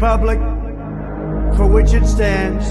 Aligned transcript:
Republic 0.00 0.38
for 1.58 1.66
which 1.66 1.92
it 1.92 2.06
stands, 2.06 2.70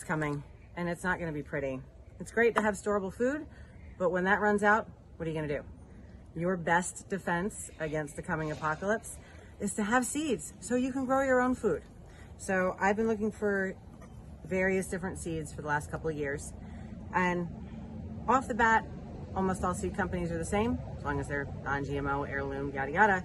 It's 0.00 0.08
coming, 0.08 0.42
and 0.78 0.88
it's 0.88 1.04
not 1.04 1.18
going 1.18 1.30
to 1.30 1.34
be 1.34 1.42
pretty. 1.42 1.78
It's 2.20 2.32
great 2.32 2.54
to 2.54 2.62
have 2.62 2.72
storable 2.72 3.12
food, 3.12 3.44
but 3.98 4.10
when 4.10 4.24
that 4.24 4.40
runs 4.40 4.62
out, 4.62 4.88
what 5.18 5.26
are 5.26 5.30
you 5.30 5.36
going 5.36 5.46
to 5.46 5.58
do? 5.58 5.62
Your 6.34 6.56
best 6.56 7.10
defense 7.10 7.70
against 7.78 8.16
the 8.16 8.22
coming 8.22 8.50
apocalypse 8.50 9.18
is 9.60 9.74
to 9.74 9.82
have 9.82 10.06
seeds 10.06 10.54
so 10.58 10.74
you 10.74 10.90
can 10.90 11.04
grow 11.04 11.22
your 11.22 11.42
own 11.42 11.54
food. 11.54 11.82
So 12.38 12.78
I've 12.80 12.96
been 12.96 13.08
looking 13.08 13.30
for 13.30 13.74
various 14.46 14.86
different 14.86 15.18
seeds 15.18 15.52
for 15.52 15.60
the 15.60 15.68
last 15.68 15.90
couple 15.90 16.08
of 16.08 16.16
years, 16.16 16.54
and 17.14 17.46
off 18.26 18.48
the 18.48 18.54
bat, 18.54 18.86
almost 19.36 19.62
all 19.62 19.74
seed 19.74 19.94
companies 19.94 20.32
are 20.32 20.38
the 20.38 20.46
same, 20.46 20.78
as 20.96 21.04
long 21.04 21.20
as 21.20 21.28
they're 21.28 21.46
non 21.62 21.84
GMO, 21.84 22.26
heirloom, 22.26 22.72
yada 22.72 22.90
yada. 22.90 23.24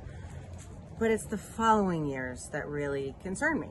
But 1.00 1.10
it's 1.10 1.26
the 1.26 1.38
following 1.38 2.06
years 2.06 2.50
that 2.52 2.68
really 2.68 3.16
concern 3.24 3.62
me. 3.62 3.70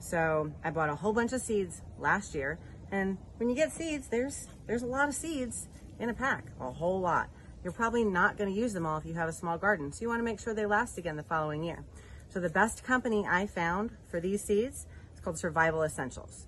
So 0.00 0.50
I 0.64 0.70
bought 0.70 0.88
a 0.88 0.96
whole 0.96 1.12
bunch 1.12 1.32
of 1.32 1.42
seeds 1.42 1.82
last 2.00 2.34
year, 2.34 2.58
and 2.90 3.18
when 3.36 3.48
you 3.48 3.54
get 3.54 3.72
seeds, 3.72 4.08
there's 4.08 4.48
there's 4.66 4.82
a 4.82 4.86
lot 4.86 5.08
of 5.08 5.14
seeds 5.14 5.66
in 5.98 6.08
a 6.08 6.14
pack, 6.14 6.46
a 6.60 6.70
whole 6.70 7.00
lot. 7.00 7.28
You're 7.62 7.72
probably 7.72 8.04
not 8.04 8.38
going 8.38 8.52
to 8.52 8.58
use 8.58 8.72
them 8.72 8.86
all 8.86 8.98
if 8.98 9.04
you 9.04 9.14
have 9.14 9.28
a 9.28 9.32
small 9.32 9.58
garden, 9.58 9.92
so 9.92 10.02
you 10.02 10.08
want 10.08 10.20
to 10.20 10.24
make 10.24 10.40
sure 10.40 10.54
they 10.54 10.66
last 10.66 10.96
again 10.96 11.16
the 11.16 11.22
following 11.22 11.62
year. 11.62 11.84
So 12.30 12.40
the 12.40 12.48
best 12.48 12.84
company 12.84 13.26
I 13.28 13.46
found 13.46 13.90
for 14.08 14.20
these 14.20 14.42
seeds 14.42 14.86
is 15.14 15.20
called 15.20 15.38
Survival 15.38 15.82
Essentials, 15.82 16.46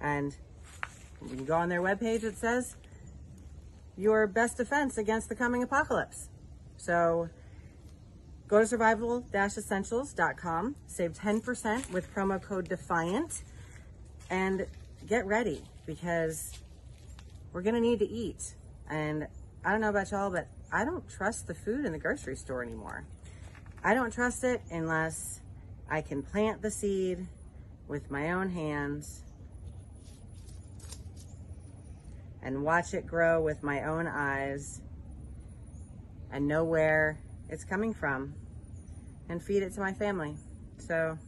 and 0.00 0.36
you 1.28 1.44
go 1.44 1.54
on 1.54 1.68
their 1.68 1.82
webpage, 1.82 2.24
it 2.24 2.36
says 2.36 2.76
your 3.96 4.26
best 4.26 4.56
defense 4.56 4.98
against 4.98 5.28
the 5.28 5.34
coming 5.34 5.62
apocalypse. 5.62 6.28
So 6.76 7.28
Go 8.46 8.60
to 8.60 8.66
survival-essentials.com, 8.66 10.76
save 10.86 11.14
10% 11.14 11.92
with 11.92 12.14
promo 12.14 12.40
code 12.40 12.68
DEFIANT, 12.68 13.42
and 14.28 14.66
get 15.06 15.26
ready 15.26 15.62
because 15.86 16.52
we're 17.52 17.62
going 17.62 17.74
to 17.74 17.80
need 17.80 17.98
to 18.00 18.08
eat. 18.08 18.54
And 18.90 19.26
I 19.64 19.72
don't 19.72 19.80
know 19.80 19.90
about 19.90 20.10
y'all, 20.10 20.30
but 20.30 20.48
I 20.72 20.84
don't 20.84 21.08
trust 21.08 21.46
the 21.46 21.54
food 21.54 21.84
in 21.84 21.92
the 21.92 21.98
grocery 21.98 22.36
store 22.36 22.62
anymore. 22.62 23.04
I 23.82 23.94
don't 23.94 24.12
trust 24.12 24.44
it 24.44 24.62
unless 24.70 25.40
I 25.90 26.00
can 26.00 26.22
plant 26.22 26.62
the 26.62 26.70
seed 26.70 27.26
with 27.86 28.10
my 28.10 28.32
own 28.32 28.50
hands 28.50 29.22
and 32.42 32.62
watch 32.62 32.94
it 32.94 33.06
grow 33.06 33.42
with 33.42 33.62
my 33.62 33.84
own 33.84 34.06
eyes 34.06 34.80
and 36.30 36.48
know 36.48 36.64
where 36.64 37.18
it's 37.48 37.64
coming 37.64 37.94
from 37.94 38.34
and 39.28 39.42
feed 39.42 39.62
it 39.62 39.72
to 39.74 39.80
my 39.80 39.92
family. 39.92 40.36
So 40.78 41.18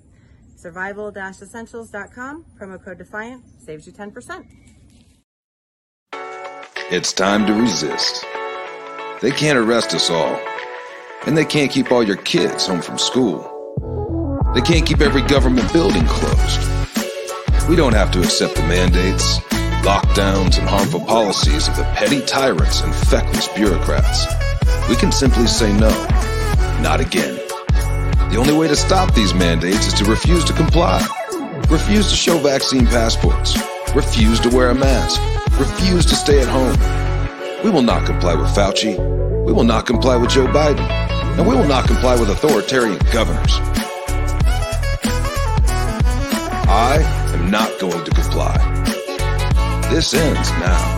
survival-essentials.com, 0.56 2.44
promo 2.58 2.82
code 2.82 2.98
DEFIANT, 2.98 3.44
saves 3.66 3.84
you 3.84 3.92
10%. 3.92 4.46
It's 6.88 7.12
time 7.12 7.46
to 7.46 7.52
resist. 7.52 8.24
They 9.20 9.32
can't 9.32 9.58
arrest 9.58 9.92
us 9.92 10.08
all. 10.08 10.40
And 11.26 11.36
they 11.36 11.44
can't 11.44 11.72
keep 11.72 11.90
all 11.90 12.04
your 12.04 12.16
kids 12.18 12.68
home 12.68 12.80
from 12.80 12.96
school. 12.96 13.42
They 14.54 14.60
can't 14.60 14.86
keep 14.86 15.00
every 15.00 15.22
government 15.22 15.72
building 15.72 16.04
closed. 16.06 16.60
We 17.68 17.74
don't 17.74 17.94
have 17.94 18.12
to 18.12 18.20
accept 18.20 18.54
the 18.54 18.62
mandates, 18.62 19.40
lockdowns, 19.82 20.60
and 20.60 20.68
harmful 20.68 21.00
policies 21.00 21.66
of 21.66 21.76
the 21.76 21.82
petty 21.96 22.20
tyrants 22.24 22.82
and 22.82 22.94
feckless 22.94 23.48
bureaucrats. 23.48 24.26
We 24.88 24.94
can 24.94 25.10
simply 25.10 25.48
say 25.48 25.72
no, 25.72 25.90
not 26.80 27.00
again. 27.00 27.34
The 28.30 28.36
only 28.38 28.56
way 28.56 28.68
to 28.68 28.76
stop 28.76 29.12
these 29.12 29.34
mandates 29.34 29.88
is 29.88 29.94
to 29.94 30.04
refuse 30.04 30.44
to 30.44 30.52
comply. 30.52 31.04
Refuse 31.68 32.08
to 32.10 32.16
show 32.16 32.38
vaccine 32.38 32.86
passports. 32.86 33.58
Refuse 33.92 34.38
to 34.40 34.48
wear 34.50 34.70
a 34.70 34.74
mask. 34.74 35.20
Refuse 35.58 36.06
to 36.06 36.14
stay 36.14 36.40
at 36.40 36.46
home. 36.46 36.76
We 37.64 37.70
will 37.70 37.82
not 37.82 38.06
comply 38.06 38.36
with 38.36 38.48
Fauci. 38.54 38.96
We 39.44 39.52
will 39.52 39.64
not 39.64 39.84
comply 39.84 40.16
with 40.16 40.30
Joe 40.30 40.46
Biden. 40.46 40.88
And 41.36 41.46
we 41.46 41.56
will 41.56 41.66
not 41.66 41.88
comply 41.88 42.18
with 42.18 42.30
authoritarian 42.30 42.98
governors. 43.12 43.52
I 46.68 47.02
am 47.34 47.50
not 47.50 47.80
going 47.80 48.04
to 48.04 48.10
comply. 48.12 48.58
This 49.90 50.14
ends 50.14 50.50
now. 50.52 50.95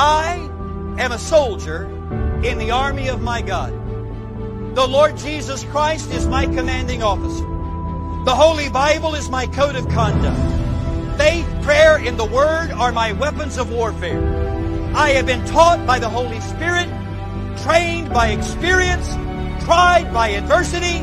I 0.00 0.34
am 1.00 1.10
a 1.10 1.18
soldier 1.18 1.86
in 2.44 2.58
the 2.58 2.70
army 2.70 3.08
of 3.08 3.20
my 3.20 3.42
God. 3.42 3.72
The 4.76 4.86
Lord 4.86 5.16
Jesus 5.16 5.64
Christ 5.64 6.12
is 6.12 6.24
my 6.28 6.46
commanding 6.46 7.02
officer. 7.02 7.44
The 8.24 8.32
Holy 8.32 8.68
Bible 8.68 9.16
is 9.16 9.28
my 9.28 9.48
code 9.48 9.74
of 9.74 9.88
conduct. 9.88 11.18
Faith, 11.18 11.48
prayer, 11.62 11.96
and 11.96 12.16
the 12.16 12.24
Word 12.24 12.70
are 12.70 12.92
my 12.92 13.10
weapons 13.10 13.58
of 13.58 13.72
warfare. 13.72 14.22
I 14.94 15.10
have 15.14 15.26
been 15.26 15.44
taught 15.46 15.84
by 15.84 15.98
the 15.98 16.08
Holy 16.08 16.38
Spirit, 16.42 16.86
trained 17.64 18.10
by 18.10 18.28
experience, 18.28 19.12
tried 19.64 20.12
by 20.14 20.28
adversity, 20.28 21.02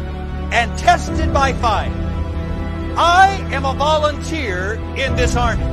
and 0.53 0.79
tested 0.79 1.33
by 1.33 1.51
fire. 1.51 1.91
I 2.95 3.45
am 3.51 3.65
a 3.65 3.73
volunteer 3.73 4.75
in 4.95 5.17
this 5.17 5.35
army. 5.35 5.65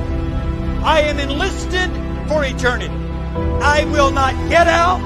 I 0.83 1.03
am 1.03 1.19
enlisted 1.19 1.89
for 2.27 2.43
eternity. 2.43 3.02
I 3.35 3.85
will 3.85 4.11
not 4.11 4.33
get 4.49 4.67
out, 4.67 4.99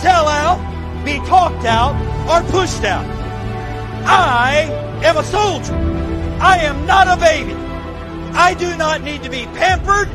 sell 0.00 0.28
out, 0.28 0.58
be 1.04 1.18
talked 1.26 1.64
out, 1.64 1.94
or 2.28 2.48
pushed 2.50 2.84
out. 2.84 3.04
I 4.06 4.68
am 5.02 5.16
a 5.16 5.24
soldier. 5.24 5.74
I 6.40 6.58
am 6.58 6.86
not 6.86 7.08
a 7.08 7.20
baby. 7.20 7.54
I 8.34 8.54
do 8.54 8.76
not 8.76 9.02
need 9.02 9.22
to 9.22 9.30
be 9.30 9.46
pampered, 9.56 10.08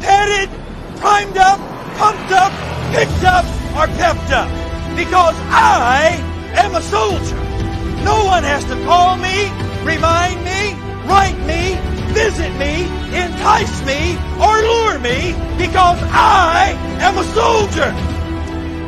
petted, 0.00 0.50
primed 0.98 1.36
up, 1.36 1.58
pumped 1.96 2.32
up, 2.32 2.52
picked 2.92 3.24
up, 3.24 3.44
or 3.76 3.86
pepped 3.96 4.32
up. 4.32 4.48
Because 4.96 5.36
I 5.50 6.18
am 6.54 6.74
a 6.74 6.82
soldier. 6.82 7.36
No 8.04 8.24
one 8.24 8.42
has 8.42 8.64
to 8.64 8.74
call 8.84 9.16
me, 9.16 9.48
remind 9.84 10.44
me, 10.44 10.74
write 11.06 11.38
me, 11.46 11.97
visit 12.14 12.52
me, 12.56 12.84
entice 13.14 13.84
me, 13.84 14.16
or 14.40 14.54
lure 14.60 14.98
me 14.98 15.32
because 15.58 15.98
I 16.10 16.74
am 17.00 17.18
a 17.18 17.24
soldier. 17.34 17.90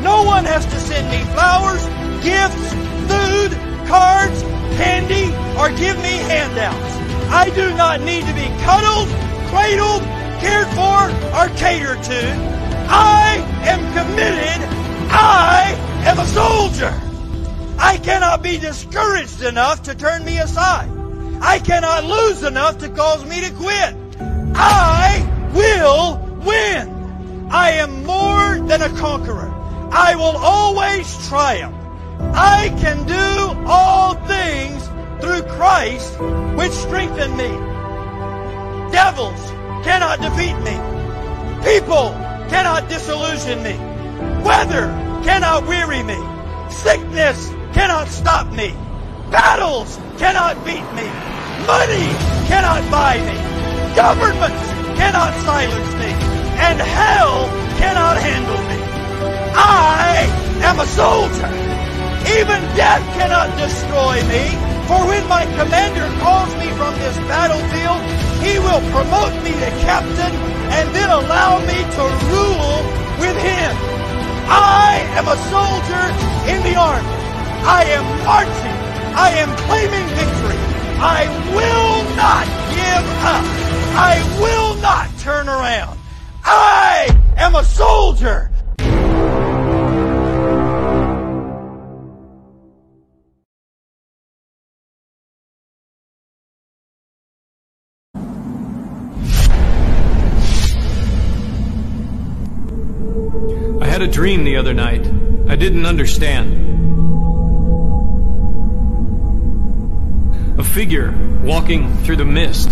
No 0.02 0.22
one 0.25 0.44
has 0.44 0.64
to 0.67 0.78
send 0.81 1.08
me 1.11 1.20
flowers, 1.32 1.84
gifts, 2.25 2.72
food, 3.11 3.52
cards, 3.87 4.43
candy, 4.76 5.26
or 5.58 5.69
give 5.76 5.96
me 5.99 6.17
handouts. 6.31 7.00
I 7.31 7.50
do 7.55 7.75
not 7.75 8.00
need 8.00 8.25
to 8.25 8.34
be 8.34 8.49
cuddled, 8.64 9.08
cradled, 9.50 10.02
cared 10.40 10.69
for, 10.69 11.11
or 11.37 11.49
catered 11.56 12.02
to. 12.02 12.61
I 12.88 13.37
am 13.64 13.81
committed. 13.93 14.69
I 15.12 15.75
am 16.06 16.19
a 16.19 16.26
soldier. 16.26 17.00
I 17.78 17.99
cannot 17.99 18.43
be 18.43 18.58
discouraged 18.58 19.43
enough 19.43 19.84
to 19.84 19.94
turn 19.94 20.25
me 20.25 20.38
aside. 20.38 21.00
I 21.40 21.58
cannot 21.58 22.04
lose 22.04 22.42
enough 22.42 22.78
to 22.78 22.88
cause 22.90 23.25
me 23.25 23.40
to 23.40 23.50
quit. 23.54 23.94
I 24.54 25.50
will 25.54 26.19
win. 26.44 27.48
I 27.50 27.72
am 27.72 28.04
more 28.04 28.66
than 28.66 28.82
a 28.82 28.90
conqueror. 28.98 29.50
I 29.90 30.14
will 30.16 30.37
always 30.37 31.28
triumph. 31.28 31.75
I 32.34 32.69
can 32.78 33.06
do 33.06 33.66
all 33.66 34.14
things 34.26 34.87
through 35.20 35.42
Christ 35.56 36.20
which 36.56 36.72
strengthen 36.72 37.37
me. 37.37 37.48
Devils 38.92 39.40
cannot 39.82 40.20
defeat 40.20 40.56
me. 40.60 40.76
People 41.64 42.10
cannot 42.50 42.88
disillusion 42.88 43.62
me. 43.62 43.76
Weather 44.44 44.87
cannot 45.25 45.66
weary 45.66 46.02
me. 46.02 46.19
Sickness 46.70 47.48
cannot 47.72 48.08
stop 48.08 48.46
me. 48.52 48.75
Battles 49.31 49.98
cannot 50.19 50.64
beat 50.64 50.84
me. 50.94 51.30
Money 51.67 52.09
cannot 52.49 52.83
buy 52.91 53.19
me. 53.21 53.37
Governments 53.95 54.65
cannot 54.97 55.33
silence 55.45 55.93
me. 56.01 56.11
And 56.61 56.81
hell 56.81 57.49
cannot 57.79 58.17
handle 58.17 58.61
me. 58.69 58.79
I 59.55 60.29
am 60.62 60.81
a 60.81 60.87
soldier. 60.87 61.51
Even 62.39 62.61
death 62.77 63.05
cannot 63.17 63.49
destroy 63.57 64.21
me. 64.29 64.45
For 64.89 65.01
when 65.07 65.27
my 65.29 65.45
commander 65.57 66.09
calls 66.21 66.53
me 66.57 66.69
from 66.77 66.95
this 66.99 67.17
battlefield, 67.31 68.01
he 68.45 68.59
will 68.59 68.83
promote 68.91 69.35
me 69.45 69.53
to 69.53 69.71
captain 69.87 70.33
and 70.75 70.89
then 70.95 71.11
allow 71.11 71.61
me 71.61 71.79
to 71.79 72.03
rule 72.33 72.81
with 73.21 73.37
him. 73.37 73.73
I 74.49 75.05
am 75.15 75.29
a 75.29 75.39
soldier 75.53 76.05
in 76.51 76.59
the 76.67 76.75
army. 76.79 77.07
I 77.62 77.85
am 77.95 78.05
marching. 78.25 78.79
I 79.15 79.31
am 79.39 79.51
claiming 79.69 80.07
victory. 80.17 80.80
I 81.02 81.26
will 81.55 82.05
not 82.14 82.47
give 82.76 83.06
up. 83.25 83.44
I 83.97 84.20
will 84.38 84.75
not 84.82 85.08
turn 85.19 85.49
around. 85.49 85.99
I 86.44 87.08
am 87.38 87.55
a 87.55 87.64
soldier. 87.64 88.50
I 103.81 103.87
had 103.87 104.02
a 104.02 104.06
dream 104.06 104.44
the 104.44 104.56
other 104.56 104.75
night. 104.75 105.06
I 105.49 105.56
didn't 105.56 105.87
understand. 105.87 106.70
Figure 110.70 111.12
walking 111.43 111.96
through 112.05 112.17
the 112.17 112.25
mist 112.25 112.69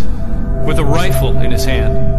with 0.65 0.79
a 0.79 0.85
rifle 0.85 1.37
in 1.37 1.51
his 1.51 1.65
hand. 1.65 2.17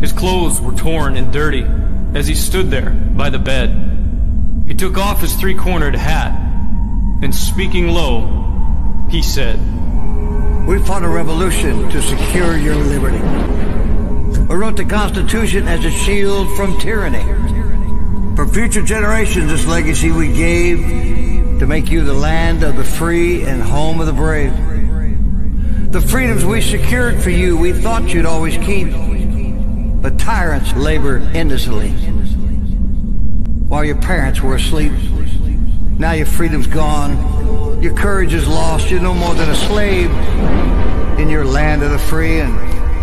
His 0.00 0.12
clothes 0.12 0.60
were 0.60 0.74
torn 0.74 1.16
and 1.16 1.32
dirty 1.32 1.66
as 2.14 2.26
he 2.26 2.34
stood 2.34 2.70
there 2.70 2.90
by 2.90 3.30
the 3.30 3.38
bed. 3.38 3.70
He 4.66 4.74
took 4.74 4.98
off 4.98 5.20
his 5.20 5.34
three 5.34 5.54
cornered 5.54 5.94
hat 5.94 6.32
and 7.22 7.34
speaking 7.34 7.88
low, 7.88 9.06
he 9.10 9.22
said, 9.22 9.58
We 10.68 10.78
fought 10.84 11.02
a 11.02 11.08
revolution 11.08 11.88
to 11.88 12.02
secure 12.02 12.56
your 12.56 12.76
liberty. 12.76 13.18
We 14.46 14.54
wrote 14.54 14.76
the 14.76 14.84
Constitution 14.84 15.66
as 15.66 15.84
a 15.84 15.90
shield 15.90 16.54
from 16.56 16.78
tyranny. 16.78 17.24
For 18.36 18.46
future 18.46 18.82
generations, 18.82 19.50
this 19.50 19.66
legacy 19.66 20.12
we 20.12 20.32
gave 20.32 21.37
to 21.58 21.66
make 21.66 21.90
you 21.90 22.04
the 22.04 22.14
land 22.14 22.62
of 22.62 22.76
the 22.76 22.84
free 22.84 23.42
and 23.42 23.60
home 23.62 24.00
of 24.00 24.06
the 24.06 24.12
brave. 24.12 24.52
The 25.90 26.00
freedoms 26.00 26.44
we 26.44 26.60
secured 26.60 27.20
for 27.20 27.30
you, 27.30 27.56
we 27.56 27.72
thought 27.72 28.12
you'd 28.14 28.26
always 28.26 28.56
keep. 28.58 28.88
But 30.00 30.18
tyrants 30.18 30.72
labor 30.74 31.18
endlessly 31.34 31.90
while 33.68 33.84
your 33.84 33.96
parents 33.96 34.40
were 34.40 34.54
asleep. 34.54 34.92
Now 35.98 36.12
your 36.12 36.26
freedom's 36.26 36.68
gone. 36.68 37.82
Your 37.82 37.94
courage 37.94 38.34
is 38.34 38.46
lost. 38.46 38.90
You're 38.90 39.02
no 39.02 39.14
more 39.14 39.34
than 39.34 39.50
a 39.50 39.54
slave 39.54 40.10
in 41.18 41.28
your 41.28 41.44
land 41.44 41.82
of 41.82 41.90
the 41.90 41.98
free 41.98 42.38
and 42.38 42.52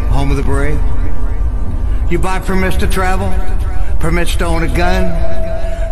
home 0.09 0.31
of 0.31 0.37
the 0.37 0.43
brave. 0.43 0.79
You 2.09 2.19
buy 2.19 2.39
permits 2.39 2.77
to 2.77 2.87
travel, 2.87 3.29
permits 3.99 4.37
to 4.37 4.45
own 4.45 4.63
a 4.63 4.73
gun, 4.73 5.05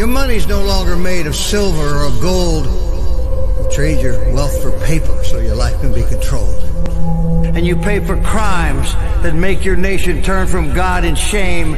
Your 0.00 0.08
money's 0.08 0.46
no 0.46 0.64
longer 0.64 0.96
made 0.96 1.26
of 1.26 1.36
silver 1.36 1.98
or 1.98 2.10
gold. 2.22 2.64
You 2.64 3.70
trade 3.70 4.00
your 4.00 4.32
wealth 4.32 4.62
for 4.62 4.70
paper 4.86 5.22
so 5.24 5.40
your 5.40 5.54
life 5.54 5.78
can 5.82 5.92
be 5.92 6.02
controlled. 6.04 6.64
And 7.54 7.66
you 7.66 7.76
pay 7.76 8.00
for 8.00 8.18
crimes 8.22 8.94
that 8.94 9.34
make 9.34 9.62
your 9.62 9.76
nation 9.76 10.22
turn 10.22 10.46
from 10.46 10.72
God 10.72 11.04
in 11.04 11.16
shame. 11.16 11.72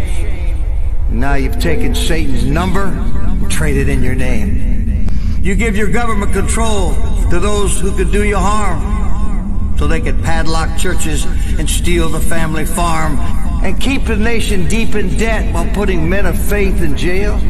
Now 1.11 1.35
you've 1.35 1.59
taken 1.59 1.97
Satan's 1.97 2.45
number 2.45 2.85
and 2.85 3.51
traded 3.51 3.89
in 3.89 4.05
your 4.05 4.15
name. 4.15 5.09
You 5.41 5.57
give 5.57 5.77
your 5.77 5.91
government 5.91 6.33
control 6.33 6.95
to 7.29 7.41
those 7.41 7.81
who 7.81 7.91
could 7.97 8.13
do 8.13 8.23
you 8.23 8.37
harm 8.37 9.77
so 9.77 9.89
they 9.89 10.01
could 10.01 10.23
padlock 10.23 10.79
churches 10.79 11.25
and 11.59 11.69
steal 11.69 12.09
the 12.09 12.21
family 12.21 12.67
farm 12.67 13.19
and 13.65 13.81
keep 13.81 14.05
the 14.05 14.15
nation 14.15 14.69
deep 14.69 14.95
in 14.95 15.09
debt 15.19 15.53
while 15.53 15.69
putting 15.75 16.09
men 16.09 16.25
of 16.25 16.41
faith 16.41 16.83
in 16.83 16.97
jail 16.97 17.41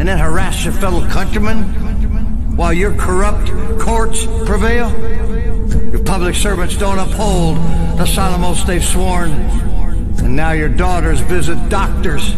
and 0.00 0.08
then 0.08 0.16
harass 0.16 0.64
your 0.64 0.72
fellow 0.72 1.06
countrymen 1.08 2.56
while 2.56 2.72
your 2.72 2.94
corrupt 2.94 3.50
courts 3.78 4.24
prevail. 4.46 4.90
Your 5.92 6.02
public 6.02 6.34
servants 6.34 6.74
don't 6.78 6.98
uphold 6.98 7.58
the 7.98 8.06
solemn 8.06 8.42
oaths 8.42 8.64
they've 8.64 8.82
sworn. 8.82 9.30
And 9.30 10.34
now 10.34 10.52
your 10.52 10.70
daughters 10.70 11.20
visit 11.20 11.68
doctors 11.68 12.34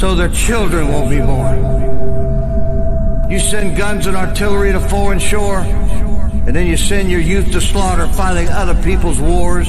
so 0.00 0.14
their 0.14 0.30
children 0.30 0.88
won't 0.88 1.10
be 1.10 1.20
born. 1.20 3.30
You 3.30 3.38
send 3.38 3.76
guns 3.76 4.06
and 4.06 4.16
artillery 4.16 4.72
to 4.72 4.80
foreign 4.80 5.18
shore, 5.18 5.58
and 5.58 6.56
then 6.56 6.66
you 6.66 6.78
send 6.78 7.10
your 7.10 7.20
youth 7.20 7.52
to 7.52 7.60
slaughter 7.60 8.08
fighting 8.08 8.48
other 8.48 8.82
people's 8.82 9.20
wars. 9.20 9.68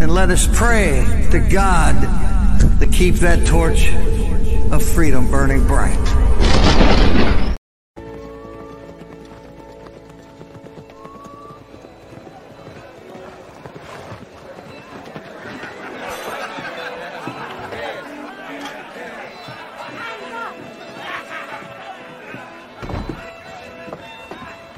And 0.00 0.14
let 0.14 0.30
us 0.30 0.46
pray 0.56 1.28
to 1.32 1.40
God 1.40 2.00
to 2.78 2.86
keep 2.86 3.16
that 3.16 3.44
torch 3.48 3.92
of 4.72 4.80
freedom 4.80 5.28
burning 5.28 5.66
bright. 5.66 5.98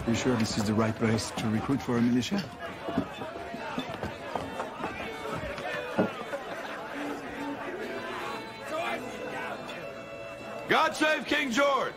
You 0.08 0.14
sure 0.14 0.34
this 0.36 0.56
is 0.56 0.64
the 0.64 0.72
right 0.72 0.96
place 0.96 1.30
to 1.32 1.46
recruit 1.50 1.82
for 1.82 1.98
a 1.98 2.00
militia? 2.00 2.42
God 10.90 10.96
save 10.96 11.24
King 11.26 11.50
George! 11.52 11.92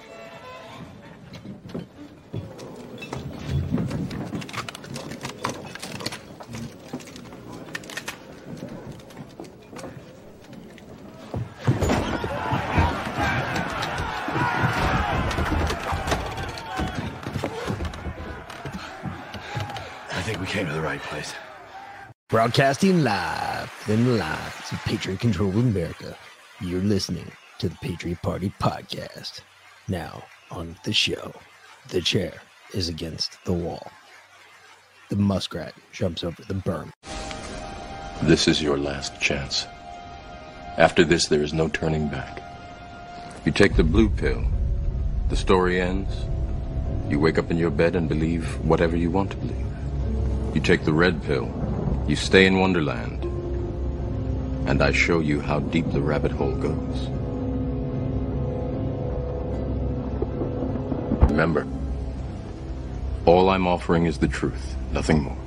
I 20.12 20.22
think 20.22 20.40
we 20.40 20.46
came 20.46 20.68
to 20.68 20.74
the 20.74 20.82
right 20.82 21.02
place. 21.02 21.34
Broadcasting 22.30 23.04
live 23.04 23.70
from 23.72 24.06
the 24.06 24.12
lines 24.12 24.72
of 24.72 24.80
Patriot 24.86 25.20
Control 25.20 25.52
America. 25.52 26.16
You're 26.62 26.82
listening 26.82 27.32
to 27.64 27.70
the 27.70 27.76
Patriot 27.76 28.22
Party 28.22 28.52
Podcast. 28.60 29.40
Now, 29.88 30.22
on 30.52 30.76
the 30.84 30.92
show. 30.92 31.32
The 31.88 32.02
chair 32.02 32.34
is 32.74 32.90
against 32.90 33.38
the 33.46 33.54
wall. 33.54 33.90
The 35.10 35.16
muskrat 35.16 35.74
jumps 35.94 36.26
over 36.26 36.42
the 36.42 36.56
berm. 36.56 36.92
This 38.22 38.50
is 38.50 38.62
your 38.62 38.78
last 38.78 39.18
chance. 39.22 39.66
After 40.78 41.06
this, 41.06 41.28
there 41.28 41.42
is 41.42 41.54
no 41.54 41.70
turning 41.70 42.10
back. 42.10 42.44
You 43.46 43.54
take 43.54 43.78
the 43.78 43.84
blue 43.86 44.10
pill, 44.10 44.44
the 45.30 45.38
story 45.38 45.80
ends. 45.80 46.14
You 47.10 47.18
wake 47.18 47.38
up 47.38 47.50
in 47.50 47.56
your 47.56 47.72
bed 47.72 47.96
and 47.96 48.10
believe 48.10 48.60
whatever 48.66 48.98
you 48.98 49.10
want 49.10 49.32
to 49.32 49.38
believe. 49.38 49.66
You 50.54 50.60
take 50.60 50.84
the 50.84 50.92
red 50.92 51.24
pill, 51.24 51.48
you 52.10 52.18
stay 52.18 52.46
in 52.46 52.60
Wonderland, 52.60 53.24
and 54.68 54.84
I 54.84 54.92
show 54.92 55.22
you 55.22 55.40
how 55.40 55.62
deep 55.62 55.90
the 55.94 56.02
rabbit 56.02 56.34
hole 56.34 56.56
goes. 56.56 57.23
Remember, 61.30 61.68
all 63.26 63.50
I'm 63.50 63.68
offering 63.68 64.06
is 64.06 64.18
the 64.18 64.28
truth, 64.28 64.76
nothing 64.92 65.24
more. 65.24 65.43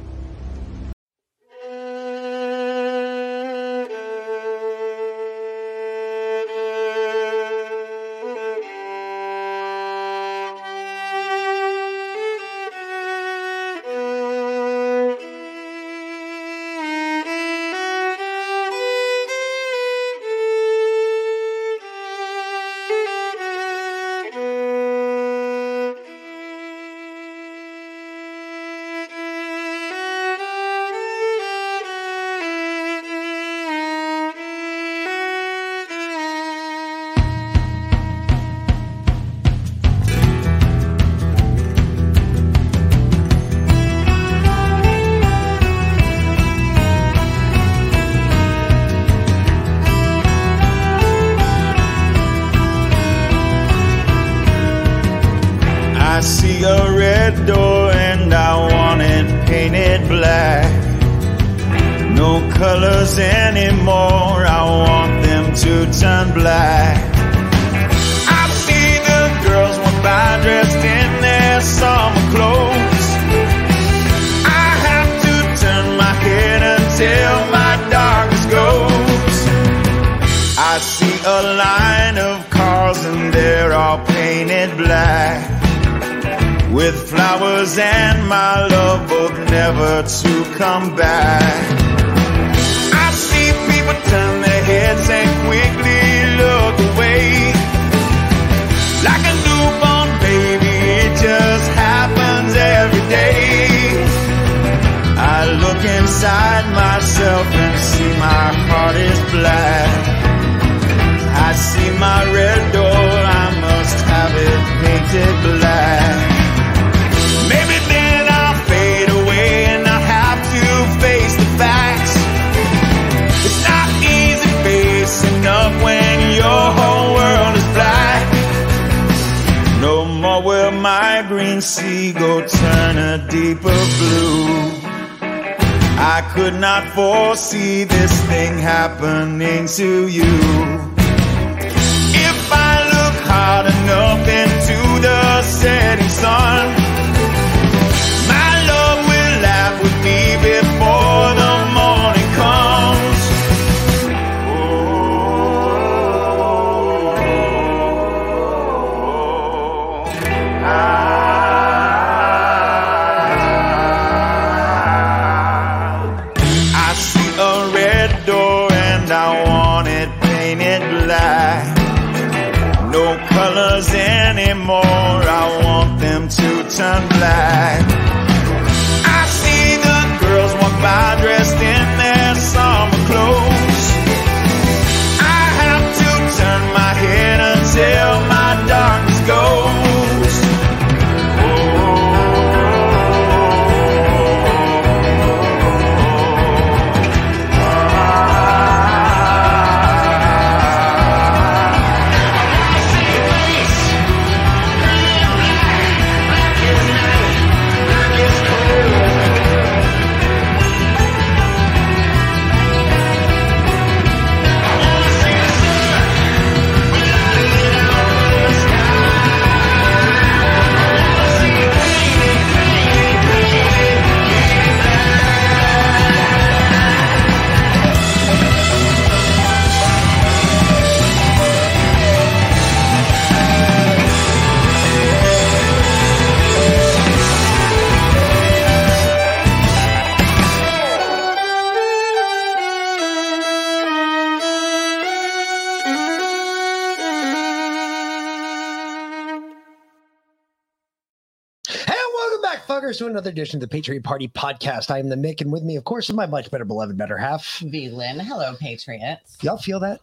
Edition 253.46 253.62
of 253.62 253.68
the 253.70 253.72
Patriot 253.72 254.02
Party 254.02 254.26
podcast. 254.26 254.90
I 254.90 254.98
am 254.98 255.08
the 255.08 255.14
Mick, 255.14 255.40
and 255.40 255.52
with 255.52 255.62
me, 255.62 255.76
of 255.76 255.84
course, 255.84 256.08
is 256.08 256.16
my 256.16 256.26
much 256.26 256.50
better 256.50 256.64
beloved 256.64 256.96
better 256.96 257.16
half. 257.16 257.58
V 257.60 257.88
Lynn. 257.90 258.18
Hello, 258.18 258.56
Patriots. 258.58 259.36
Y'all 259.40 259.56
feel 259.56 259.78
that? 259.80 260.00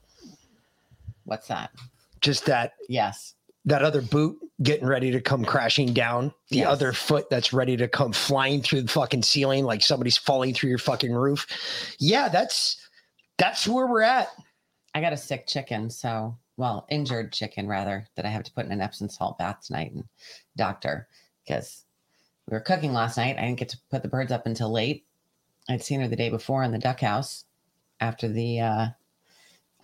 What's 1.26 1.48
that? 1.50 1.72
Just 2.22 2.46
that 2.46 2.74
Yes. 2.88 3.34
that 3.66 3.82
other 3.82 4.02
boot 4.02 4.38
getting 4.62 4.86
ready 4.88 5.12
to 5.12 5.20
come 5.20 5.44
crashing 5.44 5.92
down, 5.94 6.34
the 6.52 6.60
Yes. 6.60 6.68
other 6.70 6.94
foot 6.94 7.30
that's 7.30 7.52
ready 7.52 7.76
to 7.76 7.88
come 7.90 8.14
flying 8.14 8.62
through 8.62 8.84
the 8.84 8.88
fucking 8.88 9.24
ceiling 9.24 9.66
like 9.66 9.82
somebody's 9.82 10.18
falling 10.18 10.54
through 10.54 10.70
your 10.70 10.80
fucking 10.80 11.12
roof. 11.14 11.46
Yeah, 12.00 12.30
that's 12.30 12.78
that's 13.38 13.68
where 13.68 13.88
we're 13.88 14.04
at. 14.04 14.30
I 14.96 15.02
got 15.02 15.12
a 15.12 15.18
sick 15.18 15.48
chicken, 15.48 15.90
so 15.90 16.38
well, 16.56 16.86
injured 16.90 17.34
chicken 17.34 17.68
rather, 17.68 18.08
that 18.16 18.26
I 18.26 18.30
have 18.30 18.44
to 18.44 18.54
put 18.54 18.66
in 18.66 18.72
an 18.72 18.80
Epsom 18.80 19.10
salt 19.10 19.38
bath 19.38 19.66
tonight 19.66 19.92
and 19.92 20.06
doctor 20.56 21.10
because 21.46 21.83
we 22.48 22.54
were 22.54 22.60
cooking 22.60 22.94
last 22.94 23.18
night. 23.18 23.38
I 23.38 23.42
didn't 23.42 23.60
get 23.60 23.70
to 23.70 23.80
put 23.90 24.02
the 24.02 24.10
birds 24.10 24.32
up 24.32 24.46
until 24.46 24.72
late. 24.72 25.06
I'd 25.70 25.84
seen 25.84 26.02
her 26.02 26.08
the 26.08 26.16
day 26.16 26.30
before 26.30 26.64
in 26.64 26.72
the 26.72 26.80
duck 26.80 27.00
house 27.00 27.46
after 28.00 28.28
the 28.28 28.60
uh 28.60 28.88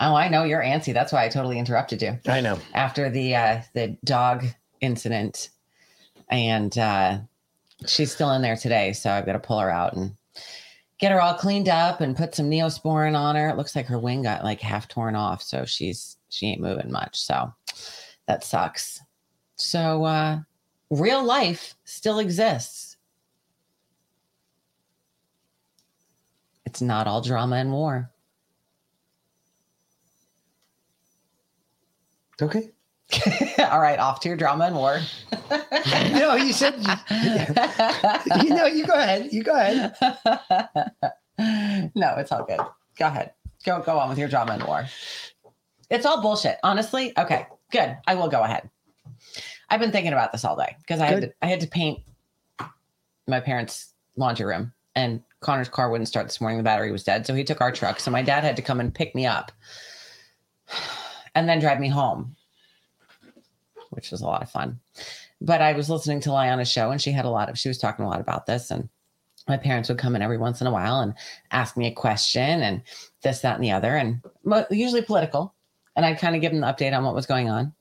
oh 0.02 0.15
I 0.15 0.28
know 0.28 0.43
you're 0.43 0.62
antsy. 0.62 0.93
That's 0.93 1.13
why 1.13 1.26
I 1.26 1.30
totally 1.30 1.58
interrupted 1.58 2.02
you. 2.02 2.19
I 2.28 2.41
know. 2.41 2.60
After 2.74 3.10
the 3.10 3.36
uh 3.36 3.62
the 3.74 3.98
dog 4.04 4.45
incident. 4.82 5.50
And 6.30 6.78
uh 6.78 7.19
she's 7.88 8.12
still 8.12 8.32
in 8.32 8.41
there 8.41 8.58
today, 8.58 8.93
so 8.93 9.10
I've 9.10 9.26
got 9.26 9.34
to 9.34 9.39
pull 9.39 9.60
her 9.60 9.69
out 9.69 9.95
and 9.95 10.15
get 11.00 11.12
her 11.12 11.22
all 11.22 11.34
cleaned 11.34 11.69
up 11.69 12.02
and 12.02 12.15
put 12.15 12.36
some 12.36 12.50
neosporin 12.50 13.17
on 13.17 13.36
her. 13.36 13.50
It 13.50 13.58
looks 13.58 13.76
like 13.76 13.86
her 13.88 13.98
wing 13.98 14.24
got 14.24 14.43
like 14.43 14.60
half 14.60 14.88
torn 14.88 15.15
off, 15.15 15.41
so 15.41 15.65
she's 15.65 16.17
she 16.30 16.48
ain't 16.48 16.62
moving 16.62 16.91
much. 16.91 17.19
So 17.19 17.54
that 18.28 18.43
sucks. 18.43 19.02
So 19.56 20.04
uh 20.04 20.39
real 20.89 21.23
life 21.23 21.75
still 21.84 22.19
exists. 22.19 22.97
It's 26.65 26.82
not 26.82 27.08
all 27.08 27.21
drama 27.21 27.56
and 27.56 27.71
war. 27.71 28.12
Okay. 32.41 32.71
all 33.58 33.80
right, 33.80 33.97
off 33.97 34.19
to 34.21 34.28
your 34.30 34.38
drama 34.38 34.65
and 34.65 34.75
war. 34.75 34.99
no, 36.12 36.36
you 36.36 36.54
said 36.54 36.75
you, 36.78 36.93
you 38.43 38.49
know, 38.49 38.67
you 38.67 38.86
go 38.86 38.93
ahead. 38.93 39.34
You 39.34 39.43
go 39.43 39.56
ahead. 39.56 39.95
no, 41.95 42.15
it's 42.17 42.32
all 42.32 42.45
good. 42.45 42.60
Go 42.97 43.08
ahead. 43.08 43.34
Go 43.65 43.82
go 43.82 43.97
on 43.97 44.10
with 44.10 44.19
your 44.19 44.28
drama 44.28 44.54
and 44.54 44.63
war. 44.63 44.86
It's 45.89 46.06
all 46.06 46.21
bullshit. 46.21 46.58
Honestly. 46.63 47.13
Okay, 47.17 47.47
good. 47.71 47.97
I 48.06 48.13
will 48.13 48.30
go 48.30 48.43
ahead. 48.43 48.69
I've 49.69 49.79
been 49.79 49.91
thinking 49.91 50.13
about 50.13 50.32
this 50.32 50.45
all 50.45 50.55
day 50.55 50.75
because 50.79 50.99
I 50.99 51.05
had 51.08 51.21
to, 51.21 51.34
I 51.41 51.47
had 51.47 51.62
to 51.62 51.67
paint 51.67 51.99
my 53.27 53.39
parents' 53.39 53.93
laundry 54.15 54.45
room, 54.45 54.73
and 54.95 55.21
Connor's 55.41 55.69
car 55.69 55.89
wouldn't 55.89 56.08
start 56.08 56.27
this 56.27 56.41
morning. 56.41 56.58
The 56.58 56.63
battery 56.63 56.91
was 56.91 57.03
dead, 57.03 57.25
so 57.25 57.36
he 57.36 57.43
took 57.43 57.62
our 57.62 57.71
truck. 57.71 57.99
So 57.99 58.12
my 58.12 58.21
dad 58.21 58.43
had 58.43 58.55
to 58.55 58.62
come 58.62 58.79
and 58.79 58.93
pick 58.93 59.13
me 59.15 59.25
up, 59.25 59.51
and 61.36 61.47
then 61.47 61.60
drive 61.60 61.79
me 61.79 61.89
home, 61.89 62.36
which 63.91 64.12
was 64.12 64.21
a 64.21 64.25
lot 64.25 64.41
of 64.41 64.49
fun. 64.49 64.79
But 65.41 65.62
I 65.62 65.73
was 65.73 65.89
listening 65.89 66.19
to 66.21 66.32
Liana's 66.32 66.71
show, 66.71 66.91
and 66.91 67.01
she 67.01 67.12
had 67.12 67.25
a 67.25 67.29
lot 67.29 67.49
of 67.49 67.58
she 67.58 67.69
was 67.69 67.77
talking 67.77 68.05
a 68.05 68.10
lot 68.10 68.19
about 68.21 68.45
this, 68.45 68.71
and 68.71 68.89
my 69.47 69.58
parents 69.58 69.89
would 69.89 69.97
come 69.97 70.15
in 70.15 70.21
every 70.21 70.38
once 70.38 70.62
in 70.62 70.67
a 70.67 70.71
while 70.71 70.99
and 70.99 71.13
ask 71.51 71.75
me 71.75 71.88
a 71.88 71.91
question 71.91 72.62
and 72.62 72.82
this, 73.23 73.41
that, 73.41 73.55
and 73.55 73.63
the 73.63 73.71
other, 73.71 73.95
and 73.95 74.21
usually 74.69 75.01
political. 75.01 75.53
And 75.95 76.05
I'd 76.05 76.19
kind 76.19 76.36
of 76.36 76.41
give 76.41 76.51
them 76.51 76.62
the 76.62 76.67
update 76.67 76.95
on 76.95 77.03
what 77.03 77.15
was 77.15 77.25
going 77.25 77.49
on. 77.49 77.73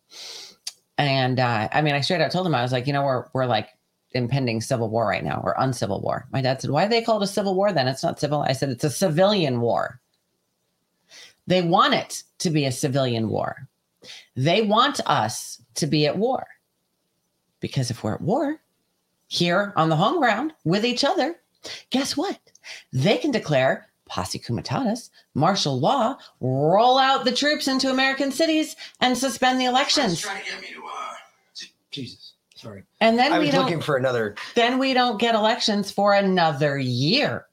And 0.99 1.39
uh, 1.39 1.69
I 1.73 1.81
mean, 1.81 1.95
I 1.95 2.01
straight 2.01 2.21
out 2.21 2.33
told 2.33 2.47
him, 2.47 2.55
I 2.55 2.63
was 2.63 2.73
like, 2.73 2.87
you 2.87 2.93
know, 2.93 3.05
we're 3.05 3.27
we're 3.33 3.47
like 3.47 3.69
impending 4.13 4.61
civil 4.61 4.89
war 4.91 5.07
right 5.07 5.25
now, 5.25 5.41
or 5.45 5.55
uncivil 5.59 6.01
war. 6.01 6.27
My 6.33 6.43
dad 6.43 6.61
said, 6.61 6.71
"Why 6.71 6.85
do 6.85 6.91
they 6.91 7.03
call 7.03 7.21
it 7.23 7.25
a 7.25 7.29
civil 7.29 7.55
war? 7.55 7.73
Then 7.73 7.87
it's 7.87 8.03
not 8.03 8.19
civil." 8.19 8.43
I 8.43 8.53
said, 8.53 8.69
"It's 8.69 8.85
a 8.85 8.91
civilian 8.91 9.61
war. 9.61 10.01
They 11.47 11.63
want 11.63 11.95
it 11.95 12.25
to 12.39 12.51
be 12.51 12.67
a 12.67 12.73
civilian 12.73 13.31
war. 13.31 13.69
They 14.37 14.63
want 14.63 15.01
us 15.07 15.63
to 15.77 15.87
be 15.87 16.07
at 16.07 16.19
war 16.19 16.47
because 17.61 17.91
if 17.91 18.03
we're 18.03 18.15
at 18.15 18.21
war 18.21 18.61
here 19.29 19.73
on 19.77 19.89
the 19.89 19.97
home 19.97 20.19
ground 20.19 20.53
with 20.65 20.85
each 20.85 21.05
other, 21.05 21.37
guess 21.91 22.17
what? 22.17 22.39
They 22.93 23.19
can 23.19 23.31
declare 23.31 23.89
posse 24.09 24.39
comitatus, 24.39 25.11
martial 25.35 25.79
law, 25.79 26.17
roll 26.41 26.99
out 26.99 27.25
the 27.25 27.33
troops 27.33 27.69
into 27.69 27.91
American 27.91 28.33
cities, 28.33 28.75
and 29.01 29.17
suspend 29.17 29.61
the 29.61 29.67
elections. 29.67 30.27
Jesus. 31.99 32.35
Sorry. 32.55 32.83
And 33.01 33.19
then 33.19 33.33
I 33.33 33.39
we 33.39 33.47
was 33.47 33.55
don't 33.55 33.65
looking 33.65 33.81
for 33.81 33.97
another 33.97 34.35
then 34.55 34.79
we 34.79 34.93
don't 34.93 35.21
get 35.21 35.35
elections 35.35 35.91
for 35.91 36.15
another 36.15 36.79
year. 36.79 37.47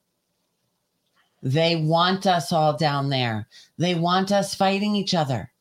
They 1.43 1.75
want 1.75 2.25
us 2.25 2.51
all 2.51 2.75
down 2.75 3.09
there. 3.09 3.47
They 3.77 3.93
want 3.93 4.31
us 4.31 4.55
fighting 4.55 4.95
each 4.95 5.13
other. 5.13 5.51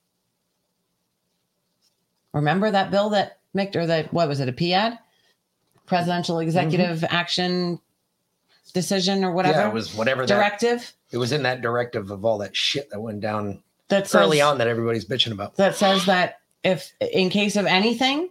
Remember 2.33 2.71
that 2.71 2.91
bill 2.91 3.11
that 3.11 3.39
Mick 3.55 3.77
or 3.77 3.87
that 3.87 4.13
what 4.13 4.29
was 4.29 4.41
it 4.41 4.49
a 4.49 4.53
PAD? 4.53 4.99
Presidential 5.87 6.39
Executive 6.39 6.99
mm-hmm. 6.99 7.15
Action 7.15 7.81
Decision 8.73 9.25
or 9.25 9.31
whatever. 9.31 9.59
Yeah, 9.59 9.69
it 9.69 9.75
was 9.75 9.95
whatever 9.95 10.27
that 10.27 10.35
directive 10.35 10.93
it 11.13 11.19
was 11.19 11.33
in 11.33 11.43
that 11.45 11.61
directive 11.61 12.11
of 12.11 12.25
all 12.25 12.39
that 12.39 12.57
shit 12.57 12.91
that 12.91 13.01
went 13.01 13.21
down 13.21 13.63
that 13.89 14.13
early 14.15 14.41
on 14.41 14.59
that 14.59 14.67
everybody's 14.67 15.05
bitching 15.05 15.33
about. 15.33 15.55
that 15.57 15.77
says 15.77 16.07
that 16.07 16.41
if 16.65 16.93
in 17.01 17.31
case 17.31 17.55
of 17.57 17.67
anything 17.67 18.31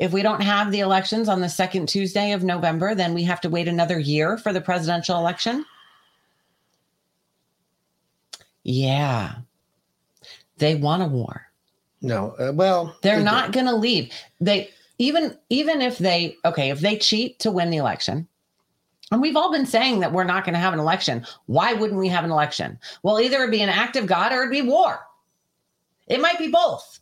if 0.00 0.12
we 0.12 0.22
don't 0.22 0.42
have 0.42 0.72
the 0.72 0.80
elections 0.80 1.28
on 1.28 1.40
the 1.40 1.48
second 1.48 1.88
tuesday 1.88 2.32
of 2.32 2.42
november 2.42 2.94
then 2.96 3.14
we 3.14 3.22
have 3.22 3.40
to 3.40 3.48
wait 3.48 3.68
another 3.68 4.00
year 4.00 4.36
for 4.36 4.52
the 4.52 4.60
presidential 4.60 5.16
election? 5.18 5.64
Yeah. 8.62 9.36
They 10.58 10.74
want 10.74 11.02
a 11.02 11.06
war. 11.06 11.46
No, 12.02 12.34
uh, 12.38 12.52
well, 12.54 12.96
they're 13.02 13.18
they 13.18 13.24
not 13.24 13.52
going 13.52 13.66
to 13.66 13.74
leave. 13.74 14.12
They 14.40 14.70
even 14.98 15.36
even 15.48 15.80
if 15.80 15.98
they 15.98 16.36
okay 16.44 16.70
if 16.70 16.80
they 16.80 16.96
cheat 16.96 17.38
to 17.40 17.50
win 17.50 17.70
the 17.70 17.78
election 17.78 18.26
and 19.10 19.20
we've 19.20 19.36
all 19.36 19.50
been 19.50 19.66
saying 19.66 20.00
that 20.00 20.12
we're 20.12 20.24
not 20.24 20.44
going 20.44 20.54
to 20.54 20.60
have 20.60 20.74
an 20.74 20.78
election 20.78 21.26
why 21.46 21.72
wouldn't 21.72 21.98
we 21.98 22.08
have 22.08 22.24
an 22.24 22.30
election? 22.30 22.78
Well 23.02 23.20
either 23.20 23.38
it'd 23.38 23.50
be 23.50 23.62
an 23.62 23.68
act 23.68 23.96
of 23.96 24.06
god 24.06 24.32
or 24.32 24.42
it'd 24.42 24.50
be 24.50 24.62
war. 24.62 25.00
It 26.06 26.20
might 26.20 26.38
be 26.38 26.48
both 26.48 26.99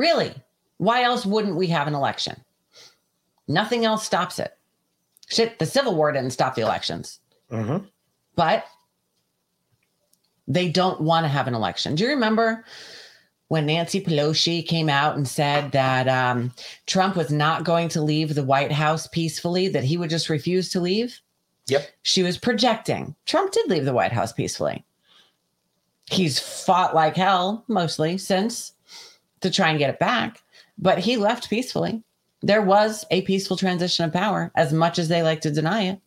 really 0.00 0.34
why 0.78 1.02
else 1.02 1.24
wouldn't 1.26 1.56
we 1.56 1.66
have 1.68 1.86
an 1.86 1.94
election 1.94 2.34
nothing 3.46 3.84
else 3.84 4.04
stops 4.04 4.38
it 4.38 4.56
shit 5.28 5.58
the 5.58 5.66
civil 5.66 5.94
war 5.94 6.10
didn't 6.12 6.30
stop 6.32 6.54
the 6.54 6.62
elections 6.62 7.20
Mhm. 7.50 7.86
but 8.36 8.64
they 10.48 10.68
don't 10.68 11.00
want 11.00 11.24
to 11.24 11.28
have 11.28 11.46
an 11.46 11.54
election. 11.54 11.94
Do 11.94 12.02
you 12.02 12.10
remember 12.10 12.64
when 13.48 13.66
Nancy 13.66 14.00
Pelosi 14.00 14.66
came 14.66 14.88
out 14.88 15.16
and 15.16 15.28
said 15.28 15.70
that 15.72 16.08
um, 16.08 16.52
Trump 16.86 17.14
was 17.14 17.30
not 17.30 17.62
going 17.62 17.88
to 17.90 18.02
leave 18.02 18.34
the 18.34 18.42
White 18.42 18.72
House 18.72 19.06
peacefully, 19.06 19.68
that 19.68 19.84
he 19.84 19.96
would 19.96 20.10
just 20.10 20.28
refuse 20.28 20.68
to 20.70 20.80
leave? 20.80 21.20
Yep. 21.68 21.88
She 22.02 22.24
was 22.24 22.36
projecting. 22.36 23.14
Trump 23.26 23.52
did 23.52 23.68
leave 23.70 23.84
the 23.84 23.92
White 23.92 24.12
House 24.12 24.32
peacefully. 24.32 24.84
He's 26.10 26.40
fought 26.40 26.96
like 26.96 27.14
hell 27.16 27.64
mostly 27.68 28.18
since 28.18 28.72
to 29.40 29.50
try 29.50 29.70
and 29.70 29.78
get 29.78 29.90
it 29.90 29.98
back, 29.98 30.42
but 30.78 30.98
he 30.98 31.16
left 31.16 31.50
peacefully. 31.50 32.02
There 32.42 32.62
was 32.62 33.04
a 33.10 33.22
peaceful 33.22 33.56
transition 33.56 34.04
of 34.04 34.12
power, 34.12 34.50
as 34.54 34.72
much 34.72 34.98
as 34.98 35.08
they 35.08 35.22
like 35.22 35.42
to 35.42 35.50
deny 35.50 35.82
it. 35.82 36.00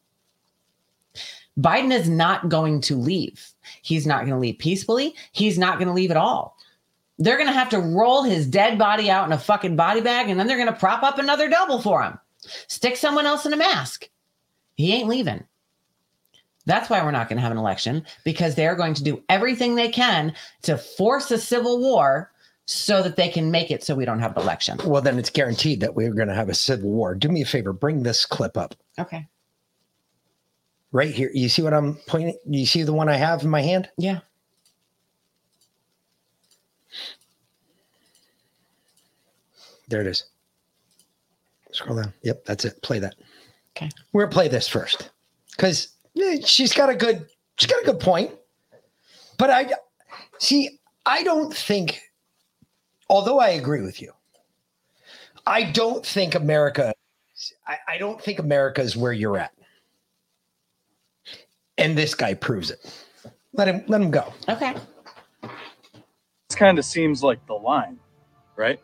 Biden 1.60 1.94
is 1.94 2.10
not 2.10 2.50
going 2.50 2.82
to 2.82 2.96
leave. 2.96 3.52
He's 3.84 4.08
not 4.08 4.22
going 4.22 4.32
to 4.32 4.40
leave 4.40 4.58
peacefully. 4.58 5.16
He's 5.32 5.60
not 5.60 5.78
going 5.78 5.88
to 5.88 5.94
leave 5.94 6.12
at 6.12 6.18
all. 6.18 6.58
They're 7.20 7.38
going 7.38 7.48
to 7.48 7.54
have 7.54 7.70
to 7.70 7.80
roll 7.80 8.24
his 8.24 8.48
dead 8.48 8.80
body 8.80 9.12
out 9.12 9.28
in 9.28 9.32
a 9.32 9.38
fucking 9.38 9.76
body 9.76 10.02
bag 10.02 10.30
and 10.30 10.40
then 10.40 10.48
they're 10.48 10.58
going 10.58 10.74
to 10.74 10.80
prop 10.80 11.04
up 11.04 11.20
another 11.20 11.48
double 11.48 11.80
for 11.80 12.02
him. 12.02 12.18
Stick 12.68 12.98
someone 12.98 13.28
else 13.28 13.46
in 13.46 13.54
a 13.54 13.58
mask. 13.58 14.10
He 14.76 14.94
ain't 14.94 15.08
leaving. 15.08 15.44
That's 16.66 16.90
why 16.90 17.04
we're 17.04 17.12
not 17.12 17.30
going 17.30 17.38
to 17.38 17.44
have 17.44 17.52
an 17.52 17.58
election 17.58 18.04
because 18.24 18.56
they're 18.56 18.76
going 18.76 18.96
to 18.96 19.04
do 19.04 19.22
everything 19.30 19.76
they 19.76 19.90
can 19.90 20.34
to 20.64 20.78
force 20.78 21.30
a 21.30 21.38
civil 21.38 21.80
war 21.80 22.32
so 22.66 23.04
that 23.04 23.16
they 23.16 23.28
can 23.30 23.52
make 23.52 23.72
it 23.72 23.84
so 23.84 23.94
we 23.96 24.06
don't 24.06 24.20
have 24.20 24.36
an 24.38 24.44
election. 24.44 24.80
Well, 24.86 25.02
then 25.02 25.20
it's 25.20 25.30
guaranteed 25.30 25.82
that 25.82 25.96
we're 25.96 26.14
going 26.14 26.30
to 26.30 26.34
have 26.34 26.50
a 26.50 26.54
civil 26.56 26.90
war. 26.90 27.14
Do 27.16 27.28
me 27.30 27.42
a 27.42 27.46
favor, 27.46 27.74
bring 27.74 28.04
this 28.04 28.26
clip 28.26 28.58
up 28.58 28.74
Okay. 29.00 29.28
right 30.92 31.14
here. 31.14 31.30
You 31.34 31.50
see 31.50 31.62
what 31.62 31.74
I'm 31.74 31.96
pointing? 32.08 32.38
You 32.46 32.66
see 32.66 32.84
the 32.84 32.94
one 32.94 33.10
I 33.10 33.16
have 33.18 33.44
in 33.44 33.50
my 33.50 33.62
hand? 33.62 33.90
Yeah. 33.98 34.20
There 39.88 40.02
it 40.02 40.08
is. 40.08 40.24
Scroll 41.72 41.98
down. 41.98 42.14
Yep, 42.24 42.46
that's 42.46 42.66
it. 42.66 42.82
Play 42.82 43.00
that. 43.00 43.16
Okay. 43.76 43.90
We're 44.14 44.28
play 44.28 44.48
this 44.48 44.68
first 44.68 45.10
because 45.52 45.90
eh, 46.22 46.38
she's 46.46 46.72
got 46.74 46.90
a 46.90 46.96
good 46.96 47.26
she's 47.58 47.70
got 47.70 47.82
a 47.82 47.86
good 47.86 48.00
point. 48.00 48.32
But 49.38 49.50
I 49.50 49.72
see. 50.40 50.80
I 51.06 51.22
don't 51.24 51.54
think, 51.54 52.00
although 53.10 53.40
I 53.40 53.50
agree 53.50 53.82
with 53.82 54.02
you, 54.02 54.12
I 55.46 55.64
don't 55.64 56.06
think 56.06 56.36
America. 56.36 56.94
I, 57.68 57.78
I 57.88 57.98
don't 57.98 58.22
think 58.22 58.40
America 58.40 58.82
is 58.82 58.96
where 58.96 59.14
you're 59.14 59.38
at, 59.38 59.54
and 61.78 61.98
this 61.98 62.16
guy 62.16 62.34
proves 62.34 62.72
it. 62.72 62.80
Let 63.54 63.68
him 63.68 63.84
let 63.88 64.02
him 64.02 64.12
go. 64.12 64.34
Okay. 64.48 64.76
This 65.42 66.60
kind 66.60 66.78
of 66.78 66.86
seems 66.86 67.24
like 67.24 67.46
the 67.48 67.56
line, 67.56 68.00
right? 68.56 68.80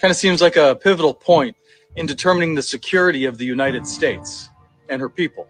Kind 0.00 0.10
of 0.10 0.16
seems 0.16 0.40
like 0.40 0.56
a 0.56 0.74
pivotal 0.74 1.14
point 1.14 1.56
in 1.96 2.06
determining 2.06 2.54
the 2.54 2.62
security 2.62 3.24
of 3.24 3.38
the 3.38 3.44
United 3.44 3.86
States 3.86 4.48
and 4.88 5.00
her 5.00 5.08
people. 5.08 5.46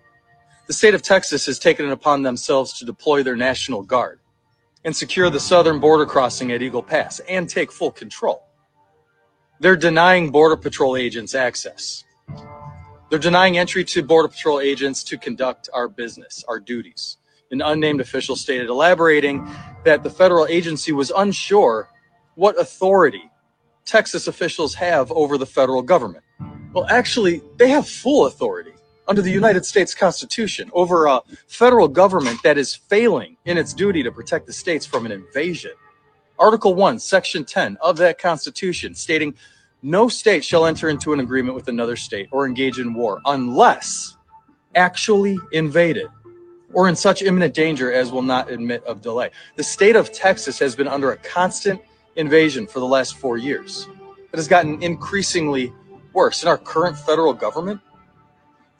The 0.66 0.72
state 0.72 0.94
of 0.94 1.02
Texas 1.02 1.46
has 1.46 1.58
taken 1.58 1.86
it 1.86 1.92
upon 1.92 2.22
themselves 2.22 2.78
to 2.78 2.84
deploy 2.84 3.22
their 3.22 3.36
National 3.36 3.82
Guard 3.82 4.19
and 4.84 4.94
secure 4.94 5.30
the 5.30 5.40
southern 5.40 5.78
border 5.78 6.06
crossing 6.06 6.52
at 6.52 6.62
Eagle 6.62 6.82
Pass 6.82 7.20
and 7.28 7.48
take 7.48 7.70
full 7.70 7.90
control. 7.90 8.44
They're 9.60 9.76
denying 9.76 10.30
Border 10.30 10.56
Patrol 10.56 10.96
agents 10.96 11.34
access. 11.34 12.04
They're 13.10 13.18
denying 13.18 13.58
entry 13.58 13.84
to 13.84 14.02
Border 14.02 14.28
Patrol 14.28 14.60
agents 14.60 15.04
to 15.04 15.18
conduct 15.18 15.68
our 15.74 15.88
business, 15.88 16.44
our 16.48 16.58
duties. 16.58 17.18
An 17.50 17.60
unnamed 17.60 18.00
official 18.00 18.36
stated, 18.36 18.68
elaborating 18.68 19.46
that 19.84 20.02
the 20.02 20.10
federal 20.10 20.46
agency 20.46 20.92
was 20.92 21.10
unsure 21.10 21.90
what 22.36 22.58
authority 22.58 23.30
Texas 23.84 24.28
officials 24.28 24.74
have 24.74 25.10
over 25.12 25.36
the 25.36 25.46
federal 25.46 25.82
government. 25.82 26.24
Well, 26.72 26.86
actually, 26.88 27.42
they 27.56 27.68
have 27.68 27.88
full 27.88 28.26
authority 28.26 28.72
under 29.10 29.22
the 29.22 29.30
United 29.32 29.66
States 29.66 29.92
Constitution 29.92 30.70
over 30.72 31.06
a 31.06 31.20
federal 31.48 31.88
government 31.88 32.38
that 32.44 32.56
is 32.56 32.76
failing 32.76 33.36
in 33.44 33.58
its 33.58 33.74
duty 33.74 34.04
to 34.04 34.12
protect 34.12 34.46
the 34.46 34.52
states 34.52 34.86
from 34.86 35.04
an 35.04 35.10
invasion. 35.10 35.72
Article 36.38 36.76
1, 36.76 37.00
Section 37.00 37.44
10 37.44 37.76
of 37.80 37.96
that 37.96 38.20
Constitution 38.20 38.94
stating 38.94 39.34
no 39.82 40.08
state 40.08 40.44
shall 40.44 40.64
enter 40.64 40.88
into 40.88 41.12
an 41.12 41.18
agreement 41.18 41.56
with 41.56 41.66
another 41.66 41.96
state 41.96 42.28
or 42.30 42.46
engage 42.46 42.78
in 42.78 42.94
war 42.94 43.20
unless 43.24 44.16
actually 44.76 45.36
invaded 45.50 46.06
or 46.72 46.88
in 46.88 46.94
such 46.94 47.20
imminent 47.22 47.52
danger 47.52 47.92
as 47.92 48.12
will 48.12 48.22
not 48.22 48.48
admit 48.48 48.84
of 48.84 49.02
delay. 49.02 49.32
The 49.56 49.64
state 49.64 49.96
of 49.96 50.12
Texas 50.12 50.56
has 50.60 50.76
been 50.76 50.86
under 50.86 51.10
a 51.10 51.16
constant 51.16 51.80
invasion 52.14 52.64
for 52.64 52.78
the 52.78 52.86
last 52.86 53.16
four 53.16 53.38
years. 53.38 53.88
It 54.32 54.36
has 54.36 54.46
gotten 54.46 54.80
increasingly 54.80 55.72
worse. 56.12 56.42
And 56.42 56.48
our 56.48 56.58
current 56.58 56.96
federal 56.96 57.34
government, 57.34 57.80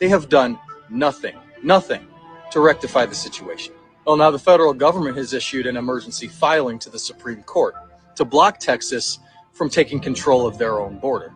they 0.01 0.09
have 0.09 0.29
done 0.29 0.59
nothing, 0.89 1.37
nothing 1.63 2.07
to 2.51 2.61
rectify 2.61 3.07
the 3.07 3.15
situation. 3.15 3.75
Well, 4.07 4.17
now 4.17 4.31
the 4.31 4.39
federal 4.39 4.75
government 4.75 5.17
has 5.19 5.33
issued 5.33 5.67
an 5.67 5.77
emergency 5.77 6.27
filing 6.27 6.79
to 6.81 6.91
the 6.91 6.99
Supreme 6.99 7.43
Court 7.45 7.75
to 8.17 8.25
block 8.25 8.59
Texas 8.59 9.19
from 9.53 9.69
taking 9.69 10.01
control 10.01 10.47
of 10.47 10.59
their 10.59 10.81
own 10.81 10.99
border. 10.99 11.33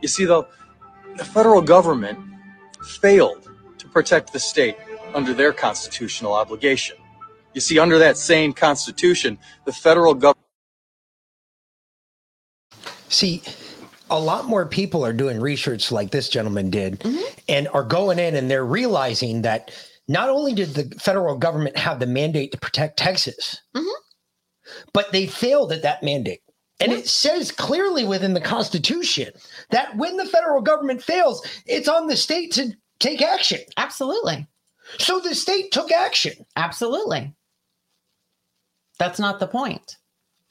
You 0.00 0.08
see, 0.08 0.24
though, 0.24 0.48
the 1.16 1.24
federal 1.24 1.60
government 1.62 2.18
failed 2.82 3.50
to 3.78 3.88
protect 3.88 4.32
the 4.32 4.40
state 4.40 4.76
under 5.14 5.34
their 5.34 5.52
constitutional 5.52 6.32
obligation. 6.32 6.96
You 7.52 7.60
see, 7.60 7.78
under 7.78 7.98
that 7.98 8.16
same 8.16 8.52
constitution, 8.52 9.38
the 9.66 9.72
federal 9.72 10.14
government. 10.14 10.46
See, 13.08 13.42
a 14.10 14.18
lot 14.18 14.46
more 14.46 14.66
people 14.66 15.04
are 15.04 15.12
doing 15.12 15.40
research 15.40 15.90
like 15.90 16.10
this 16.10 16.28
gentleman 16.28 16.70
did 16.70 17.00
mm-hmm. 17.00 17.40
and 17.48 17.68
are 17.68 17.84
going 17.84 18.18
in 18.18 18.34
and 18.34 18.50
they're 18.50 18.64
realizing 18.64 19.42
that 19.42 19.70
not 20.08 20.28
only 20.28 20.52
did 20.52 20.70
the 20.70 20.94
federal 20.98 21.36
government 21.36 21.76
have 21.76 22.00
the 22.00 22.06
mandate 22.06 22.52
to 22.52 22.58
protect 22.58 22.98
Texas, 22.98 23.60
mm-hmm. 23.74 24.80
but 24.92 25.12
they 25.12 25.26
failed 25.26 25.72
at 25.72 25.82
that 25.82 26.02
mandate. 26.02 26.40
And 26.80 26.92
it 26.92 27.06
says 27.06 27.52
clearly 27.52 28.06
within 28.06 28.32
the 28.32 28.40
Constitution 28.40 29.30
that 29.70 29.94
when 29.96 30.16
the 30.16 30.24
federal 30.24 30.62
government 30.62 31.02
fails, 31.02 31.46
it's 31.66 31.88
on 31.88 32.06
the 32.06 32.16
state 32.16 32.52
to 32.52 32.72
take 32.98 33.20
action. 33.20 33.60
Absolutely. 33.76 34.48
So 34.98 35.20
the 35.20 35.34
state 35.34 35.72
took 35.72 35.92
action. 35.92 36.32
Absolutely. 36.56 37.34
That's 38.98 39.20
not 39.20 39.40
the 39.40 39.46
point. 39.46 39.98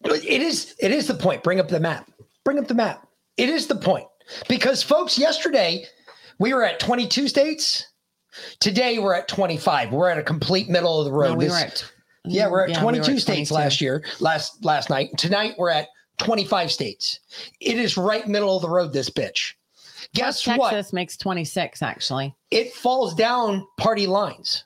It 0.03 0.41
is 0.41 0.75
it 0.79 0.91
is 0.91 1.07
the 1.07 1.13
point. 1.15 1.43
Bring 1.43 1.59
up 1.59 1.67
the 1.67 1.79
map. 1.79 2.09
Bring 2.45 2.59
up 2.59 2.67
the 2.67 2.75
map. 2.75 3.08
It 3.39 3.49
is 3.49 3.67
the 3.67 3.75
point. 3.75 4.05
Because 4.49 4.83
folks, 4.83 5.17
yesterday 5.17 5.85
we 6.39 6.53
were 6.53 6.63
at 6.65 6.79
22 6.79 7.27
states. 7.29 7.85
Today 8.59 8.99
we're 8.99 9.15
at 9.15 9.27
25. 9.29 9.91
We're 9.91 10.09
at 10.09 10.17
a 10.17 10.23
complete 10.23 10.69
middle 10.69 10.99
of 10.99 11.05
the 11.05 11.11
road. 11.13 11.29
No, 11.29 11.35
we 11.35 11.45
This- 11.45 11.53
were 11.53 11.59
at- 11.59 11.91
yeah, 12.25 12.47
we're 12.49 12.63
at 12.63 12.69
yeah, 12.69 12.79
we 12.79 12.85
were 12.85 12.91
22 12.91 13.11
at 13.13 13.21
states 13.21 13.49
22. 13.49 13.53
last 13.53 13.81
year, 13.81 14.03
last 14.19 14.65
last 14.65 14.89
night. 14.89 15.09
Tonight 15.17 15.55
we're 15.57 15.69
at 15.69 15.87
25 16.17 16.69
states. 16.71 17.19
It 17.61 17.79
is 17.79 17.95
right 17.95 18.27
middle 18.27 18.57
of 18.57 18.61
the 18.61 18.69
road, 18.69 18.91
this 18.91 19.09
bitch. 19.09 19.53
Guess 20.13 20.43
Texas 20.43 20.59
what? 20.87 20.93
makes 20.93 21.15
26, 21.17 21.81
actually. 21.81 22.35
It 22.51 22.73
falls 22.73 23.15
down 23.15 23.65
party 23.77 24.05
lines. 24.05 24.65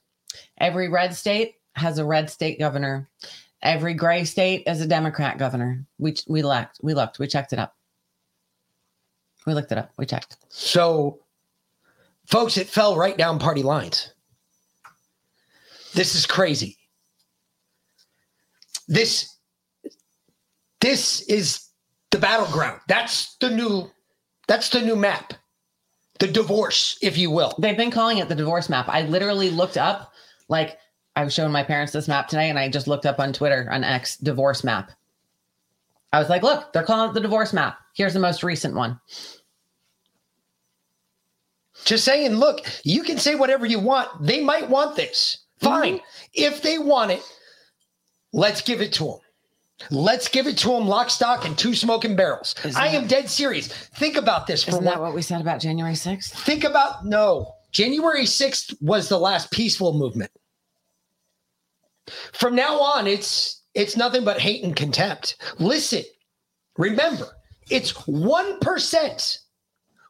Every 0.59 0.89
red 0.89 1.15
state 1.15 1.55
has 1.75 1.99
a 1.99 2.05
red 2.05 2.29
state 2.29 2.57
governor. 2.59 3.07
Every 3.61 3.93
gray 3.93 4.25
state 4.25 4.63
is 4.67 4.81
a 4.81 4.87
Democrat 4.87 5.37
governor. 5.37 5.85
We 5.99 6.15
we 6.27 6.41
looked, 6.41 6.79
we 6.81 6.93
looked, 6.95 7.19
we 7.19 7.27
checked 7.27 7.53
it 7.53 7.59
up. 7.59 7.75
We 9.45 9.53
looked 9.53 9.71
it 9.71 9.77
up. 9.77 9.91
We 9.97 10.05
checked. 10.05 10.37
So, 10.49 11.19
folks, 12.25 12.57
it 12.57 12.67
fell 12.67 12.95
right 12.95 13.17
down 13.17 13.39
party 13.39 13.63
lines. 13.63 14.13
This 15.93 16.15
is 16.15 16.25
crazy. 16.25 16.77
This 18.87 19.37
this 20.81 21.21
is 21.21 21.69
the 22.11 22.19
battleground. 22.19 22.81
That's 22.87 23.35
the 23.37 23.49
new 23.49 23.89
that's 24.47 24.69
the 24.69 24.81
new 24.81 24.95
map. 24.95 25.33
The 26.19 26.27
divorce, 26.27 26.97
if 27.01 27.17
you 27.17 27.31
will. 27.31 27.53
They've 27.57 27.77
been 27.77 27.91
calling 27.91 28.19
it 28.19 28.29
the 28.29 28.35
divorce 28.35 28.69
map. 28.69 28.87
I 28.87 29.01
literally 29.03 29.49
looked 29.49 29.77
up, 29.77 30.13
like 30.47 30.77
I 31.15 31.23
was 31.23 31.33
showing 31.33 31.51
my 31.51 31.63
parents 31.63 31.91
this 31.93 32.07
map 32.07 32.27
today, 32.27 32.49
and 32.49 32.59
I 32.59 32.69
just 32.69 32.87
looked 32.87 33.05
up 33.05 33.19
on 33.19 33.33
Twitter 33.33 33.67
on 33.71 33.83
X 33.83 34.17
divorce 34.17 34.63
map. 34.63 34.91
I 36.13 36.19
was 36.19 36.29
like, 36.29 36.43
look, 36.43 36.71
they're 36.71 36.83
calling 36.83 37.09
it 37.09 37.13
the 37.13 37.19
divorce 37.19 37.53
map. 37.53 37.79
Here's 37.95 38.13
the 38.13 38.19
most 38.19 38.43
recent 38.43 38.75
one. 38.75 38.99
Just 41.85 42.05
saying, 42.05 42.35
look, 42.35 42.61
you 42.83 43.01
can 43.01 43.17
say 43.17 43.33
whatever 43.35 43.65
you 43.65 43.79
want. 43.79 44.09
They 44.21 44.41
might 44.41 44.69
want 44.69 44.95
this. 44.95 45.39
Mm-hmm. 45.61 45.73
Fine. 45.73 45.99
If 46.33 46.61
they 46.61 46.77
want 46.77 47.11
it, 47.11 47.23
let's 48.31 48.61
give 48.61 48.79
it 48.79 48.93
to 48.93 49.05
them. 49.05 49.17
Let's 49.89 50.27
give 50.27 50.45
it 50.45 50.57
to 50.59 50.69
them 50.69 50.87
lock, 50.87 51.09
stock, 51.09 51.45
and 51.45 51.57
two 51.57 51.73
smoking 51.73 52.15
barrels. 52.15 52.55
I 52.75 52.89
am 52.89 53.07
dead 53.07 53.27
serious. 53.27 53.67
Think 53.67 54.15
about 54.15 54.45
this 54.45 54.63
for 54.63 54.69
Isn't 54.69 54.85
one. 54.85 54.93
that 54.93 55.01
what 55.01 55.15
we 55.15 55.21
said 55.23 55.41
about 55.41 55.59
January 55.59 55.95
6th? 55.95 56.29
Think 56.29 56.63
about 56.63 57.05
no. 57.05 57.55
January 57.71 58.23
6th 58.23 58.75
was 58.81 59.09
the 59.09 59.17
last 59.17 59.51
peaceful 59.51 59.93
movement. 59.93 60.31
From 62.33 62.55
now 62.55 62.79
on, 62.79 63.07
it's 63.07 63.62
it's 63.73 63.97
nothing 63.97 64.23
but 64.23 64.39
hate 64.39 64.63
and 64.63 64.75
contempt. 64.75 65.37
Listen, 65.59 66.03
remember, 66.77 67.27
it's 67.69 67.93
1%. 67.93 69.37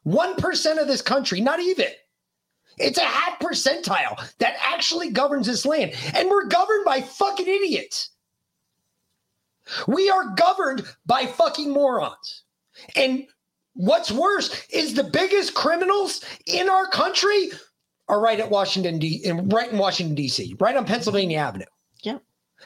1% 0.06 0.80
of 0.80 0.86
this 0.86 1.02
country, 1.02 1.40
not 1.40 1.60
even. 1.60 1.88
It's 2.76 2.98
a 2.98 3.04
half 3.04 3.38
percentile 3.38 4.36
that 4.38 4.56
actually 4.60 5.10
governs 5.10 5.46
this 5.46 5.64
land. 5.64 5.92
And 6.14 6.28
we're 6.28 6.46
governed 6.46 6.84
by 6.84 7.00
fucking 7.00 7.46
idiots. 7.46 8.10
We 9.86 10.10
are 10.10 10.34
governed 10.34 10.84
by 11.06 11.26
fucking 11.26 11.72
morons. 11.72 12.42
And 12.96 13.26
what's 13.74 14.10
worse 14.10 14.66
is 14.68 14.94
the 14.94 15.04
biggest 15.04 15.54
criminals 15.54 16.22
in 16.46 16.68
our 16.68 16.88
country 16.88 17.50
are 18.08 18.20
right 18.20 18.40
at 18.40 18.50
Washington 18.50 18.98
D 18.98 19.24
right 19.44 19.72
in 19.72 19.78
Washington 19.78 20.14
D.C., 20.14 20.56
right 20.60 20.76
on 20.76 20.84
Pennsylvania 20.84 21.38
Avenue. 21.38 21.64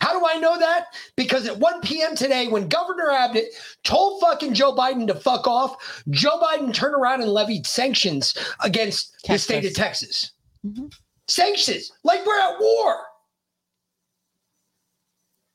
How 0.01 0.19
do 0.19 0.27
I 0.27 0.39
know 0.39 0.59
that? 0.59 0.87
Because 1.17 1.47
at 1.47 1.59
1 1.59 1.81
p.m. 1.83 2.15
today, 2.15 2.49
when 2.49 2.69
Governor 2.69 3.11
Abbott 3.11 3.47
told 3.85 4.21
fucking 4.21 4.55
Joe 4.55 4.75
Biden 4.75 5.07
to 5.07 5.15
fuck 5.15 5.47
off, 5.47 6.03
Joe 6.11 6.41
Biden 6.41 6.73
turned 6.73 6.95
around 6.95 7.23
and 7.23 7.31
levied 7.31 7.67
sanctions 7.67 8.35
against 8.61 9.15
the 9.27 9.39
state 9.39 9.65
of 9.65 9.75
Texas. 9.75 10.33
Mm-hmm. 10.67 10.87
Sanctions, 11.27 11.93
like 12.05 12.25
we're 12.25 12.41
at 12.41 12.59
war. 12.61 12.99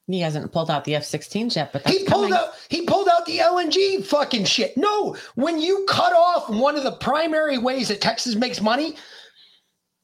He 0.07 0.19
hasn't 0.19 0.51
pulled 0.51 0.69
out 0.69 0.83
the 0.83 0.95
F 0.95 1.03
16s 1.03 1.55
yet, 1.55 1.71
but 1.71 1.83
that's 1.83 1.97
He 1.97 2.05
pulled 2.05 2.29
coming. 2.29 2.33
out 2.33 2.49
he 2.69 2.85
pulled 2.85 3.07
out 3.07 3.25
the 3.25 3.37
LNG 3.37 4.05
fucking 4.05 4.45
shit. 4.45 4.75
No, 4.75 5.15
when 5.35 5.59
you 5.59 5.85
cut 5.87 6.13
off 6.13 6.49
one 6.49 6.75
of 6.75 6.83
the 6.83 6.91
primary 6.91 7.57
ways 7.57 7.87
that 7.87 8.01
Texas 8.01 8.35
makes 8.35 8.59
money, 8.59 8.95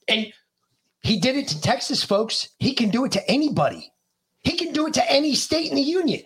and 0.08 0.32
he 1.02 1.20
did 1.20 1.36
it 1.36 1.48
to 1.50 1.62
Texas 1.62 2.04
folks, 2.04 2.50
he 2.60 2.74
can 2.74 2.90
do 2.90 3.06
it 3.06 3.12
to 3.12 3.30
anybody. 3.30 3.92
He 4.44 4.56
can 4.58 4.72
do 4.74 4.88
it 4.88 4.94
to 4.96 5.12
any 5.12 5.36
state 5.36 5.70
in 5.70 5.76
the 5.76 5.82
union. 5.82 6.22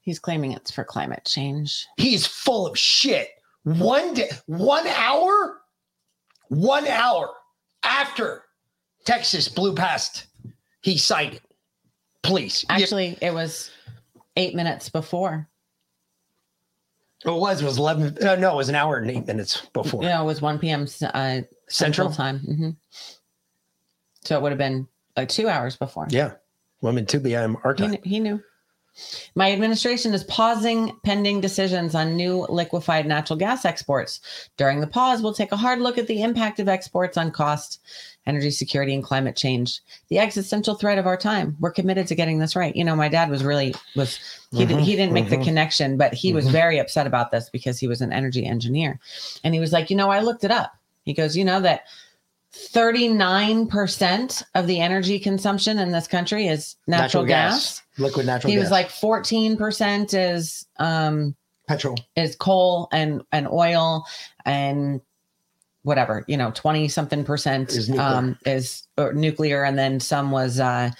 He's 0.00 0.18
claiming 0.18 0.52
it's 0.52 0.70
for 0.70 0.84
climate 0.84 1.24
change. 1.26 1.86
He's 1.96 2.26
full 2.26 2.66
of 2.66 2.78
shit. 2.78 3.28
One 3.64 4.14
day, 4.14 4.30
one 4.46 4.86
hour, 4.86 5.60
one 6.48 6.86
hour 6.86 7.30
after 7.84 8.42
Texas 9.04 9.48
blew 9.48 9.74
past, 9.74 10.26
he 10.82 10.96
cited. 10.96 11.42
Please. 12.22 12.64
Actually, 12.68 13.18
it 13.20 13.32
was 13.34 13.70
eight 14.36 14.54
minutes 14.54 14.88
before. 14.88 15.48
Oh, 17.26 17.36
it 17.36 17.40
was. 17.40 17.60
It 17.60 17.66
was 17.66 17.76
11. 17.78 18.26
Uh, 18.26 18.36
no, 18.36 18.52
it 18.52 18.56
was 18.56 18.70
an 18.70 18.74
hour 18.74 18.96
and 18.96 19.10
eight 19.10 19.26
minutes 19.26 19.66
before. 19.74 20.02
Yeah, 20.02 20.22
it 20.22 20.24
was 20.24 20.40
1 20.40 20.58
p.m. 20.58 20.82
Uh, 20.82 20.86
Central? 20.86 21.46
Central 21.68 22.10
time. 22.12 22.38
hmm 22.38 22.70
So 24.24 24.36
it 24.36 24.42
would 24.42 24.52
have 24.52 24.58
been 24.58 24.88
like 25.16 25.28
two 25.28 25.48
hours 25.48 25.76
before. 25.76 26.06
Yeah. 26.10 26.32
2 26.82 27.20
p.m. 27.20 27.56
our 27.64 27.74
He, 27.74 27.82
time. 27.82 27.96
he 28.02 28.20
knew. 28.20 28.42
My 29.34 29.52
administration 29.52 30.12
is 30.14 30.24
pausing 30.24 30.98
pending 31.04 31.40
decisions 31.40 31.94
on 31.94 32.16
new 32.16 32.44
liquefied 32.48 33.06
natural 33.06 33.38
gas 33.38 33.64
exports. 33.64 34.20
During 34.56 34.80
the 34.80 34.86
pause, 34.86 35.22
we'll 35.22 35.32
take 35.32 35.52
a 35.52 35.56
hard 35.56 35.80
look 35.80 35.96
at 35.96 36.06
the 36.08 36.22
impact 36.22 36.58
of 36.58 36.68
exports 36.68 37.16
on 37.16 37.30
cost, 37.30 37.80
energy 38.26 38.50
security, 38.50 38.92
and 38.92 39.02
climate 39.02 39.36
change. 39.36 39.80
The 40.08 40.18
existential 40.18 40.74
threat 40.74 40.98
of 40.98 41.06
our 41.06 41.16
time. 41.16 41.56
We're 41.60 41.70
committed 41.70 42.08
to 42.08 42.14
getting 42.16 42.40
this 42.40 42.56
right. 42.56 42.74
You 42.74 42.84
know, 42.84 42.96
my 42.96 43.08
dad 43.08 43.30
was 43.30 43.44
really 43.44 43.74
was 43.94 44.18
he, 44.50 44.66
did, 44.66 44.78
Mhm, 44.78 44.82
he 44.82 44.96
didn't 44.96 45.14
make 45.14 45.26
mhm. 45.26 45.38
the 45.38 45.44
connection, 45.44 45.96
but 45.96 46.12
he 46.12 46.32
was 46.32 46.46
Mhm. 46.46 46.52
very 46.52 46.78
upset 46.78 47.06
about 47.06 47.30
this 47.30 47.48
because 47.48 47.78
he 47.78 47.86
was 47.86 48.00
an 48.00 48.12
energy 48.12 48.44
engineer, 48.44 48.98
and 49.44 49.54
he 49.54 49.60
was 49.60 49.72
like, 49.72 49.88
you 49.88 49.96
know, 49.96 50.10
I 50.10 50.20
looked 50.20 50.42
it 50.44 50.50
up. 50.50 50.72
He 51.04 51.14
goes, 51.14 51.36
you 51.36 51.44
know 51.44 51.60
that 51.60 51.84
39% 52.52 54.42
of 54.54 54.66
the 54.66 54.80
energy 54.80 55.18
consumption 55.18 55.78
in 55.78 55.92
this 55.92 56.06
country 56.08 56.46
is 56.46 56.76
natural, 56.86 57.24
gas. 57.24 57.82
Liquid 57.98 58.26
natural 58.26 58.48
gas. 58.48 58.52
He 58.52 58.56
gas. 58.56 58.62
was 58.64 58.70
like 58.70 58.88
14% 58.88 60.14
is 60.14 60.66
um 60.78 61.34
petrol. 61.68 61.96
is 62.16 62.34
coal 62.36 62.88
and 62.92 63.22
and 63.32 63.46
oil 63.48 64.04
and 64.44 65.00
whatever, 65.82 66.24
you 66.28 66.36
know, 66.36 66.50
20 66.54 66.88
something 66.88 67.24
percent 67.24 67.70
Is 67.70 67.88
nuclear. 67.88 68.06
um 68.06 68.38
is 68.44 68.86
nuclear 69.14 69.64
and 69.64 69.78
then 69.78 70.00
some 70.00 70.30
was 70.30 70.60
uh 70.60 70.90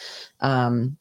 um 0.40 0.96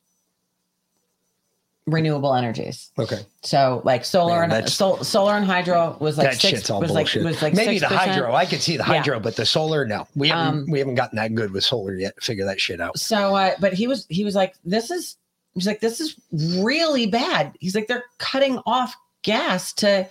renewable 1.92 2.34
energies. 2.36 2.92
Okay. 2.98 3.20
So 3.42 3.82
like 3.86 4.06
solar 4.06 4.42
Man, 4.48 4.52
and 4.52 4.70
sol- 4.70 5.04
solar 5.04 5.34
and 5.36 5.46
hydro 5.46 5.98
was 6.00 6.18
like 6.18 6.32
that 6.32 6.42
six 6.42 6.58
shit's 6.60 6.70
all 6.70 6.82
was 6.82 6.92
like 6.92 7.14
was 7.16 7.42
like 7.42 7.54
Maybe 7.54 7.80
the 7.80 7.86
6%. 7.88 7.96
hydro. 7.96 8.34
I 8.34 8.46
could 8.46 8.62
see 8.62 8.74
the 8.78 8.84
Yeah. 8.84 8.98
hydro, 8.98 9.20
but 9.20 9.36
the 9.36 9.46
solar, 9.46 9.86
no. 9.86 10.08
We 10.16 10.30
haven't 10.30 10.48
Um, 10.64 10.66
we 10.70 10.80
haven't 10.80 10.96
gotten 10.96 11.18
that 11.18 11.36
good 11.36 11.52
with 11.52 11.64
solar 11.64 11.96
yet 11.96 12.22
figure 12.22 12.46
that 12.46 12.60
shit 12.60 12.80
out. 12.82 12.98
So, 13.00 13.36
uh, 13.36 13.52
but 13.60 13.74
he 13.74 13.88
was 13.88 14.06
he 14.10 14.24
was 14.24 14.36
like, 14.36 14.56
this 14.66 14.92
is 14.92 15.18
he's 15.56 15.68
like, 15.68 15.80
this 15.80 16.00
is 16.00 16.16
really 16.64 17.08
bad. 17.08 17.54
He's 17.60 17.76
like, 17.76 17.88
they're 17.88 18.06
cutting 18.18 18.60
off 18.66 18.96
gas 19.24 19.74
to 19.74 20.08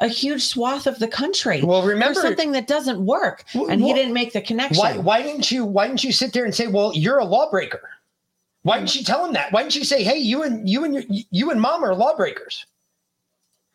a 0.00 0.06
huge 0.08 0.44
swath 0.44 0.86
of 0.86 0.98
the 1.00 1.08
country. 1.08 1.60
Well, 1.62 1.82
remember- 1.82 2.20
something 2.20 2.52
that 2.52 2.66
doesn't 2.68 3.04
work, 3.04 3.44
and 3.54 3.82
he 3.82 3.92
didn't 3.92 4.12
make 4.12 4.32
the 4.32 4.40
connection. 4.40 4.78
Why 4.78 4.96
why 4.96 5.22
didn't 5.22 5.50
you 5.50 5.64
why 5.64 5.88
didn't 5.88 6.04
you 6.04 6.12
sit 6.12 6.32
there 6.32 6.44
and 6.44 6.54
say, 6.54 6.68
well, 6.68 6.92
you're 6.94 7.18
a 7.18 7.24
lawbreaker? 7.24 7.80
Why 8.68 8.76
didn't 8.76 8.90
she 8.90 9.02
tell 9.02 9.24
him 9.24 9.32
that? 9.32 9.50
Why 9.50 9.62
didn't 9.62 9.72
she 9.72 9.82
say, 9.82 10.02
hey, 10.02 10.18
you 10.18 10.42
and 10.42 10.68
you 10.68 10.84
and 10.84 10.92
your, 10.92 11.02
you 11.08 11.50
and 11.50 11.58
mom 11.58 11.82
are 11.82 11.94
lawbreakers? 11.94 12.66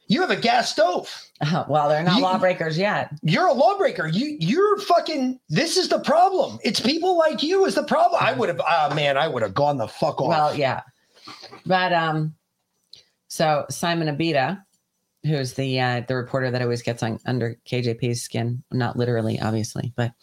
You 0.06 0.22
have 0.22 0.30
a 0.30 0.36
gas 0.36 0.70
stove. 0.72 1.12
Uh-huh. 1.42 1.66
well, 1.68 1.90
they're 1.90 2.04
not 2.04 2.18
You- 2.18 2.22
lawbreakers 2.22 2.78
yet. 2.78 3.12
You're 3.24 3.48
a 3.48 3.54
lawbreaker. 3.54 4.06
You 4.06 4.38
you're 4.40 4.78
fucking. 4.82 5.40
This 5.50 5.78
is 5.78 5.90
the 5.90 5.98
problem. 5.98 6.60
It's 6.64 6.80
people 6.80 7.18
like 7.18 7.42
you 7.42 7.66
is 7.66 7.74
the 7.74 7.82
problem. 7.82 8.22
I 8.24 8.30
uh-huh. 8.30 8.40
would 8.42 8.50
have. 8.50 8.60
Oh 8.60 8.66
ah, 8.68 8.94
man, 8.96 9.18
I 9.18 9.28
would 9.28 9.42
have 9.42 9.56
gone 9.56 9.78
the 9.78 9.88
fuck 9.88 10.22
off. 10.22 10.28
Well, 10.28 10.56
yeah, 10.56 10.82
but 11.66 11.92
um, 11.92 12.36
so 13.30 13.66
Simon 13.72 14.16
Ateba, 14.16 14.64
who's 15.26 15.54
the 15.54 15.80
uh, 15.80 16.02
the 16.08 16.16
reporter 16.16 16.52
that 16.52 16.62
always 16.62 16.82
gets 16.82 17.04
on 17.04 17.20
under 17.26 17.58
KJP's 17.66 18.22
skin, 18.22 18.64
not 18.72 18.98
literally, 18.98 19.40
obviously, 19.40 19.94
but 19.96 20.14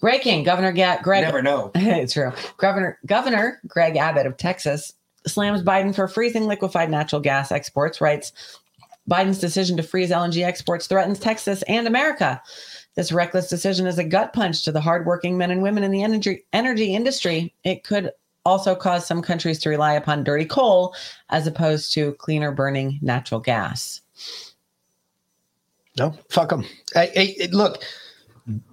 breaking 0.00 0.44
Governor 0.44 0.72
Ga- 0.72 1.00
Greg. 1.02 1.24
Never 1.24 1.42
know. 1.42 1.70
it's 1.74 2.14
true. 2.14 2.32
Governor 2.56 2.98
Governor 3.06 3.60
Greg 3.66 3.96
Abbott 3.96 4.26
of 4.26 4.36
Texas 4.36 4.92
slams 5.26 5.62
Biden 5.62 5.94
for 5.94 6.08
freezing 6.08 6.46
liquefied 6.46 6.90
natural 6.90 7.20
gas 7.20 7.52
exports. 7.52 8.00
Writes 8.00 8.32
Biden's 9.10 9.38
decision 9.38 9.76
to 9.76 9.82
freeze 9.82 10.10
LNG 10.10 10.44
exports 10.44 10.86
threatens 10.86 11.18
Texas 11.18 11.62
and 11.62 11.86
America. 11.86 12.40
This 12.96 13.12
reckless 13.12 13.48
decision 13.48 13.86
is 13.86 13.98
a 13.98 14.04
gut 14.04 14.32
punch 14.32 14.64
to 14.64 14.72
the 14.72 14.80
hardworking 14.80 15.38
men 15.38 15.50
and 15.50 15.62
women 15.62 15.84
in 15.84 15.90
the 15.90 16.02
energy 16.02 16.44
energy 16.52 16.94
industry. 16.94 17.54
It 17.64 17.84
could 17.84 18.10
also 18.44 18.74
cause 18.74 19.06
some 19.06 19.22
countries 19.22 19.58
to 19.60 19.68
rely 19.68 19.94
upon 19.94 20.24
dirty 20.24 20.44
coal 20.44 20.94
as 21.28 21.46
opposed 21.46 21.92
to 21.94 22.14
cleaner 22.14 22.52
burning 22.52 22.98
natural 23.02 23.40
gas. 23.40 24.00
No, 26.00 26.14
fuck 26.30 26.48
them. 26.48 26.64
Hey, 26.94 27.10
hey, 27.36 27.48
look, 27.52 27.82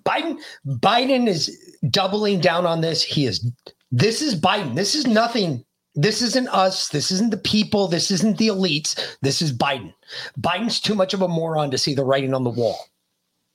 Biden. 0.05 0.37
Biden 0.65 1.27
is 1.27 1.75
doubling 1.89 2.39
down 2.39 2.65
on 2.65 2.79
this. 2.79 3.03
He 3.03 3.25
is. 3.25 3.45
This 3.91 4.21
is 4.21 4.33
Biden. 4.39 4.75
This 4.75 4.95
is 4.95 5.05
nothing. 5.05 5.65
This 5.93 6.21
isn't 6.21 6.47
us. 6.47 6.87
This 6.87 7.11
isn't 7.11 7.31
the 7.31 7.37
people. 7.37 7.89
This 7.89 8.11
isn't 8.11 8.37
the 8.37 8.47
elites. 8.47 9.17
This 9.21 9.41
is 9.41 9.51
Biden. 9.51 9.93
Biden's 10.39 10.79
too 10.79 10.95
much 10.95 11.13
of 11.13 11.21
a 11.21 11.27
moron 11.27 11.69
to 11.71 11.77
see 11.77 11.93
the 11.93 12.05
writing 12.05 12.33
on 12.33 12.45
the 12.45 12.49
wall. 12.49 12.77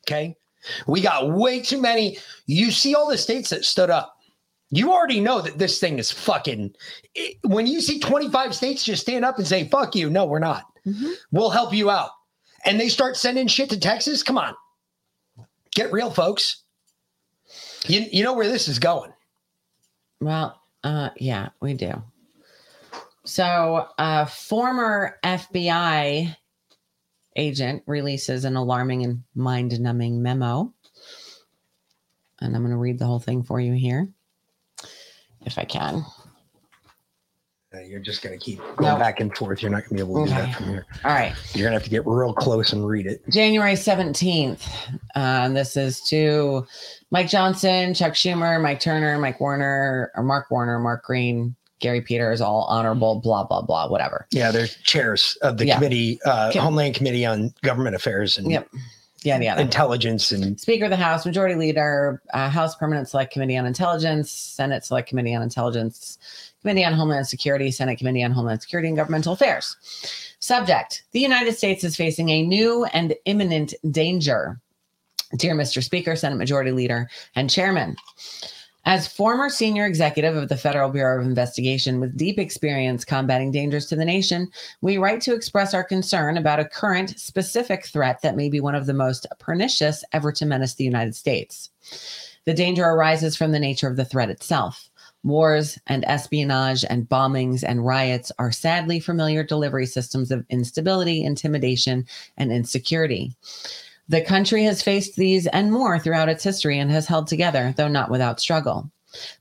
Okay, 0.07 0.37
we 0.87 1.01
got 1.01 1.31
way 1.33 1.61
too 1.63 1.81
many. 1.81 2.19
You 2.45 2.71
see 2.71 2.95
all 2.95 3.09
the 3.09 3.17
states 3.17 3.49
that 3.51 3.65
stood 3.65 3.89
up. 3.89 4.17
You 4.71 4.93
already 4.93 5.21
know 5.21 5.41
that 5.41 5.59
this 5.59 5.79
thing 5.79 5.99
is 5.99 6.11
fucking. 6.11 6.75
it- 7.15 7.39
when 7.45 7.67
you 7.67 7.81
see 7.81 7.99
25 8.01 8.55
states 8.55 8.85
just 8.85 9.01
stand 9.03 9.25
up 9.25 9.39
and 9.39 9.47
say, 9.47 9.67
fuck 9.69 9.95
you, 9.95 10.11
no, 10.11 10.27
we're 10.27 10.39
not. 10.41 10.65
Mm-hmm. 10.87 11.11
We'll 11.31 11.51
help 11.51 11.73
you 11.73 11.89
out. 11.91 12.11
And 12.65 12.81
they 12.81 12.89
start 12.89 13.17
sending 13.17 13.47
shit 13.49 13.71
to 13.71 13.79
Texas. 13.79 14.23
Come 14.23 14.39
on. 14.39 14.55
Get 15.75 15.93
real, 15.93 16.11
folks. 16.11 16.63
You, 17.87 18.07
you 18.13 18.23
know 18.23 18.35
where 18.35 18.49
this 18.49 18.69
is 18.69 18.79
going. 18.79 19.13
Well, 20.21 20.61
uh, 20.85 21.11
yeah, 21.17 21.49
we 21.61 21.75
do. 21.75 22.03
So, 23.25 23.87
a 23.99 24.27
former 24.27 25.19
FBI 25.25 26.37
agent 27.37 27.83
releases 27.87 28.45
an 28.45 28.57
alarming 28.57 29.05
and 29.05 29.23
mind 29.35 29.81
numbing 29.81 30.23
memo. 30.23 30.73
And 32.41 32.55
I'm 32.55 32.63
going 32.63 32.73
to 32.73 32.79
read 32.79 32.99
the 32.99 33.07
whole 33.07 33.21
thing 33.21 33.43
for 33.45 33.61
you 33.61 33.73
here, 33.73 34.09
if 35.47 35.59
I 35.59 35.65
can. 35.65 36.05
Uh, 37.75 37.81
You're 37.81 38.01
just 38.01 38.23
going 38.23 38.39
to 38.39 38.45
keep 38.45 38.59
going 38.77 38.93
No. 38.93 38.99
back 38.99 39.21
and 39.21 39.35
forth. 39.37 39.63
You're 39.63 39.71
not 39.71 39.89
going 39.89 39.97
to 39.99 40.05
be 40.05 40.11
able 40.11 40.25
to 40.25 40.31
do 40.31 40.37
that 40.37 40.55
from 40.57 40.69
here. 40.69 40.87
All 41.05 41.13
right. 41.13 41.35
You're 41.55 41.65
going 41.69 41.73
to 41.73 41.77
have 41.79 41.85
to 41.85 41.91
get 41.91 42.07
real 42.07 42.35
close 42.35 42.73
and 42.73 42.87
read 42.87 43.07
it. 43.07 43.23
January 43.31 43.75
17th. 43.75 44.61
Uh, 45.15 45.49
this 45.49 45.77
is 45.77 46.01
to 46.09 46.67
Mike 47.11 47.29
Johnson, 47.29 47.95
Chuck 47.95 48.13
Schumer, 48.13 48.61
Mike 48.61 48.81
Turner, 48.81 49.19
Mike 49.19 49.41
Warner, 49.41 50.11
or 50.15 50.23
Mark 50.23 50.51
Warner, 50.51 50.79
Mark 50.81 51.05
Green, 51.05 51.55
Gary 51.81 52.03
Peters, 52.03 52.41
all 52.43 52.65
honorable, 52.65 53.21
blah, 53.21 53.45
blah, 53.45 53.63
blah, 53.63 53.89
whatever. 53.89 54.27
Yeah, 54.33 54.51
they're 54.51 54.67
chairs 54.67 55.39
of 55.43 55.57
the 55.57 55.67
Yeah. 55.67 55.77
committee, 55.77 56.21
uh, 56.27 56.49
Okay. 56.51 56.59
Homeland 56.59 56.95
Committee 56.95 57.25
on 57.25 57.55
Government 57.63 57.97
Affairs 57.97 58.37
and 58.39 58.51
Yep. 58.51 58.69
Yeah, 59.25 59.39
yeah. 59.41 59.59
Intelligence 59.61 60.33
and 60.33 60.59
Speaker 60.61 60.87
of 60.87 60.91
the 60.91 60.97
House, 60.97 61.25
Majority 61.25 61.55
Leader, 61.55 62.21
uh, 62.35 62.49
House 62.49 62.75
Permanent 62.75 63.09
Select 63.09 63.33
Committee 63.33 63.57
on 63.57 63.67
Intelligence, 63.67 64.31
Senate 64.33 64.85
Select 64.85 65.09
Committee 65.09 65.33
on 65.35 65.43
Intelligence, 65.43 66.19
Committee 66.63 66.85
on 66.85 66.93
Homeland 66.95 67.27
Security, 67.27 67.71
Senate 67.71 67.99
Committee 67.99 68.23
on 68.23 68.31
Homeland 68.31 68.63
Security 68.63 68.89
and 68.89 68.97
Governmental 68.97 69.33
Affairs. 69.33 69.77
Subject 70.39 71.03
The 71.11 71.21
United 71.21 71.57
States 71.57 71.85
is 71.85 71.97
facing 71.97 72.29
a 72.29 72.43
new 72.43 72.85
and 72.87 73.15
imminent 73.25 73.75
danger. 73.91 74.61
Dear 75.37 75.55
Mr. 75.55 75.83
Speaker, 75.83 76.15
Senate 76.15 76.37
Majority 76.37 76.73
Leader, 76.73 77.09
and 77.35 77.51
Chairman, 77.51 77.97
as 78.85 79.07
former 79.07 79.49
senior 79.49 79.87
executive 79.87 80.37
of 80.37 80.49
the 80.49 80.57
Federal 80.57 80.91
Bureau 80.91 81.21
of 81.21 81.27
Investigation 81.27 82.01
with 82.01 82.17
deep 82.17 82.39
experience 82.39 83.05
combating 83.05 83.53
dangers 83.53 83.87
to 83.87 83.97
the 83.97 84.05
nation, 84.05 84.49
we 84.81 84.99
write 84.99 85.21
to 85.23 85.35
express 85.35 85.73
our 85.73 85.85
concern 85.85 86.37
about 86.37 86.61
a 86.61 86.65
current 86.65 87.19
specific 87.19 87.87
threat 87.87 88.23
that 88.23 88.37
may 88.37 88.49
be 88.49 88.61
one 88.61 88.75
of 88.75 88.87
the 88.87 88.95
most 88.95 89.27
pernicious 89.39 90.05
ever 90.13 90.33
to 90.33 90.47
menace 90.47 90.75
the 90.75 90.85
United 90.85 91.15
States. 91.15 91.71
The 92.45 92.55
danger 92.55 92.85
arises 92.85 93.37
from 93.37 93.53
the 93.53 93.61
nature 93.61 93.87
of 93.87 93.97
the 93.97 94.05
threat 94.05 94.31
itself. 94.31 94.91
Wars 95.25 95.79
and 95.87 96.05
espionage 96.07 96.85
and 96.89 97.09
bombings 97.09 97.63
and 97.67 97.87
riots 97.87 98.33
are 98.39 98.51
sadly 98.51 98.99
familiar 98.99 99.45
delivery 99.45 99.87
systems 99.87 100.31
of 100.31 100.45
instability, 100.51 101.25
intimidation, 101.25 102.07
and 102.37 102.51
insecurity. 102.51 103.35
The 104.09 104.21
country 104.21 104.65
has 104.65 104.83
faced 104.83 105.17
these 105.17 105.47
and 105.47 105.71
more 105.71 105.99
throughout 105.99 106.29
its 106.29 106.43
history 106.43 106.79
and 106.79 106.91
has 106.91 107.07
held 107.07 107.29
together, 107.29 107.73
though 107.77 107.89
not 107.89 108.11
without 108.11 108.41
struggle. 108.41 108.91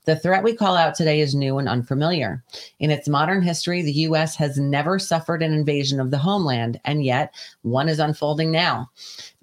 The 0.04 0.16
threat 0.16 0.44
we 0.44 0.54
call 0.54 0.76
out 0.76 0.94
today 0.94 1.20
is 1.20 1.34
new 1.34 1.58
and 1.58 1.68
unfamiliar. 1.68 2.44
In 2.78 2.90
its 2.90 3.08
modern 3.08 3.42
history, 3.42 3.82
the 3.82 3.92
U.S. 3.92 4.36
has 4.36 4.58
never 4.58 4.98
suffered 4.98 5.42
an 5.42 5.52
invasion 5.54 5.98
of 5.98 6.10
the 6.10 6.18
homeland, 6.18 6.78
and 6.84 7.04
yet 7.04 7.34
one 7.62 7.88
is 7.88 7.98
unfolding 7.98 8.50
now. 8.50 8.90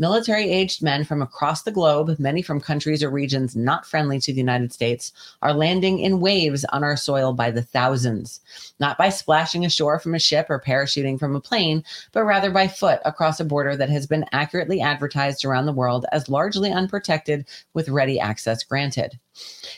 Military 0.02 0.50
aged 0.50 0.82
men 0.82 1.04
from 1.04 1.22
across 1.22 1.64
the 1.64 1.74
globe, 1.74 2.18
many 2.20 2.42
from 2.42 2.62
countries 2.62 3.04
or 3.04 3.10
regions 3.10 3.54
not 3.54 3.86
friendly 3.86 4.18
to 4.22 4.32
the 4.32 4.38
United 4.38 4.72
States, 4.72 5.12
are 5.42 5.54
landing 5.54 6.00
in 6.00 6.22
waves 6.22 6.64
on 6.72 6.86
our 6.86 6.96
soil 6.96 7.34
by 7.34 7.52
the 7.52 7.62
thousands, 7.62 8.40
not 8.80 8.98
by 8.98 9.10
splashing 9.10 9.66
ashore 9.66 10.00
from 10.00 10.16
a 10.16 10.20
ship 10.20 10.46
or 10.50 10.58
parachuting 10.58 11.20
from 11.20 11.36
a 11.36 11.42
plane, 11.42 11.84
but 12.14 12.24
rather 12.24 12.50
by 12.50 12.66
foot 12.66 13.02
across 13.04 13.42
a 13.42 13.46
border 13.46 13.76
that 13.76 13.90
has 13.90 14.08
been 14.08 14.24
accurately 14.32 14.80
advertised 14.80 15.44
around 15.44 15.66
the 15.66 15.74
world 15.74 16.06
as 16.14 16.30
largely 16.30 16.72
unprotected 16.72 17.46
with 17.74 17.90
ready 17.90 18.22
access 18.22 18.64
granted. 18.64 19.20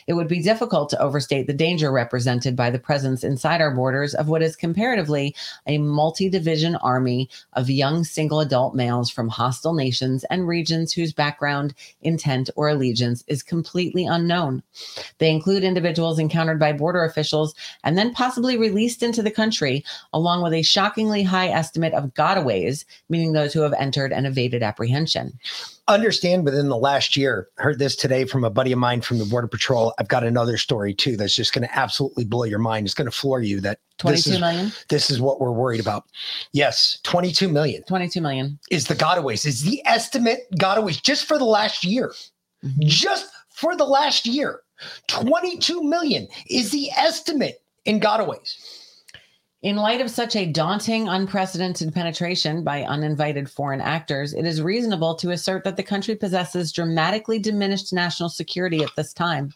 It 0.06 0.14
would 0.14 0.28
be 0.28 0.42
difficult 0.42 0.88
to 0.90 1.00
overstate 1.00 1.46
the 1.46 1.52
danger 1.52 1.92
represented 1.92 2.56
by 2.56 2.70
the 2.70 2.78
presence 2.78 3.22
inside 3.22 3.60
our 3.60 3.72
borders 3.72 4.14
of 4.14 4.28
what 4.28 4.42
is 4.42 4.56
comparatively 4.56 5.36
a 5.66 5.78
multi 5.78 6.28
division 6.28 6.74
army 6.76 7.28
of 7.52 7.70
young 7.70 8.02
single 8.02 8.40
adult 8.40 8.74
males 8.74 9.10
from 9.10 9.28
hostile 9.28 9.74
nations 9.74 10.11
and 10.30 10.46
regions 10.46 10.92
whose 10.92 11.12
background, 11.12 11.74
intent, 12.02 12.50
or 12.56 12.68
allegiance 12.68 13.24
is 13.26 13.42
completely 13.42 14.04
unknown. 14.04 14.62
They 15.18 15.30
include 15.30 15.64
individuals 15.64 16.18
encountered 16.18 16.58
by 16.58 16.72
border 16.72 17.04
officials 17.04 17.54
and 17.84 17.96
then 17.96 18.12
possibly 18.12 18.56
released 18.56 19.02
into 19.02 19.22
the 19.22 19.30
country, 19.30 19.84
along 20.12 20.42
with 20.42 20.52
a 20.52 20.62
shockingly 20.62 21.22
high 21.22 21.48
estimate 21.48 21.94
of 21.94 22.14
gotaways, 22.14 22.84
meaning 23.08 23.32
those 23.32 23.52
who 23.52 23.60
have 23.60 23.74
entered 23.74 24.12
and 24.12 24.26
evaded 24.26 24.62
apprehension 24.62 25.38
understand 25.88 26.44
within 26.44 26.68
the 26.68 26.76
last 26.76 27.16
year 27.16 27.48
heard 27.56 27.78
this 27.78 27.96
today 27.96 28.24
from 28.24 28.44
a 28.44 28.50
buddy 28.50 28.72
of 28.72 28.78
mine 28.78 29.00
from 29.00 29.18
the 29.18 29.24
border 29.24 29.48
patrol. 29.48 29.92
I've 29.98 30.08
got 30.08 30.24
another 30.24 30.56
story 30.56 30.94
too 30.94 31.16
that's 31.16 31.34
just 31.34 31.52
going 31.52 31.66
to 31.66 31.78
absolutely 31.78 32.24
blow 32.24 32.44
your 32.44 32.58
mind. 32.58 32.86
It's 32.86 32.94
going 32.94 33.10
to 33.10 33.16
floor 33.16 33.40
you 33.40 33.60
that 33.62 33.80
Twenty-two 33.98 34.30
this 34.30 34.34
is, 34.34 34.40
million. 34.40 34.72
this 34.88 35.10
is 35.10 35.20
what 35.20 35.40
we're 35.40 35.52
worried 35.52 35.80
about. 35.80 36.04
Yes 36.52 36.98
22 37.02 37.48
million. 37.48 37.82
22 37.84 38.20
million. 38.20 38.58
Is 38.70 38.86
the 38.86 38.94
gotaways. 38.94 39.44
Is 39.46 39.62
the 39.62 39.82
estimate 39.86 40.40
gotaways 40.56 41.02
just 41.02 41.26
for 41.26 41.38
the 41.38 41.44
last 41.44 41.84
year. 41.84 42.14
Mm-hmm. 42.64 42.82
Just 42.82 43.30
for 43.50 43.76
the 43.76 43.84
last 43.86 44.26
year. 44.26 44.60
22 45.08 45.82
million 45.82 46.26
is 46.48 46.70
the 46.70 46.90
estimate 46.96 47.62
in 47.84 48.00
gotaways 48.00 48.56
In 49.62 49.76
light 49.76 50.00
of 50.00 50.10
such 50.10 50.34
a 50.34 50.44
daunting, 50.44 51.06
unprecedented 51.06 51.94
penetration 51.94 52.64
by 52.64 52.82
uninvited 52.82 53.48
foreign 53.48 53.80
actors, 53.80 54.34
it 54.34 54.44
is 54.44 54.60
reasonable 54.60 55.14
to 55.14 55.30
assert 55.30 55.62
that 55.62 55.76
the 55.76 55.84
country 55.84 56.16
possesses 56.16 56.72
dramatically 56.72 57.38
diminished 57.38 57.92
national 57.92 58.28
security 58.28 58.82
at 58.82 58.90
this 58.96 59.12
time. 59.12 59.54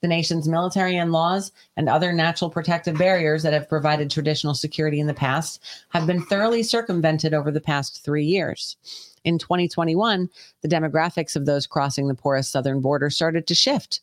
The 0.00 0.08
nation's 0.08 0.48
military 0.48 0.96
and 0.96 1.12
laws 1.12 1.52
and 1.76 1.86
other 1.86 2.14
natural 2.14 2.48
protective 2.48 2.96
barriers 2.96 3.42
that 3.42 3.52
have 3.52 3.68
provided 3.68 4.10
traditional 4.10 4.54
security 4.54 5.00
in 5.00 5.06
the 5.06 5.12
past 5.12 5.62
have 5.90 6.06
been 6.06 6.24
thoroughly 6.24 6.62
circumvented 6.62 7.34
over 7.34 7.50
the 7.50 7.60
past 7.60 8.02
three 8.02 8.24
years. 8.24 8.78
In 9.24 9.38
2021, 9.38 10.28
the 10.62 10.68
demographics 10.68 11.36
of 11.36 11.46
those 11.46 11.66
crossing 11.66 12.08
the 12.08 12.14
porous 12.14 12.48
southern 12.48 12.80
border 12.80 13.08
started 13.08 13.46
to 13.46 13.54
shift. 13.54 14.00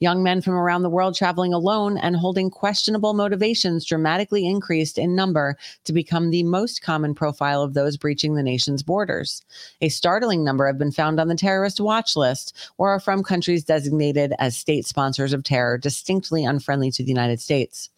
Young 0.00 0.22
men 0.22 0.40
from 0.40 0.54
around 0.54 0.82
the 0.82 0.90
world 0.90 1.14
traveling 1.14 1.54
alone 1.54 1.96
and 1.96 2.16
holding 2.16 2.50
questionable 2.50 3.14
motivations 3.14 3.84
dramatically 3.84 4.46
increased 4.46 4.98
in 4.98 5.14
number 5.14 5.56
to 5.84 5.92
become 5.92 6.30
the 6.30 6.42
most 6.42 6.82
common 6.82 7.14
profile 7.14 7.62
of 7.62 7.74
those 7.74 7.96
breaching 7.96 8.34
the 8.34 8.42
nation's 8.42 8.82
borders. 8.82 9.44
A 9.80 9.88
startling 9.88 10.44
number 10.44 10.66
have 10.66 10.78
been 10.78 10.92
found 10.92 11.20
on 11.20 11.28
the 11.28 11.36
terrorist 11.36 11.80
watch 11.80 12.16
list 12.16 12.56
or 12.78 12.88
are 12.90 13.00
from 13.00 13.22
countries 13.22 13.64
designated 13.64 14.32
as 14.40 14.56
state 14.56 14.86
sponsors 14.86 15.32
of 15.32 15.44
terror, 15.44 15.78
distinctly 15.78 16.44
unfriendly 16.44 16.90
to 16.90 17.02
the 17.02 17.08
United 17.08 17.40
States. 17.40 17.90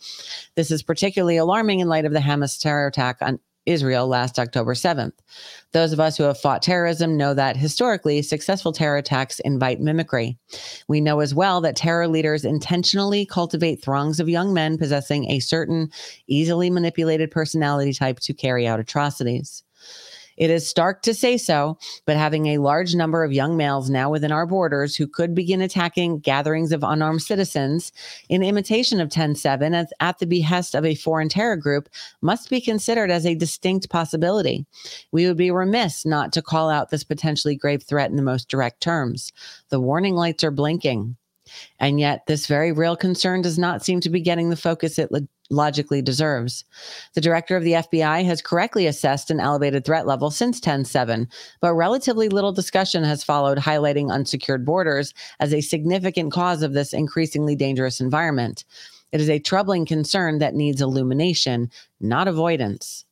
This 0.57 0.71
is 0.71 0.83
particularly 0.83 1.39
alarming 1.39 1.81
in 1.81 1.89
light 1.89 2.05
of 2.05 2.13
the 2.13 2.19
Hamas 2.19 2.61
terror 2.61 2.87
attack 2.87 3.17
on 3.23 3.39
Israel 3.71 4.09
last 4.09 4.39
October 4.39 4.75
7th. 4.75 5.13
Those 5.73 5.93
of 5.93 6.01
us 6.01 6.17
who 6.17 6.25
have 6.25 6.39
fought 6.39 6.63
terrorism 6.63 7.17
know 7.17 7.33
that 7.35 7.57
historically, 7.57 8.21
successful 8.23 8.73
terror 8.73 8.97
attacks 8.97 9.39
invite 9.41 9.81
mimicry. 9.81 10.37
We 10.89 11.01
know 11.01 11.21
as 11.21 11.35
well 11.35 11.61
that 11.61 11.77
terror 11.77 12.09
leaders 12.09 12.45
intentionally 12.45 13.25
cultivate 13.25 13.77
throngs 13.77 14.19
of 14.19 14.29
young 14.29 14.53
men 14.53 14.77
possessing 14.77 15.31
a 15.31 15.39
certain 15.39 15.91
easily 16.27 16.69
manipulated 16.71 17.31
personality 17.31 17.93
type 17.93 18.19
to 18.21 18.35
carry 18.35 18.67
out 18.67 18.81
atrocities. 18.81 19.63
It 20.41 20.49
is 20.49 20.67
stark 20.67 21.03
to 21.03 21.13
say 21.13 21.37
so, 21.37 21.77
but 22.07 22.17
having 22.17 22.47
a 22.47 22.59
large 22.59 22.95
number 22.95 23.23
of 23.23 23.33
young 23.33 23.59
males 23.59 23.91
now 23.91 24.09
within 24.11 24.33
our 24.33 24.47
borders 24.47 24.97
who 24.97 25.07
could 25.07 25.35
begin 25.35 25.61
attacking 25.61 26.21
gatherings 26.21 26.73
of 26.73 26.83
unarmed 26.83 27.21
citizens 27.21 27.93
in 28.31 28.43
imitation 28.43 29.03
of 29.03 29.11
10 29.11 29.35
7 29.35 29.75
at, 29.75 29.93
at 30.01 30.19
the 30.19 30.27
behest 30.27 30.75
of 30.75 30.87
a 30.87 30.95
foreign 30.95 31.29
terror 31.29 31.57
group 31.57 31.91
must 32.23 32.49
be 32.49 32.59
considered 32.59 33.11
as 33.11 33.27
a 33.27 33.35
distinct 33.35 33.91
possibility. 33.91 34.65
We 35.13 35.27
would 35.27 35.37
be 35.37 35.51
remiss 35.51 36.07
not 36.07 36.33
to 36.33 36.43
call 36.43 36.71
out 36.71 36.89
this 36.89 37.05
potentially 37.05 37.55
grave 37.55 37.83
threat 37.83 38.09
in 38.09 38.17
the 38.17 38.23
most 38.23 38.49
direct 38.49 38.81
terms. 38.81 39.35
The 39.69 39.79
warning 39.79 40.15
lights 40.15 40.43
are 40.43 40.51
blinking. 40.51 41.17
And 41.79 42.01
yet, 42.01 42.25
this 42.27 42.47
very 42.47 42.73
real 42.73 42.97
concern 42.97 43.43
does 43.43 43.59
not 43.59 43.85
seem 43.85 44.01
to 44.01 44.11
be 44.11 44.21
getting 44.21 44.49
the 44.49 44.57
focus 44.57 44.99
it 44.99 45.11
logically 45.51 46.01
deserves. 46.01 46.65
The 47.15 47.21
director 47.21 47.57
of 47.57 47.65
the 47.65 47.73
FBI 47.73 48.25
has 48.25 48.41
correctly 48.41 48.87
assessed 48.87 49.31
an 49.31 49.41
elevated 49.41 49.85
threat 49.85 50.07
level 50.07 50.31
since 50.31 50.61
10 50.61 50.85
7, 50.85 51.29
but 51.61 51.75
relatively 51.75 52.29
little 52.29 52.53
discussion 52.53 53.05
has 53.05 53.25
followed 53.25 53.59
highlighting 53.59 54.11
unsecured 54.11 54.65
borders 54.65 55.13
as 55.41 55.53
a 55.53 55.61
significant 55.61 56.33
cause 56.33 56.63
of 56.63 56.73
this 56.73 56.93
increasingly 56.93 57.57
dangerous 57.57 58.01
environment. 58.01 58.65
It 59.13 59.21
is 59.21 59.29
a 59.29 59.41
troubling 59.41 59.87
concern 59.87 60.39
that 60.39 60.55
needs 60.55 60.81
illumination, 60.81 61.71
not 62.01 62.29
avoidance. 62.29 63.05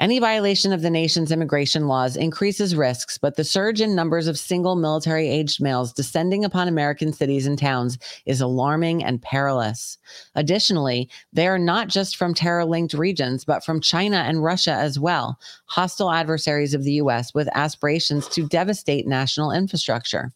Any 0.00 0.20
violation 0.20 0.72
of 0.72 0.82
the 0.82 0.90
nation's 0.90 1.32
immigration 1.32 1.88
laws 1.88 2.16
increases 2.16 2.76
risks, 2.76 3.18
but 3.18 3.34
the 3.34 3.42
surge 3.42 3.80
in 3.80 3.96
numbers 3.96 4.28
of 4.28 4.38
single 4.38 4.76
military 4.76 5.28
aged 5.28 5.60
males 5.60 5.92
descending 5.92 6.44
upon 6.44 6.68
American 6.68 7.12
cities 7.12 7.48
and 7.48 7.58
towns 7.58 7.98
is 8.24 8.40
alarming 8.40 9.02
and 9.02 9.20
perilous. 9.20 9.98
Additionally, 10.36 11.10
they 11.32 11.48
are 11.48 11.58
not 11.58 11.88
just 11.88 12.16
from 12.16 12.32
terror 12.32 12.64
linked 12.64 12.94
regions, 12.94 13.44
but 13.44 13.64
from 13.64 13.80
China 13.80 14.18
and 14.18 14.44
Russia 14.44 14.72
as 14.72 15.00
well, 15.00 15.36
hostile 15.66 16.12
adversaries 16.12 16.74
of 16.74 16.84
the 16.84 16.92
U.S. 16.92 17.34
with 17.34 17.48
aspirations 17.56 18.28
to 18.28 18.46
devastate 18.46 19.08
national 19.08 19.50
infrastructure. 19.50 20.32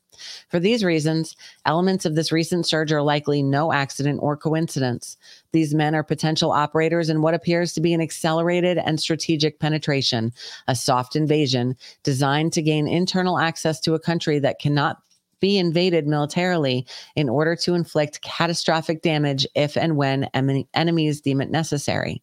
For 0.49 0.61
these 0.61 0.85
reasons, 0.85 1.37
elements 1.67 2.05
of 2.05 2.15
this 2.15 2.33
recent 2.33 2.67
surge 2.67 2.93
are 2.93 3.03
likely 3.03 3.43
no 3.43 3.73
accident 3.73 4.21
or 4.23 4.37
coincidence. 4.37 5.17
These 5.53 5.75
men 5.75 5.95
are 5.95 6.03
potential 6.03 6.51
operators 6.51 7.09
in 7.09 7.23
what 7.23 7.35
appears 7.35 7.73
to 7.75 7.81
be 7.81 7.93
an 7.93 8.01
accelerated 8.01 8.79
and 8.79 8.99
strategic 9.01 9.61
penetration, 9.61 10.33
a 10.67 10.75
soft 10.75 11.15
invasion 11.15 11.77
designed 12.03 12.53
to 12.55 12.63
gain 12.63 12.89
internal 12.89 13.39
access 13.39 13.81
to 13.81 13.95
a 13.95 14.01
country 14.01 14.39
that 14.39 14.59
cannot 14.59 14.99
be 15.41 15.59
invaded 15.59 16.07
militarily 16.07 16.87
in 17.17 17.29
order 17.29 17.57
to 17.57 17.75
inflict 17.75 18.23
catastrophic 18.23 19.03
damage 19.03 19.47
if 19.55 19.77
and 19.77 19.97
when 19.97 20.25
em- 20.35 20.65
enemies 20.73 21.21
deem 21.21 21.41
it 21.41 21.51
necessary. 21.51 22.23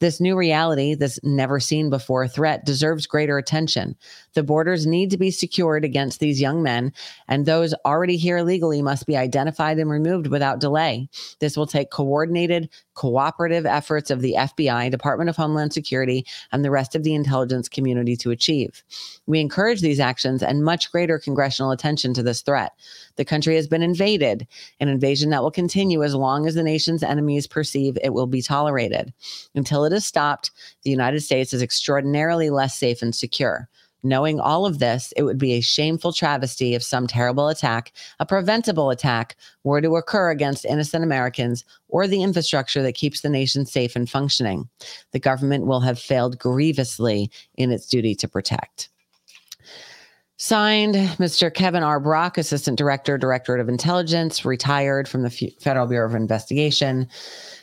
This 0.00 0.18
new 0.18 0.34
reality, 0.34 0.94
this 0.94 1.20
never 1.22 1.60
seen 1.60 1.90
before 1.90 2.26
threat, 2.26 2.64
deserves 2.64 3.06
greater 3.06 3.36
attention. 3.36 3.96
The 4.34 4.42
borders 4.42 4.86
need 4.86 5.10
to 5.10 5.18
be 5.18 5.30
secured 5.30 5.84
against 5.84 6.20
these 6.20 6.40
young 6.40 6.62
men, 6.62 6.92
and 7.28 7.44
those 7.44 7.74
already 7.84 8.16
here 8.16 8.38
illegally 8.38 8.80
must 8.80 9.06
be 9.06 9.16
identified 9.16 9.78
and 9.78 9.90
removed 9.90 10.28
without 10.28 10.58
delay. 10.58 11.08
This 11.40 11.54
will 11.54 11.66
take 11.66 11.90
coordinated, 11.90 12.70
cooperative 12.94 13.66
efforts 13.66 14.10
of 14.10 14.22
the 14.22 14.34
FBI, 14.38 14.90
Department 14.90 15.28
of 15.28 15.36
Homeland 15.36 15.72
Security, 15.72 16.24
and 16.50 16.64
the 16.64 16.70
rest 16.70 16.94
of 16.94 17.02
the 17.02 17.14
intelligence 17.14 17.68
community 17.68 18.16
to 18.16 18.30
achieve. 18.30 18.82
We 19.26 19.40
encourage 19.40 19.80
these 19.80 20.00
actions 20.00 20.42
and 20.42 20.64
much 20.64 20.90
greater 20.90 21.18
congressional 21.18 21.72
attention 21.72 22.14
to 22.14 22.22
this 22.22 22.40
threat. 22.40 22.72
The 23.16 23.24
country 23.24 23.56
has 23.56 23.66
been 23.66 23.82
invaded, 23.82 24.46
an 24.80 24.88
invasion 24.88 25.30
that 25.30 25.42
will 25.42 25.50
continue 25.50 26.02
as 26.02 26.14
long 26.14 26.46
as 26.46 26.54
the 26.54 26.62
nation's 26.62 27.02
enemies 27.02 27.46
perceive 27.46 27.98
it 28.02 28.14
will 28.14 28.26
be 28.26 28.40
tolerated. 28.42 29.12
Until 29.54 29.84
it 29.84 29.89
is 29.92 30.04
stopped, 30.04 30.50
the 30.82 30.90
United 30.90 31.20
States 31.20 31.52
is 31.52 31.62
extraordinarily 31.62 32.50
less 32.50 32.76
safe 32.76 33.02
and 33.02 33.14
secure. 33.14 33.68
Knowing 34.02 34.40
all 34.40 34.64
of 34.64 34.78
this, 34.78 35.12
it 35.16 35.24
would 35.24 35.38
be 35.38 35.52
a 35.52 35.60
shameful 35.60 36.12
travesty 36.12 36.74
if 36.74 36.82
some 36.82 37.06
terrible 37.06 37.48
attack, 37.48 37.92
a 38.18 38.24
preventable 38.24 38.90
attack, 38.90 39.36
were 39.62 39.80
to 39.80 39.96
occur 39.96 40.30
against 40.30 40.64
innocent 40.64 41.04
Americans 41.04 41.64
or 41.88 42.06
the 42.06 42.22
infrastructure 42.22 42.82
that 42.82 42.94
keeps 42.94 43.20
the 43.20 43.28
nation 43.28 43.66
safe 43.66 43.94
and 43.96 44.08
functioning. 44.08 44.68
The 45.12 45.18
government 45.18 45.66
will 45.66 45.80
have 45.80 45.98
failed 45.98 46.38
grievously 46.38 47.30
in 47.56 47.70
its 47.70 47.86
duty 47.86 48.14
to 48.14 48.28
protect. 48.28 48.88
Signed, 50.38 50.94
Mr. 50.94 51.52
Kevin 51.52 51.82
R. 51.82 52.00
Brock, 52.00 52.38
Assistant 52.38 52.78
Director, 52.78 53.18
Directorate 53.18 53.60
of 53.60 53.68
Intelligence, 53.68 54.42
retired 54.42 55.06
from 55.06 55.22
the 55.22 55.28
Federal 55.60 55.86
Bureau 55.86 56.08
of 56.08 56.14
Investigation. 56.14 57.06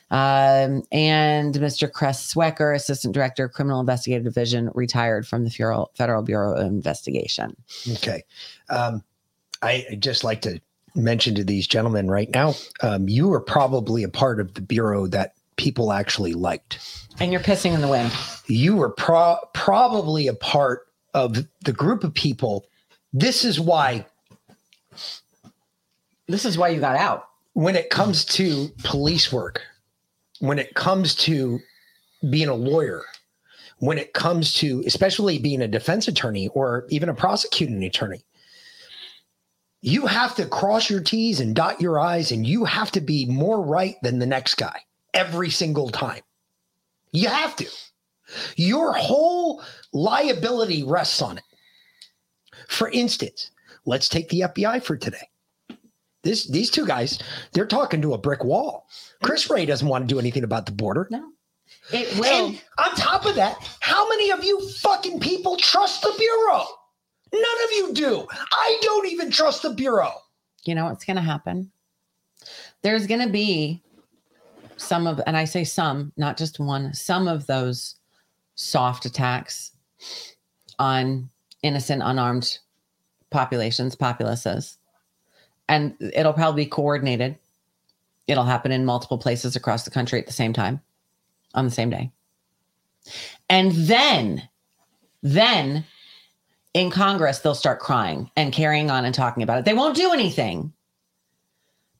Um, 0.09 0.83
and 0.91 1.53
Mr. 1.55 1.91
Chris 1.91 2.33
Swecker, 2.33 2.73
Assistant 2.73 3.13
Director, 3.13 3.49
Criminal 3.49 3.79
Investigative 3.79 4.23
Division, 4.23 4.71
retired 4.73 5.27
from 5.27 5.43
the 5.43 5.49
Federal, 5.49 5.91
Federal 5.95 6.23
Bureau 6.23 6.53
of 6.53 6.67
Investigation. 6.67 7.55
Okay. 7.93 8.23
Um, 8.69 9.03
I 9.61 9.85
I'd 9.91 10.01
just 10.01 10.23
like 10.23 10.41
to 10.43 10.61
mention 10.95 11.35
to 11.35 11.43
these 11.43 11.67
gentlemen 11.67 12.09
right 12.09 12.29
now, 12.33 12.55
um, 12.81 13.07
you 13.07 13.27
were 13.27 13.39
probably 13.39 14.03
a 14.03 14.09
part 14.09 14.39
of 14.39 14.53
the 14.53 14.61
bureau 14.61 15.07
that 15.07 15.33
people 15.55 15.91
actually 15.91 16.33
liked. 16.33 16.79
And 17.19 17.31
you're 17.31 17.41
pissing 17.41 17.73
in 17.73 17.81
the 17.81 17.87
wind. 17.87 18.11
You 18.47 18.75
were 18.75 18.89
pro- 18.89 19.39
probably 19.53 20.27
a 20.27 20.33
part 20.33 20.87
of 21.13 21.45
the 21.65 21.73
group 21.73 22.03
of 22.03 22.13
people. 22.13 22.65
This 23.13 23.43
is 23.43 23.59
why. 23.59 24.05
This 26.27 26.45
is 26.45 26.57
why 26.57 26.69
you 26.69 26.79
got 26.79 26.95
out. 26.95 27.27
When 27.53 27.75
it 27.75 27.89
comes 27.89 28.23
to 28.25 28.69
police 28.83 29.31
work, 29.31 29.63
when 30.39 30.59
it 30.59 30.73
comes 30.75 31.15
to 31.15 31.59
being 32.29 32.47
a 32.49 32.55
lawyer, 32.55 33.03
when 33.79 33.97
it 33.97 34.13
comes 34.13 34.53
to 34.55 34.83
especially 34.87 35.37
being 35.39 35.61
a 35.61 35.67
defense 35.67 36.07
attorney 36.07 36.47
or 36.49 36.85
even 36.89 37.09
a 37.09 37.13
prosecuting 37.13 37.83
attorney, 37.83 38.23
You 39.81 40.07
have 40.07 40.35
to 40.35 40.45
cross 40.47 40.89
your 40.89 41.01
T's 41.01 41.39
and 41.39 41.55
dot 41.55 41.79
your 41.79 41.99
I's, 41.99 42.31
and 42.31 42.45
you 42.45 42.65
have 42.65 42.91
to 42.91 43.01
be 43.01 43.25
more 43.25 43.61
right 43.61 43.95
than 44.01 44.19
the 44.19 44.25
next 44.25 44.55
guy 44.55 44.81
every 45.13 45.49
single 45.49 45.89
time. 45.89 46.21
You 47.11 47.29
have 47.29 47.55
to. 47.57 47.67
Your 48.55 48.93
whole 48.93 49.63
liability 49.93 50.83
rests 50.83 51.21
on 51.21 51.37
it. 51.37 51.43
For 52.67 52.89
instance, 52.89 53.51
let's 53.85 54.09
take 54.09 54.29
the 54.29 54.41
FBI 54.41 54.83
for 54.83 54.97
today. 54.97 55.29
This 56.27 56.45
these 56.45 56.69
two 56.69 56.85
guys, 56.85 57.19
they're 57.53 57.65
talking 57.65 58.01
to 58.01 58.13
a 58.13 58.17
brick 58.17 58.43
wall. 58.43 58.89
Chris 59.23 59.49
Wray 59.49 59.65
doesn't 59.65 59.87
want 59.87 60.03
to 60.03 60.13
do 60.13 60.19
anything 60.19 60.43
about 60.43 60.65
the 60.65 60.73
border. 60.73 61.07
No. 61.09 61.31
It 61.93 62.19
will. 62.19 62.47
And 62.47 62.61
on 62.77 62.95
top 62.95 63.25
of 63.25 63.35
that, 63.35 63.55
how 63.79 64.09
many 64.09 64.31
of 64.31 64.43
you 64.43 64.67
fucking 64.69 65.21
people 65.21 65.55
trust 65.55 66.01
the 66.01 66.13
Bureau? 66.17 66.65
None 67.31 67.43
of 67.65 67.71
you 67.71 67.93
do. 67.93 68.27
I 68.51 68.77
don't 68.81 69.07
even 69.07 69.31
trust 69.31 69.61
the 69.61 69.69
Bureau. 69.69 70.11
You 70.65 70.75
know 70.75 70.85
what's 70.85 71.05
going 71.05 71.15
to 71.15 71.21
happen? 71.21 71.71
There's 72.81 73.07
going 73.07 73.25
to 73.25 73.31
be 73.31 73.81
some 74.75 75.07
of, 75.07 75.21
and 75.27 75.37
I 75.37 75.45
say 75.45 75.63
some, 75.63 76.11
not 76.17 76.35
just 76.35 76.59
one, 76.59 76.93
some 76.93 77.29
of 77.29 77.47
those 77.47 77.95
soft 78.55 79.05
attacks 79.05 79.71
on 80.77 81.29
innocent, 81.63 82.01
unarmed 82.03 82.59
populations, 83.29 83.95
populaces. 83.95 84.77
And 85.69 85.95
it'll 85.99 86.33
probably 86.33 86.65
be 86.65 86.69
coordinated. 86.69 87.37
It'll 88.27 88.43
happen 88.43 88.71
in 88.71 88.85
multiple 88.85 89.17
places 89.17 89.55
across 89.55 89.83
the 89.83 89.91
country 89.91 90.19
at 90.19 90.27
the 90.27 90.33
same 90.33 90.53
time, 90.53 90.81
on 91.53 91.65
the 91.65 91.71
same 91.71 91.89
day. 91.89 92.11
And 93.49 93.71
then, 93.71 94.47
then 95.21 95.85
in 96.73 96.91
Congress, 96.91 97.39
they'll 97.39 97.55
start 97.55 97.79
crying 97.79 98.29
and 98.35 98.53
carrying 98.53 98.91
on 98.91 99.05
and 99.05 99.15
talking 99.15 99.43
about 99.43 99.59
it. 99.59 99.65
They 99.65 99.73
won't 99.73 99.95
do 99.95 100.11
anything. 100.11 100.73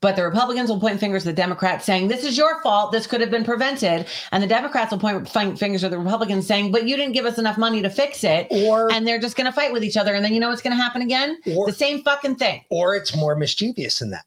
But 0.00 0.14
the 0.16 0.24
Republicans 0.24 0.68
will 0.70 0.80
point 0.80 1.00
fingers 1.00 1.26
at 1.26 1.34
the 1.34 1.40
Democrats 1.40 1.84
saying, 1.84 2.08
This 2.08 2.24
is 2.24 2.36
your 2.36 2.62
fault. 2.62 2.92
This 2.92 3.06
could 3.06 3.20
have 3.20 3.30
been 3.30 3.44
prevented. 3.44 4.06
And 4.30 4.42
the 4.42 4.46
Democrats 4.46 4.92
will 4.92 4.98
point 4.98 5.58
fingers 5.58 5.82
at 5.82 5.90
the 5.90 5.98
Republicans 5.98 6.46
saying, 6.46 6.70
But 6.70 6.86
you 6.86 6.96
didn't 6.96 7.14
give 7.14 7.26
us 7.26 7.38
enough 7.38 7.58
money 7.58 7.82
to 7.82 7.90
fix 7.90 8.22
it. 8.22 8.46
Or 8.50 8.90
and 8.92 9.06
they're 9.06 9.18
just 9.18 9.36
going 9.36 9.46
to 9.46 9.52
fight 9.52 9.72
with 9.72 9.82
each 9.82 9.96
other. 9.96 10.14
And 10.14 10.24
then 10.24 10.32
you 10.32 10.40
know 10.40 10.50
what's 10.50 10.62
going 10.62 10.76
to 10.76 10.82
happen 10.82 11.02
again? 11.02 11.38
Or, 11.54 11.66
the 11.66 11.72
same 11.72 12.02
fucking 12.02 12.36
thing. 12.36 12.64
Or 12.70 12.94
it's 12.94 13.16
more 13.16 13.34
mischievous 13.34 13.98
than 13.98 14.10
that. 14.10 14.24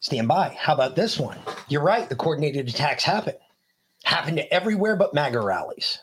Stand 0.00 0.28
by. 0.28 0.56
How 0.58 0.74
about 0.74 0.94
this 0.94 1.18
one? 1.18 1.38
You're 1.68 1.82
right. 1.82 2.08
The 2.08 2.16
coordinated 2.16 2.68
attacks 2.68 3.02
happen. 3.02 3.34
Happen 4.04 4.36
to 4.36 4.54
everywhere 4.54 4.94
but 4.94 5.14
MAGA 5.14 5.40
rallies. 5.40 6.00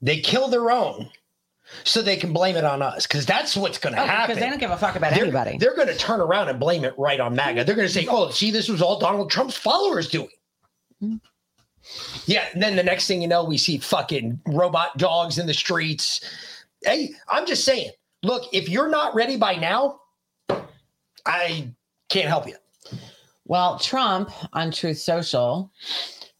They 0.00 0.20
kill 0.20 0.48
their 0.48 0.70
own 0.70 1.10
so 1.84 2.02
they 2.02 2.16
can 2.16 2.32
blame 2.32 2.56
it 2.56 2.64
on 2.64 2.82
us 2.82 3.06
because 3.06 3.26
that's 3.26 3.56
what's 3.56 3.78
going 3.78 3.94
to 3.94 4.02
oh, 4.02 4.06
happen. 4.06 4.34
Because 4.34 4.42
they 4.42 4.50
don't 4.50 4.58
give 4.58 4.70
a 4.70 4.76
fuck 4.76 4.96
about 4.96 5.12
they're, 5.12 5.24
anybody. 5.24 5.58
They're 5.58 5.74
going 5.74 5.88
to 5.88 5.96
turn 5.96 6.20
around 6.20 6.48
and 6.48 6.58
blame 6.58 6.84
it 6.84 6.94
right 6.96 7.20
on 7.20 7.34
MAGA. 7.34 7.64
They're 7.64 7.74
going 7.74 7.88
to 7.88 7.92
say, 7.92 8.06
"Oh, 8.08 8.30
see, 8.30 8.50
this 8.50 8.68
was 8.68 8.82
all 8.82 8.98
Donald 8.98 9.30
Trump's 9.30 9.56
followers 9.56 10.08
doing." 10.08 10.28
Mm-hmm. 11.02 11.16
Yeah, 12.26 12.44
and 12.52 12.62
then 12.62 12.76
the 12.76 12.82
next 12.82 13.06
thing 13.06 13.22
you 13.22 13.28
know, 13.28 13.44
we 13.44 13.58
see 13.58 13.78
fucking 13.78 14.40
robot 14.46 14.96
dogs 14.98 15.38
in 15.38 15.46
the 15.46 15.54
streets. 15.54 16.20
Hey, 16.82 17.10
I'm 17.28 17.46
just 17.46 17.64
saying. 17.64 17.90
Look, 18.22 18.52
if 18.52 18.68
you're 18.68 18.88
not 18.88 19.14
ready 19.14 19.36
by 19.36 19.54
now, 19.54 20.00
I 21.24 21.72
can't 22.08 22.26
help 22.26 22.48
you. 22.48 22.56
Well, 23.44 23.78
Trump 23.78 24.30
on 24.52 24.72
Truth 24.72 24.98
Social 24.98 25.70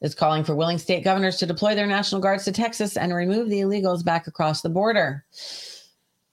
is 0.07 0.15
calling 0.15 0.45
for 0.45 0.55
willing 0.55 0.79
state 0.79 1.05
governors 1.05 1.37
to 1.37 1.47
deploy 1.47 1.75
their 1.75 1.87
National 1.87 2.21
Guards 2.21 2.45
to 2.45 2.53
Texas 2.53 2.97
and 2.97 3.13
remove 3.13 3.51
the 3.51 3.61
illegals 3.61 4.03
back 4.03 4.27
across 4.27 4.63
the 4.63 4.71
border. 4.71 5.25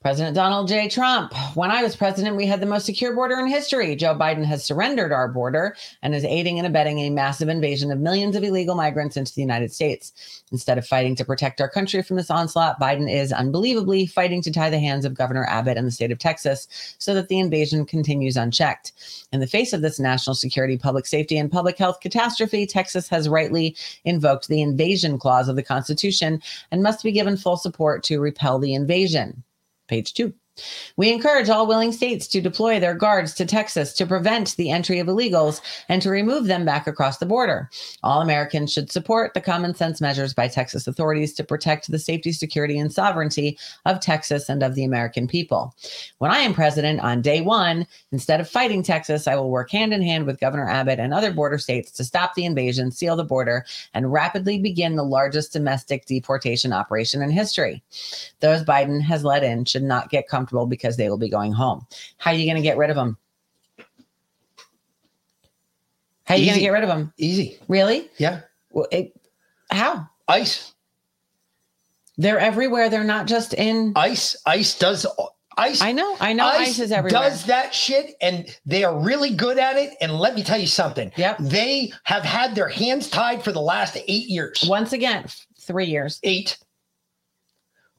President 0.03 0.35
Donald 0.35 0.67
J. 0.67 0.89
Trump. 0.89 1.33
When 1.55 1.71
I 1.71 1.81
was 1.81 1.95
president, 1.95 2.35
we 2.35 2.45
had 2.45 2.59
the 2.59 2.65
most 2.65 2.85
secure 2.85 3.15
border 3.15 3.39
in 3.39 3.47
history. 3.47 3.95
Joe 3.95 4.13
Biden 4.13 4.43
has 4.43 4.65
surrendered 4.65 5.13
our 5.13 5.29
border 5.29 5.77
and 6.01 6.13
is 6.13 6.25
aiding 6.25 6.57
and 6.57 6.67
abetting 6.67 6.99
a 6.99 7.09
massive 7.09 7.47
invasion 7.47 7.89
of 7.89 7.99
millions 7.99 8.35
of 8.35 8.43
illegal 8.43 8.75
migrants 8.75 9.15
into 9.15 9.33
the 9.33 9.39
United 9.39 9.71
States. 9.71 10.43
Instead 10.51 10.77
of 10.77 10.85
fighting 10.85 11.15
to 11.15 11.23
protect 11.23 11.61
our 11.61 11.69
country 11.69 12.03
from 12.03 12.17
this 12.17 12.29
onslaught, 12.29 12.81
Biden 12.81 13.09
is 13.09 13.31
unbelievably 13.31 14.07
fighting 14.07 14.41
to 14.41 14.51
tie 14.51 14.69
the 14.69 14.77
hands 14.77 15.05
of 15.05 15.13
Governor 15.13 15.45
Abbott 15.45 15.77
and 15.77 15.87
the 15.87 15.91
state 15.91 16.11
of 16.11 16.19
Texas 16.19 16.67
so 16.97 17.13
that 17.13 17.29
the 17.29 17.39
invasion 17.39 17.85
continues 17.85 18.35
unchecked. 18.35 18.91
In 19.31 19.39
the 19.39 19.47
face 19.47 19.71
of 19.71 19.81
this 19.81 20.01
national 20.01 20.35
security, 20.35 20.77
public 20.77 21.05
safety, 21.05 21.37
and 21.37 21.49
public 21.49 21.77
health 21.77 22.01
catastrophe, 22.01 22.65
Texas 22.65 23.07
has 23.07 23.29
rightly 23.29 23.73
invoked 24.03 24.49
the 24.49 24.61
invasion 24.61 25.17
clause 25.17 25.47
of 25.47 25.55
the 25.55 25.63
Constitution 25.63 26.41
and 26.71 26.83
must 26.83 27.05
be 27.05 27.13
given 27.13 27.37
full 27.37 27.55
support 27.55 28.03
to 28.03 28.19
repel 28.19 28.59
the 28.59 28.73
invasion 28.73 29.45
page 29.87 30.13
two. 30.13 30.33
We 30.97 31.11
encourage 31.11 31.49
all 31.49 31.65
willing 31.65 31.91
states 31.91 32.27
to 32.27 32.41
deploy 32.41 32.79
their 32.79 32.93
guards 32.93 33.33
to 33.35 33.45
Texas 33.45 33.93
to 33.93 34.05
prevent 34.05 34.55
the 34.55 34.69
entry 34.69 34.99
of 34.99 35.07
illegals 35.07 35.61
and 35.89 36.01
to 36.01 36.11
remove 36.11 36.45
them 36.45 36.63
back 36.63 36.85
across 36.85 37.17
the 37.17 37.25
border. 37.25 37.69
All 38.03 38.21
Americans 38.21 38.71
should 38.71 38.91
support 38.91 39.33
the 39.33 39.41
common 39.41 39.73
sense 39.73 39.99
measures 39.99 40.33
by 40.33 40.47
Texas 40.47 40.85
authorities 40.85 41.33
to 41.33 41.43
protect 41.43 41.89
the 41.89 41.97
safety, 41.97 42.31
security, 42.31 42.77
and 42.77 42.93
sovereignty 42.93 43.57
of 43.85 43.99
Texas 43.99 44.47
and 44.47 44.61
of 44.61 44.75
the 44.75 44.83
American 44.83 45.27
people. 45.27 45.75
When 46.19 46.29
I 46.29 46.39
am 46.39 46.53
president 46.53 46.99
on 46.99 47.23
day 47.23 47.41
one, 47.41 47.87
instead 48.11 48.39
of 48.39 48.47
fighting 48.47 48.83
Texas, 48.83 49.27
I 49.27 49.35
will 49.35 49.49
work 49.49 49.71
hand 49.71 49.91
in 49.93 50.03
hand 50.03 50.27
with 50.27 50.39
Governor 50.39 50.69
Abbott 50.69 50.99
and 50.99 51.13
other 51.13 51.33
border 51.33 51.57
states 51.57 51.91
to 51.93 52.03
stop 52.03 52.35
the 52.35 52.45
invasion, 52.45 52.91
seal 52.91 53.15
the 53.15 53.23
border, 53.23 53.65
and 53.95 54.13
rapidly 54.13 54.59
begin 54.59 54.95
the 54.95 55.03
largest 55.03 55.51
domestic 55.51 56.05
deportation 56.05 56.71
operation 56.71 57.23
in 57.23 57.31
history. 57.31 57.81
Those 58.39 58.63
Biden 58.63 59.01
has 59.01 59.23
let 59.23 59.43
in 59.43 59.65
should 59.65 59.83
not 59.83 60.11
get 60.11 60.27
comfortable 60.27 60.42
because 60.65 60.97
they 60.97 61.09
will 61.09 61.17
be 61.17 61.29
going 61.29 61.51
home. 61.51 61.85
How 62.17 62.31
are 62.31 62.35
you 62.35 62.45
going 62.45 62.57
to 62.57 62.61
get 62.61 62.77
rid 62.77 62.89
of 62.89 62.95
them? 62.95 63.17
How 66.25 66.35
are 66.35 66.37
you 66.37 66.45
going 66.45 66.57
to 66.57 66.61
get 66.61 66.71
rid 66.71 66.83
of 66.83 66.89
them? 66.89 67.13
Easy. 67.17 67.59
Really? 67.67 68.09
Yeah. 68.17 68.41
Well, 68.71 68.87
it, 68.91 69.13
how? 69.69 70.07
Ice. 70.27 70.73
They're 72.17 72.39
everywhere. 72.39 72.89
They're 72.89 73.03
not 73.03 73.27
just 73.27 73.53
in 73.53 73.93
ice. 73.95 74.35
Ice 74.45 74.77
does 74.77 75.05
ice. 75.57 75.81
I 75.81 75.91
know. 75.91 76.15
I 76.19 76.33
know. 76.33 76.45
Ice, 76.45 76.69
ice 76.69 76.79
is 76.79 76.91
everywhere. 76.91 77.29
Does 77.29 77.45
that 77.45 77.73
shit, 77.73 78.15
and 78.21 78.55
they 78.65 78.83
are 78.83 78.97
really 78.97 79.33
good 79.35 79.57
at 79.57 79.77
it. 79.77 79.95
And 79.99 80.13
let 80.13 80.35
me 80.35 80.43
tell 80.43 80.59
you 80.59 80.67
something. 80.67 81.11
Yep. 81.17 81.37
They 81.39 81.91
have 82.03 82.23
had 82.23 82.55
their 82.55 82.69
hands 82.69 83.09
tied 83.09 83.43
for 83.43 83.51
the 83.51 83.61
last 83.61 83.97
eight 83.97 84.27
years. 84.27 84.63
Once 84.67 84.93
again, 84.93 85.25
three 85.59 85.85
years. 85.85 86.19
Eight. 86.23 86.57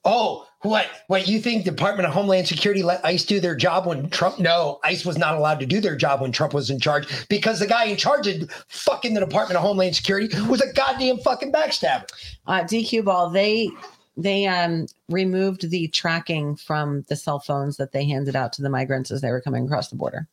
Oh, 0.05 0.47
what? 0.61 0.87
What 1.09 1.29
you 1.29 1.41
think 1.41 1.65
Department 1.65 2.07
of 2.07 2.15
Homeland 2.15 2.47
Security 2.47 2.83
let 2.83 3.05
ICE 3.05 3.25
do 3.25 3.41
their 3.41 3.55
job 3.55 3.87
when 3.87 4.09
Trump? 4.11 4.39
No, 4.39 4.81
ICE 4.83 5.05
was 5.05 5.19
not 5.19 5.35
allowed 5.35 5.61
to 5.61 5.67
do 5.67 5.81
their 5.81 5.97
job 5.97 6.21
when 6.21 6.33
Trump 6.33 6.55
was 6.55 6.71
in 6.71 6.81
charge 6.81 7.29
because 7.29 7.59
the 7.59 7.67
guy 7.67 7.85
in 7.85 7.97
charge 7.97 8.27
of 8.27 8.51
fucking 8.69 9.15
the 9.15 9.21
Department 9.21 9.57
of 9.57 9.63
Homeland 9.63 9.97
Security 9.97 10.29
was 10.49 10.61
a 10.61 10.73
goddamn 10.73 11.19
fucking 11.19 11.53
backstabber. 11.53 12.07
Uh, 12.47 12.61
DQ 12.63 13.05
ball, 13.05 13.31
they 13.31 13.71
they 14.17 14.47
um 14.47 14.87
removed 15.09 15.71
the 15.71 15.89
tracking 15.89 16.57
from 16.57 17.05
the 17.09 17.17
cell 17.17 17.41
phones 17.41 17.77
that 17.77 17.93
they 17.93 18.05
handed 18.05 18.37
out 18.37 18.53
to 18.55 18.63
the 18.63 18.71
migrants 18.71 19.11
as 19.11 19.21
they 19.21 19.31
were 19.31 19.41
coming 19.41 19.65
across 19.65 19.89
the 19.89 19.97
border. 19.97 20.27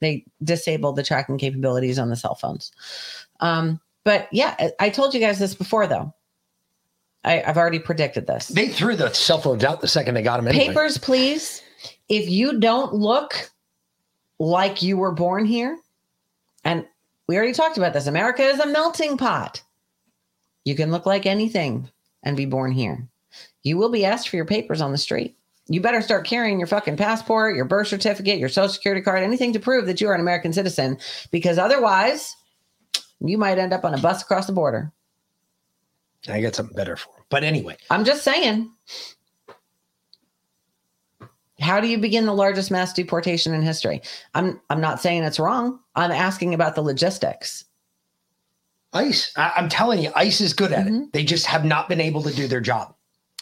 They 0.00 0.24
disabled 0.42 0.96
the 0.96 1.02
tracking 1.04 1.38
capabilities 1.38 1.98
on 1.98 2.08
the 2.08 2.16
cell 2.16 2.34
phones. 2.34 2.72
Um, 3.40 3.80
but 4.04 4.28
yeah, 4.32 4.70
I 4.80 4.90
told 4.90 5.14
you 5.14 5.20
guys 5.20 5.38
this 5.38 5.54
before 5.54 5.86
though 5.86 6.12
I, 7.24 7.34
have 7.36 7.56
already 7.56 7.78
predicted 7.78 8.26
this. 8.26 8.48
They 8.48 8.68
threw 8.68 8.96
the 8.96 9.12
cell 9.12 9.40
phones 9.40 9.64
out 9.64 9.80
the 9.80 9.88
second 9.88 10.14
they 10.14 10.22
got 10.22 10.38
them. 10.38 10.48
Anyway. 10.48 10.68
Papers, 10.68 10.98
please. 10.98 11.62
If 12.08 12.28
you 12.28 12.58
don't 12.58 12.94
look 12.94 13.50
like 14.38 14.82
you 14.82 14.96
were 14.96 15.12
born 15.12 15.44
here, 15.44 15.78
and 16.64 16.84
we 17.28 17.36
already 17.36 17.52
talked 17.52 17.78
about 17.78 17.92
this, 17.92 18.06
America 18.06 18.42
is 18.42 18.58
a 18.58 18.66
melting 18.66 19.16
pot. 19.16 19.62
You 20.64 20.74
can 20.74 20.90
look 20.90 21.06
like 21.06 21.26
anything 21.26 21.88
and 22.22 22.36
be 22.36 22.46
born 22.46 22.72
here. 22.72 23.08
You 23.62 23.76
will 23.76 23.90
be 23.90 24.04
asked 24.04 24.28
for 24.28 24.36
your 24.36 24.44
papers 24.44 24.80
on 24.80 24.92
the 24.92 24.98
street. 24.98 25.36
You 25.68 25.80
better 25.80 26.02
start 26.02 26.26
carrying 26.26 26.58
your 26.58 26.66
fucking 26.66 26.96
passport, 26.96 27.54
your 27.54 27.64
birth 27.64 27.88
certificate, 27.88 28.38
your 28.38 28.48
social 28.48 28.68
security 28.68 29.00
card, 29.00 29.22
anything 29.22 29.52
to 29.52 29.60
prove 29.60 29.86
that 29.86 30.00
you 30.00 30.08
are 30.08 30.14
an 30.14 30.20
American 30.20 30.52
citizen, 30.52 30.98
because 31.30 31.56
otherwise, 31.56 32.36
you 33.20 33.38
might 33.38 33.58
end 33.58 33.72
up 33.72 33.84
on 33.84 33.94
a 33.94 33.98
bus 33.98 34.22
across 34.22 34.46
the 34.46 34.52
border. 34.52 34.92
I 36.28 36.40
got 36.40 36.54
something 36.54 36.76
better 36.76 36.96
for 36.96 37.10
him. 37.10 37.24
But 37.28 37.44
anyway, 37.44 37.76
I'm 37.90 38.04
just 38.04 38.22
saying. 38.22 38.70
How 41.60 41.80
do 41.80 41.86
you 41.86 41.96
begin 41.96 42.26
the 42.26 42.34
largest 42.34 42.72
mass 42.72 42.92
deportation 42.92 43.54
in 43.54 43.62
history? 43.62 44.02
I'm 44.34 44.60
I'm 44.68 44.80
not 44.80 45.00
saying 45.00 45.22
it's 45.22 45.38
wrong. 45.38 45.78
I'm 45.94 46.10
asking 46.10 46.54
about 46.54 46.74
the 46.74 46.82
logistics. 46.82 47.64
ICE, 48.94 49.32
I, 49.36 49.52
am 49.56 49.68
telling 49.68 50.02
you, 50.02 50.10
ICE 50.14 50.40
is 50.40 50.52
good 50.52 50.72
at 50.72 50.86
mm-hmm. 50.86 51.04
it. 51.04 51.12
They 51.12 51.24
just 51.24 51.46
have 51.46 51.64
not 51.64 51.88
been 51.88 52.00
able 52.00 52.22
to 52.22 52.34
do 52.34 52.46
their 52.46 52.60
job. 52.60 52.94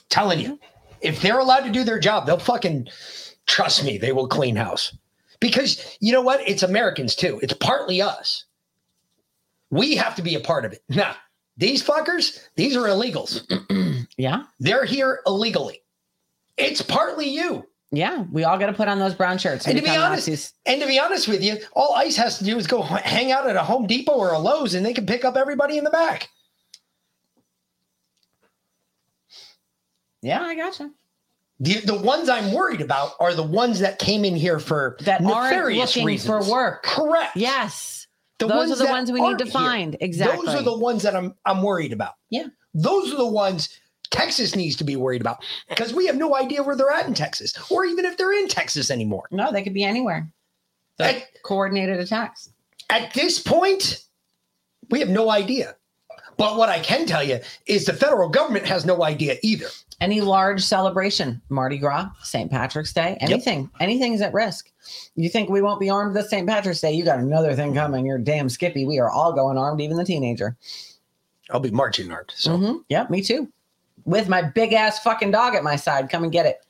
Telling 0.08 0.38
you, 0.38 0.60
if 1.00 1.20
they're 1.20 1.38
allowed 1.38 1.64
to 1.64 1.72
do 1.72 1.82
their 1.82 1.98
job, 1.98 2.26
they'll 2.26 2.38
fucking 2.38 2.88
trust 3.46 3.84
me. 3.84 3.98
They 3.98 4.12
will 4.12 4.28
clean 4.28 4.54
house 4.54 4.96
because 5.40 5.96
you 6.00 6.12
know 6.12 6.20
what? 6.20 6.46
It's 6.48 6.62
Americans 6.62 7.16
too. 7.16 7.40
It's 7.42 7.54
partly 7.54 8.00
us. 8.00 8.44
We 9.70 9.96
have 9.96 10.14
to 10.16 10.22
be 10.22 10.34
a 10.34 10.40
part 10.40 10.64
of 10.64 10.72
it. 10.72 10.82
Now, 10.88 11.14
these 11.56 11.82
fuckers, 11.82 12.40
these 12.56 12.76
are 12.76 12.82
illegals. 12.88 13.44
yeah. 14.16 14.44
They're 14.58 14.84
here 14.84 15.20
illegally. 15.26 15.82
It's 16.56 16.82
partly 16.82 17.28
you. 17.28 17.66
Yeah, 17.92 18.24
we 18.30 18.44
all 18.44 18.56
got 18.56 18.66
to 18.66 18.72
put 18.72 18.86
on 18.86 19.00
those 19.00 19.14
brown 19.14 19.36
shirts. 19.38 19.66
And 19.66 19.76
to 19.76 19.82
be 19.82 19.90
honest, 19.90 20.28
Nazis. 20.28 20.54
and 20.64 20.80
to 20.80 20.86
be 20.86 21.00
honest 21.00 21.26
with 21.26 21.42
you, 21.42 21.56
all 21.72 21.94
ICE 21.96 22.16
has 22.18 22.38
to 22.38 22.44
do 22.44 22.56
is 22.56 22.68
go 22.68 22.82
hang 22.82 23.32
out 23.32 23.48
at 23.48 23.56
a 23.56 23.62
Home 23.64 23.86
Depot 23.88 24.12
or 24.12 24.32
a 24.32 24.38
Lowe's, 24.38 24.74
and 24.74 24.86
they 24.86 24.92
can 24.94 25.06
pick 25.06 25.24
up 25.24 25.36
everybody 25.36 25.76
in 25.76 25.82
the 25.82 25.90
back. 25.90 26.28
Yeah, 30.22 30.42
I 30.42 30.54
gotcha. 30.54 30.90
The 31.58 31.80
the 31.80 31.98
ones 31.98 32.28
I'm 32.28 32.52
worried 32.52 32.80
about 32.80 33.12
are 33.20 33.34
the 33.34 33.42
ones 33.42 33.80
that 33.80 33.98
came 33.98 34.24
in 34.24 34.36
here 34.36 34.58
for 34.58 34.96
That 35.00 35.22
aren't 35.24 35.74
looking 35.76 36.06
reasons. 36.06 36.46
for 36.46 36.50
work. 36.50 36.82
Correct. 36.82 37.36
Yes. 37.36 37.99
The 38.40 38.46
Those 38.48 38.70
ones 38.70 38.80
are 38.80 38.86
the 38.86 38.90
ones 38.90 39.12
we 39.12 39.20
need 39.20 39.38
to 39.38 39.44
here. 39.44 39.52
find. 39.52 39.96
Exactly. 40.00 40.46
Those 40.46 40.54
are 40.56 40.62
the 40.62 40.76
ones 40.76 41.02
that 41.02 41.14
I'm 41.14 41.34
I'm 41.44 41.62
worried 41.62 41.92
about. 41.92 42.14
Yeah. 42.30 42.46
Those 42.72 43.12
are 43.12 43.16
the 43.18 43.26
ones 43.26 43.78
Texas 44.10 44.56
needs 44.56 44.76
to 44.76 44.84
be 44.84 44.96
worried 44.96 45.20
about 45.20 45.44
because 45.68 45.92
we 45.92 46.06
have 46.06 46.16
no 46.16 46.34
idea 46.34 46.62
where 46.62 46.74
they're 46.74 46.90
at 46.90 47.06
in 47.06 47.14
Texas 47.14 47.54
or 47.70 47.84
even 47.84 48.04
if 48.06 48.16
they're 48.16 48.32
in 48.32 48.48
Texas 48.48 48.90
anymore. 48.90 49.28
No, 49.30 49.52
they 49.52 49.62
could 49.62 49.74
be 49.74 49.84
anywhere. 49.84 50.28
The 50.96 51.22
coordinated 51.42 52.00
attacks. 52.00 52.50
At 52.88 53.12
this 53.14 53.38
point, 53.40 54.04
we 54.90 55.00
have 55.00 55.08
no 55.08 55.30
idea. 55.30 55.76
But 56.36 56.56
what 56.56 56.68
I 56.70 56.80
can 56.80 57.06
tell 57.06 57.22
you 57.22 57.40
is 57.66 57.84
the 57.84 57.92
federal 57.92 58.28
government 58.28 58.66
has 58.66 58.84
no 58.86 59.04
idea 59.04 59.36
either. 59.42 59.68
Any 60.00 60.22
large 60.22 60.62
celebration, 60.62 61.42
Mardi 61.50 61.76
Gras, 61.76 62.08
St. 62.22 62.50
Patrick's 62.50 62.92
Day, 62.94 63.18
anything, 63.20 63.68
anything's 63.80 64.22
at 64.22 64.32
risk. 64.32 64.70
You 65.14 65.28
think 65.28 65.50
we 65.50 65.60
won't 65.60 65.78
be 65.78 65.90
armed 65.90 66.16
this 66.16 66.30
St. 66.30 66.46
Patrick's 66.48 66.80
Day? 66.80 66.92
You 66.92 67.04
got 67.04 67.18
another 67.18 67.54
thing 67.54 67.74
coming. 67.74 68.06
You're 68.06 68.18
damn 68.18 68.48
skippy. 68.48 68.86
We 68.86 68.98
are 68.98 69.10
all 69.10 69.32
going 69.34 69.58
armed, 69.58 69.80
even 69.82 69.98
the 69.98 70.04
teenager. 70.04 70.56
I'll 71.50 71.60
be 71.60 71.70
marching 71.70 72.10
armed. 72.10 72.32
So 72.34 72.52
Mhm. 72.56 72.84
Yep, 72.88 73.10
me 73.10 73.22
too. 73.22 73.52
With 74.06 74.28
my 74.28 74.40
big 74.40 74.72
ass 74.72 75.00
fucking 75.00 75.32
dog 75.32 75.54
at 75.54 75.62
my 75.62 75.76
side. 75.76 76.08
Come 76.08 76.22
and 76.24 76.32
get 76.32 76.46
it. 76.46 76.64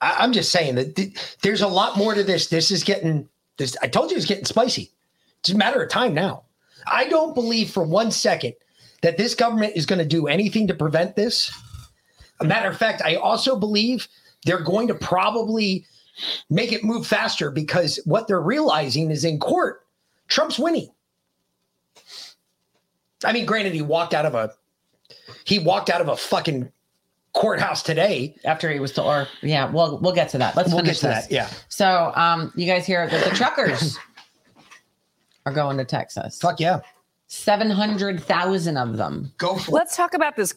I, 0.00 0.16
I'm 0.18 0.32
just 0.32 0.50
saying 0.50 0.74
that 0.74 0.96
th- 0.96 1.16
there's 1.42 1.60
a 1.62 1.68
lot 1.68 1.96
more 1.96 2.14
to 2.14 2.24
this. 2.24 2.48
This 2.48 2.72
is 2.72 2.82
getting 2.82 3.28
this. 3.58 3.76
I 3.80 3.86
told 3.86 4.10
you 4.10 4.16
it's 4.16 4.26
getting 4.26 4.44
spicy. 4.44 4.90
It's 5.38 5.50
a 5.50 5.56
matter 5.56 5.80
of 5.82 5.88
time 5.88 6.14
now. 6.14 6.44
I 6.84 7.06
don't 7.06 7.34
believe 7.34 7.70
for 7.70 7.84
one 7.84 8.10
second 8.10 8.54
that 9.02 9.16
this 9.18 9.36
government 9.36 9.74
is 9.76 9.86
going 9.86 10.00
to 10.00 10.04
do 10.04 10.26
anything 10.26 10.66
to 10.66 10.74
prevent 10.74 11.14
this. 11.14 11.52
A 12.42 12.44
matter 12.44 12.68
of 12.68 12.76
fact, 12.76 13.02
I 13.04 13.14
also 13.14 13.56
believe 13.56 14.08
they're 14.44 14.60
going 14.62 14.88
to 14.88 14.94
probably 14.94 15.86
make 16.50 16.72
it 16.72 16.82
move 16.84 17.06
faster 17.06 17.50
because 17.50 18.00
what 18.04 18.26
they're 18.26 18.40
realizing 18.40 19.10
is 19.10 19.24
in 19.24 19.38
court, 19.38 19.86
Trump's 20.28 20.58
winning. 20.58 20.88
I 23.24 23.32
mean, 23.32 23.46
granted, 23.46 23.72
he 23.74 23.82
walked 23.82 24.12
out 24.14 24.26
of 24.26 24.34
a 24.34 24.52
he 25.44 25.58
walked 25.58 25.88
out 25.90 26.00
of 26.00 26.08
a 26.08 26.16
fucking 26.16 26.70
courthouse 27.32 27.82
today 27.82 28.34
after 28.44 28.70
he 28.70 28.80
was 28.80 28.92
told. 28.92 29.06
Or 29.08 29.28
yeah, 29.42 29.70
we'll 29.70 29.98
we'll 29.98 30.12
get 30.12 30.28
to 30.30 30.38
that. 30.38 30.56
Let's 30.56 30.70
We'll 30.70 30.78
finish 30.78 31.00
get 31.00 31.00
to 31.00 31.14
this. 31.14 31.26
that, 31.26 31.32
yeah. 31.32 31.48
So, 31.68 32.12
um, 32.16 32.52
you 32.56 32.66
guys 32.66 32.86
hear 32.86 33.06
that 33.08 33.24
the 33.24 33.30
truckers 33.36 33.96
are 35.46 35.52
going 35.52 35.78
to 35.78 35.84
Texas? 35.84 36.40
Fuck 36.40 36.58
yeah. 36.58 36.80
Seven 37.28 37.70
hundred 37.70 38.22
thousand 38.22 38.76
of 38.76 38.96
them. 38.96 39.32
Go 39.38 39.54
for 39.56 39.70
it. 39.70 39.74
Let's 39.74 39.96
talk 39.96 40.14
about 40.14 40.34
this 40.36 40.54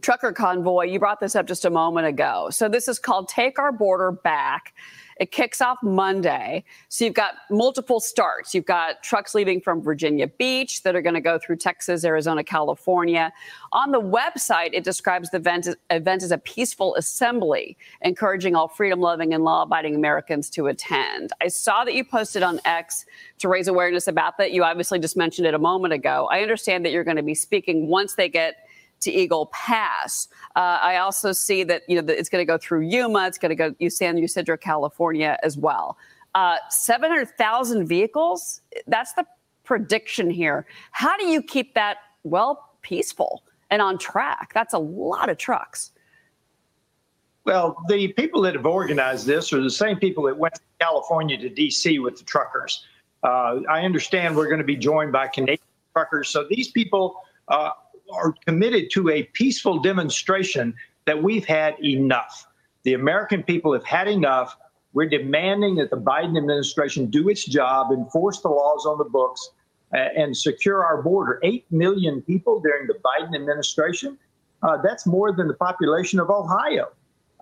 trucker 0.00 0.32
convoy. 0.32 0.84
You 0.84 0.98
brought 0.98 1.20
this 1.20 1.36
up 1.36 1.46
just 1.46 1.64
a 1.64 1.70
moment 1.70 2.06
ago. 2.06 2.48
So 2.50 2.68
this 2.68 2.88
is 2.88 2.98
called 2.98 3.28
Take 3.28 3.58
Our 3.58 3.72
Border 3.72 4.10
Back. 4.12 4.74
It 5.20 5.30
kicks 5.30 5.60
off 5.60 5.78
Monday. 5.82 6.64
So 6.88 7.04
you've 7.04 7.14
got 7.14 7.34
multiple 7.48 8.00
starts. 8.00 8.52
You've 8.52 8.64
got 8.64 9.02
trucks 9.04 9.32
leaving 9.32 9.60
from 9.60 9.80
Virginia 9.80 10.26
Beach 10.26 10.82
that 10.82 10.96
are 10.96 11.02
going 11.02 11.14
to 11.14 11.20
go 11.20 11.38
through 11.38 11.56
Texas, 11.56 12.04
Arizona, 12.04 12.42
California. 12.42 13.32
On 13.72 13.92
the 13.92 14.00
website, 14.00 14.70
it 14.72 14.82
describes 14.82 15.30
the 15.30 15.36
event, 15.36 15.68
event 15.90 16.24
as 16.24 16.32
a 16.32 16.38
peaceful 16.38 16.96
assembly, 16.96 17.76
encouraging 18.00 18.56
all 18.56 18.66
freedom 18.66 19.00
loving 19.00 19.32
and 19.32 19.44
law 19.44 19.62
abiding 19.62 19.94
Americans 19.94 20.50
to 20.50 20.66
attend. 20.66 21.30
I 21.40 21.46
saw 21.46 21.84
that 21.84 21.94
you 21.94 22.04
posted 22.04 22.42
on 22.42 22.60
X 22.64 23.06
to 23.38 23.48
raise 23.48 23.68
awareness 23.68 24.08
about 24.08 24.36
that. 24.38 24.50
You 24.50 24.64
obviously 24.64 24.98
just 24.98 25.16
mentioned 25.16 25.46
it 25.46 25.54
a 25.54 25.58
moment 25.60 25.94
ago. 25.94 26.28
I 26.32 26.40
understand 26.40 26.84
that 26.84 26.90
you're 26.90 27.04
going 27.04 27.16
to 27.16 27.22
be 27.22 27.36
speaking 27.36 27.86
once 27.86 28.16
they 28.16 28.28
get 28.28 28.56
to 29.00 29.10
Eagle 29.12 29.46
Pass. 29.46 30.28
Uh, 30.56 30.78
I 30.82 30.96
also 30.96 31.32
see 31.32 31.64
that 31.64 31.82
you 31.88 32.00
know 32.00 32.12
it's 32.12 32.28
going 32.28 32.42
to 32.42 32.50
go 32.50 32.58
through 32.58 32.82
Yuma. 32.82 33.26
It's 33.26 33.38
going 33.38 33.50
to 33.50 33.56
go 33.56 33.70
to 33.72 33.90
San 33.90 34.18
Ysidro, 34.18 34.56
California, 34.56 35.38
as 35.42 35.56
well. 35.56 35.96
Uh, 36.34 36.56
Seven 36.70 37.10
hundred 37.10 37.30
thousand 37.36 37.86
vehicles. 37.86 38.60
That's 38.86 39.12
the 39.14 39.24
prediction 39.64 40.30
here. 40.30 40.66
How 40.92 41.16
do 41.16 41.26
you 41.26 41.42
keep 41.42 41.74
that 41.74 41.98
well 42.22 42.70
peaceful 42.82 43.44
and 43.70 43.80
on 43.80 43.98
track? 43.98 44.52
That's 44.54 44.74
a 44.74 44.78
lot 44.78 45.28
of 45.28 45.38
trucks. 45.38 45.92
Well, 47.44 47.76
the 47.88 48.08
people 48.08 48.40
that 48.42 48.54
have 48.54 48.64
organized 48.64 49.26
this 49.26 49.52
are 49.52 49.62
the 49.62 49.70
same 49.70 49.98
people 49.98 50.24
that 50.24 50.36
went 50.36 50.54
to 50.54 50.60
California 50.80 51.36
to 51.36 51.48
D.C. 51.50 51.98
with 51.98 52.16
the 52.16 52.24
truckers. 52.24 52.86
Uh, 53.22 53.60
I 53.68 53.82
understand 53.82 54.34
we're 54.34 54.48
going 54.48 54.58
to 54.58 54.64
be 54.64 54.76
joined 54.76 55.12
by 55.12 55.28
Canadian 55.28 55.58
truckers. 55.92 56.30
So 56.30 56.46
these 56.48 56.70
people 56.70 57.20
uh, 57.48 57.70
are 58.12 58.34
committed 58.46 58.90
to 58.92 59.08
a 59.10 59.24
peaceful 59.34 59.80
demonstration 59.80 60.74
that 61.06 61.22
we've 61.22 61.44
had 61.44 61.74
enough. 61.84 62.46
The 62.82 62.94
American 62.94 63.42
people 63.42 63.72
have 63.72 63.84
had 63.84 64.08
enough. 64.08 64.56
We're 64.92 65.08
demanding 65.08 65.76
that 65.76 65.90
the 65.90 65.96
Biden 65.96 66.36
administration 66.36 67.06
do 67.06 67.28
its 67.28 67.44
job, 67.44 67.90
enforce 67.92 68.40
the 68.40 68.48
laws 68.48 68.86
on 68.86 68.98
the 68.98 69.04
books, 69.04 69.50
uh, 69.92 69.98
and 70.16 70.36
secure 70.36 70.84
our 70.84 71.02
border. 71.02 71.40
Eight 71.42 71.66
million 71.70 72.22
people 72.22 72.60
during 72.60 72.86
the 72.86 72.94
Biden 72.94 73.34
administration. 73.34 74.18
Uh, 74.62 74.78
that's 74.82 75.06
more 75.06 75.32
than 75.32 75.48
the 75.48 75.54
population 75.54 76.20
of 76.20 76.30
Ohio. 76.30 76.88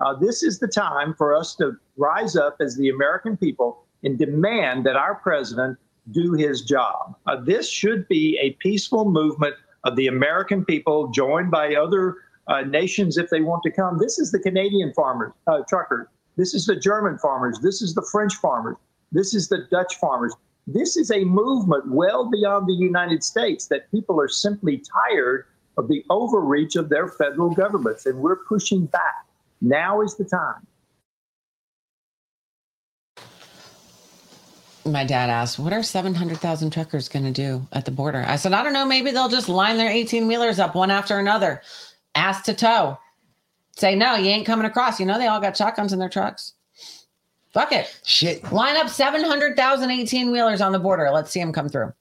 Uh, 0.01 0.15
this 0.15 0.43
is 0.43 0.59
the 0.59 0.67
time 0.67 1.15
for 1.15 1.35
us 1.35 1.55
to 1.57 1.77
rise 1.97 2.37
up 2.37 2.57
as 2.61 2.77
the 2.77 2.89
American 2.89 3.37
people 3.37 3.85
and 4.03 4.19
demand 4.19 4.85
that 4.85 4.97
our 4.97 5.15
president 5.15 5.79
do 6.11 6.33
his 6.33 6.63
job. 6.63 7.15
Uh, 7.27 7.37
this 7.41 7.69
should 7.69 8.09
be 8.09 8.37
a 8.41 8.51
peaceful 8.55 9.09
movement 9.09 9.55
of 9.85 9.97
the 9.97 10.07
American 10.07 10.65
people, 10.65 11.09
joined 11.09 11.51
by 11.51 11.75
other 11.75 12.17
uh, 12.49 12.63
nations 12.63 13.19
if 13.19 13.31
they 13.31 13.41
want 13.41 13.63
to 13.65 13.71
come. 13.71 13.99
This 13.99 14.19
is 14.19 14.33
the 14.33 14.39
Canadian 14.39 14.93
farmers, 14.95 15.33
uh, 15.47 15.61
truckers. 15.69 16.07
This 16.37 16.55
is 16.55 16.67
the 16.67 16.77
German 16.77 17.19
farmers. 17.19 17.59
This 17.61 17.83
is 17.83 17.95
the 17.95 18.07
French 18.11 18.35
farmers. 18.37 18.77
This 19.11 19.35
is 19.35 19.49
the 19.49 19.67
Dutch 19.71 19.97
farmers. 19.97 20.35
This 20.67 20.97
is 20.97 21.11
a 21.11 21.25
movement 21.25 21.91
well 21.91 22.31
beyond 22.31 22.69
the 22.69 22.75
United 22.75 23.23
States 23.23 23.67
that 23.67 23.91
people 23.91 24.21
are 24.21 24.29
simply 24.29 24.79
tired 25.11 25.47
of 25.77 25.89
the 25.89 26.05
overreach 26.09 26.77
of 26.77 26.89
their 26.89 27.09
federal 27.09 27.51
governments, 27.51 28.07
and 28.07 28.19
we're 28.19 28.45
pushing 28.45 28.87
back. 28.87 29.27
Now 29.61 30.03
is 30.03 30.17
the 30.17 30.25
time. 30.25 30.67
My 34.85 35.05
dad 35.05 35.31
asked, 35.31 35.59
"What 35.59 35.73
are 35.73 35.83
seven 35.83 36.15
hundred 36.15 36.39
thousand 36.39 36.71
truckers 36.73 37.09
going 37.09 37.25
to 37.25 37.31
do 37.31 37.67
at 37.73 37.85
the 37.85 37.91
border?" 37.91 38.25
I 38.27 38.37
said, 38.37 38.53
"I 38.53 38.63
don't 38.65 38.73
know. 38.73 38.85
Maybe 38.85 39.11
they'll 39.11 39.29
just 39.29 39.49
line 39.49 39.77
their 39.77 39.91
eighteen 39.91 40.27
wheelers 40.27 40.59
up 40.59 40.75
one 40.75 40.91
after 40.91 41.19
another, 41.19 41.63
ass 42.15 42.43
to 42.43 42.55
toe. 42.55 42.99
Say 43.77 43.95
no, 43.95 44.17
you 44.17 44.29
ain't 44.29 44.47
coming 44.47 44.67
across. 44.67 45.01
You 45.01 45.07
know 45.07 45.19
they 45.19 45.29
all 45.29 45.41
got 45.41 45.57
shotguns 45.57 45.93
in 45.93 45.99
their 45.99 46.09
trucks. 46.09 46.55
Fuck 47.53 47.73
it, 47.73 48.01
shit. 48.05 48.51
Line 48.51 48.77
up 48.77 48.89
700,000 48.89 49.91
18 49.91 50.33
wheelers 50.33 50.61
on 50.61 50.73
the 50.73 50.79
border. 50.79 51.11
Let's 51.11 51.31
see 51.31 51.41
them 51.41 51.53
come 51.53 51.69
through. 51.69 51.93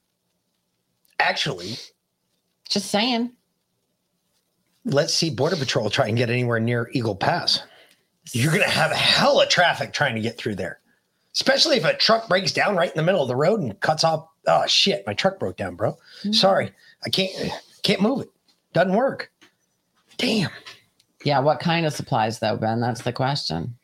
Actually, 1.19 1.75
just 2.69 2.89
saying. 2.89 3.31
Let's 4.85 5.13
see 5.13 5.29
Border 5.29 5.57
Patrol 5.57 5.89
try 5.89 6.07
and 6.07 6.17
get 6.17 6.29
anywhere 6.29 6.59
near 6.59 6.89
Eagle 6.93 7.15
Pass. 7.15 7.61
You're 8.31 8.51
going 8.51 8.63
to 8.63 8.69
have 8.69 8.91
a 8.91 8.95
hell 8.95 9.39
of 9.39 9.49
traffic 9.49 9.93
trying 9.93 10.15
to 10.15 10.21
get 10.21 10.37
through 10.37 10.55
there, 10.55 10.79
especially 11.33 11.77
if 11.77 11.85
a 11.85 11.93
truck 11.95 12.27
breaks 12.27 12.51
down 12.51 12.75
right 12.75 12.89
in 12.89 12.97
the 12.97 13.03
middle 13.03 13.21
of 13.21 13.27
the 13.27 13.35
road 13.35 13.59
and 13.61 13.79
cuts 13.79 14.03
off. 14.03 14.27
Oh 14.47 14.65
shit, 14.67 15.03
my 15.05 15.13
truck 15.13 15.39
broke 15.39 15.57
down, 15.57 15.75
bro. 15.75 15.97
Sorry, 16.31 16.71
I 17.05 17.09
can't 17.09 17.51
can't 17.83 18.01
move 18.01 18.21
it. 18.21 18.29
Doesn't 18.73 18.93
work. 18.93 19.31
Damn. 20.17 20.49
Yeah, 21.23 21.39
what 21.39 21.59
kind 21.59 21.85
of 21.85 21.93
supplies 21.93 22.39
though, 22.39 22.57
Ben? 22.57 22.79
That's 22.81 23.01
the 23.03 23.13
question. 23.13 23.75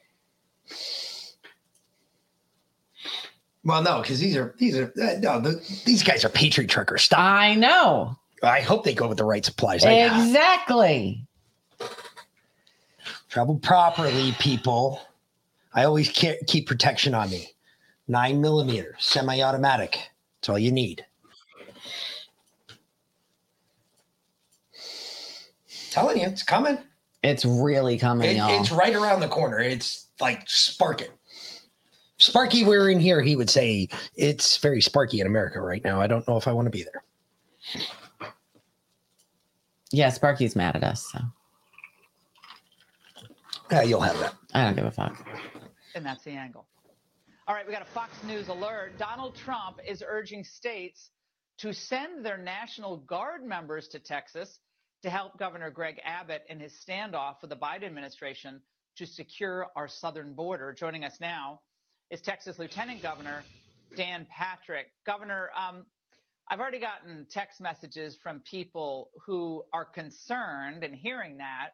Well, 3.64 3.82
no, 3.82 4.02
because 4.02 4.20
these 4.20 4.36
are 4.38 4.56
these 4.58 4.78
are 4.78 4.86
uh, 5.02 5.20
no, 5.20 5.40
the, 5.42 5.82
these 5.86 6.02
guys 6.04 6.24
are 6.24 6.30
Patriot 6.30 6.70
truckers. 6.70 7.04
Stop. 7.04 7.20
I 7.20 7.54
know. 7.56 8.16
I 8.44 8.62
hope 8.62 8.84
they 8.86 8.94
go 8.94 9.08
with 9.08 9.18
the 9.18 9.26
right 9.26 9.44
supplies. 9.44 9.84
I- 9.84 9.92
Exactly. 10.06 11.26
travel 13.30 13.58
properly, 13.60 14.34
people. 14.40 15.02
I 15.74 15.84
always 15.84 16.10
keep 16.10 16.68
protection 16.68 17.14
on 17.14 17.30
me. 17.30 17.50
Nine 18.08 18.42
millimeter, 18.42 18.96
semi-automatic. 19.00 20.00
That's 20.40 20.50
all 20.50 20.60
you 20.60 20.72
need. 20.72 21.06
Telling 25.92 26.18
you, 26.20 26.28
it's 26.28 26.44
coming. 26.44 26.78
It's 27.24 27.44
really 27.46 27.98
coming, 27.98 28.30
It- 28.30 28.38
y'all. 28.38 28.60
it's 28.62 28.72
right 28.72 28.96
around 28.96 29.20
the 29.22 29.28
corner. 29.28 29.60
It's 29.60 30.08
like 30.20 30.44
sparking. 30.50 31.10
Sparky, 32.20 32.64
we're 32.64 32.90
in 32.90 33.00
here. 33.00 33.22
He 33.22 33.36
would 33.36 33.50
say 33.50 33.90
it's 34.16 34.58
very 34.58 34.82
sparky 34.82 35.20
in 35.20 35.28
America 35.28 35.62
right 35.62 35.84
now. 35.84 36.02
I 36.02 36.08
don't 36.08 36.28
know 36.28 36.38
if 36.38 36.48
I 36.48 36.52
want 36.52 36.66
to 36.66 36.70
be 36.72 36.84
there. 36.84 37.04
Yeah, 39.92 40.10
Sparky's 40.10 40.56
mad 40.56 40.76
at 40.76 40.84
us. 40.84 41.08
So 41.12 41.20
Yeah, 43.72 43.84
you'll 43.84 44.02
have 44.02 44.18
that. 44.20 44.34
I 44.54 44.64
don't 44.64 44.76
give 44.76 44.86
a 44.86 44.92
fuck. 44.92 45.16
And 45.98 46.06
that's 46.06 46.24
the 46.24 46.30
angle. 46.30 46.68
All 47.48 47.56
right, 47.56 47.66
we 47.66 47.74
got 47.74 47.82
a 47.82 47.92
Fox 47.92 48.12
News 48.24 48.50
alert. 48.50 49.00
Donald 49.00 49.36
Trump 49.36 49.80
is 49.84 50.04
urging 50.08 50.44
states 50.44 51.10
to 51.58 51.74
send 51.74 52.24
their 52.24 52.38
National 52.38 52.98
Guard 52.98 53.44
members 53.44 53.88
to 53.88 54.00
Texas 54.00 54.60
to 55.02 55.10
help 55.10 55.40
Governor 55.40 55.72
Greg 55.72 56.00
Abbott 56.06 56.44
in 56.50 56.60
his 56.60 56.72
standoff 56.88 57.42
with 57.42 57.50
the 57.50 57.56
Biden 57.56 57.86
administration 57.86 58.62
to 58.98 59.08
secure 59.08 59.72
our 59.76 59.88
southern 59.88 60.36
border. 60.36 60.72
Joining 60.72 61.04
us 61.04 61.18
now 61.20 61.62
is 62.12 62.22
Texas 62.22 62.60
Lieutenant 62.60 63.02
Governor 63.02 63.42
Dan 63.96 64.28
Patrick. 64.30 64.92
Governor, 65.04 65.50
um, 65.58 65.84
I've 66.48 66.60
already 66.60 66.80
gotten 66.80 67.26
text 67.32 67.60
messages 67.60 68.20
from 68.22 68.42
people 68.42 69.10
who 69.26 69.64
are 69.74 69.86
concerned 69.86 70.84
and 70.84 70.94
hearing 70.94 71.38
that 71.38 71.70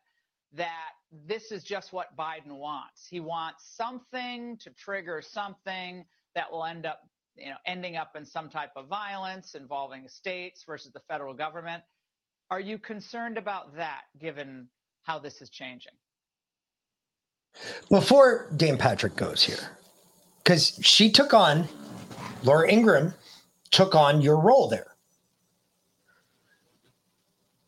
that 0.53 0.91
this 1.27 1.51
is 1.51 1.63
just 1.63 1.93
what 1.93 2.15
Biden 2.17 2.57
wants. 2.57 3.07
He 3.09 3.19
wants 3.19 3.75
something 3.75 4.57
to 4.57 4.69
trigger 4.71 5.21
something 5.21 6.05
that 6.35 6.51
will 6.51 6.65
end 6.65 6.85
up, 6.85 7.01
you 7.35 7.49
know, 7.49 7.57
ending 7.65 7.95
up 7.97 8.15
in 8.15 8.25
some 8.25 8.49
type 8.49 8.71
of 8.75 8.87
violence 8.87 9.55
involving 9.55 10.07
states 10.07 10.63
versus 10.65 10.91
the 10.91 11.01
federal 11.07 11.33
government. 11.33 11.83
Are 12.49 12.59
you 12.59 12.77
concerned 12.77 13.37
about 13.37 13.75
that 13.75 14.01
given 14.19 14.67
how 15.03 15.19
this 15.19 15.41
is 15.41 15.49
changing? 15.49 15.93
Before 17.89 18.49
Dan 18.55 18.77
Patrick 18.77 19.15
goes 19.15 19.43
here, 19.43 19.77
because 20.43 20.79
she 20.81 21.11
took 21.11 21.33
on, 21.33 21.67
Laura 22.43 22.69
Ingraham 22.69 23.13
took 23.69 23.95
on 23.95 24.21
your 24.21 24.39
role 24.39 24.67
there. 24.67 24.92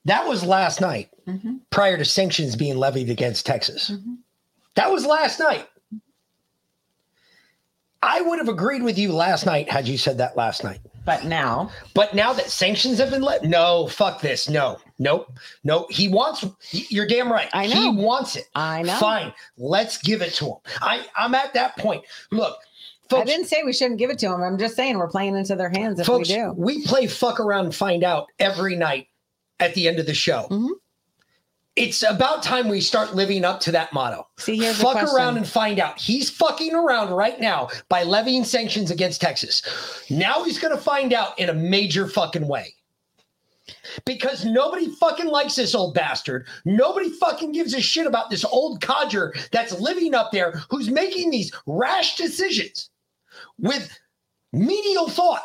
That 0.05 0.27
was 0.27 0.43
last 0.43 0.81
night 0.81 1.09
Mm-hmm. 1.27 1.55
prior 1.71 1.97
to 1.97 2.05
sanctions 2.05 2.55
being 2.55 2.77
levied 2.77 3.09
against 3.09 3.47
Texas. 3.47 3.91
That 4.75 4.91
was 4.91 5.07
last 5.07 5.39
night. 5.39 5.67
I 8.03 8.21
would 8.21 8.37
have 8.37 8.47
agreed 8.47 8.83
with 8.83 8.99
you 8.99 9.11
last 9.11 9.47
night 9.47 9.67
had 9.67 9.87
you 9.87 9.97
said 9.97 10.19
that 10.19 10.37
last 10.37 10.63
night. 10.63 10.79
But 11.03 11.25
now, 11.25 11.71
but 11.95 12.13
now 12.13 12.31
that 12.33 12.51
sanctions 12.51 12.99
have 12.99 13.09
been 13.09 13.23
let, 13.23 13.43
no, 13.43 13.87
fuck 13.87 14.21
this, 14.21 14.47
no, 14.47 14.77
nope, 14.99 15.31
no. 15.63 15.87
He 15.89 16.07
wants. 16.07 16.45
You're 16.69 17.07
damn 17.07 17.31
right. 17.31 17.49
I 17.53 17.65
know. 17.65 17.75
He 17.81 17.89
wants 17.89 18.35
it. 18.35 18.45
I 18.53 18.83
know. 18.83 18.97
Fine, 18.97 19.33
let's 19.57 19.97
give 19.97 20.21
it 20.21 20.33
to 20.35 20.45
him. 20.45 20.57
I 20.81 21.07
I'm 21.15 21.33
at 21.33 21.53
that 21.55 21.75
point. 21.77 22.03
Look, 22.31 22.55
I 23.11 23.23
didn't 23.23 23.45
say 23.45 23.63
we 23.63 23.73
shouldn't 23.73 23.97
give 23.99 24.11
it 24.11 24.19
to 24.19 24.29
them. 24.29 24.43
I'm 24.43 24.59
just 24.59 24.75
saying 24.75 24.99
we're 24.99 25.07
playing 25.09 25.35
into 25.35 25.55
their 25.55 25.69
hands 25.69 25.99
if 25.99 26.05
folks, 26.05 26.29
we 26.29 26.35
do. 26.35 26.53
we 26.55 26.83
play 26.85 27.07
fuck 27.07 27.39
around 27.39 27.65
and 27.65 27.73
find 27.75 28.03
out 28.03 28.27
every 28.39 28.75
night 28.75 29.07
at 29.59 29.73
the 29.73 29.87
end 29.87 29.99
of 29.99 30.05
the 30.05 30.13
show. 30.13 30.47
Mm-hmm. 30.49 30.73
It's 31.75 32.03
about 32.03 32.41
time 32.41 32.69
we 32.69 32.79
start 32.79 33.15
living 33.15 33.43
up 33.43 33.59
to 33.61 33.71
that 33.73 33.91
motto. 33.91 34.27
See, 34.37 34.57
here's 34.57 34.81
fuck 34.81 35.03
around 35.13 35.35
and 35.35 35.45
find 35.45 35.77
out. 35.77 35.99
He's 35.99 36.29
fucking 36.29 36.73
around 36.73 37.11
right 37.11 37.39
now 37.39 37.67
by 37.89 38.03
levying 38.03 38.45
sanctions 38.45 38.91
against 38.91 39.19
Texas. 39.19 39.61
Now 40.09 40.45
he's 40.45 40.57
going 40.57 40.73
to 40.73 40.81
find 40.81 41.11
out 41.11 41.37
in 41.37 41.49
a 41.49 41.53
major 41.53 42.07
fucking 42.07 42.47
way. 42.47 42.73
Because 44.05 44.45
nobody 44.45 44.89
fucking 44.89 45.25
likes 45.25 45.55
this 45.55 45.75
old 45.75 45.95
bastard. 45.95 46.47
Nobody 46.63 47.09
fucking 47.09 47.51
gives 47.51 47.73
a 47.73 47.81
shit 47.81 48.07
about 48.07 48.29
this 48.29 48.45
old 48.45 48.79
codger 48.79 49.33
that's 49.51 49.77
living 49.79 50.13
up 50.13 50.31
there 50.31 50.51
who's 50.69 50.89
making 50.89 51.31
these 51.31 51.51
rash 51.65 52.15
decisions 52.15 52.89
with 53.57 53.97
medial 54.53 55.09
thought. 55.09 55.43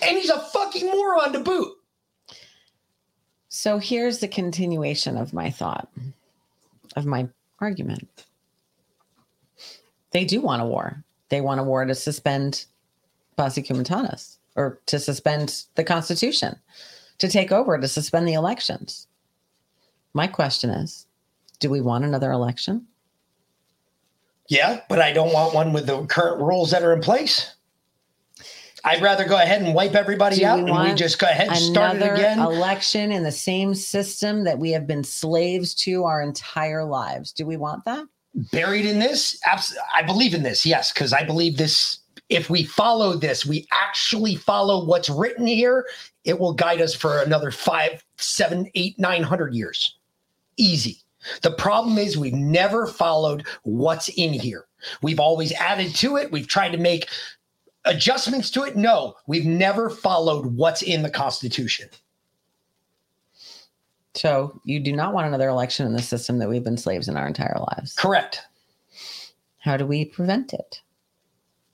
And 0.00 0.16
he's 0.16 0.30
a 0.30 0.40
fucking 0.40 0.86
moron 0.86 1.32
to 1.34 1.40
boot. 1.40 1.74
So 3.62 3.78
here's 3.78 4.18
the 4.18 4.26
continuation 4.26 5.16
of 5.16 5.32
my 5.32 5.48
thought, 5.48 5.88
of 6.96 7.06
my 7.06 7.28
argument. 7.60 8.26
They 10.10 10.24
do 10.24 10.40
want 10.40 10.62
a 10.62 10.64
war. 10.64 11.04
They 11.28 11.40
want 11.40 11.60
a 11.60 11.62
war 11.62 11.84
to 11.84 11.94
suspend 11.94 12.64
Posse 13.36 13.62
Comitatus 13.62 14.38
or 14.56 14.80
to 14.86 14.98
suspend 14.98 15.62
the 15.76 15.84
Constitution, 15.84 16.56
to 17.18 17.28
take 17.28 17.52
over, 17.52 17.78
to 17.78 17.86
suspend 17.86 18.26
the 18.26 18.32
elections. 18.32 19.06
My 20.12 20.26
question 20.26 20.70
is 20.70 21.06
do 21.60 21.70
we 21.70 21.80
want 21.80 22.04
another 22.04 22.32
election? 22.32 22.88
Yeah, 24.48 24.80
but 24.88 24.98
I 24.98 25.12
don't 25.12 25.32
want 25.32 25.54
one 25.54 25.72
with 25.72 25.86
the 25.86 26.04
current 26.06 26.42
rules 26.42 26.72
that 26.72 26.82
are 26.82 26.94
in 26.94 27.00
place. 27.00 27.54
I'd 28.84 29.02
rather 29.02 29.24
go 29.24 29.36
ahead 29.36 29.62
and 29.62 29.74
wipe 29.74 29.94
everybody 29.94 30.36
Do 30.36 30.46
out 30.46 30.64
we 30.64 30.70
and 30.70 30.88
we 30.88 30.94
just 30.94 31.18
go 31.18 31.26
ahead 31.26 31.48
and 31.48 31.56
start 31.56 31.94
it 31.94 32.02
another 32.02 32.14
again. 32.14 32.38
Election 32.40 33.12
in 33.12 33.22
the 33.22 33.32
same 33.32 33.74
system 33.74 34.44
that 34.44 34.58
we 34.58 34.70
have 34.72 34.86
been 34.86 35.04
slaves 35.04 35.74
to 35.76 36.04
our 36.04 36.20
entire 36.20 36.84
lives. 36.84 37.32
Do 37.32 37.46
we 37.46 37.56
want 37.56 37.84
that? 37.84 38.04
Buried 38.50 38.86
in 38.86 38.98
this, 38.98 39.38
abs- 39.44 39.76
I 39.94 40.02
believe 40.02 40.34
in 40.34 40.42
this, 40.42 40.66
yes, 40.66 40.92
because 40.92 41.12
I 41.12 41.22
believe 41.22 41.58
this. 41.58 41.98
If 42.28 42.48
we 42.48 42.64
follow 42.64 43.14
this, 43.14 43.44
we 43.44 43.66
actually 43.72 44.36
follow 44.36 44.86
what's 44.86 45.10
written 45.10 45.46
here, 45.46 45.86
it 46.24 46.38
will 46.38 46.54
guide 46.54 46.80
us 46.80 46.94
for 46.94 47.20
another 47.20 47.50
five, 47.50 48.02
seven, 48.16 48.70
eight, 48.74 48.98
nine 48.98 49.22
hundred 49.22 49.54
years. 49.54 49.98
Easy. 50.56 50.98
The 51.42 51.52
problem 51.52 51.98
is 51.98 52.16
we've 52.16 52.32
never 52.32 52.86
followed 52.86 53.46
what's 53.64 54.08
in 54.08 54.32
here. 54.32 54.66
We've 55.02 55.20
always 55.20 55.52
added 55.52 55.94
to 55.96 56.16
it. 56.16 56.32
We've 56.32 56.48
tried 56.48 56.72
to 56.72 56.78
make 56.78 57.08
adjustments 57.84 58.50
to 58.50 58.62
it. 58.64 58.76
No, 58.76 59.16
we've 59.26 59.46
never 59.46 59.90
followed 59.90 60.46
what's 60.46 60.82
in 60.82 61.02
the 61.02 61.10
Constitution. 61.10 61.88
So 64.14 64.60
you 64.64 64.78
do 64.78 64.92
not 64.92 65.14
want 65.14 65.26
another 65.26 65.48
election 65.48 65.86
in 65.86 65.94
the 65.94 66.02
system 66.02 66.38
that 66.38 66.48
we've 66.48 66.64
been 66.64 66.76
slaves 66.76 67.08
in 67.08 67.16
our 67.16 67.26
entire 67.26 67.58
lives. 67.58 67.94
Correct. 67.94 68.42
How 69.58 69.76
do 69.76 69.86
we 69.86 70.04
prevent 70.04 70.52
it? 70.52 70.80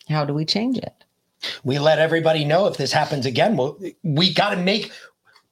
How 0.09 0.25
do 0.25 0.33
we 0.33 0.45
change 0.45 0.79
it? 0.79 1.05
We 1.65 1.79
let 1.79 1.99
everybody 1.99 2.45
know 2.45 2.67
if 2.67 2.77
this 2.77 2.93
happens 2.93 3.27
again. 3.27 3.57
Well, 3.57 3.79
we 4.03 4.33
got 4.33 4.51
to 4.51 4.57
make, 4.57 4.93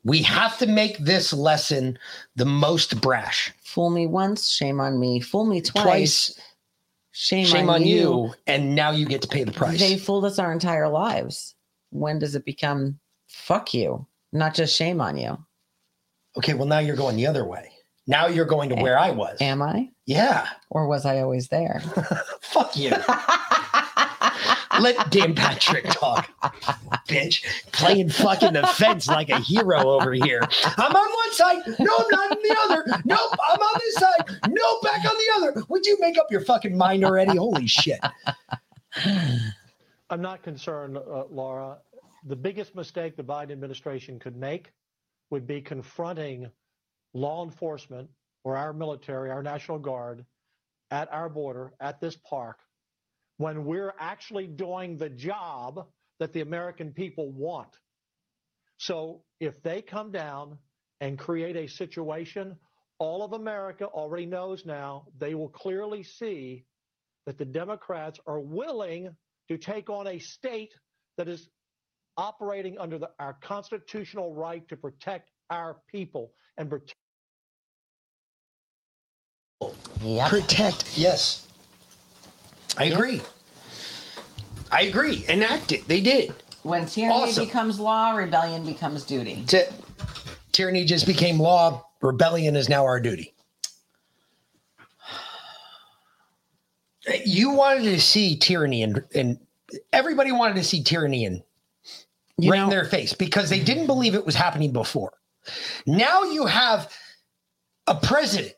we 0.04 0.22
have 0.22 0.58
to 0.58 0.66
make 0.66 0.98
this 0.98 1.32
lesson 1.32 1.98
the 2.36 2.44
most 2.44 3.00
brash. 3.00 3.52
Fool 3.62 3.90
me 3.90 4.06
once, 4.06 4.48
shame 4.48 4.80
on 4.80 4.98
me. 4.98 5.20
Fool 5.20 5.44
me 5.44 5.60
twice, 5.60 5.82
Twice, 6.34 6.40
shame, 7.16 7.46
shame 7.46 7.70
on, 7.70 7.76
on 7.76 7.86
you. 7.86 7.96
you. 7.96 8.34
And 8.46 8.74
now 8.74 8.90
you 8.90 9.06
get 9.06 9.22
to 9.22 9.28
pay 9.28 9.42
the 9.42 9.52
price. 9.52 9.78
They 9.78 9.96
fooled 9.96 10.26
us 10.26 10.38
our 10.38 10.52
entire 10.52 10.88
lives. 10.88 11.54
When 11.90 12.18
does 12.18 12.34
it 12.34 12.44
become 12.44 12.98
fuck 13.28 13.72
you, 13.72 14.06
not 14.32 14.54
just 14.54 14.76
shame 14.76 15.00
on 15.00 15.16
you? 15.16 15.38
Okay, 16.36 16.52
well, 16.52 16.66
now 16.66 16.78
you're 16.78 16.96
going 16.96 17.16
the 17.16 17.26
other 17.26 17.44
way. 17.44 17.70
Now 18.06 18.26
you're 18.26 18.44
going 18.44 18.68
to 18.68 18.76
where 18.76 18.98
I 18.98 19.10
was. 19.10 19.38
Am 19.40 19.62
I? 19.62 19.88
Yeah. 20.04 20.46
Or 20.70 20.86
was 20.86 21.06
I 21.06 21.20
always 21.20 21.48
there? 21.48 21.80
Fuck 22.40 22.76
you. 22.76 22.90
Let 24.80 25.10
Dan 25.10 25.34
Patrick 25.34 25.84
talk, 25.84 26.30
bitch. 27.08 27.44
Playing 27.72 28.08
fucking 28.08 28.52
the 28.52 28.66
fence 28.66 29.08
like 29.08 29.30
a 29.30 29.38
hero 29.38 29.90
over 29.90 30.12
here. 30.12 30.40
I'm 30.76 30.94
on 30.94 31.14
one 31.14 31.32
side. 31.32 31.62
No, 31.78 31.96
I'm 31.98 32.10
not 32.10 32.32
on 32.32 32.38
the 32.42 32.56
other. 32.64 33.02
Nope, 33.04 33.36
I'm 33.50 33.60
on 33.60 33.80
this 33.80 33.94
side. 33.94 34.40
No, 34.48 34.80
back 34.82 35.04
on 35.04 35.16
the 35.16 35.32
other. 35.36 35.64
Would 35.68 35.86
you 35.86 35.98
make 36.00 36.18
up 36.18 36.30
your 36.30 36.40
fucking 36.42 36.76
mind 36.76 37.04
already? 37.04 37.36
Holy 37.36 37.66
shit. 37.66 38.00
I'm 40.10 40.22
not 40.22 40.42
concerned, 40.42 40.96
uh, 40.96 41.24
Laura. 41.30 41.78
The 42.26 42.36
biggest 42.36 42.74
mistake 42.74 43.16
the 43.16 43.24
Biden 43.24 43.52
administration 43.52 44.18
could 44.18 44.36
make 44.36 44.72
would 45.30 45.46
be 45.46 45.60
confronting 45.60 46.48
law 47.14 47.44
enforcement 47.44 48.08
or 48.44 48.56
our 48.56 48.72
military, 48.72 49.30
our 49.30 49.42
National 49.42 49.78
Guard 49.78 50.24
at 50.90 51.12
our 51.12 51.28
border, 51.28 51.72
at 51.80 52.00
this 52.00 52.16
park, 52.16 52.60
when 53.38 53.64
we're 53.64 53.94
actually 53.98 54.46
doing 54.46 54.96
the 54.96 55.08
job 55.08 55.86
that 56.18 56.32
the 56.32 56.40
American 56.40 56.92
people 56.92 57.30
want. 57.30 57.68
So 58.78 59.22
if 59.40 59.62
they 59.62 59.82
come 59.82 60.12
down 60.12 60.58
and 61.00 61.18
create 61.18 61.56
a 61.56 61.66
situation, 61.66 62.56
all 62.98 63.22
of 63.22 63.32
America 63.32 63.84
already 63.86 64.26
knows 64.26 64.64
now, 64.64 65.06
they 65.18 65.34
will 65.34 65.48
clearly 65.48 66.02
see 66.02 66.64
that 67.26 67.38
the 67.38 67.44
Democrats 67.44 68.18
are 68.26 68.40
willing 68.40 69.14
to 69.48 69.58
take 69.58 69.90
on 69.90 70.06
a 70.06 70.18
state 70.18 70.72
that 71.18 71.28
is 71.28 71.48
operating 72.16 72.78
under 72.78 72.98
the, 72.98 73.10
our 73.18 73.36
constitutional 73.42 74.34
right 74.34 74.66
to 74.68 74.76
protect 74.76 75.30
our 75.50 75.76
people 75.88 76.32
and 76.56 76.70
protect. 76.70 76.96
Protect. 80.30 80.96
Yes. 80.96 81.46
I 82.76 82.84
agree. 82.84 83.22
I 84.70 84.82
agree. 84.82 85.24
Enact 85.28 85.72
it. 85.72 85.86
They 85.88 86.00
did. 86.00 86.34
When 86.62 86.86
tyranny 86.86 87.14
Awesome. 87.30 87.44
becomes 87.46 87.78
law, 87.78 88.12
rebellion 88.12 88.64
becomes 88.66 89.04
duty. 89.04 89.44
It. 89.52 89.72
Tyranny 90.52 90.84
just 90.84 91.06
became 91.06 91.38
law. 91.38 91.86
Rebellion 92.00 92.56
is 92.56 92.68
now 92.68 92.84
our 92.84 93.00
duty. 93.00 93.32
You 97.24 97.50
wanted 97.50 97.84
to 97.84 98.00
see 98.00 98.36
tyranny 98.36 98.82
and, 98.82 99.04
and 99.14 99.38
everybody 99.92 100.32
wanted 100.32 100.56
to 100.56 100.64
see 100.64 100.82
tyranny 100.82 101.24
in 101.24 101.42
right 102.42 102.60
in 102.62 102.68
their 102.68 102.84
face 102.84 103.12
because 103.12 103.48
they 103.48 103.60
didn't 103.60 103.86
believe 103.86 104.14
it 104.14 104.26
was 104.26 104.34
happening 104.34 104.72
before. 104.72 105.12
Now 105.86 106.24
you 106.24 106.46
have 106.46 106.92
a 107.86 107.94
president 107.94 108.54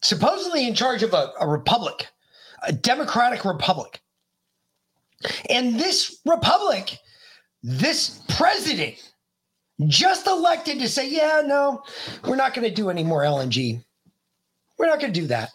supposedly 0.00 0.68
in 0.68 0.74
charge 0.74 1.02
of 1.02 1.12
a, 1.12 1.32
a 1.40 1.48
republic, 1.48 2.06
a 2.62 2.72
democratic 2.72 3.44
republic. 3.44 4.00
And 5.50 5.78
this 5.78 6.20
republic, 6.24 6.98
this 7.62 8.20
president 8.28 8.96
just 9.86 10.26
elected 10.26 10.78
to 10.80 10.88
say, 10.88 11.08
yeah, 11.08 11.42
no, 11.44 11.82
we're 12.24 12.36
not 12.36 12.54
going 12.54 12.68
to 12.68 12.74
do 12.74 12.90
any 12.90 13.04
more 13.04 13.22
LNG. 13.22 13.82
We're 14.78 14.86
not 14.86 15.00
going 15.00 15.12
to 15.12 15.20
do 15.20 15.26
that. 15.28 15.50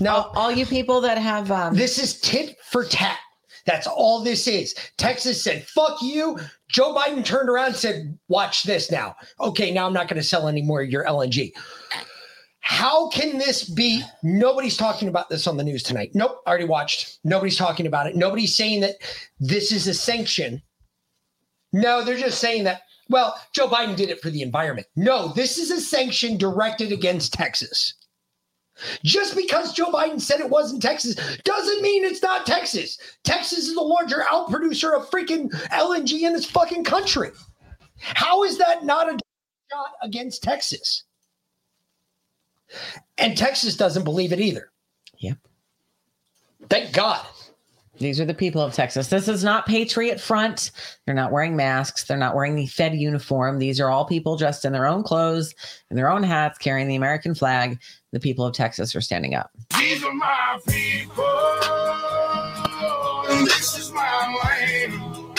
Now, 0.00 0.14
all, 0.14 0.32
all 0.36 0.52
you 0.52 0.66
people 0.66 1.00
that 1.00 1.18
have 1.18 1.50
um, 1.50 1.74
this 1.74 1.98
is 1.98 2.20
tit 2.20 2.56
for 2.70 2.84
tat. 2.84 3.18
That's 3.64 3.86
all 3.86 4.22
this 4.22 4.48
is. 4.48 4.74
Texas 4.96 5.42
said, 5.42 5.64
fuck 5.64 6.02
you. 6.02 6.38
Joe 6.68 6.94
Biden 6.94 7.24
turned 7.24 7.48
around 7.48 7.68
and 7.68 7.76
said, 7.76 8.18
watch 8.28 8.64
this 8.64 8.90
now. 8.90 9.14
Okay, 9.38 9.70
now 9.70 9.86
I'm 9.86 9.92
not 9.92 10.08
going 10.08 10.20
to 10.20 10.26
sell 10.26 10.48
any 10.48 10.62
more 10.62 10.82
of 10.82 10.90
your 10.90 11.04
LNG. 11.04 11.52
How 12.62 13.08
can 13.08 13.38
this 13.38 13.68
be? 13.68 14.02
Nobody's 14.22 14.76
talking 14.76 15.08
about 15.08 15.28
this 15.28 15.48
on 15.48 15.56
the 15.56 15.64
news 15.64 15.82
tonight. 15.82 16.12
Nope, 16.14 16.40
I 16.46 16.50
already 16.50 16.64
watched. 16.64 17.18
Nobody's 17.24 17.56
talking 17.56 17.86
about 17.86 18.06
it. 18.06 18.14
Nobody's 18.14 18.54
saying 18.54 18.80
that 18.80 18.96
this 19.40 19.72
is 19.72 19.88
a 19.88 19.94
sanction. 19.94 20.62
No, 21.72 22.04
they're 22.04 22.16
just 22.16 22.38
saying 22.38 22.62
that, 22.64 22.82
well, 23.08 23.34
Joe 23.52 23.66
Biden 23.66 23.96
did 23.96 24.10
it 24.10 24.20
for 24.20 24.30
the 24.30 24.42
environment. 24.42 24.86
No, 24.94 25.32
this 25.32 25.58
is 25.58 25.72
a 25.72 25.80
sanction 25.80 26.36
directed 26.38 26.92
against 26.92 27.32
Texas. 27.32 27.94
Just 29.04 29.34
because 29.36 29.72
Joe 29.72 29.90
Biden 29.90 30.20
said 30.20 30.40
it 30.40 30.48
wasn't 30.48 30.82
Texas 30.82 31.16
doesn't 31.44 31.82
mean 31.82 32.04
it's 32.04 32.22
not 32.22 32.46
Texas. 32.46 32.96
Texas 33.24 33.66
is 33.66 33.74
the 33.74 33.82
larger 33.82 34.24
outproducer 34.30 34.96
of 34.96 35.10
freaking 35.10 35.50
LNG 35.70 36.22
in 36.22 36.32
this 36.32 36.46
fucking 36.46 36.84
country. 36.84 37.30
How 37.98 38.44
is 38.44 38.56
that 38.58 38.84
not 38.84 39.08
a 39.08 39.18
shot 39.70 39.90
against 40.00 40.44
Texas? 40.44 41.04
And 43.18 43.36
Texas 43.36 43.76
doesn't 43.76 44.04
believe 44.04 44.32
it 44.32 44.40
either. 44.40 44.70
Yep. 45.18 45.38
Thank 46.68 46.92
God. 46.92 47.24
These 47.98 48.20
are 48.20 48.24
the 48.24 48.34
people 48.34 48.62
of 48.62 48.72
Texas. 48.72 49.08
This 49.08 49.28
is 49.28 49.44
not 49.44 49.66
Patriot 49.66 50.20
Front. 50.20 50.72
They're 51.04 51.14
not 51.14 51.30
wearing 51.30 51.54
masks. 51.54 52.04
They're 52.04 52.16
not 52.16 52.34
wearing 52.34 52.56
the 52.56 52.66
Fed 52.66 52.94
uniform. 52.94 53.58
These 53.58 53.78
are 53.80 53.90
all 53.90 54.04
people 54.04 54.36
dressed 54.36 54.64
in 54.64 54.72
their 54.72 54.86
own 54.86 55.02
clothes, 55.04 55.54
in 55.90 55.96
their 55.96 56.10
own 56.10 56.22
hats, 56.22 56.58
carrying 56.58 56.88
the 56.88 56.96
American 56.96 57.34
flag. 57.34 57.78
The 58.12 58.18
people 58.18 58.44
of 58.44 58.54
Texas 58.54 58.96
are 58.96 59.00
standing 59.00 59.34
up. 59.34 59.50
These 59.78 60.02
are 60.02 60.12
my 60.14 60.58
people. 60.66 61.24
And 63.30 63.46
this 63.46 63.78
is 63.78 63.92
my 63.92 64.36
land. 64.44 65.38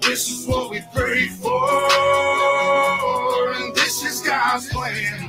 This 0.00 0.30
is 0.30 0.46
what 0.46 0.70
we 0.70 0.80
pray 0.94 1.28
for. 1.28 1.68
And 3.54 3.74
this 3.74 4.02
is 4.02 4.22
God's 4.22 4.68
plan. 4.70 5.19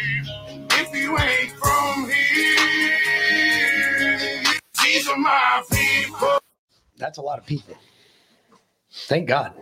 If 0.00 0.94
you 0.94 1.18
ain't 1.18 1.50
from 1.52 2.08
here, 2.08 2.58
these 4.82 5.08
are 5.08 5.16
my 5.16 5.62
people. 5.70 6.38
That's 6.96 7.18
a 7.18 7.22
lot 7.22 7.38
of 7.38 7.46
people. 7.46 7.76
Thank 8.92 9.28
God. 9.28 9.52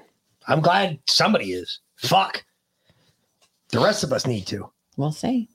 I'm 0.48 0.60
glad 0.60 0.98
somebody 1.06 1.52
is. 1.52 1.80
Fuck. 1.96 2.44
The 3.70 3.80
rest 3.80 4.04
of 4.04 4.12
us 4.12 4.26
need 4.26 4.46
to. 4.48 4.70
We'll 4.96 5.12
see. 5.12 5.48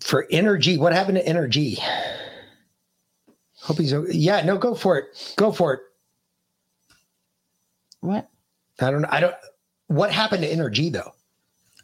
For 0.00 0.26
energy, 0.30 0.78
what 0.78 0.92
happened 0.92 1.18
to 1.18 1.26
energy? 1.26 1.78
Hope 3.60 3.78
he's 3.78 3.92
okay. 3.92 4.12
Yeah, 4.12 4.42
no, 4.42 4.56
go 4.56 4.74
for 4.74 4.96
it. 4.96 5.34
Go 5.36 5.52
for 5.52 5.74
it. 5.74 5.80
What? 8.00 8.28
I 8.80 8.90
don't 8.90 9.02
know. 9.02 9.08
I 9.10 9.20
don't. 9.20 9.34
What 9.88 10.12
happened 10.12 10.42
to 10.42 10.48
energy 10.48 10.88
though? 10.88 11.12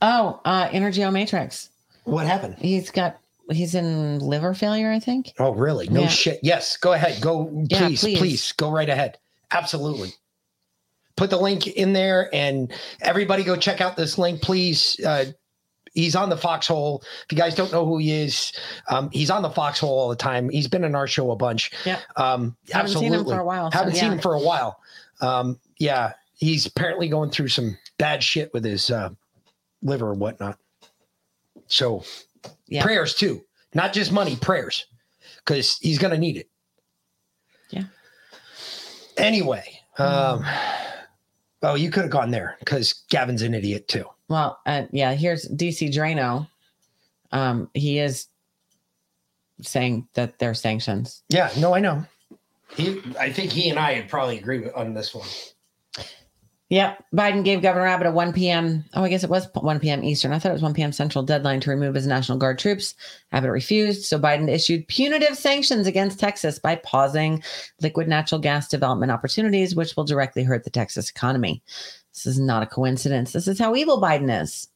Oh, 0.06 0.38
uh, 0.44 0.68
Energeo 0.68 1.10
Matrix. 1.10 1.70
What 2.04 2.26
happened? 2.26 2.56
He's 2.58 2.90
got. 2.90 3.16
He's 3.50 3.74
in 3.74 4.18
liver 4.20 4.52
failure, 4.54 4.90
I 4.90 4.98
think. 5.00 5.32
Oh, 5.38 5.52
really? 5.52 5.88
No 5.88 6.02
Yeah. 6.02 6.08
shit. 6.08 6.40
Yes, 6.42 6.76
go 6.76 6.92
ahead. 6.92 7.20
Go, 7.22 7.50
Yeah, 7.70 7.86
please, 7.86 8.00
please. 8.00 8.18
please, 8.18 8.52
go 8.52 8.70
right 8.70 8.88
ahead. 8.88 9.18
Absolutely. 9.50 10.12
Put 11.16 11.30
the 11.30 11.38
link 11.38 11.66
in 11.66 11.92
there, 11.94 12.28
and 12.34 12.70
everybody 13.00 13.44
go 13.44 13.56
check 13.56 13.80
out 13.80 13.96
this 13.96 14.18
link, 14.18 14.40
please. 14.42 14.98
Uh, 15.04 15.26
he's 15.94 16.16
on 16.16 16.28
the 16.30 16.36
Foxhole. 16.36 17.02
If 17.24 17.32
you 17.32 17.38
guys 17.38 17.54
don't 17.54 17.70
know 17.72 17.86
who 17.86 17.98
he 17.98 18.12
is, 18.12 18.52
um, 18.88 19.10
he's 19.10 19.30
on 19.30 19.42
the 19.42 19.50
Foxhole 19.50 19.90
all 19.90 20.08
the 20.08 20.16
time. 20.16 20.48
He's 20.50 20.68
been 20.68 20.84
in 20.84 20.94
our 20.94 21.06
show 21.06 21.30
a 21.30 21.36
bunch. 21.36 21.70
Yeah. 21.86 21.98
Um, 22.16 22.56
Haven't 22.72 22.92
seen 22.92 23.12
him 23.12 23.24
for 23.24 23.38
a 23.40 23.44
while, 23.44 23.70
Haven't 23.70 23.94
seen 23.94 24.04
yeah. 24.04 24.12
him 24.12 24.18
for 24.20 24.34
a 24.34 24.40
while. 24.40 24.80
Um, 25.20 25.58
yeah, 25.78 26.12
he's 26.38 26.66
apparently 26.66 27.08
going 27.08 27.30
through 27.30 27.48
some 27.48 27.78
bad 27.98 28.22
shit 28.22 28.52
with 28.52 28.64
his 28.64 28.90
uh, 28.90 29.10
liver 29.84 30.10
and 30.10 30.20
whatnot. 30.20 30.58
So 31.68 32.04
Yeah. 32.66 32.82
prayers 32.82 33.14
too, 33.14 33.44
not 33.74 33.92
just 33.92 34.10
money, 34.10 34.34
prayers, 34.36 34.86
because 35.38 35.78
he's 35.78 35.98
gonna 35.98 36.18
need 36.18 36.36
it. 36.36 36.48
Yeah. 37.70 37.84
Anyway, 39.16 39.80
um, 39.98 40.44
oh, 41.62 41.74
you 41.76 41.90
could 41.90 42.02
have 42.02 42.10
gone 42.10 42.30
there 42.30 42.56
because 42.58 43.04
Gavin's 43.10 43.42
an 43.42 43.54
idiot 43.54 43.86
too. 43.86 44.06
Well, 44.28 44.58
uh, 44.66 44.84
yeah. 44.90 45.14
Here's 45.14 45.46
DC 45.48 45.92
Draino. 45.92 46.48
Um, 47.30 47.70
he 47.74 47.98
is 47.98 48.26
saying 49.62 50.08
that 50.14 50.38
they're 50.38 50.54
sanctions. 50.54 51.22
Yeah, 51.28 51.50
no, 51.58 51.74
I 51.74 51.80
know. 51.80 52.04
He, 52.76 53.00
I 53.18 53.32
think 53.32 53.52
he 53.52 53.68
and 53.70 53.78
I 53.78 53.94
would 53.94 54.08
probably 54.08 54.38
agree 54.38 54.68
on 54.70 54.94
this 54.94 55.14
one. 55.14 55.28
Yep. 56.74 57.04
Biden 57.14 57.44
gave 57.44 57.62
Governor 57.62 57.86
Abbott 57.86 58.08
a 58.08 58.10
1 58.10 58.32
p.m. 58.32 58.84
Oh, 58.94 59.04
I 59.04 59.08
guess 59.08 59.22
it 59.22 59.30
was 59.30 59.46
1 59.54 59.78
p.m. 59.78 60.02
Eastern. 60.02 60.32
I 60.32 60.40
thought 60.40 60.48
it 60.48 60.54
was 60.54 60.62
1 60.62 60.74
p.m. 60.74 60.90
Central 60.90 61.22
deadline 61.22 61.60
to 61.60 61.70
remove 61.70 61.94
his 61.94 62.08
National 62.08 62.36
Guard 62.36 62.58
troops. 62.58 62.96
Abbott 63.30 63.52
refused. 63.52 64.06
So 64.06 64.18
Biden 64.18 64.50
issued 64.50 64.88
punitive 64.88 65.38
sanctions 65.38 65.86
against 65.86 66.18
Texas 66.18 66.58
by 66.58 66.74
pausing 66.74 67.44
liquid 67.80 68.08
natural 68.08 68.40
gas 68.40 68.66
development 68.66 69.12
opportunities, 69.12 69.76
which 69.76 69.94
will 69.94 70.02
directly 70.02 70.42
hurt 70.42 70.64
the 70.64 70.70
Texas 70.70 71.08
economy. 71.10 71.62
This 72.12 72.26
is 72.26 72.40
not 72.40 72.64
a 72.64 72.66
coincidence. 72.66 73.32
This 73.32 73.46
is 73.46 73.60
how 73.60 73.76
evil 73.76 74.02
Biden 74.02 74.42
is. 74.42 74.66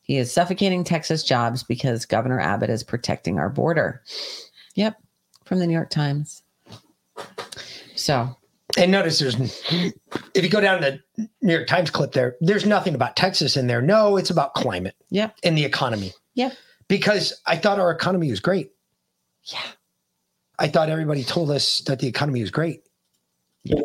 He 0.00 0.16
is 0.16 0.32
suffocating 0.32 0.82
Texas 0.82 1.22
jobs 1.22 1.62
because 1.62 2.04
Governor 2.04 2.40
Abbott 2.40 2.68
is 2.68 2.82
protecting 2.82 3.38
our 3.38 3.48
border. 3.48 4.02
Yep. 4.74 4.96
From 5.44 5.60
the 5.60 5.68
New 5.68 5.74
York 5.74 5.90
Times. 5.90 6.42
So 7.94 8.36
And 8.78 8.90
notice 8.90 9.18
there's, 9.18 9.36
if 10.34 10.42
you 10.42 10.48
go 10.48 10.60
down 10.60 10.80
the 10.80 11.00
New 11.42 11.52
York 11.52 11.66
Times 11.66 11.90
clip 11.90 12.12
there, 12.12 12.36
there's 12.40 12.64
nothing 12.64 12.94
about 12.94 13.16
Texas 13.16 13.56
in 13.56 13.66
there. 13.66 13.82
No, 13.82 14.16
it's 14.16 14.30
about 14.30 14.54
climate. 14.54 14.94
Yeah. 15.10 15.30
And 15.42 15.56
the 15.56 15.64
economy. 15.64 16.12
Yeah. 16.34 16.52
Because 16.88 17.40
I 17.46 17.56
thought 17.56 17.78
our 17.78 17.90
economy 17.90 18.30
was 18.30 18.40
great. 18.40 18.72
Yeah. 19.44 19.60
I 20.58 20.68
thought 20.68 20.88
everybody 20.88 21.24
told 21.24 21.50
us 21.50 21.80
that 21.80 21.98
the 21.98 22.06
economy 22.06 22.40
was 22.40 22.50
great. 22.50 22.82
Yeah. 23.64 23.80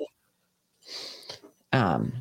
um 1.73 2.13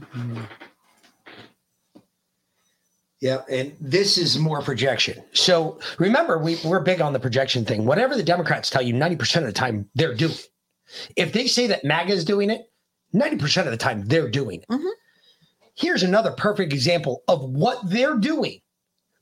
Yeah, 3.21 3.43
and 3.51 3.75
this 3.81 4.19
is 4.19 4.39
more 4.39 4.61
projection. 4.61 5.23
So 5.33 5.81
remember, 5.99 6.39
we, 6.39 6.59
we're 6.65 6.81
big 6.81 7.01
on 7.01 7.13
the 7.13 7.19
projection 7.21 7.65
thing. 7.65 7.87
Whatever 7.87 8.15
the 8.15 8.23
Democrats 8.23 8.69
tell 8.69 8.83
you, 8.83 8.93
90% 8.93 9.39
of 9.39 9.45
the 9.45 9.53
time 9.53 9.89
they're 9.95 10.15
doing. 10.15 10.35
It. 10.87 11.13
If 11.17 11.33
they 11.33 11.47
say 11.47 11.67
that 11.69 11.85
MAGA 11.85 12.13
is 12.13 12.25
doing 12.25 12.51
it, 12.51 12.71
90% 13.15 13.65
of 13.65 13.71
the 13.71 13.77
time 13.77 14.05
they're 14.07 14.31
doing 14.31 14.61
it. 14.61 14.69
Mm-hmm. 14.69 14.89
Here's 15.75 16.03
another 16.03 16.33
perfect 16.33 16.73
example 16.73 17.23
of 17.29 17.43
what 17.43 17.79
they're 17.89 18.17
doing 18.17 18.61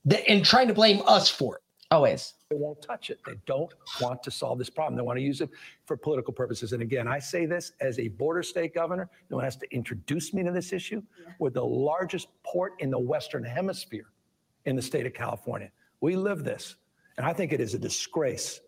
that, 0.04 0.28
and 0.28 0.44
trying 0.44 0.68
to 0.68 0.74
blame 0.74 1.02
us 1.06 1.28
for 1.28 1.56
it. 1.56 1.60
Always. 1.90 2.34
They 2.50 2.56
won't 2.56 2.82
touch 2.82 3.10
it. 3.10 3.20
They 3.26 3.34
don't 3.46 3.72
want 4.00 4.22
to 4.22 4.30
solve 4.30 4.58
this 4.58 4.70
problem. 4.70 4.96
They 4.96 5.02
want 5.02 5.18
to 5.18 5.22
use 5.22 5.40
it 5.40 5.50
for 5.84 5.96
political 5.96 6.32
purposes. 6.32 6.72
And 6.72 6.82
again, 6.82 7.06
I 7.06 7.18
say 7.18 7.46
this 7.46 7.72
as 7.80 7.98
a 7.98 8.08
border 8.08 8.42
state 8.42 8.74
governor. 8.74 9.08
No 9.30 9.36
one 9.36 9.44
has 9.44 9.56
to 9.56 9.74
introduce 9.74 10.32
me 10.32 10.42
to 10.42 10.50
this 10.50 10.72
issue. 10.72 11.02
We're 11.38 11.50
the 11.50 11.64
largest 11.64 12.28
port 12.42 12.72
in 12.78 12.90
the 12.90 12.98
Western 12.98 13.44
Hemisphere 13.44 14.06
in 14.64 14.76
the 14.76 14.82
state 14.82 15.06
of 15.06 15.14
California. 15.14 15.70
We 16.00 16.16
live 16.16 16.42
this. 16.42 16.76
And 17.16 17.26
I 17.26 17.32
think 17.32 17.52
it 17.52 17.60
is 17.60 17.74
a 17.74 17.78
disgrace 17.78 18.60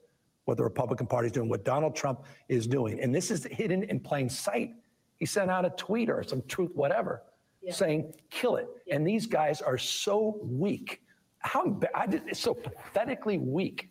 what 0.47 0.57
the 0.57 0.65
Republican 0.65 1.07
Party 1.07 1.27
is 1.27 1.33
doing, 1.33 1.49
what 1.49 1.65
Donald 1.65 1.95
Trump 1.95 2.25
is 2.49 2.67
doing. 2.67 3.01
And 3.01 3.15
this 3.15 3.31
is 3.31 3.45
hidden 3.45 3.83
in 3.83 4.01
plain 4.01 4.29
sight. 4.29 4.75
He 5.19 5.27
sent 5.27 5.51
out 5.51 5.65
a 5.65 5.71
tweet 5.71 6.09
or 6.09 6.23
some 6.23 6.43
truth, 6.49 6.71
whatever, 6.75 7.23
saying, 7.71 8.15
kill 8.31 8.57
it. 8.57 8.69
And 8.91 9.07
these 9.07 9.27
guys 9.27 9.61
are 9.61 9.77
so 9.77 10.39
weak. 10.43 11.03
How 11.41 11.79
I 11.95 12.07
did, 12.07 12.23
it's 12.29 12.41
so 12.41 12.55
pathetically 12.55 13.39
weak, 13.39 13.91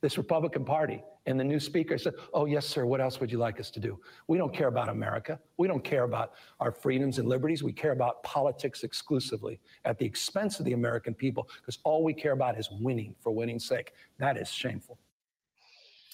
this 0.00 0.18
Republican 0.18 0.64
Party. 0.64 1.02
And 1.26 1.38
the 1.38 1.44
new 1.44 1.58
speaker 1.58 1.98
said, 1.98 2.14
Oh, 2.32 2.46
yes, 2.46 2.66
sir. 2.66 2.86
What 2.86 3.00
else 3.00 3.20
would 3.20 3.32
you 3.32 3.38
like 3.38 3.58
us 3.58 3.70
to 3.72 3.80
do? 3.80 3.98
We 4.28 4.38
don't 4.38 4.54
care 4.54 4.68
about 4.68 4.88
America. 4.88 5.40
We 5.56 5.66
don't 5.66 5.82
care 5.82 6.04
about 6.04 6.32
our 6.60 6.70
freedoms 6.70 7.18
and 7.18 7.28
liberties. 7.28 7.62
We 7.64 7.72
care 7.72 7.92
about 7.92 8.22
politics 8.22 8.84
exclusively 8.84 9.60
at 9.84 9.98
the 9.98 10.04
expense 10.04 10.58
of 10.60 10.64
the 10.64 10.72
American 10.72 11.14
people 11.14 11.48
because 11.60 11.78
all 11.84 12.04
we 12.04 12.14
care 12.14 12.32
about 12.32 12.58
is 12.58 12.70
winning 12.70 13.14
for 13.20 13.32
winning's 13.32 13.66
sake. 13.66 13.92
That 14.18 14.36
is 14.36 14.48
shameful. 14.48 14.98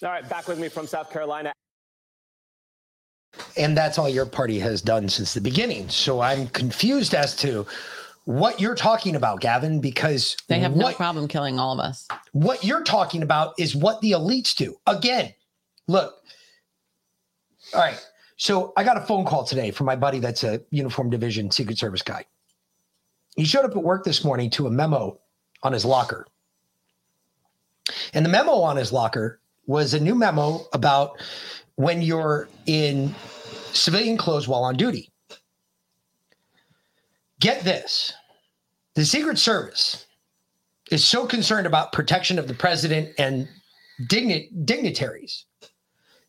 All 0.03 0.09
right, 0.09 0.27
back 0.27 0.47
with 0.49 0.59
me 0.59 0.67
from 0.67 0.85
South 0.85 1.11
Carolina. 1.11 1.53
And 3.55 3.75
that's 3.77 3.97
all 3.97 4.09
your 4.09 4.25
party 4.25 4.59
has 4.59 4.81
done 4.81 5.07
since 5.07 5.33
the 5.33 5.41
beginning. 5.41 5.87
So 5.89 6.19
I'm 6.19 6.47
confused 6.47 7.15
as 7.15 7.35
to 7.37 7.65
what 8.25 8.59
you're 8.59 8.75
talking 8.75 9.15
about, 9.15 9.39
Gavin, 9.39 9.79
because 9.79 10.35
They 10.47 10.59
have 10.59 10.75
no 10.75 10.91
problem 10.93 11.27
killing 11.27 11.57
all 11.59 11.73
of 11.73 11.79
us. 11.79 12.07
what 12.33 12.63
you're 12.63 12.83
talking 12.83 13.23
about 13.23 13.53
is 13.57 13.75
what 13.75 14.01
the 14.01 14.11
elites 14.11 14.55
do. 14.55 14.75
Again, 14.87 15.33
look. 15.87 16.15
All 17.73 17.79
right. 17.81 17.99
So 18.35 18.73
I 18.75 18.83
got 18.83 18.97
a 18.97 19.01
phone 19.01 19.25
call 19.25 19.45
today 19.45 19.71
from 19.71 19.85
my 19.85 19.95
buddy 19.95 20.19
that's 20.19 20.43
a 20.43 20.61
uniform 20.69 21.09
division 21.09 21.49
Secret 21.49 21.77
Service 21.77 22.01
guy. 22.01 22.25
He 23.35 23.45
showed 23.45 23.65
up 23.65 23.71
at 23.71 23.83
work 23.83 24.03
this 24.03 24.23
morning 24.23 24.49
to 24.51 24.67
a 24.67 24.69
memo 24.69 25.19
on 25.63 25.71
his 25.73 25.85
locker. 25.85 26.27
And 28.13 28.25
the 28.25 28.29
memo 28.29 28.53
on 28.53 28.75
his 28.75 28.91
locker 28.91 29.39
was 29.65 29.93
a 29.93 29.99
new 29.99 30.15
memo 30.15 30.65
about 30.73 31.19
when 31.75 32.01
you're 32.01 32.47
in 32.65 33.13
civilian 33.71 34.17
clothes 34.17 34.47
while 34.47 34.63
on 34.63 34.75
duty. 34.75 35.09
Get 37.39 37.63
this 37.63 38.13
the 38.95 39.05
Secret 39.05 39.37
Service 39.37 40.05
is 40.91 41.05
so 41.05 41.25
concerned 41.25 41.65
about 41.65 41.91
protection 41.91 42.37
of 42.37 42.47
the 42.47 42.53
president 42.53 43.09
and 43.17 43.47
digni- 44.07 44.49
dignitaries. 44.65 45.45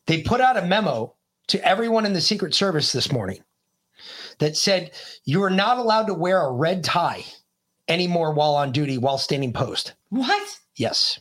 They 0.07 0.21
put 0.21 0.41
out 0.41 0.57
a 0.57 0.65
memo 0.65 1.13
to 1.47 1.63
everyone 1.63 2.05
in 2.05 2.13
the 2.13 2.21
Secret 2.21 2.55
Service 2.55 2.91
this 2.91 3.11
morning 3.11 3.39
that 4.39 4.57
said 4.57 4.91
you 5.25 5.43
are 5.43 5.49
not 5.49 5.77
allowed 5.77 6.07
to 6.07 6.13
wear 6.13 6.41
a 6.41 6.51
red 6.51 6.83
tie 6.83 7.23
anymore 7.87 8.33
while 8.33 8.55
on 8.55 8.71
duty 8.71 8.97
while 8.97 9.17
standing 9.17 9.53
post. 9.53 9.93
What? 10.09 10.59
Yes. 10.75 11.19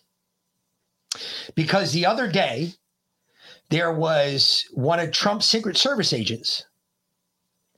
Because 1.54 1.92
the 1.92 2.06
other 2.06 2.30
day, 2.30 2.72
there 3.70 3.92
was 3.92 4.64
one 4.72 5.00
of 5.00 5.10
Trump's 5.10 5.46
Secret 5.46 5.76
Service 5.76 6.12
agents 6.12 6.64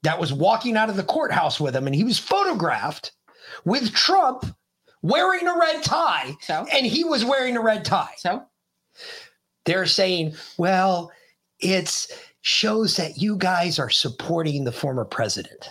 that 0.03 0.19
was 0.19 0.33
walking 0.33 0.77
out 0.77 0.91
of 0.91 0.97
the 0.97 1.03
courthouse 1.03 1.59
with 1.61 1.75
him, 1.75 1.87
and 1.87 1.95
he 1.95 2.05
was 2.05 2.19
photographed 2.19 3.13
with 3.65 3.93
Trump 3.93 4.45
wearing 5.03 5.47
a 5.47 5.59
red 5.59 5.83
tie, 5.83 6.35
and 6.49 6.87
he 6.87 7.05
was 7.05 7.25
wearing 7.25 7.57
a 7.57 7.63
red 7.63 7.85
tie. 7.85 8.15
So 8.19 8.43
they're 9.65 9.87
saying, 9.87 10.35
well, 10.59 11.11
it's 11.61 12.13
shows 12.43 12.97
that 12.97 13.21
you 13.21 13.37
guys 13.37 13.79
are 13.79 13.91
supporting 13.91 14.65
the 14.65 14.73
former 14.73 15.05
president. 15.05 15.69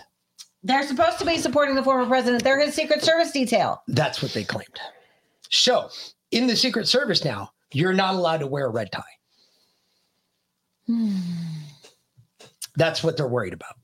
They're 0.62 0.86
supposed 0.86 1.18
to 1.20 1.24
be 1.24 1.38
supporting 1.38 1.74
the 1.74 1.82
former 1.82 2.06
president. 2.06 2.42
They're 2.44 2.60
his 2.60 2.74
Secret 2.74 3.02
Service 3.02 3.30
detail. 3.30 3.82
That's 3.88 4.20
what 4.20 4.32
they 4.32 4.44
claimed. 4.44 4.78
So, 5.48 5.88
in 6.32 6.46
the 6.46 6.56
Secret 6.56 6.88
Service 6.88 7.24
now, 7.24 7.52
you're 7.72 7.92
not 7.92 8.14
allowed 8.14 8.38
to 8.38 8.46
wear 8.46 8.66
a 8.66 8.70
red 8.70 8.92
tie. 8.92 9.02
Hmm. 10.86 11.16
That's 12.76 13.02
what 13.02 13.16
they're 13.16 13.26
worried 13.26 13.52
about. 13.54 13.74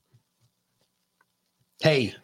Hey, 1.81 2.15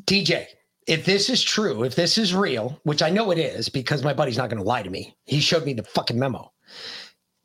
DJ, 0.00 0.46
if 0.86 1.04
this 1.04 1.30
is 1.30 1.42
true, 1.42 1.84
if 1.84 1.94
this 1.94 2.18
is 2.18 2.34
real, 2.34 2.78
which 2.82 3.02
I 3.02 3.10
know 3.10 3.30
it 3.30 3.38
is 3.38 3.68
because 3.68 4.02
my 4.02 4.12
buddy's 4.12 4.36
not 4.36 4.50
going 4.50 4.62
to 4.62 4.68
lie 4.68 4.82
to 4.82 4.90
me, 4.90 5.16
he 5.24 5.40
showed 5.40 5.64
me 5.64 5.72
the 5.72 5.84
fucking 5.84 6.18
memo. 6.18 6.52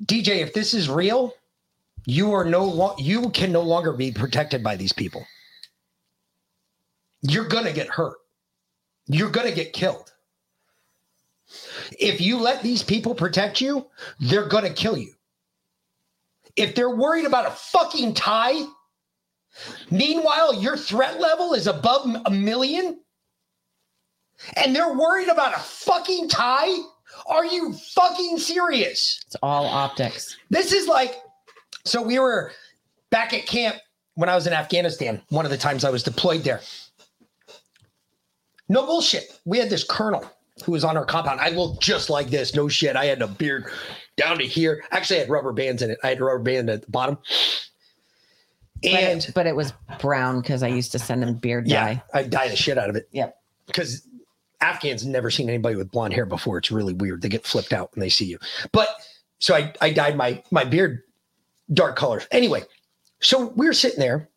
DJ, 0.05 0.41
if 0.41 0.53
this 0.53 0.73
is 0.73 0.89
real, 0.89 1.33
you 2.05 2.31
are 2.33 2.45
no 2.45 2.63
lo- 2.63 2.95
you 2.97 3.29
can 3.29 3.51
no 3.51 3.61
longer 3.61 3.93
be 3.93 4.11
protected 4.11 4.63
by 4.63 4.75
these 4.75 4.93
people. 4.93 5.25
You're 7.21 7.47
going 7.47 7.65
to 7.65 7.73
get 7.73 7.87
hurt. 7.87 8.17
You're 9.07 9.29
going 9.31 9.47
to 9.47 9.55
get 9.55 9.73
killed. 9.73 10.13
If 11.99 12.21
you 12.21 12.39
let 12.39 12.61
these 12.61 12.83
people 12.83 13.15
protect 13.15 13.61
you, 13.61 13.87
they're 14.19 14.47
going 14.47 14.63
to 14.63 14.73
kill 14.73 14.97
you. 14.97 15.13
If 16.55 16.75
they're 16.75 16.95
worried 16.95 17.25
about 17.25 17.47
a 17.47 17.51
fucking 17.51 18.15
tie, 18.15 18.65
meanwhile, 19.91 20.59
your 20.59 20.75
threat 20.75 21.19
level 21.19 21.53
is 21.53 21.67
above 21.67 22.07
a 22.25 22.31
million, 22.31 22.99
and 24.55 24.75
they're 24.75 24.93
worried 24.93 25.29
about 25.29 25.55
a 25.55 25.59
fucking 25.59 26.29
tie, 26.29 26.77
are 27.27 27.45
you 27.45 27.73
fucking 27.73 28.37
serious? 28.39 29.21
It's 29.27 29.35
all 29.41 29.65
optics. 29.65 30.37
This 30.49 30.71
is 30.73 30.87
like, 30.87 31.15
so 31.85 32.01
we 32.01 32.19
were 32.19 32.51
back 33.09 33.33
at 33.33 33.45
camp 33.45 33.77
when 34.15 34.29
I 34.29 34.35
was 34.35 34.47
in 34.47 34.53
Afghanistan, 34.53 35.21
one 35.29 35.45
of 35.45 35.51
the 35.51 35.57
times 35.57 35.83
I 35.83 35.91
was 35.91 36.01
deployed 36.01 36.43
there. 36.43 36.61
No 38.67 38.85
bullshit. 38.85 39.39
We 39.45 39.59
had 39.59 39.69
this 39.69 39.83
colonel 39.83 40.29
who 40.63 40.71
was 40.71 40.83
on 40.83 40.97
our 40.97 41.05
compound. 41.05 41.39
I 41.39 41.49
looked 41.49 41.81
just 41.81 42.09
like 42.09 42.29
this. 42.29 42.55
No 42.55 42.67
shit. 42.67 42.95
I 42.95 43.05
had 43.05 43.21
a 43.21 43.27
beard 43.27 43.65
down 44.15 44.37
to 44.39 44.45
here. 44.45 44.83
Actually, 44.91 45.17
I 45.17 45.19
had 45.21 45.29
rubber 45.29 45.53
bands 45.53 45.81
in 45.81 45.91
it. 45.91 45.99
I 46.03 46.09
had 46.09 46.19
a 46.19 46.23
rubber 46.23 46.43
band 46.43 46.69
at 46.69 46.81
the 46.83 46.91
bottom. 46.91 47.17
And 48.83 49.23
but, 49.27 49.33
but 49.33 49.47
it 49.47 49.55
was 49.55 49.73
brown 49.99 50.41
because 50.41 50.63
I 50.63 50.67
used 50.67 50.91
to 50.91 50.99
send 50.99 51.23
them 51.23 51.35
beard 51.35 51.67
yeah, 51.67 51.85
dye. 51.85 52.03
I 52.13 52.23
dye 52.23 52.47
the 52.49 52.55
shit 52.55 52.77
out 52.77 52.89
of 52.89 52.95
it. 52.95 53.07
Yep. 53.11 53.37
Because 53.65 54.07
Afghans 54.61 55.05
never 55.05 55.29
seen 55.31 55.49
anybody 55.49 55.75
with 55.75 55.91
blonde 55.91 56.13
hair 56.13 56.25
before. 56.25 56.57
It's 56.57 56.71
really 56.71 56.93
weird. 56.93 57.21
They 57.21 57.29
get 57.29 57.45
flipped 57.45 57.73
out 57.73 57.93
when 57.95 58.01
they 58.01 58.09
see 58.09 58.25
you. 58.25 58.39
But 58.71 58.89
so 59.39 59.55
I, 59.55 59.73
I 59.81 59.91
dyed 59.91 60.15
my 60.15 60.43
my 60.51 60.63
beard 60.63 61.01
dark 61.73 61.95
colors. 61.95 62.27
Anyway, 62.31 62.63
so 63.19 63.47
we 63.55 63.65
were 63.65 63.73
sitting 63.73 63.99
there, 63.99 64.29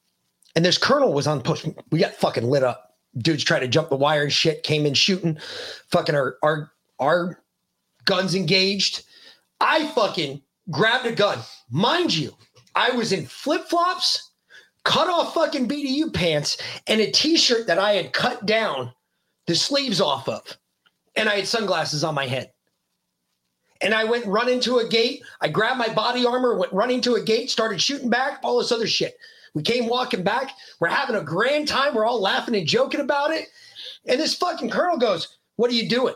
and 0.56 0.64
this 0.64 0.78
colonel 0.78 1.12
was 1.12 1.26
on 1.26 1.42
post. 1.42 1.68
We 1.90 2.00
got 2.00 2.14
fucking 2.14 2.44
lit 2.44 2.62
up. 2.62 2.89
Dudes 3.18 3.44
tried 3.44 3.60
to 3.60 3.68
jump 3.68 3.88
the 3.88 3.96
wire 3.96 4.22
and 4.22 4.32
shit. 4.32 4.62
Came 4.62 4.86
in 4.86 4.94
shooting. 4.94 5.38
Fucking 5.90 6.14
our 6.14 6.36
our 6.42 6.72
our 6.98 7.42
guns 8.04 8.34
engaged. 8.34 9.04
I 9.60 9.88
fucking 9.88 10.42
grabbed 10.70 11.06
a 11.06 11.12
gun. 11.12 11.38
Mind 11.70 12.14
you, 12.14 12.34
I 12.74 12.92
was 12.92 13.12
in 13.12 13.26
flip 13.26 13.66
flops, 13.68 14.30
cut 14.84 15.08
off 15.08 15.34
fucking 15.34 15.68
BDU 15.68 16.12
pants, 16.12 16.56
and 16.86 17.00
a 17.00 17.10
t 17.10 17.36
shirt 17.36 17.66
that 17.66 17.78
I 17.78 17.92
had 17.92 18.12
cut 18.12 18.46
down 18.46 18.92
the 19.46 19.54
sleeves 19.54 20.00
off 20.00 20.28
of. 20.28 20.42
And 21.16 21.28
I 21.28 21.36
had 21.36 21.48
sunglasses 21.48 22.04
on 22.04 22.14
my 22.14 22.26
head. 22.26 22.52
And 23.82 23.94
I 23.94 24.04
went 24.04 24.26
run 24.26 24.48
into 24.48 24.78
a 24.78 24.88
gate. 24.88 25.22
I 25.40 25.48
grabbed 25.48 25.78
my 25.78 25.92
body 25.92 26.24
armor, 26.24 26.56
went 26.56 26.72
running 26.72 27.00
to 27.02 27.14
a 27.14 27.22
gate, 27.22 27.50
started 27.50 27.80
shooting 27.80 28.10
back, 28.10 28.38
all 28.42 28.58
this 28.58 28.72
other 28.72 28.86
shit. 28.86 29.14
We 29.54 29.62
came 29.62 29.88
walking 29.88 30.22
back. 30.22 30.52
We're 30.78 30.88
having 30.88 31.16
a 31.16 31.22
grand 31.22 31.68
time. 31.68 31.94
We're 31.94 32.06
all 32.06 32.20
laughing 32.20 32.54
and 32.54 32.66
joking 32.66 33.00
about 33.00 33.32
it. 33.32 33.48
And 34.06 34.20
this 34.20 34.34
fucking 34.34 34.70
colonel 34.70 34.98
goes, 34.98 35.38
What 35.56 35.70
are 35.70 35.74
you 35.74 35.88
doing? 35.88 36.14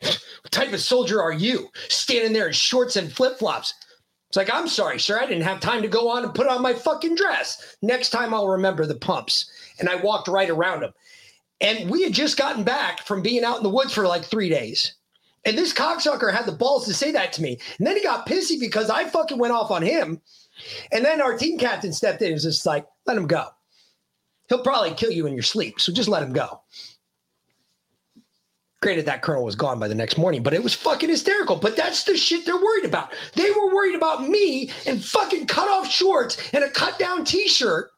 What 0.00 0.52
type 0.52 0.72
of 0.72 0.80
soldier 0.80 1.20
are 1.22 1.32
you? 1.32 1.68
Standing 1.88 2.32
there 2.32 2.46
in 2.46 2.52
shorts 2.52 2.96
and 2.96 3.12
flip 3.12 3.38
flops. 3.38 3.74
It's 4.28 4.36
like, 4.36 4.52
I'm 4.52 4.68
sorry, 4.68 5.00
sir. 5.00 5.18
I 5.20 5.26
didn't 5.26 5.42
have 5.42 5.60
time 5.60 5.82
to 5.82 5.88
go 5.88 6.08
on 6.08 6.24
and 6.24 6.34
put 6.34 6.46
on 6.46 6.62
my 6.62 6.72
fucking 6.72 7.16
dress. 7.16 7.76
Next 7.82 8.10
time 8.10 8.32
I'll 8.32 8.48
remember 8.48 8.86
the 8.86 8.94
pumps. 8.94 9.50
And 9.78 9.88
I 9.88 9.96
walked 9.96 10.28
right 10.28 10.48
around 10.48 10.84
him. 10.84 10.92
And 11.60 11.90
we 11.90 12.02
had 12.04 12.12
just 12.12 12.38
gotten 12.38 12.62
back 12.64 13.00
from 13.00 13.22
being 13.22 13.44
out 13.44 13.58
in 13.58 13.62
the 13.62 13.68
woods 13.68 13.92
for 13.92 14.06
like 14.06 14.24
three 14.24 14.48
days. 14.48 14.94
And 15.44 15.58
this 15.58 15.72
cocksucker 15.72 16.32
had 16.32 16.46
the 16.46 16.52
balls 16.52 16.86
to 16.86 16.94
say 16.94 17.10
that 17.12 17.32
to 17.34 17.42
me. 17.42 17.58
And 17.78 17.86
then 17.86 17.96
he 17.96 18.02
got 18.02 18.26
pissy 18.26 18.58
because 18.58 18.88
I 18.88 19.04
fucking 19.04 19.38
went 19.38 19.52
off 19.52 19.70
on 19.70 19.82
him. 19.82 20.20
And 20.92 21.04
then 21.04 21.20
our 21.20 21.36
team 21.36 21.58
captain 21.58 21.92
stepped 21.92 22.22
in 22.22 22.28
and 22.28 22.34
was 22.34 22.44
just 22.44 22.66
like, 22.66 22.86
let 23.06 23.16
him 23.16 23.26
go. 23.26 23.46
He'll 24.48 24.62
probably 24.62 24.92
kill 24.94 25.12
you 25.12 25.26
in 25.26 25.34
your 25.34 25.42
sleep. 25.42 25.80
So 25.80 25.92
just 25.92 26.08
let 26.08 26.22
him 26.22 26.32
go. 26.32 26.62
Granted, 28.82 29.04
that 29.06 29.20
colonel 29.20 29.44
was 29.44 29.56
gone 29.56 29.78
by 29.78 29.88
the 29.88 29.94
next 29.94 30.16
morning, 30.16 30.42
but 30.42 30.54
it 30.54 30.62
was 30.62 30.72
fucking 30.72 31.10
hysterical. 31.10 31.56
But 31.56 31.76
that's 31.76 32.04
the 32.04 32.16
shit 32.16 32.46
they're 32.46 32.56
worried 32.56 32.86
about. 32.86 33.12
They 33.34 33.50
were 33.50 33.74
worried 33.74 33.94
about 33.94 34.26
me 34.26 34.70
and 34.86 35.04
fucking 35.04 35.46
cut 35.46 35.68
off 35.68 35.90
shorts 35.90 36.38
and 36.54 36.64
a 36.64 36.70
cut 36.70 36.98
down 36.98 37.24
t 37.24 37.46
shirt, 37.46 37.90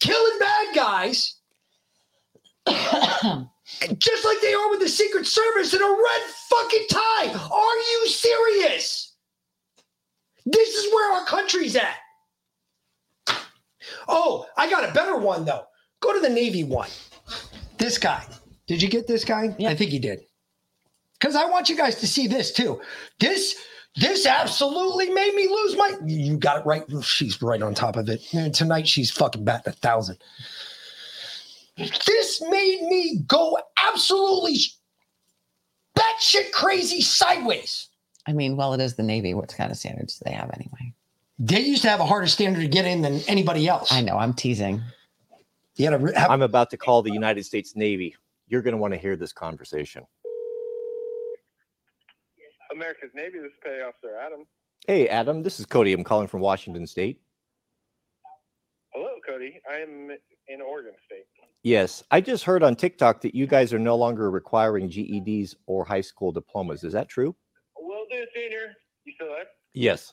killing 0.00 0.38
bad 0.38 0.74
guys, 0.74 1.36
just 2.66 4.24
like 4.24 4.40
they 4.42 4.52
are 4.52 4.70
with 4.70 4.80
the 4.80 4.88
Secret 4.88 5.26
Service 5.26 5.72
in 5.72 5.82
a 5.82 5.88
red 5.88 6.30
fucking 6.50 6.86
tie. 6.90 7.32
Are 7.32 7.76
you 7.76 8.08
serious? 8.08 9.11
This 10.44 10.68
is 10.74 10.92
where 10.92 11.12
our 11.12 11.26
country's 11.26 11.76
at. 11.76 11.96
Oh, 14.08 14.46
I 14.56 14.68
got 14.68 14.88
a 14.88 14.92
better 14.92 15.16
one 15.16 15.44
though. 15.44 15.64
Go 16.00 16.12
to 16.12 16.20
the 16.20 16.28
Navy 16.28 16.64
one. 16.64 16.90
This 17.78 17.98
guy. 17.98 18.24
Did 18.66 18.82
you 18.82 18.88
get 18.88 19.06
this 19.06 19.24
guy? 19.24 19.54
Yeah. 19.58 19.70
I 19.70 19.76
think 19.76 19.90
he 19.90 19.98
did. 19.98 20.20
Because 21.18 21.36
I 21.36 21.44
want 21.46 21.68
you 21.68 21.76
guys 21.76 21.96
to 22.00 22.06
see 22.06 22.26
this 22.26 22.52
too. 22.52 22.80
This 23.20 23.54
this 23.96 24.26
absolutely 24.26 25.10
made 25.10 25.34
me 25.34 25.48
lose 25.48 25.76
my. 25.76 25.96
You 26.04 26.36
got 26.36 26.58
it 26.58 26.66
right. 26.66 26.84
She's 27.02 27.40
right 27.42 27.62
on 27.62 27.74
top 27.74 27.96
of 27.96 28.08
it. 28.08 28.22
And 28.32 28.54
tonight 28.54 28.88
she's 28.88 29.10
fucking 29.10 29.44
batting 29.44 29.72
a 29.72 29.76
thousand. 29.76 30.18
This 31.76 32.42
made 32.48 32.82
me 32.82 33.20
go 33.26 33.58
absolutely 33.76 34.56
batshit 35.96 36.52
crazy 36.52 37.02
sideways. 37.02 37.88
I 38.26 38.32
mean, 38.32 38.56
well, 38.56 38.72
it 38.74 38.80
is 38.80 38.94
the 38.94 39.02
Navy. 39.02 39.34
What 39.34 39.54
kind 39.56 39.70
of 39.70 39.76
standards 39.76 40.18
do 40.18 40.24
they 40.26 40.32
have 40.32 40.50
anyway? 40.54 40.94
They 41.38 41.60
used 41.60 41.82
to 41.82 41.88
have 41.88 42.00
a 42.00 42.06
harder 42.06 42.26
standard 42.28 42.60
to 42.60 42.68
get 42.68 42.84
in 42.84 43.02
than 43.02 43.20
anybody 43.26 43.66
else. 43.66 43.90
I 43.90 44.00
know. 44.00 44.16
I'm 44.16 44.32
teasing. 44.32 44.80
You 45.76 45.90
had 45.90 45.98
to 45.98 46.18
have, 46.18 46.30
I'm 46.30 46.42
about 46.42 46.70
to 46.70 46.76
call 46.76 47.02
the 47.02 47.12
United 47.12 47.44
States 47.44 47.74
Navy. 47.74 48.14
You're 48.46 48.62
going 48.62 48.72
to 48.72 48.78
want 48.78 48.94
to 48.94 48.98
hear 48.98 49.16
this 49.16 49.32
conversation. 49.32 50.04
America's 52.72 53.10
Navy, 53.14 53.38
this 53.38 53.48
is 53.48 53.58
Petty 53.62 53.80
Officer 53.80 54.16
Adam. 54.16 54.46
Hey, 54.86 55.08
Adam, 55.08 55.42
this 55.42 55.60
is 55.60 55.66
Cody. 55.66 55.92
I'm 55.92 56.04
calling 56.04 56.28
from 56.28 56.40
Washington 56.40 56.86
State. 56.86 57.20
Hello, 58.92 59.10
Cody. 59.26 59.60
I 59.70 59.76
am 59.78 60.10
in 60.48 60.60
Oregon 60.60 60.92
State. 61.06 61.24
Yes, 61.62 62.02
I 62.10 62.20
just 62.20 62.44
heard 62.44 62.62
on 62.62 62.74
TikTok 62.74 63.20
that 63.22 63.34
you 63.34 63.46
guys 63.46 63.72
are 63.72 63.78
no 63.78 63.96
longer 63.96 64.30
requiring 64.30 64.90
GEDs 64.90 65.54
or 65.66 65.84
high 65.84 66.00
school 66.00 66.32
diplomas. 66.32 66.82
Is 66.82 66.92
that 66.92 67.08
true? 67.08 67.36
Will 68.02 68.18
do, 68.18 68.26
senior. 68.34 68.74
You 69.06 69.14
still 69.14 69.30
there? 69.30 69.46
Yes. 69.74 70.10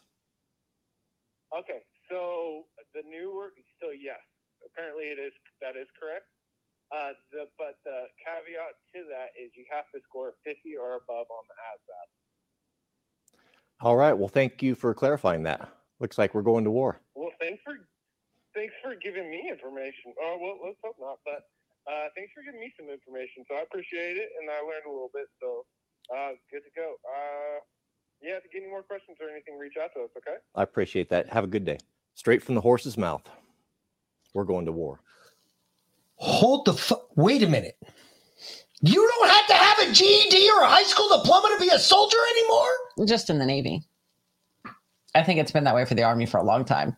Okay. 1.50 1.82
So 2.06 2.70
the 2.94 3.02
new 3.02 3.34
work. 3.34 3.58
So 3.82 3.90
yes, 3.90 4.22
apparently 4.62 5.10
it 5.10 5.18
is. 5.18 5.34
That 5.58 5.74
is 5.74 5.90
correct. 5.98 6.30
Uh, 6.94 7.18
the, 7.34 7.50
but 7.58 7.82
the 7.86 8.06
caveat 8.22 8.78
to 8.94 9.10
that 9.10 9.34
is 9.34 9.50
you 9.58 9.66
have 9.74 9.90
to 9.94 10.02
score 10.06 10.38
50 10.46 10.78
or 10.78 11.02
above 11.02 11.26
on 11.34 11.44
the 11.50 11.58
ASVAB. 11.58 12.10
All 13.82 13.98
right. 13.98 14.14
Well, 14.14 14.30
thank 14.30 14.62
you 14.62 14.74
for 14.78 14.94
clarifying 14.94 15.42
that. 15.50 15.70
Looks 15.98 16.18
like 16.22 16.38
we're 16.38 16.46
going 16.46 16.66
to 16.66 16.72
war. 16.74 17.02
Well, 17.18 17.34
thanks 17.42 17.62
for 17.66 17.74
thanks 18.54 18.74
for 18.86 18.94
giving 19.02 19.34
me 19.34 19.50
information. 19.50 20.14
Oh, 20.22 20.38
well, 20.38 20.62
let's 20.62 20.78
hope 20.86 20.98
not. 21.02 21.18
But 21.26 21.42
uh, 21.90 22.14
thanks 22.14 22.30
for 22.38 22.46
giving 22.46 22.62
me 22.62 22.70
some 22.78 22.86
information. 22.94 23.50
So 23.50 23.58
I 23.58 23.66
appreciate 23.66 24.22
it, 24.22 24.30
and 24.38 24.46
I 24.46 24.62
learned 24.62 24.86
a 24.86 24.94
little 24.94 25.10
bit. 25.10 25.26
So 25.42 25.66
uh, 26.14 26.38
good 26.54 26.62
to 26.62 26.74
go. 26.78 26.94
Yeah, 28.22 28.32
if 28.38 28.44
you 28.44 28.50
get 28.52 28.62
any 28.64 28.70
more 28.72 28.84
questions 28.84 29.18
or 29.22 29.30
anything, 29.30 29.58
reach 29.58 29.74
out 29.82 29.92
to 29.96 30.02
us. 30.02 30.10
Okay. 30.18 30.38
I 30.56 30.64
appreciate 30.64 31.10
that. 31.10 31.30
Have 31.30 31.44
a 31.44 31.48
good 31.48 31.66
day. 31.66 31.78
Straight 32.16 32.44
from 32.44 32.56
the 32.56 32.62
horse's 32.62 32.98
mouth. 32.98 33.22
We're 34.34 34.44
going 34.44 34.66
to 34.66 34.72
war. 34.72 35.00
Hold 36.16 36.66
the 36.66 36.74
fu- 36.74 37.02
wait 37.16 37.44
a 37.44 37.48
minute. 37.48 37.78
You 38.82 39.08
don't 39.20 39.30
have 39.30 39.48
to 39.48 39.54
have 39.54 39.80
a 39.90 39.94
GED 39.94 40.50
or 40.52 40.62
a 40.64 40.68
high 40.68 40.84
school 40.84 41.08
diploma 41.18 41.50
to 41.58 41.64
be 41.64 41.70
a 41.74 41.80
soldier 41.80 42.18
anymore? 42.32 43.08
Just 43.08 43.30
in 43.30 43.40
the 43.40 43.46
Navy. 43.46 43.84
I 45.16 45.24
think 45.24 45.40
it's 45.40 45.52
been 45.52 45.64
that 45.64 45.76
way 45.76 45.86
for 45.86 45.96
the 45.96 46.04
Army 46.04 46.26
for 46.26 46.38
a 46.38 46.44
long 46.44 46.66
time. 46.66 46.96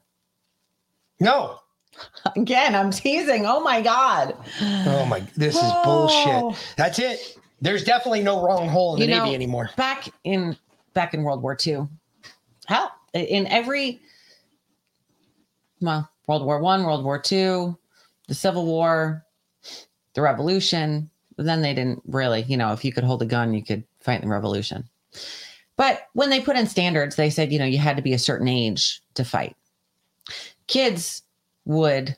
No. 1.19 1.59
Again, 2.35 2.75
I'm 2.75 2.91
teasing. 2.91 3.45
Oh 3.45 3.61
my 3.61 3.81
God. 3.81 4.35
Oh 4.61 5.05
my 5.05 5.21
this 5.37 5.55
is 5.55 5.71
bullshit. 5.83 6.59
That's 6.77 6.99
it. 6.99 7.37
There's 7.61 7.83
definitely 7.83 8.23
no 8.23 8.43
wrong 8.43 8.67
hole 8.67 8.95
in 8.95 8.99
the 9.01 9.05
You 9.05 9.11
Navy 9.11 9.29
know, 9.29 9.35
anymore. 9.35 9.69
Back 9.77 10.09
in 10.23 10.57
back 10.93 11.13
in 11.13 11.23
World 11.23 11.41
War 11.41 11.57
II. 11.65 11.87
How 12.65 12.91
in 13.13 13.47
every 13.47 14.01
well, 15.81 16.09
World 16.27 16.45
War 16.45 16.59
One, 16.59 16.83
World 16.83 17.03
War 17.03 17.19
Two, 17.19 17.77
the 18.27 18.33
Civil 18.35 18.65
War, 18.65 19.25
the 20.13 20.21
Revolution. 20.21 21.09
Then 21.37 21.61
they 21.61 21.73
didn't 21.73 22.03
really, 22.05 22.43
you 22.43 22.55
know, 22.55 22.71
if 22.71 22.85
you 22.85 22.93
could 22.93 23.03
hold 23.03 23.21
a 23.21 23.25
gun, 23.25 23.53
you 23.53 23.63
could 23.63 23.83
fight 23.99 24.21
the 24.21 24.27
Revolution. 24.27 24.87
But 25.75 26.07
when 26.13 26.29
they 26.29 26.39
put 26.39 26.57
in 26.57 26.67
standards, 26.67 27.15
they 27.15 27.29
said, 27.29 27.51
you 27.51 27.57
know, 27.57 27.65
you 27.65 27.79
had 27.79 27.97
to 27.97 28.03
be 28.03 28.13
a 28.13 28.19
certain 28.19 28.47
age 28.47 29.01
to 29.15 29.25
fight. 29.25 29.55
Kids 30.67 31.23
would 31.65 32.15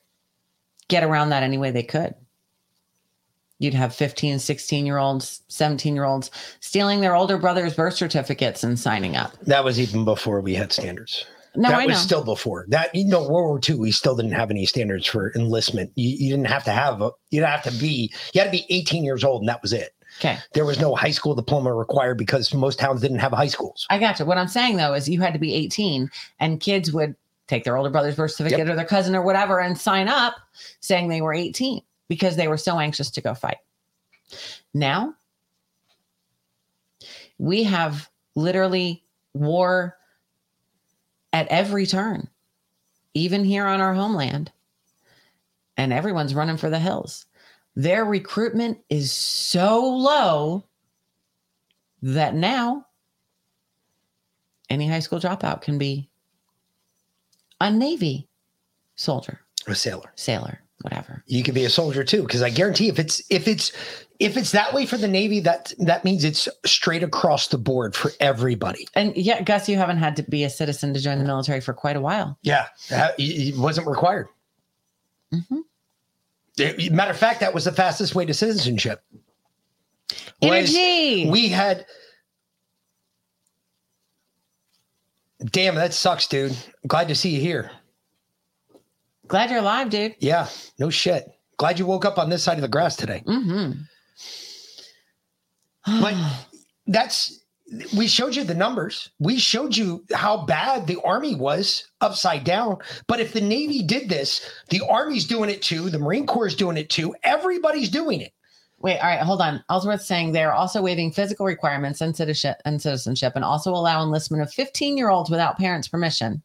get 0.89 1.03
around 1.03 1.29
that 1.29 1.43
any 1.43 1.57
way 1.57 1.71
they 1.71 1.83
could. 1.83 2.13
You'd 3.59 3.73
have 3.73 3.95
15, 3.95 4.39
16 4.39 4.85
year 4.85 4.97
olds, 4.97 5.41
17 5.47 5.95
year 5.95 6.03
olds 6.03 6.31
stealing 6.59 7.01
their 7.01 7.15
older 7.15 7.37
brother's 7.37 7.75
birth 7.75 7.93
certificates 7.93 8.63
and 8.63 8.77
signing 8.77 9.15
up. 9.15 9.37
That 9.43 9.63
was 9.63 9.79
even 9.79 10.05
before 10.05 10.41
we 10.41 10.53
had 10.53 10.71
standards. 10.71 11.25
No, 11.55 11.69
that 11.69 11.81
I 11.81 11.85
was 11.85 11.95
know. 11.95 12.01
still 12.01 12.23
before 12.23 12.65
that. 12.69 12.93
You 12.95 13.05
know, 13.05 13.21
World 13.21 13.31
War 13.31 13.59
II, 13.67 13.75
we 13.75 13.91
still 13.91 14.15
didn't 14.15 14.31
have 14.31 14.49
any 14.49 14.65
standards 14.65 15.05
for 15.05 15.31
enlistment. 15.35 15.91
You, 15.95 16.09
you 16.09 16.31
didn't 16.31 16.47
have 16.47 16.63
to 16.63 16.71
have 16.71 17.01
a. 17.01 17.11
You 17.29 17.41
didn't 17.41 17.49
have 17.49 17.63
to 17.63 17.79
be. 17.79 18.11
You 18.33 18.41
had 18.41 18.51
to 18.51 18.57
be 18.57 18.65
18 18.69 19.03
years 19.03 19.23
old, 19.23 19.43
and 19.43 19.49
that 19.49 19.61
was 19.61 19.71
it. 19.71 19.93
Okay. 20.19 20.37
There 20.53 20.65
was 20.65 20.79
no 20.79 20.95
high 20.95 21.11
school 21.11 21.35
diploma 21.35 21.73
required 21.73 22.17
because 22.17 22.53
most 22.53 22.79
towns 22.79 23.01
didn't 23.01 23.19
have 23.19 23.31
high 23.31 23.47
schools. 23.47 23.85
I 23.89 23.99
got 23.99 24.19
you. 24.19 24.25
What 24.25 24.37
I'm 24.37 24.47
saying 24.47 24.77
though 24.77 24.93
is 24.93 25.09
you 25.09 25.21
had 25.21 25.33
to 25.33 25.39
be 25.39 25.53
18 25.53 26.09
and 26.39 26.59
kids 26.59 26.91
would 26.91 27.15
take 27.47 27.63
their 27.63 27.77
older 27.77 27.89
brother's 27.89 28.15
birth 28.15 28.31
certificate 28.31 28.69
or 28.69 28.75
their 28.75 28.85
cousin 28.85 29.15
or 29.15 29.21
whatever 29.21 29.59
and 29.59 29.77
sign 29.77 30.07
up 30.07 30.35
saying 30.79 31.07
they 31.07 31.21
were 31.21 31.33
18 31.33 31.81
because 32.13 32.35
they 32.35 32.47
were 32.47 32.57
so 32.57 32.77
anxious 32.77 33.09
to 33.09 33.21
go 33.21 33.33
fight. 33.33 33.57
Now 34.71 35.15
we 37.39 37.63
have 37.63 38.07
literally 38.35 39.03
war 39.33 39.97
at 41.33 41.47
every 41.47 41.87
turn, 41.87 42.29
even 43.15 43.43
here 43.43 43.65
on 43.65 43.81
our 43.81 43.95
homeland, 43.95 44.51
and 45.75 45.91
everyone's 45.91 46.35
running 46.35 46.57
for 46.57 46.69
the 46.69 46.77
hills. 46.77 47.25
Their 47.75 48.05
recruitment 48.05 48.77
is 48.89 49.11
so 49.11 49.83
low 49.83 50.65
that 52.03 52.35
now 52.35 52.85
any 54.69 54.87
high 54.87 54.99
school 54.99 55.19
dropout 55.19 55.61
can 55.61 55.79
be 55.79 56.11
a 57.59 57.71
Navy 57.71 58.27
soldier, 58.95 59.39
A 59.65 59.73
sailor. 59.73 60.11
sailor, 60.15 60.59
whatever. 60.83 61.23
You 61.27 61.43
could 61.43 61.53
be 61.55 61.65
a 61.65 61.69
soldier 61.69 62.03
too, 62.03 62.21
because 62.21 62.41
I 62.41 62.49
guarantee 62.49 62.87
if 62.89 62.99
it's 62.99 63.21
if 63.29 63.47
it's 63.47 63.71
if 64.19 64.37
it's 64.37 64.51
that 64.51 64.73
way 64.73 64.85
for 64.85 64.97
the 64.97 65.07
Navy, 65.07 65.39
that 65.41 65.73
that 65.79 66.03
means 66.03 66.23
it's 66.23 66.47
straight 66.65 67.03
across 67.03 67.47
the 67.47 67.57
board 67.57 67.95
for 67.95 68.11
everybody. 68.19 68.87
And 68.93 69.15
yeah, 69.17 69.41
Gus, 69.41 69.67
you 69.67 69.77
haven't 69.77 69.97
had 69.97 70.15
to 70.17 70.23
be 70.23 70.43
a 70.43 70.49
citizen 70.49 70.93
to 70.93 70.99
join 70.99 71.17
the 71.19 71.25
military 71.25 71.61
for 71.61 71.73
quite 71.73 71.95
a 71.95 72.01
while. 72.01 72.37
Yeah, 72.43 72.67
that- 72.89 73.15
it 73.17 73.57
wasn't 73.57 73.87
required. 73.87 74.27
Mm-hmm. 75.33 75.59
It- 76.57 76.91
matter 76.91 77.11
of 77.11 77.17
fact, 77.17 77.39
that 77.39 77.53
was 77.53 77.65
the 77.65 77.71
fastest 77.71 78.13
way 78.13 78.25
to 78.25 78.33
citizenship. 78.33 79.03
Energy. 80.41 81.29
We 81.29 81.49
had. 81.49 81.85
Damn, 85.45 85.75
that 85.75 85.93
sucks, 85.93 86.27
dude. 86.27 86.55
Glad 86.87 87.09
to 87.09 87.15
see 87.15 87.31
you 87.31 87.41
here. 87.41 87.71
Glad 89.27 89.49
you're 89.49 89.59
alive, 89.59 89.89
dude. 89.89 90.15
Yeah, 90.19 90.47
no 90.79 90.89
shit. 90.89 91.29
Glad 91.57 91.79
you 91.79 91.85
woke 91.85 92.05
up 92.05 92.17
on 92.17 92.29
this 92.29 92.43
side 92.43 92.57
of 92.57 92.61
the 92.61 92.67
grass 92.67 92.95
today. 92.95 93.23
Mm-hmm. 93.25 93.71
but 96.01 96.15
that's 96.87 97.43
we 97.95 98.07
showed 98.07 98.35
you 98.35 98.43
the 98.43 98.53
numbers. 98.53 99.09
We 99.19 99.37
showed 99.39 99.75
you 99.75 100.03
how 100.13 100.45
bad 100.45 100.85
the 100.85 101.01
army 101.01 101.35
was 101.35 101.87
upside 102.01 102.43
down. 102.43 102.77
But 103.07 103.19
if 103.19 103.33
the 103.33 103.41
Navy 103.41 103.81
did 103.81 104.09
this, 104.09 104.47
the 104.69 104.81
Army's 104.87 105.25
doing 105.25 105.49
it 105.49 105.61
too, 105.61 105.89
the 105.89 105.99
Marine 105.99 106.27
Corps 106.27 106.47
is 106.47 106.55
doing 106.55 106.77
it 106.77 106.89
too, 106.89 107.15
everybody's 107.23 107.89
doing 107.89 108.21
it. 108.21 108.33
Wait, 108.79 108.99
all 108.99 109.07
right, 109.07 109.21
hold 109.21 109.41
on. 109.41 109.63
Ellsworth 109.69 110.01
saying 110.01 110.33
they're 110.33 110.53
also 110.53 110.81
waiving 110.81 111.09
physical 111.09 111.45
requirements 111.45 112.01
and 112.01 112.15
citizenship 112.15 112.61
and 112.65 112.81
citizenship 112.81 113.33
and 113.35 113.45
also 113.45 113.71
allow 113.71 114.03
enlistment 114.03 114.43
of 114.43 114.51
15 114.51 114.97
year 114.97 115.09
olds 115.09 115.29
without 115.29 115.57
parents' 115.57 115.87
permission. 115.87 116.41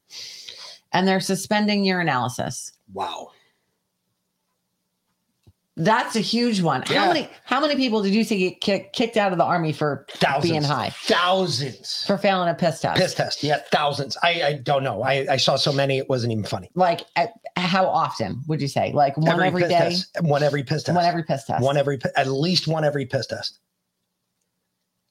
And 0.92 1.06
they're 1.06 1.20
suspending 1.20 1.84
urinalysis. 1.84 2.72
Wow. 2.92 3.30
That's 5.80 6.16
a 6.16 6.20
huge 6.20 6.60
one. 6.60 6.82
Yeah. 6.90 7.04
How 7.04 7.06
many 7.06 7.30
how 7.44 7.60
many 7.60 7.76
people 7.76 8.02
did 8.02 8.12
you 8.12 8.24
see 8.24 8.50
get 8.50 8.60
kick, 8.60 8.92
kicked 8.92 9.16
out 9.16 9.30
of 9.30 9.38
the 9.38 9.44
army 9.44 9.72
for 9.72 10.06
Thousands. 10.10 10.50
being 10.50 10.62
high? 10.64 10.90
Thousands. 11.02 12.04
For 12.04 12.18
failing 12.18 12.48
a 12.48 12.54
piss 12.54 12.80
test. 12.80 13.00
Piss 13.00 13.14
test. 13.14 13.44
Yeah, 13.44 13.60
thousands. 13.70 14.16
I, 14.20 14.42
I 14.42 14.52
don't 14.54 14.82
know. 14.82 15.02
I, 15.02 15.26
I 15.30 15.36
saw 15.36 15.54
so 15.54 15.72
many, 15.72 15.98
it 15.98 16.08
wasn't 16.08 16.32
even 16.32 16.42
funny. 16.42 16.68
Like 16.74 17.02
at, 17.14 17.30
how 17.56 17.86
often 17.86 18.42
would 18.48 18.60
you 18.60 18.66
say? 18.66 18.90
Like 18.92 19.16
one 19.16 19.40
every 19.40 19.62
piss 19.62 19.70
day? 19.70 19.78
test. 19.78 20.10
One 20.20 20.42
every 20.42 20.64
piss 20.64 20.82
test. 20.82 20.96
One 20.96 21.04
every 21.04 21.22
piss 21.22 21.44
test. 21.44 21.62
One 21.62 21.76
every, 21.76 22.00
at 22.16 22.26
least 22.26 22.66
one 22.66 22.84
every 22.84 23.06
piss 23.06 23.28
test. 23.28 23.60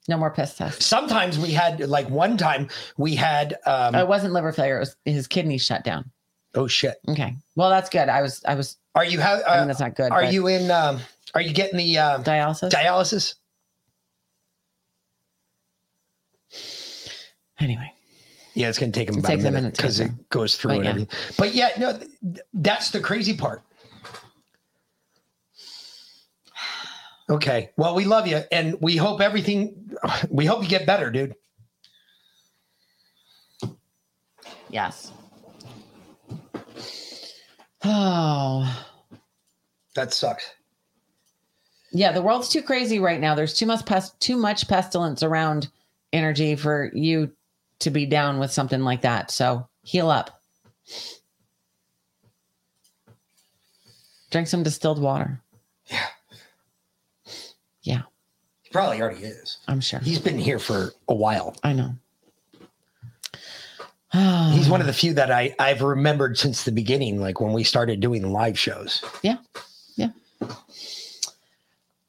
No 0.08 0.18
more 0.18 0.32
piss 0.32 0.56
tests. 0.56 0.86
Sometimes 0.86 1.38
we 1.38 1.52
had, 1.52 1.82
like 1.90 2.10
one 2.10 2.38
time, 2.38 2.70
we 2.98 3.16
had. 3.16 3.54
Um, 3.66 3.94
Oh, 3.96 4.00
it 4.00 4.08
wasn't 4.08 4.34
liver 4.34 4.52
failure. 4.54 4.78
It 4.78 4.80
was 4.80 4.96
his 5.06 5.28
kidneys 5.28 5.66
shut 5.66 5.84
down. 5.84 6.10
Oh 6.56 6.66
shit. 6.68 6.96
Okay. 7.10 7.36
Well, 7.56 7.70
that's 7.70 7.90
good. 7.90 8.08
I 8.10 8.22
was 8.22 8.42
I 8.46 8.56
was 8.56 8.78
Are 8.96 9.04
you 9.06 9.20
have? 9.20 9.42
I 9.48 9.60
mean, 9.60 9.68
that's 9.68 9.80
not 9.82 9.96
good. 9.96 10.12
Are 10.12 10.24
you 10.24 10.48
in? 10.48 10.72
Um, 10.72 11.00
are 11.36 11.42
you 11.42 11.54
getting 11.54 11.78
the 11.78 11.98
um, 11.98 12.24
dialysis? 12.24 12.72
Dialysis. 12.72 13.36
Anyway. 17.60 17.92
Yeah, 18.54 18.70
it's 18.70 18.80
going 18.80 18.92
to 18.92 19.00
take 19.00 19.08
them 19.08 19.18
It 19.20 19.26
about 19.26 19.34
a 19.40 19.52
minute 19.52 19.76
because 19.78 20.00
it 20.00 20.30
goes 20.30 20.56
through 20.56 20.70
But 20.70 20.76
and 20.78 20.84
yeah. 20.86 20.90
everything. 20.92 21.36
But 21.38 21.54
yeah, 21.54 21.70
no, 21.78 21.98
th- 21.98 22.10
that's 22.56 22.90
the 22.90 23.00
crazy 23.00 23.36
part. 23.36 23.62
Okay. 27.30 27.72
Well, 27.76 27.94
we 27.94 28.06
love 28.06 28.28
you, 28.28 28.42
and 28.52 28.78
we 28.80 28.96
hope 28.96 29.20
everything. 29.22 29.92
We 30.30 30.46
hope 30.46 30.64
you 30.64 30.70
get 30.70 30.86
better, 30.86 31.12
dude. 31.12 31.36
Yes. 34.70 35.12
Oh. 37.84 38.86
That 39.96 40.14
sucks. 40.14 40.54
Yeah, 41.92 42.12
the 42.12 42.22
world's 42.22 42.50
too 42.50 42.62
crazy 42.62 43.00
right 43.00 43.20
now. 43.20 43.34
There's 43.34 43.54
too 43.54 43.66
much 43.66 43.86
pest, 43.86 44.20
too 44.20 44.38
much 44.38 44.68
pestilence 44.68 45.24
around 45.24 45.70
energy 46.14 46.56
for 46.56 46.92
you 46.94 47.32
to 47.80 47.90
be 47.90 48.06
down 48.06 48.40
with 48.40 48.52
something 48.52 48.82
like 48.82 49.02
that. 49.02 49.32
So 49.32 49.68
heal 49.84 50.10
up. 50.10 50.42
Drink 54.30 54.48
some 54.48 54.64
distilled 54.64 55.02
water. 55.02 55.42
Yeah. 55.88 56.06
Probably 58.78 59.02
already 59.02 59.24
is. 59.24 59.58
I'm 59.68 59.82
sure. 59.82 60.00
He's 60.02 60.20
been 60.20 60.38
here 60.38 60.60
for 60.60 60.94
a 61.08 61.16
while. 61.16 61.56
I 61.64 61.74
know. 61.74 61.96
He's 64.54 64.70
one 64.70 64.82
of 64.82 64.86
the 64.86 64.94
few 64.94 65.16
that 65.16 65.32
I 65.32 65.56
I've 65.58 65.82
remembered 65.82 66.38
since 66.38 66.64
the 66.64 66.72
beginning, 66.72 67.20
like 67.20 67.42
when 67.42 67.54
we 67.54 67.64
started 67.64 68.02
doing 68.02 68.32
live 68.32 68.60
shows. 68.60 69.04
Yeah. 69.24 69.38
Yeah. 69.96 70.10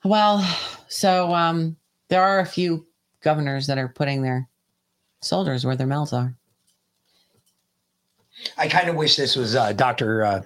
Well, 0.05 0.47
so 0.89 1.33
um 1.33 1.79
there 2.09 2.23
are 2.23 2.41
a 2.41 2.47
few 2.47 2.87
governors 3.23 3.67
that 3.69 3.79
are 3.79 3.89
putting 3.89 4.21
their 4.21 4.47
soldiers 5.23 5.65
where 5.65 5.75
their 5.75 5.87
mouths 5.87 6.13
are. 6.13 6.37
I 8.59 8.69
kind 8.69 8.91
of 8.91 8.97
wish 8.97 9.17
this 9.17 9.37
was 9.37 9.57
uh, 9.57 9.73
Doctor 9.73 10.23
uh, 10.23 10.43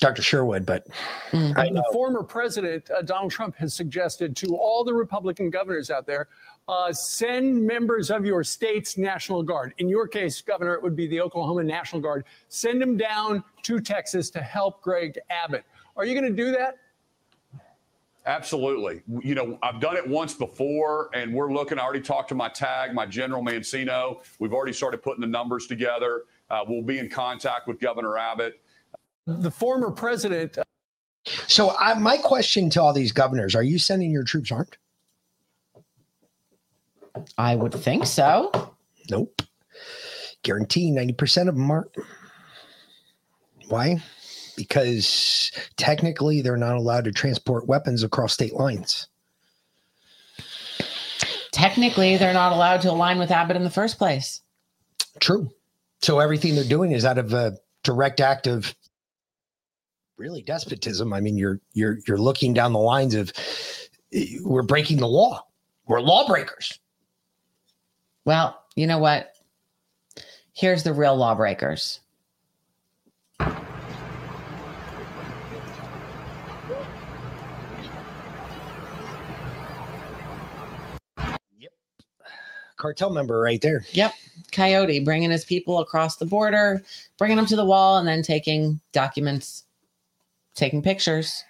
Doctor 0.00 0.22
Sherwood, 0.22 0.64
but 0.64 0.86
I 1.32 1.70
The 1.70 1.84
former 1.92 2.22
president, 2.22 2.88
uh, 2.90 3.02
Donald 3.02 3.32
Trump, 3.32 3.56
has 3.56 3.74
suggested 3.74 4.36
to 4.36 4.56
all 4.56 4.84
the 4.84 4.94
Republican 4.94 5.50
governors 5.50 5.90
out 5.90 6.06
there 6.06 6.28
uh, 6.68 6.92
send 6.92 7.66
members 7.66 8.10
of 8.10 8.24
your 8.24 8.44
state's 8.44 8.98
National 8.98 9.42
Guard. 9.42 9.74
In 9.78 9.88
your 9.88 10.06
case, 10.06 10.40
Governor, 10.40 10.74
it 10.74 10.82
would 10.82 10.94
be 10.94 11.06
the 11.06 11.20
Oklahoma 11.20 11.64
National 11.64 12.00
Guard. 12.00 12.26
Send 12.48 12.80
them 12.80 12.96
down 12.96 13.42
to 13.62 13.80
Texas 13.80 14.30
to 14.30 14.40
help 14.40 14.82
Greg 14.82 15.18
Abbott. 15.30 15.64
Are 15.96 16.04
you 16.04 16.14
going 16.18 16.30
to 16.30 16.44
do 16.44 16.52
that? 16.52 16.76
Absolutely. 18.26 19.00
You 19.22 19.34
know, 19.34 19.58
I've 19.62 19.80
done 19.80 19.96
it 19.96 20.06
once 20.06 20.34
before, 20.34 21.08
and 21.14 21.32
we're 21.32 21.50
looking. 21.50 21.78
I 21.78 21.82
already 21.82 22.02
talked 22.02 22.28
to 22.28 22.34
my 22.34 22.50
tag, 22.50 22.92
my 22.92 23.06
general 23.06 23.42
Mancino. 23.42 24.22
We've 24.38 24.52
already 24.52 24.74
started 24.74 25.02
putting 25.02 25.22
the 25.22 25.26
numbers 25.26 25.66
together. 25.66 26.24
Uh, 26.50 26.60
we'll 26.68 26.82
be 26.82 26.98
in 26.98 27.08
contact 27.08 27.66
with 27.66 27.80
Governor 27.80 28.18
Abbott. 28.18 28.60
The 29.28 29.50
former 29.50 29.90
president. 29.90 30.56
So 31.48 31.76
I, 31.78 31.92
my 31.98 32.16
question 32.16 32.70
to 32.70 32.80
all 32.80 32.94
these 32.94 33.12
governors: 33.12 33.54
Are 33.54 33.62
you 33.62 33.78
sending 33.78 34.10
your 34.10 34.24
troops 34.24 34.50
armed? 34.50 34.78
I 37.36 37.54
would 37.54 37.74
think 37.74 38.06
so. 38.06 38.74
Nope. 39.10 39.42
Guarantee 40.42 40.90
ninety 40.90 41.12
percent 41.12 41.50
of 41.50 41.56
them 41.56 41.70
aren't. 41.70 41.94
Why? 43.68 44.02
Because 44.56 45.52
technically 45.76 46.40
they're 46.40 46.56
not 46.56 46.76
allowed 46.76 47.04
to 47.04 47.12
transport 47.12 47.66
weapons 47.66 48.02
across 48.02 48.32
state 48.32 48.54
lines. 48.54 49.08
Technically, 51.52 52.16
they're 52.16 52.32
not 52.32 52.52
allowed 52.52 52.80
to 52.80 52.90
align 52.90 53.18
with 53.18 53.30
Abbott 53.30 53.56
in 53.56 53.64
the 53.64 53.68
first 53.68 53.98
place. 53.98 54.40
True. 55.20 55.50
So 56.00 56.18
everything 56.18 56.54
they're 56.54 56.64
doing 56.64 56.92
is 56.92 57.04
out 57.04 57.18
of 57.18 57.34
a 57.34 57.58
direct 57.82 58.20
act 58.20 58.46
of 58.46 58.74
really 60.18 60.42
despotism. 60.42 61.12
I 61.12 61.20
mean, 61.20 61.38
you're 61.38 61.60
you're 61.72 61.98
you're 62.06 62.18
looking 62.18 62.52
down 62.52 62.72
the 62.72 62.78
lines 62.78 63.14
of 63.14 63.32
eh, 64.12 64.38
we're 64.42 64.62
breaking 64.62 64.98
the 64.98 65.08
law. 65.08 65.46
We're 65.86 66.00
lawbreakers. 66.00 66.78
Well, 68.24 68.60
you 68.74 68.86
know 68.86 68.98
what? 68.98 69.32
Here's 70.52 70.82
the 70.82 70.92
real 70.92 71.16
lawbreakers. 71.16 72.00
Yep. 81.58 81.72
Cartel 82.76 83.10
member 83.10 83.40
right 83.40 83.60
there. 83.62 83.86
Yep. 83.92 84.12
Coyote 84.52 85.00
bringing 85.00 85.30
his 85.30 85.44
people 85.44 85.78
across 85.78 86.16
the 86.16 86.26
border, 86.26 86.82
bringing 87.18 87.36
them 87.36 87.46
to 87.46 87.56
the 87.56 87.64
wall, 87.64 87.98
and 87.98 88.06
then 88.06 88.22
taking 88.22 88.80
documents, 88.92 89.64
taking 90.58 90.82
pictures. 90.82 91.44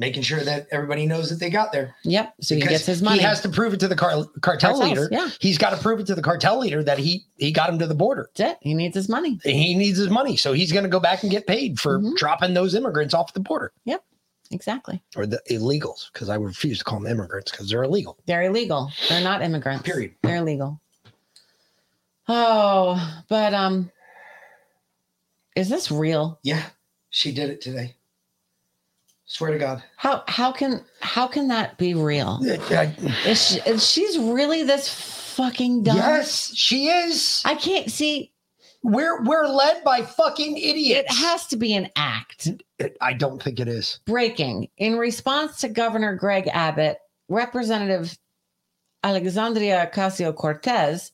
Making 0.00 0.22
sure 0.22 0.38
that 0.44 0.68
everybody 0.70 1.06
knows 1.06 1.28
that 1.28 1.40
they 1.40 1.50
got 1.50 1.72
there. 1.72 1.96
Yep. 2.04 2.34
So 2.40 2.54
he 2.54 2.60
gets 2.60 2.86
his 2.86 3.02
money. 3.02 3.18
He 3.18 3.24
has 3.24 3.40
to 3.40 3.48
prove 3.48 3.74
it 3.74 3.80
to 3.80 3.88
the 3.88 3.96
car- 3.96 4.26
cartel 4.42 4.78
Cartels, 4.78 4.80
leader. 4.80 5.08
yeah. 5.10 5.28
He's 5.40 5.58
got 5.58 5.70
to 5.70 5.76
prove 5.76 5.98
it 5.98 6.06
to 6.06 6.14
the 6.14 6.22
cartel 6.22 6.60
leader 6.60 6.84
that 6.84 6.98
he 6.98 7.24
he 7.36 7.50
got 7.50 7.68
him 7.68 7.80
to 7.80 7.86
the 7.88 7.96
border. 7.96 8.30
That's 8.36 8.52
it. 8.52 8.58
He 8.60 8.74
needs 8.74 8.94
his 8.94 9.08
money. 9.08 9.40
He 9.42 9.74
needs 9.74 9.98
his 9.98 10.08
money, 10.08 10.36
so 10.36 10.52
he's 10.52 10.70
going 10.70 10.84
to 10.84 10.88
go 10.88 11.00
back 11.00 11.22
and 11.24 11.32
get 11.32 11.48
paid 11.48 11.80
for 11.80 11.98
Mm-hmm. 11.98 12.14
dropping 12.14 12.54
those 12.54 12.76
immigrants 12.76 13.12
off 13.12 13.32
the 13.32 13.40
border 13.40 13.72
Yep. 13.86 14.04
Exactly. 14.52 15.02
or 15.16 15.26
the 15.26 15.40
illegals, 15.50 16.12
because 16.12 16.28
I 16.28 16.36
refuse 16.36 16.78
to 16.78 16.84
call 16.84 17.00
them 17.00 17.10
immigrants 17.10 17.50
because 17.50 17.68
they're 17.68 17.82
illegal. 17.82 18.18
They're 18.26 18.44
illegal. 18.44 18.92
They're 19.08 19.20
not 19.20 19.42
immigrants. 19.42 19.82
Period. 19.82 20.14
They're 20.22 20.36
illegal. 20.36 20.80
Oh, 22.28 23.22
but 23.28 23.52
um 23.52 23.90
is 25.56 25.68
this 25.68 25.90
real? 25.90 26.38
Yeah, 26.44 26.62
she 27.10 27.32
did 27.32 27.50
it 27.50 27.60
today. 27.60 27.96
Swear 29.28 29.52
to 29.52 29.58
God. 29.58 29.82
How 29.96 30.24
how 30.26 30.50
can 30.50 30.84
how 31.00 31.28
can 31.28 31.48
that 31.48 31.76
be 31.76 31.94
real? 31.94 32.40
Is 32.42 33.46
she, 33.46 33.60
is 33.60 33.86
she's 33.86 34.18
really 34.18 34.62
this 34.62 34.88
fucking 35.36 35.82
dumb? 35.82 35.96
Yes, 35.96 36.50
she 36.54 36.88
is. 36.88 37.42
I 37.44 37.54
can't 37.54 37.90
see. 37.90 38.32
We're 38.82 39.22
we're 39.24 39.46
led 39.46 39.84
by 39.84 40.00
fucking 40.02 40.56
idiots. 40.56 41.10
It 41.10 41.16
has 41.16 41.46
to 41.48 41.56
be 41.56 41.74
an 41.74 41.90
act. 41.94 42.48
I 43.02 43.12
don't 43.12 43.42
think 43.42 43.60
it 43.60 43.68
is. 43.68 44.00
Breaking. 44.06 44.68
In 44.78 44.96
response 44.96 45.60
to 45.60 45.68
Governor 45.68 46.14
Greg 46.14 46.48
Abbott, 46.48 46.96
Representative 47.28 48.16
Alexandria 49.04 49.90
Ocasio 49.92 50.34
Cortez 50.34 51.12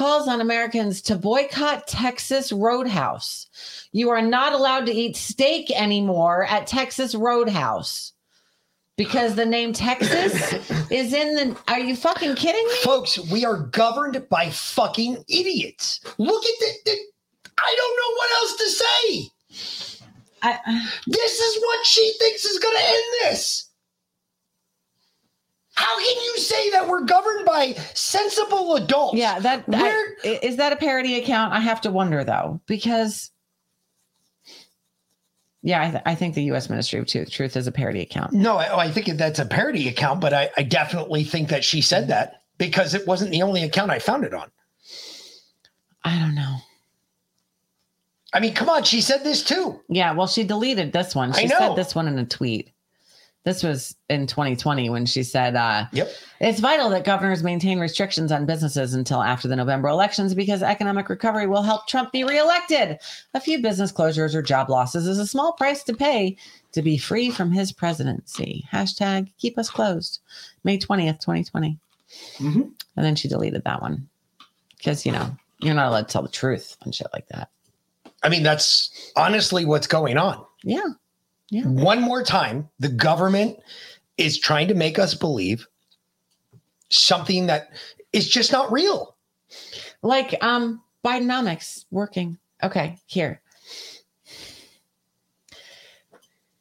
calls 0.00 0.28
on 0.28 0.40
Americans 0.40 1.02
to 1.02 1.14
boycott 1.14 1.86
Texas 1.86 2.52
Roadhouse. 2.52 3.48
You 3.92 4.08
are 4.08 4.22
not 4.22 4.54
allowed 4.54 4.86
to 4.86 4.92
eat 4.92 5.14
steak 5.14 5.70
anymore 5.70 6.46
at 6.46 6.66
Texas 6.66 7.14
Roadhouse 7.14 8.14
because 8.96 9.34
the 9.34 9.44
name 9.44 9.74
Texas 9.74 10.54
is 10.90 11.12
in 11.12 11.34
the. 11.34 11.54
Are 11.68 11.78
you 11.78 11.94
fucking 11.94 12.34
kidding 12.36 12.66
me? 12.66 12.74
Folks, 12.82 13.18
we 13.30 13.44
are 13.44 13.58
governed 13.58 14.26
by 14.30 14.48
fucking 14.48 15.22
idiots. 15.28 16.00
Look 16.16 16.44
at 16.46 16.54
the, 16.60 16.72
the 16.86 16.96
I 17.58 17.76
don't 17.76 17.96
know 18.00 18.16
what 18.16 18.30
else 18.40 18.56
to 18.56 18.70
say. 18.70 19.30
I, 20.40 20.52
uh, 20.66 20.90
this 21.08 21.38
is 21.40 21.62
what 21.62 21.84
she 21.84 22.14
thinks 22.18 22.46
is 22.46 22.58
going 22.58 22.74
to 22.74 22.88
end 22.88 23.04
this. 23.24 23.69
How 26.50 26.56
can 26.56 26.64
you 26.64 26.70
say 26.72 26.78
that 26.78 26.88
we're 26.88 27.04
governed 27.04 27.44
by 27.46 27.72
sensible 27.94 28.76
adults? 28.76 29.16
Yeah, 29.16 29.38
that 29.40 29.64
i- 29.68 30.38
is 30.42 30.56
that 30.56 30.72
a 30.72 30.76
parody 30.76 31.16
account? 31.20 31.52
I 31.52 31.60
have 31.60 31.80
to 31.82 31.90
wonder 31.90 32.24
though, 32.24 32.60
because 32.66 33.30
yeah, 35.62 35.82
I, 35.82 35.90
th- 35.90 36.02
I 36.06 36.14
think 36.14 36.34
the 36.34 36.44
U.S. 36.44 36.70
Ministry 36.70 37.00
of 37.00 37.06
Truth, 37.06 37.30
Truth 37.30 37.56
is 37.56 37.66
a 37.66 37.72
parody 37.72 38.00
account. 38.00 38.32
No, 38.32 38.56
I, 38.56 38.84
I 38.84 38.90
think 38.90 39.06
that's 39.18 39.38
a 39.38 39.44
parody 39.44 39.88
account, 39.88 40.20
but 40.20 40.32
I, 40.32 40.48
I 40.56 40.62
definitely 40.62 41.22
think 41.24 41.50
that 41.50 41.64
she 41.64 41.82
said 41.82 42.08
that 42.08 42.42
because 42.56 42.94
it 42.94 43.06
wasn't 43.06 43.30
the 43.30 43.42
only 43.42 43.62
account 43.62 43.90
I 43.90 43.98
found 43.98 44.24
it 44.24 44.32
on. 44.32 44.50
I 46.02 46.18
don't 46.18 46.34
know. 46.34 46.56
I 48.32 48.40
mean, 48.40 48.54
come 48.54 48.70
on, 48.70 48.84
she 48.84 49.00
said 49.02 49.22
this 49.22 49.42
too. 49.42 49.80
Yeah, 49.88 50.12
well, 50.12 50.28
she 50.28 50.44
deleted 50.44 50.92
this 50.92 51.14
one. 51.14 51.32
I 51.32 51.40
She 51.40 51.46
know. 51.46 51.58
said 51.58 51.76
this 51.76 51.94
one 51.94 52.08
in 52.08 52.18
a 52.18 52.24
tweet. 52.24 52.70
This 53.44 53.62
was 53.62 53.96
in 54.10 54.26
2020 54.26 54.90
when 54.90 55.06
she 55.06 55.22
said, 55.22 55.56
uh, 55.56 55.86
Yep. 55.92 56.10
It's 56.40 56.60
vital 56.60 56.90
that 56.90 57.04
governors 57.04 57.42
maintain 57.42 57.80
restrictions 57.80 58.30
on 58.30 58.44
businesses 58.44 58.92
until 58.92 59.22
after 59.22 59.48
the 59.48 59.56
November 59.56 59.88
elections 59.88 60.34
because 60.34 60.62
economic 60.62 61.08
recovery 61.08 61.46
will 61.46 61.62
help 61.62 61.86
Trump 61.86 62.12
be 62.12 62.22
reelected. 62.22 62.98
A 63.32 63.40
few 63.40 63.62
business 63.62 63.92
closures 63.92 64.34
or 64.34 64.42
job 64.42 64.68
losses 64.68 65.06
is 65.06 65.18
a 65.18 65.26
small 65.26 65.52
price 65.52 65.82
to 65.84 65.94
pay 65.94 66.36
to 66.72 66.82
be 66.82 66.98
free 66.98 67.30
from 67.30 67.50
his 67.50 67.72
presidency. 67.72 68.66
Hashtag 68.70 69.32
keep 69.38 69.58
us 69.58 69.70
closed. 69.70 70.20
May 70.64 70.78
20th, 70.78 71.20
2020. 71.20 71.78
Mm-hmm. 72.38 72.60
And 72.60 73.06
then 73.06 73.16
she 73.16 73.28
deleted 73.28 73.64
that 73.64 73.80
one 73.80 74.06
because, 74.76 75.06
you 75.06 75.12
know, 75.12 75.34
you're 75.60 75.74
not 75.74 75.88
allowed 75.88 76.08
to 76.08 76.12
tell 76.12 76.22
the 76.22 76.28
truth 76.28 76.76
on 76.84 76.92
shit 76.92 77.08
like 77.14 77.28
that. 77.28 77.48
I 78.22 78.28
mean, 78.28 78.42
that's 78.42 79.12
honestly 79.16 79.64
what's 79.64 79.86
going 79.86 80.18
on. 80.18 80.44
Yeah. 80.62 80.88
Yeah. 81.50 81.64
One 81.64 82.00
more 82.00 82.22
time, 82.22 82.68
the 82.78 82.88
government 82.88 83.58
is 84.16 84.38
trying 84.38 84.68
to 84.68 84.74
make 84.74 84.98
us 84.98 85.14
believe 85.14 85.66
something 86.90 87.46
that 87.46 87.70
is 88.12 88.28
just 88.28 88.52
not 88.52 88.70
real. 88.72 89.16
like 90.02 90.34
um 90.42 90.82
Bidenomics 91.04 91.86
working. 91.90 92.38
Okay, 92.62 92.98
here. 93.06 93.40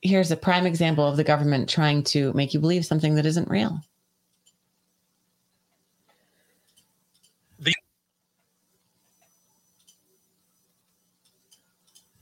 Here's 0.02 0.32
a 0.32 0.38
prime 0.38 0.66
example 0.66 1.06
of 1.06 1.18
the 1.18 1.26
government 1.26 1.68
trying 1.68 2.04
to 2.06 2.32
make 2.34 2.54
you 2.54 2.62
believe 2.62 2.86
something 2.86 3.16
that 3.16 3.26
isn't 3.26 3.50
real. 3.50 3.82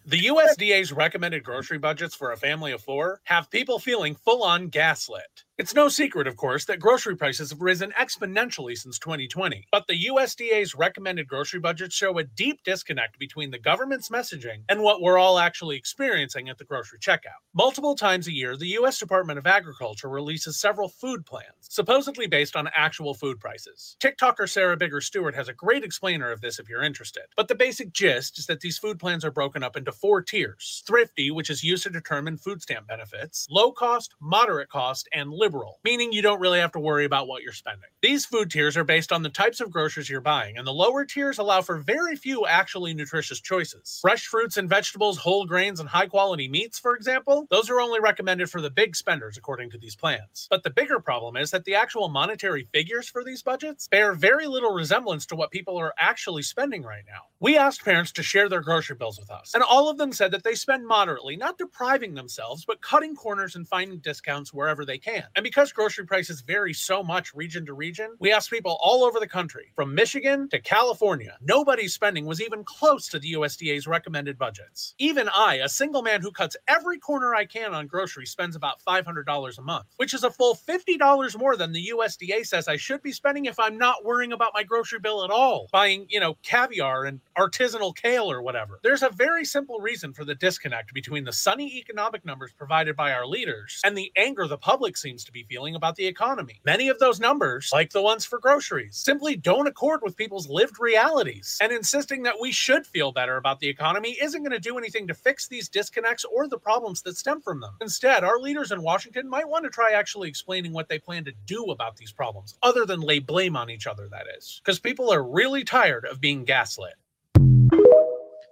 The 0.07 0.27
USDA's 0.27 0.93
recommended 0.93 1.43
grocery 1.43 1.79
budgets 1.79 2.15
for 2.15 2.31
a 2.31 2.37
family 2.37 2.71
of 2.71 2.81
four 2.81 3.19
have 3.25 3.51
people 3.51 3.77
feeling 3.77 4.15
full 4.15 4.41
on 4.41 4.69
gaslit. 4.69 5.43
It's 5.57 5.73
no 5.73 5.89
secret, 5.89 6.27
of 6.27 6.37
course, 6.37 6.65
that 6.65 6.79
grocery 6.79 7.15
prices 7.15 7.49
have 7.49 7.63
risen 7.63 7.91
exponentially 7.99 8.77
since 8.77 8.99
2020. 8.99 9.65
But 9.71 9.87
the 9.87 10.05
USDA's 10.05 10.75
recommended 10.75 11.27
grocery 11.27 11.59
budgets 11.59 11.95
show 11.95 12.15
a 12.19 12.23
deep 12.23 12.61
disconnect 12.63 13.17
between 13.17 13.49
the 13.49 13.57
government's 13.57 14.09
messaging 14.09 14.61
and 14.69 14.83
what 14.83 15.01
we're 15.01 15.17
all 15.17 15.39
actually 15.39 15.75
experiencing 15.75 16.47
at 16.47 16.59
the 16.59 16.63
grocery 16.63 16.99
checkout. 16.99 17.41
Multiple 17.55 17.95
times 17.95 18.27
a 18.27 18.31
year, 18.31 18.55
the 18.55 18.67
U.S. 18.67 18.99
Department 18.99 19.39
of 19.39 19.47
Agriculture 19.47 20.09
releases 20.09 20.59
several 20.59 20.89
food 20.89 21.25
plans, 21.25 21.47
supposedly 21.61 22.27
based 22.27 22.55
on 22.55 22.69
actual 22.75 23.15
food 23.15 23.39
prices. 23.39 23.97
TikToker 23.99 24.47
Sarah 24.47 24.77
Bigger 24.77 25.01
Stewart 25.01 25.33
has 25.33 25.47
a 25.47 25.53
great 25.53 25.83
explainer 25.83 26.31
of 26.31 26.39
this 26.39 26.59
if 26.59 26.69
you're 26.69 26.83
interested. 26.83 27.23
But 27.35 27.47
the 27.47 27.55
basic 27.55 27.93
gist 27.93 28.37
is 28.37 28.45
that 28.45 28.59
these 28.59 28.77
food 28.77 28.99
plans 28.99 29.25
are 29.25 29.31
broken 29.31 29.63
up 29.63 29.75
into 29.75 29.91
four 29.91 30.21
tiers 30.21 30.83
thrifty, 30.85 31.31
which 31.31 31.49
is 31.49 31.63
used 31.63 31.81
to 31.81 31.89
determine 31.89 32.37
food 32.37 32.61
stamp 32.61 32.85
benefits, 32.85 33.47
low 33.49 33.71
cost, 33.71 34.13
moderate 34.21 34.69
cost, 34.69 35.09
and 35.13 35.31
liberal, 35.31 35.46
meaning 35.83 36.11
you 36.11 36.21
don't 36.21 36.39
really 36.39 36.59
have 36.59 36.71
to 36.73 36.79
worry 36.79 37.05
about 37.05 37.27
what 37.27 37.43
you're 37.43 37.53
spending. 37.53 37.89
These 38.01 38.25
food 38.25 38.51
tiers 38.51 38.77
are 38.77 38.83
based 38.83 39.11
on 39.11 39.23
the 39.23 39.29
types 39.29 39.59
of 39.59 39.71
groceries 39.71 40.09
you're 40.09 40.21
buying, 40.21 40.57
and 40.57 40.65
the 40.65 40.73
lower 40.73 41.05
tiers 41.05 41.37
allow 41.37 41.61
for 41.61 41.77
very 41.77 42.15
few 42.15 42.45
actually 42.45 42.93
nutritious 42.93 43.41
choices. 43.41 43.99
Fresh 44.01 44.27
fruits 44.27 44.57
and 44.57 44.69
vegetables, 44.69 45.17
whole 45.17 45.45
grains, 45.45 45.79
and 45.79 45.89
high 45.89 46.07
quality 46.07 46.47
meats, 46.47 46.79
for 46.79 46.95
example, 46.95 47.47
those 47.49 47.69
are 47.69 47.79
only 47.79 47.99
recommended 47.99 48.49
for 48.49 48.61
the 48.61 48.69
big 48.69 48.95
spenders 48.95 49.37
according 49.37 49.69
to 49.71 49.77
these 49.77 49.95
plans. 49.95 50.47
But 50.49 50.63
the 50.63 50.69
bigger 50.69 50.99
problem 50.99 51.37
is 51.37 51.51
that 51.51 51.65
the 51.65 51.75
actual 51.75 52.09
monetary 52.09 52.67
figures 52.73 53.09
for 53.09 53.23
these 53.23 53.43
budgets 53.43 53.87
bear 53.87 54.13
very 54.13 54.47
little 54.47 54.73
resemblance 54.73 55.25
to 55.27 55.35
what 55.35 55.51
people 55.51 55.77
are 55.77 55.93
actually 55.97 56.43
spending 56.43 56.83
right 56.83 57.03
now. 57.07 57.21
We 57.39 57.57
asked 57.57 57.83
parents 57.85 58.11
to 58.13 58.23
share 58.23 58.49
their 58.49 58.61
grocery 58.61 58.95
bills 58.95 59.19
with 59.19 59.29
us, 59.29 59.53
and 59.53 59.63
all 59.63 59.89
of 59.89 59.97
them 59.97 60.11
said 60.13 60.31
that 60.31 60.43
they 60.43 60.55
spend 60.55 60.87
moderately, 60.87 61.37
not 61.37 61.57
depriving 61.57 62.13
themselves, 62.13 62.65
but 62.65 62.81
cutting 62.81 63.15
corners 63.15 63.55
and 63.55 63.67
finding 63.67 63.99
discounts 63.99 64.53
wherever 64.53 64.85
they 64.85 64.97
can. 64.97 65.25
And 65.37 65.43
because 65.43 65.71
grocery 65.71 66.07
prices 66.07 66.41
vary 66.41 66.73
so 66.73 67.03
much 67.03 67.35
region 67.35 67.63
to 67.67 67.73
region, 67.73 68.15
we 68.19 68.31
asked 68.31 68.49
people 68.49 68.75
all 68.81 69.03
over 69.03 69.19
the 69.19 69.27
country, 69.27 69.71
from 69.75 69.93
Michigan 69.93 70.49
to 70.49 70.59
California. 70.59 71.37
Nobody's 71.43 71.93
spending 71.93 72.25
was 72.25 72.41
even 72.41 72.63
close 72.63 73.07
to 73.09 73.19
the 73.19 73.33
USDA's 73.33 73.85
recommended 73.85 74.39
budgets. 74.39 74.95
Even 74.97 75.29
I, 75.29 75.57
a 75.57 75.69
single 75.69 76.01
man 76.01 76.23
who 76.23 76.31
cuts 76.31 76.57
every 76.67 76.97
corner 76.97 77.35
I 77.35 77.45
can 77.45 77.75
on 77.75 77.85
groceries, 77.85 78.31
spends 78.31 78.55
about 78.55 78.81
$500 78.83 79.59
a 79.59 79.61
month, 79.61 79.85
which 79.97 80.15
is 80.15 80.23
a 80.23 80.31
full 80.31 80.55
$50 80.55 81.37
more 81.37 81.55
than 81.55 81.71
the 81.71 81.91
USDA 81.93 82.43
says 82.43 82.67
I 82.67 82.77
should 82.77 83.03
be 83.03 83.11
spending 83.11 83.45
if 83.45 83.59
I'm 83.59 83.77
not 83.77 84.03
worrying 84.03 84.31
about 84.33 84.53
my 84.55 84.63
grocery 84.63 84.97
bill 84.97 85.23
at 85.23 85.29
all, 85.29 85.67
buying, 85.71 86.07
you 86.09 86.19
know, 86.19 86.35
caviar 86.41 87.05
and 87.05 87.21
artisanal 87.37 87.95
kale 87.95 88.31
or 88.31 88.41
whatever. 88.41 88.79
There's 88.81 89.03
a 89.03 89.09
very 89.09 89.45
simple 89.45 89.81
reason 89.81 90.13
for 90.13 90.25
the 90.25 90.33
disconnect 90.33 90.95
between 90.95 91.25
the 91.25 91.31
sunny 91.31 91.77
economic 91.77 92.25
numbers 92.25 92.53
provided 92.57 92.95
by 92.95 93.11
our 93.11 93.27
leaders 93.27 93.79
and 93.83 93.95
the 93.95 94.11
anger 94.17 94.47
the 94.47 94.57
public 94.57 94.97
seems 94.97 95.26
to 95.27 95.31
be 95.31 95.43
feeling 95.43 95.75
about 95.75 95.95
the 95.95 96.05
economy. 96.07 96.59
Many 96.65 96.89
of 96.89 96.97
those 96.99 97.19
numbers, 97.19 97.69
like 97.71 97.91
the 97.91 98.01
ones 98.01 98.25
for 98.25 98.39
groceries, 98.39 98.97
simply 98.97 99.35
don't 99.35 99.67
accord 99.67 100.01
with 100.01 100.17
people's 100.17 100.49
lived 100.49 100.79
realities. 100.79 101.57
And 101.61 101.71
insisting 101.71 102.23
that 102.23 102.39
we 102.39 102.51
should 102.51 102.87
feel 102.87 103.11
better 103.11 103.37
about 103.37 103.59
the 103.59 103.67
economy 103.67 104.17
isn't 104.21 104.41
going 104.41 104.51
to 104.51 104.59
do 104.59 104.77
anything 104.77 105.07
to 105.07 105.13
fix 105.13 105.47
these 105.47 105.69
disconnects 105.69 106.25
or 106.25 106.47
the 106.47 106.57
problems 106.57 107.01
that 107.03 107.17
stem 107.17 107.41
from 107.41 107.59
them. 107.59 107.75
Instead, 107.81 108.23
our 108.23 108.39
leaders 108.39 108.71
in 108.71 108.81
Washington 108.81 109.29
might 109.29 109.47
want 109.47 109.63
to 109.65 109.69
try 109.69 109.91
actually 109.91 110.29
explaining 110.29 110.73
what 110.73 110.89
they 110.89 110.97
plan 110.97 111.23
to 111.25 111.33
do 111.45 111.65
about 111.65 111.97
these 111.97 112.11
problems, 112.11 112.55
other 112.63 112.85
than 112.85 113.01
lay 113.01 113.19
blame 113.19 113.55
on 113.55 113.69
each 113.69 113.85
other, 113.85 114.07
that 114.09 114.25
is. 114.37 114.61
Because 114.63 114.79
people 114.79 115.13
are 115.13 115.23
really 115.23 115.63
tired 115.63 116.05
of 116.05 116.19
being 116.19 116.43
gaslit. 116.45 116.95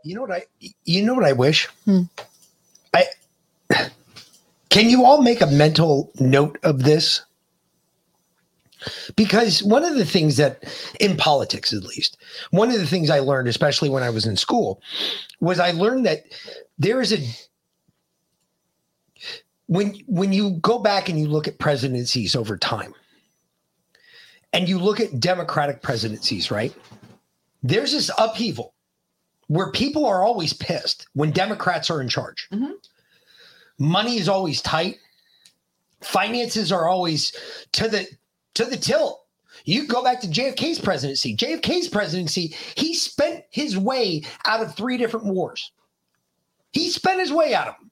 You 0.03 0.13
know 0.13 0.21
what 0.21 0.31
I 0.31 0.43
you 0.83 1.03
know 1.03 1.15
what 1.15 1.25
I 1.25 1.33
wish? 1.33 1.65
Hmm. 1.85 2.03
I 2.93 3.05
can 4.75 4.89
you 4.89 5.05
all 5.05 5.21
make 5.21 5.39
a 5.39 5.47
mental 5.47 6.11
note 6.19 6.59
of 6.63 6.83
this? 6.83 7.21
Because 9.15 9.63
one 9.63 9.85
of 9.85 9.95
the 9.95 10.03
things 10.03 10.35
that 10.35 10.65
in 10.99 11.15
politics 11.15 11.71
at 11.71 11.83
least, 11.83 12.17
one 12.51 12.69
of 12.69 12.77
the 12.77 12.85
things 12.85 13.09
I 13.09 13.19
learned 13.19 13.47
especially 13.47 13.87
when 13.87 14.03
I 14.03 14.09
was 14.09 14.25
in 14.25 14.35
school 14.35 14.81
was 15.39 15.61
I 15.61 15.71
learned 15.71 16.05
that 16.07 16.25
there 16.77 16.99
is 16.99 17.13
a 17.13 17.19
when 19.67 19.95
when 20.07 20.33
you 20.33 20.51
go 20.59 20.77
back 20.77 21.07
and 21.07 21.17
you 21.17 21.29
look 21.29 21.47
at 21.47 21.57
presidencies 21.57 22.35
over 22.35 22.57
time 22.57 22.93
and 24.51 24.67
you 24.67 24.77
look 24.77 24.99
at 24.99 25.21
democratic 25.21 25.83
presidencies, 25.83 26.51
right? 26.51 26.75
There's 27.63 27.93
this 27.93 28.11
upheaval 28.17 28.73
where 29.47 29.71
people 29.71 30.05
are 30.05 30.21
always 30.21 30.51
pissed 30.51 31.07
when 31.13 31.31
Democrats 31.31 31.89
are 31.89 32.01
in 32.01 32.09
charge. 32.09 32.49
Mm-hmm. 32.51 32.73
Money 33.77 34.17
is 34.17 34.29
always 34.29 34.61
tight. 34.61 34.97
Finances 36.01 36.71
are 36.71 36.87
always 36.87 37.35
to 37.73 37.87
the 37.87 38.07
to 38.53 38.65
the 38.65 38.77
tilt. 38.77 39.21
You 39.65 39.87
go 39.87 40.03
back 40.03 40.21
to 40.21 40.27
JFK's 40.27 40.79
presidency. 40.79 41.35
JFK's 41.35 41.87
presidency, 41.87 42.55
he 42.75 42.93
spent 42.93 43.43
his 43.49 43.77
way 43.77 44.23
out 44.45 44.61
of 44.61 44.75
three 44.75 44.97
different 44.97 45.25
wars. 45.25 45.71
He 46.71 46.89
spent 46.89 47.19
his 47.19 47.31
way 47.31 47.53
out 47.55 47.69
of 47.69 47.75
them. 47.79 47.91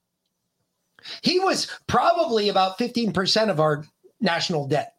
He 1.22 1.40
was 1.40 1.68
probably 1.88 2.50
about 2.50 2.78
15% 2.78 3.50
of 3.50 3.60
our 3.60 3.86
national 4.22 4.68
debt 4.68 4.96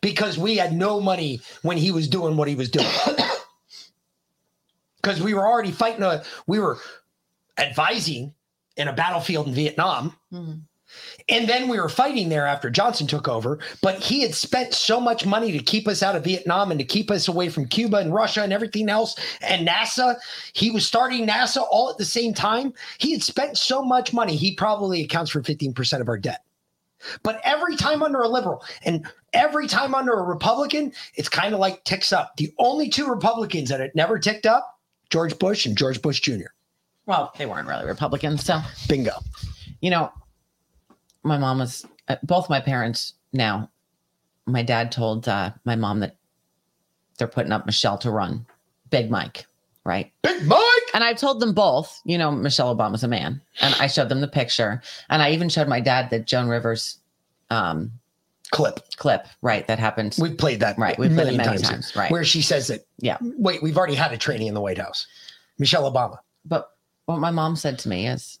because 0.00 0.36
we 0.36 0.56
had 0.56 0.72
no 0.72 1.00
money 1.00 1.40
when 1.62 1.76
he 1.76 1.90
was 1.90 2.08
doing 2.08 2.36
what 2.36 2.48
he 2.48 2.54
was 2.54 2.70
doing. 2.70 2.86
because 5.02 5.22
we 5.22 5.34
were 5.34 5.46
already 5.46 5.70
fighting 5.70 6.02
a 6.02 6.22
we 6.46 6.58
were 6.58 6.78
advising 7.56 8.34
in 8.78 8.88
a 8.88 8.92
battlefield 8.92 9.48
in 9.48 9.54
Vietnam. 9.54 10.16
Hmm. 10.30 10.52
And 11.28 11.46
then 11.46 11.68
we 11.68 11.78
were 11.78 11.90
fighting 11.90 12.30
there 12.30 12.46
after 12.46 12.70
Johnson 12.70 13.06
took 13.06 13.28
over, 13.28 13.58
but 13.82 13.96
he 13.96 14.22
had 14.22 14.34
spent 14.34 14.72
so 14.72 14.98
much 14.98 15.26
money 15.26 15.52
to 15.52 15.58
keep 15.58 15.86
us 15.86 16.02
out 16.02 16.16
of 16.16 16.24
Vietnam 16.24 16.70
and 16.70 16.80
to 16.80 16.86
keep 16.86 17.10
us 17.10 17.28
away 17.28 17.50
from 17.50 17.66
Cuba 17.66 17.98
and 17.98 18.14
Russia 18.14 18.42
and 18.42 18.52
everything 18.52 18.88
else. 18.88 19.14
And 19.42 19.68
NASA, 19.68 20.16
he 20.54 20.70
was 20.70 20.86
starting 20.86 21.26
NASA 21.26 21.62
all 21.70 21.90
at 21.90 21.98
the 21.98 22.06
same 22.06 22.32
time. 22.32 22.72
He 22.98 23.12
had 23.12 23.22
spent 23.22 23.58
so 23.58 23.82
much 23.82 24.14
money, 24.14 24.36
he 24.36 24.54
probably 24.54 25.02
accounts 25.02 25.30
for 25.30 25.42
15% 25.42 26.00
of 26.00 26.08
our 26.08 26.18
debt. 26.18 26.42
But 27.22 27.40
every 27.44 27.76
time 27.76 28.02
under 28.02 28.22
a 28.22 28.28
liberal 28.28 28.64
and 28.84 29.06
every 29.32 29.68
time 29.68 29.94
under 29.94 30.14
a 30.14 30.22
Republican, 30.22 30.92
it's 31.14 31.28
kind 31.28 31.54
of 31.54 31.60
like 31.60 31.84
ticks 31.84 32.12
up. 32.12 32.36
The 32.36 32.52
only 32.58 32.88
two 32.88 33.06
Republicans 33.06 33.68
that 33.68 33.80
it 33.80 33.94
never 33.94 34.18
ticked 34.18 34.46
up, 34.46 34.78
George 35.10 35.38
Bush 35.38 35.64
and 35.64 35.76
George 35.76 36.02
Bush 36.02 36.20
Jr. 36.20 36.48
Well, 37.08 37.32
they 37.38 37.46
weren't 37.46 37.66
really 37.66 37.86
Republicans. 37.86 38.44
So, 38.44 38.60
bingo. 38.86 39.14
You 39.80 39.88
know, 39.88 40.12
my 41.22 41.38
mom 41.38 41.58
was, 41.58 41.86
uh, 42.06 42.16
both 42.22 42.50
my 42.50 42.60
parents 42.60 43.14
now, 43.32 43.70
my 44.44 44.62
dad 44.62 44.92
told 44.92 45.26
uh, 45.26 45.52
my 45.64 45.74
mom 45.74 46.00
that 46.00 46.16
they're 47.16 47.26
putting 47.26 47.50
up 47.50 47.64
Michelle 47.64 47.96
to 47.98 48.10
run 48.10 48.44
Big 48.90 49.10
Mike, 49.10 49.46
right? 49.84 50.12
Big 50.22 50.46
Mike! 50.46 50.60
And 50.92 51.02
I 51.02 51.14
told 51.14 51.40
them 51.40 51.54
both, 51.54 51.98
you 52.04 52.18
know, 52.18 52.30
Michelle 52.30 52.76
Obama's 52.76 53.02
a 53.04 53.08
man. 53.08 53.40
And 53.62 53.74
I 53.80 53.86
showed 53.86 54.10
them 54.10 54.20
the 54.20 54.28
picture. 54.28 54.82
And 55.08 55.22
I 55.22 55.30
even 55.30 55.48
showed 55.48 55.66
my 55.66 55.80
dad 55.80 56.10
the 56.10 56.18
Joan 56.18 56.48
Rivers 56.48 56.98
um, 57.48 57.90
clip. 58.50 58.80
Clip, 58.96 59.26
right? 59.40 59.66
That 59.66 59.78
happened. 59.78 60.14
We 60.20 60.34
played 60.34 60.60
that 60.60 60.76
Right. 60.76 60.98
We 60.98 61.08
played 61.08 61.28
it 61.28 61.36
many 61.38 61.38
times, 61.38 61.62
times, 61.62 61.96
right? 61.96 62.10
Where 62.10 62.24
she 62.24 62.42
says 62.42 62.66
that, 62.66 62.86
Yeah. 62.98 63.16
wait, 63.22 63.62
we've 63.62 63.78
already 63.78 63.94
had 63.94 64.12
a 64.12 64.18
training 64.18 64.48
in 64.48 64.52
the 64.54 64.60
White 64.60 64.78
House. 64.78 65.06
Michelle 65.58 65.90
Obama. 65.90 66.18
But 66.44 66.70
what 67.08 67.20
my 67.20 67.30
mom 67.30 67.56
said 67.56 67.78
to 67.78 67.88
me 67.88 68.06
is, 68.06 68.38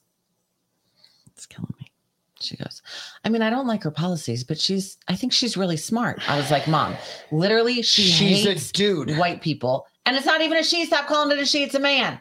it's 1.32 1.46
killing 1.46 1.72
me. 1.80 1.90
She 2.38 2.54
goes, 2.56 2.82
I 3.24 3.30
mean, 3.30 3.40
I 3.40 3.48
don't 3.48 3.66
like 3.66 3.82
her 3.84 3.90
policies, 3.90 4.44
but 4.44 4.60
she's, 4.60 4.98
I 5.08 5.16
think 5.16 5.32
she's 5.32 5.56
really 5.56 5.78
smart. 5.78 6.20
I 6.28 6.36
was 6.36 6.50
like, 6.50 6.68
Mom, 6.68 6.94
literally, 7.32 7.80
she 7.80 8.02
She's 8.02 8.44
a 8.44 8.50
hates 8.50 8.70
dude. 8.70 9.16
white 9.16 9.40
people. 9.40 9.86
And 10.04 10.16
it's 10.16 10.26
not 10.26 10.42
even 10.42 10.58
a 10.58 10.62
she. 10.62 10.84
Stop 10.84 11.06
calling 11.08 11.36
it 11.36 11.40
a 11.40 11.46
she. 11.46 11.62
It's 11.62 11.74
a 11.74 11.80
man. 11.80 12.20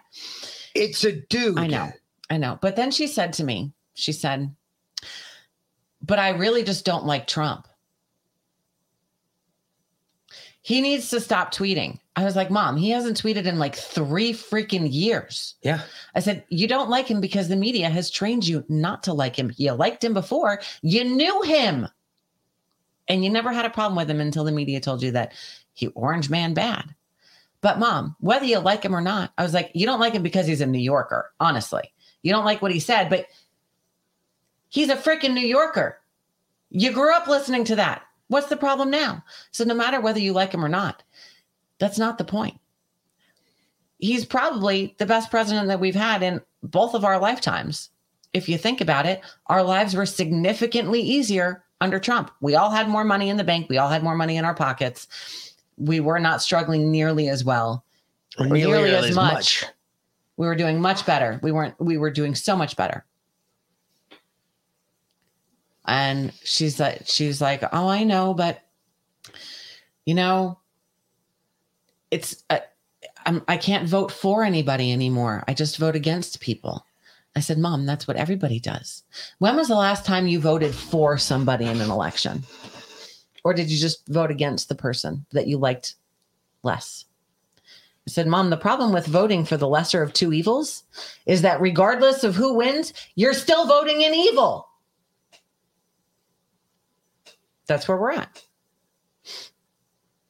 It's 0.74 1.04
a 1.04 1.12
dude. 1.12 1.60
I 1.60 1.68
know. 1.68 1.92
I 2.30 2.38
know. 2.38 2.58
But 2.62 2.78
then 2.78 2.92
she 2.92 3.08
said 3.08 3.34
to 3.34 3.44
me, 3.44 3.74
she 3.94 4.14
said, 4.14 4.56
but 6.02 6.18
I 6.18 6.30
really 6.30 6.64
just 6.64 6.86
don't 6.86 7.06
like 7.06 7.28
Trump. 7.28 7.68
He 10.68 10.82
needs 10.82 11.10
to 11.12 11.22
stop 11.22 11.54
tweeting. 11.54 11.98
I 12.18 12.26
was 12.26 12.36
like, 12.36 12.52
Mom, 12.52 12.76
he 12.76 12.90
hasn't 12.90 13.24
tweeted 13.24 13.46
in 13.46 13.58
like 13.58 13.74
three 13.74 14.34
freaking 14.34 14.90
years. 14.92 15.56
Yeah. 15.62 15.80
I 16.14 16.20
said, 16.20 16.44
You 16.50 16.68
don't 16.68 16.90
like 16.90 17.08
him 17.08 17.22
because 17.22 17.48
the 17.48 17.56
media 17.56 17.90
has 17.90 18.10
trained 18.10 18.46
you 18.46 18.66
not 18.68 19.02
to 19.04 19.14
like 19.14 19.40
him. 19.40 19.54
You 19.56 19.72
liked 19.72 20.04
him 20.04 20.14
before, 20.14 20.60
you 20.82 21.06
knew 21.06 21.42
him. 21.44 21.88
And 23.08 23.24
you 23.24 23.30
never 23.30 23.54
had 23.54 23.64
a 23.64 23.70
problem 23.70 23.96
with 23.96 24.12
him 24.12 24.20
until 24.20 24.44
the 24.44 24.52
media 24.52 24.82
told 24.82 25.02
you 25.02 25.12
that 25.12 25.32
he 25.72 25.88
orange 25.88 26.30
man 26.30 26.54
bad. 26.54 26.94
But 27.62 27.80
mom, 27.80 28.18
whether 28.20 28.44
you 28.44 28.60
like 28.60 28.84
him 28.84 28.94
or 28.94 29.00
not, 29.00 29.32
I 29.38 29.44
was 29.44 29.54
like, 29.54 29.72
you 29.74 29.86
don't 29.86 30.02
like 30.02 30.12
him 30.12 30.22
because 30.22 30.48
he's 30.48 30.60
a 30.60 30.66
New 30.66 30.80
Yorker, 30.80 31.32
honestly. 31.40 31.94
You 32.24 32.34
don't 32.34 32.44
like 32.44 32.62
what 32.62 32.74
he 32.74 32.82
said, 32.82 33.10
but 33.10 33.28
he's 34.68 34.90
a 34.90 34.98
freaking 34.98 35.34
New 35.34 35.48
Yorker. 35.48 35.98
You 36.72 36.92
grew 36.92 37.16
up 37.16 37.28
listening 37.28 37.64
to 37.64 37.78
that. 37.78 38.02
What's 38.28 38.48
the 38.48 38.58
problem 38.58 38.90
now? 38.92 39.24
So 39.52 39.64
no 39.64 39.74
matter 39.74 40.02
whether 40.02 40.20
you 40.20 40.34
like 40.34 40.54
him 40.54 40.64
or 40.64 40.70
not, 40.70 41.04
that's 41.80 41.98
not 41.98 42.18
the 42.18 42.24
point. 42.24 42.60
He's 44.00 44.26
probably 44.26 44.96
the 44.98 45.06
best 45.06 45.32
president 45.32 45.68
that 45.68 45.80
we've 45.80 45.96
had 45.96 46.22
in 46.22 46.42
both 46.62 46.94
of 46.94 47.06
our 47.06 47.20
lifetimes. 47.20 47.90
If 48.34 48.48
you 48.50 48.58
think 48.58 48.82
about 48.82 49.06
it, 49.06 49.22
our 49.48 49.64
lives 49.64 49.96
were 49.96 50.06
significantly 50.06 51.02
easier 51.02 51.64
under 51.82 52.00
Trump. 52.00 52.32
We 52.42 52.56
all 52.56 52.70
had 52.70 52.90
more 52.90 53.04
money 53.04 53.30
in 53.30 53.38
the 53.38 53.44
bank. 53.44 53.70
We 53.70 53.78
all 53.78 53.90
had 53.90 54.04
more 54.04 54.16
money 54.16 54.38
in 54.38 54.46
our 54.46 54.54
pockets. 54.54 55.08
We 55.78 56.00
were 56.00 56.20
not 56.20 56.42
struggling 56.42 56.92
nearly 56.92 57.30
as 57.30 57.44
well, 57.44 57.84
nearly 58.40 58.64
nearly, 58.64 58.96
as 58.96 59.06
as 59.06 59.16
much. 59.16 59.34
much. 59.64 59.66
We 60.36 60.46
were 60.46 60.56
doing 60.56 60.80
much 60.80 61.06
better. 61.06 61.40
We 61.42 61.52
weren't. 61.52 61.80
We 61.80 61.98
were 61.98 62.12
doing 62.12 62.36
so 62.36 62.56
much 62.56 62.76
better. 62.76 63.06
And 65.88 66.34
she's 66.44 66.80
like, 66.80 67.04
she's 67.06 67.42
like, 67.42 67.64
oh, 67.72 67.88
I 67.88 68.04
know, 68.04 68.34
but 68.34 68.62
you 70.06 70.14
know, 70.14 70.60
it's 72.12 72.44
uh, 72.50 72.60
I'm, 73.26 73.44
I 73.48 73.58
can't 73.58 73.88
vote 73.88 74.12
for 74.12 74.44
anybody 74.44 74.92
anymore. 74.92 75.44
I 75.48 75.54
just 75.54 75.78
vote 75.78 75.96
against 75.96 76.40
people. 76.40 76.86
I 77.36 77.40
said, 77.40 77.58
Mom, 77.58 77.86
that's 77.86 78.08
what 78.08 78.18
everybody 78.18 78.60
does. 78.60 79.04
When 79.40 79.56
was 79.56 79.68
the 79.68 79.76
last 79.76 80.06
time 80.06 80.28
you 80.28 80.40
voted 80.40 80.74
for 80.74 81.18
somebody 81.18 81.66
in 81.66 81.82
an 81.82 81.92
election? 81.92 82.44
Or 83.44 83.54
did 83.54 83.70
you 83.70 83.78
just 83.78 84.08
vote 84.08 84.32
against 84.32 84.70
the 84.70 84.76
person 84.76 85.26
that 85.32 85.48
you 85.48 85.58
liked 85.58 85.96
less? 86.64 87.06
I 88.08 88.10
said, 88.10 88.28
Mom, 88.28 88.50
the 88.50 88.58
problem 88.58 88.94
with 88.94 89.06
voting 89.06 89.46
for 89.46 89.58
the 89.58 89.68
lesser 89.68 90.02
of 90.02 90.14
two 90.14 90.34
evils 90.34 90.84
is 91.26 91.44
that 91.44 91.62
regardless 91.62 92.24
of 92.24 92.36
who 92.36 92.56
wins, 92.56 92.94
you're 93.16 93.34
still 93.34 93.68
voting 93.68 94.02
in 94.02 94.14
evil. 94.14 94.68
That's 97.68 97.88
where 97.88 97.98
we're 97.98 98.12
at. 98.12 98.44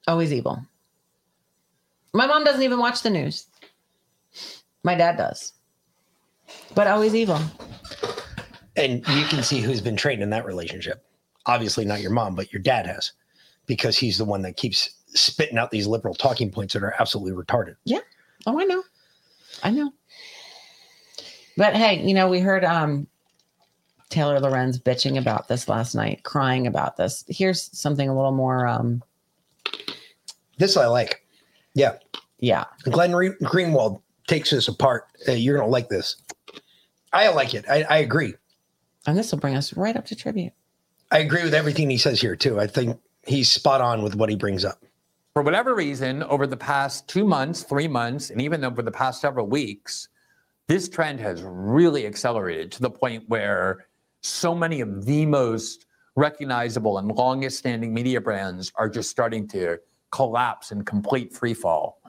Always 0.07 0.33
evil. 0.33 0.61
My 2.13 2.25
mom 2.25 2.43
doesn't 2.43 2.63
even 2.63 2.79
watch 2.79 3.03
the 3.03 3.09
news. 3.09 3.47
My 4.83 4.95
dad 4.95 5.17
does. 5.17 5.53
But 6.73 6.87
always 6.87 7.13
evil. 7.13 7.39
And 8.75 9.07
you 9.09 9.25
can 9.25 9.43
see 9.43 9.59
who's 9.59 9.81
been 9.81 9.97
trained 9.97 10.21
in 10.21 10.29
that 10.29 10.45
relationship. 10.45 11.03
Obviously, 11.45 11.85
not 11.85 12.01
your 12.01 12.11
mom, 12.11 12.35
but 12.35 12.51
your 12.51 12.61
dad 12.61 12.87
has, 12.87 13.11
because 13.65 13.97
he's 13.97 14.17
the 14.17 14.25
one 14.25 14.41
that 14.43 14.57
keeps 14.57 14.89
spitting 15.07 15.57
out 15.57 15.71
these 15.71 15.87
liberal 15.87 16.13
talking 16.13 16.51
points 16.51 16.73
that 16.73 16.83
are 16.83 16.95
absolutely 16.99 17.33
retarded. 17.33 17.75
Yeah. 17.85 17.99
Oh, 18.45 18.59
I 18.59 18.65
know. 18.65 18.83
I 19.63 19.71
know. 19.71 19.91
But 21.55 21.75
hey, 21.75 22.01
you 22.01 22.13
know, 22.13 22.29
we 22.29 22.39
heard 22.39 22.63
um 22.63 23.07
Taylor 24.09 24.39
Lorenz 24.39 24.79
bitching 24.79 25.17
about 25.17 25.47
this 25.47 25.67
last 25.67 25.95
night, 25.95 26.23
crying 26.23 26.67
about 26.67 26.97
this. 26.97 27.23
Here's 27.27 27.69
something 27.77 28.07
a 28.07 28.15
little 28.15 28.31
more 28.31 28.67
um 28.67 29.03
This 30.57 30.77
I 30.77 30.87
like. 30.87 31.25
Yeah. 31.73 31.97
Yeah. 32.39 32.65
Glenn 32.83 33.15
Re- 33.15 33.35
Greenwald 33.41 34.01
takes 34.27 34.49
this 34.51 34.67
apart. 34.67 35.05
Uh, 35.27 35.33
you're 35.33 35.57
going 35.57 35.67
to 35.67 35.71
like 35.71 35.89
this. 35.89 36.15
I 37.13 37.29
like 37.29 37.53
it. 37.53 37.65
I, 37.69 37.83
I 37.83 37.97
agree. 37.97 38.33
And 39.05 39.17
this 39.17 39.31
will 39.31 39.39
bring 39.39 39.55
us 39.55 39.75
right 39.75 39.95
up 39.95 40.05
to 40.07 40.15
tribute. 40.15 40.53
I 41.11 41.19
agree 41.19 41.43
with 41.43 41.53
everything 41.53 41.89
he 41.89 41.97
says 41.97 42.19
here, 42.19 42.35
too. 42.35 42.59
I 42.59 42.67
think 42.67 42.99
he's 43.25 43.51
spot 43.51 43.79
on 43.79 44.03
with 44.03 44.15
what 44.15 44.29
he 44.29 44.35
brings 44.35 44.65
up. 44.65 44.83
For 45.33 45.41
whatever 45.41 45.75
reason, 45.75 46.23
over 46.23 46.47
the 46.47 46.57
past 46.57 47.07
two 47.07 47.23
months, 47.23 47.63
three 47.63 47.87
months, 47.87 48.29
and 48.29 48.41
even 48.41 48.65
over 48.65 48.81
the 48.81 48.91
past 48.91 49.21
several 49.21 49.47
weeks, 49.47 50.09
this 50.67 50.89
trend 50.89 51.19
has 51.21 51.41
really 51.43 52.05
accelerated 52.05 52.71
to 52.73 52.81
the 52.81 52.89
point 52.89 53.23
where 53.29 53.86
so 54.21 54.55
many 54.55 54.81
of 54.81 55.05
the 55.05 55.25
most 55.25 55.85
recognizable 56.15 56.97
and 56.97 57.11
longest 57.11 57.59
standing 57.59 57.93
media 57.93 58.19
brands 58.19 58.71
are 58.75 58.89
just 58.89 59.09
starting 59.09 59.47
to 59.49 59.77
collapse 60.11 60.71
in 60.71 60.83
complete 60.83 61.33
free 61.33 61.53
fall. 61.53 62.01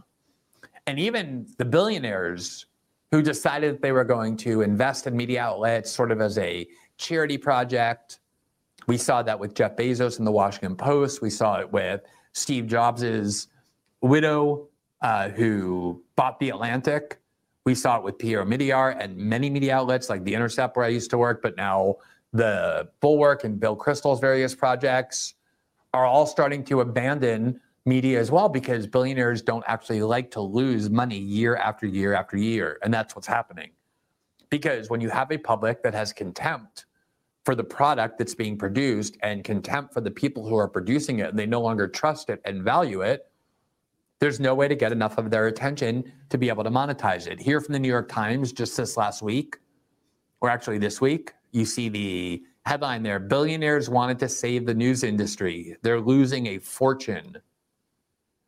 And 0.87 0.99
even 0.99 1.47
the 1.59 1.65
billionaires 1.65 2.67
who 3.11 3.23
decided 3.23 3.75
that 3.75 3.83
they 3.83 3.93
were 3.93 4.05
going 4.05 4.37
to 4.39 4.63
invest 4.63 5.07
in 5.07 5.17
media 5.17 5.43
outlets 5.43 5.91
sort 5.91 6.11
of 6.11 6.21
as 6.21 6.39
a 6.39 6.67
charity 6.97 7.39
project. 7.39 8.21
We 8.87 8.99
saw 8.99 9.23
that 9.23 9.39
with 9.39 9.55
Jeff 9.55 9.77
Bezos 9.77 10.19
in 10.19 10.25
the 10.25 10.33
Washington 10.33 10.77
Post. 10.77 11.23
We 11.23 11.31
saw 11.31 11.61
it 11.61 11.71
with 11.73 12.03
Steve 12.33 12.65
Jobs's 12.67 13.49
widow, 14.01 14.69
uh, 15.03 15.31
who 15.31 16.03
bought 16.17 16.39
The 16.39 16.51
Atlantic. 16.51 17.21
We 17.69 17.75
saw 17.75 17.99
it 17.99 18.03
with 18.03 18.17
Pierre 18.17 18.47
Omidyar 18.47 18.97
and 18.99 19.15
many 19.15 19.51
media 19.51 19.77
outlets 19.77 20.09
like 20.09 20.25
The 20.25 20.35
Intercept, 20.35 20.75
where 20.75 20.87
I 20.87 20.89
used 20.89 21.11
to 21.11 21.19
work, 21.19 21.43
but 21.43 21.55
now 21.59 21.97
the 22.33 22.89
Bulwark 23.01 23.45
and 23.45 23.61
Bill 23.61 23.77
Kristol's 23.77 24.21
various 24.21 24.55
projects 24.55 25.35
are 25.93 26.07
all 26.07 26.25
starting 26.27 26.65
to 26.65 26.81
abandon 26.81 27.61
media 27.85 28.19
as 28.19 28.31
well 28.31 28.49
because 28.49 28.87
billionaires 28.87 29.43
don't 29.43 29.65
actually 29.67 30.01
like 30.01 30.31
to 30.31 30.41
lose 30.41 30.89
money 30.89 31.19
year 31.19 31.57
after 31.57 31.87
year 31.87 32.15
after 32.15 32.39
year. 32.39 32.79
And 32.83 32.95
that's 32.95 33.15
what's 33.15 33.27
happening. 33.27 33.73
Because 34.49 34.89
when 34.89 35.03
you 35.03 35.11
have 35.11 35.31
a 35.31 35.37
public 35.37 35.83
that 35.83 35.93
has 35.93 36.11
contempt 36.11 36.87
for 37.45 37.55
the 37.55 37.65
product 37.65 38.17
that's 38.17 38.35
being 38.35 38.57
produced 38.57 39.19
and 39.23 39.45
contempt 39.45 39.93
for 39.93 40.01
the 40.01 40.11
people 40.11 40.49
who 40.49 40.57
are 40.57 40.69
producing 40.69 41.19
it, 41.19 41.29
and 41.29 41.39
they 41.39 41.45
no 41.45 41.61
longer 41.61 41.87
trust 41.87 42.31
it 42.31 42.41
and 42.47 42.63
value 42.63 43.03
it, 43.03 43.31
there's 44.21 44.41
no 44.41 44.55
way 44.55 44.69
to 44.69 44.75
get 44.75 44.93
enough 44.93 45.19
of 45.19 45.31
their 45.31 45.47
attention 45.47 46.13
to 46.29 46.39
be 46.39 46.49
able 46.49 46.65
to 46.65 46.71
monetize 46.71 47.27
it. 47.27 47.41
Here 47.41 47.61
from 47.61 47.73
the 47.73 47.79
New 47.79 47.89
York 47.89 48.09
Times 48.09 48.53
just 48.53 48.77
this 48.77 48.97
last 48.97 49.23
week, 49.23 49.59
or 50.41 50.51
actually 50.51 50.79
this 50.79 51.01
week, 51.01 51.33
you 51.53 51.65
see 51.65 51.89
the 51.89 52.43
headline 52.67 53.03
there 53.03 53.19
billionaires 53.19 53.89
wanted 53.89 54.19
to 54.19 54.29
save 54.29 54.67
the 54.67 54.75
news 54.75 55.03
industry. 55.05 55.77
They're 55.83 56.01
losing 56.01 56.47
a 56.49 56.59
fortune. 56.59 57.37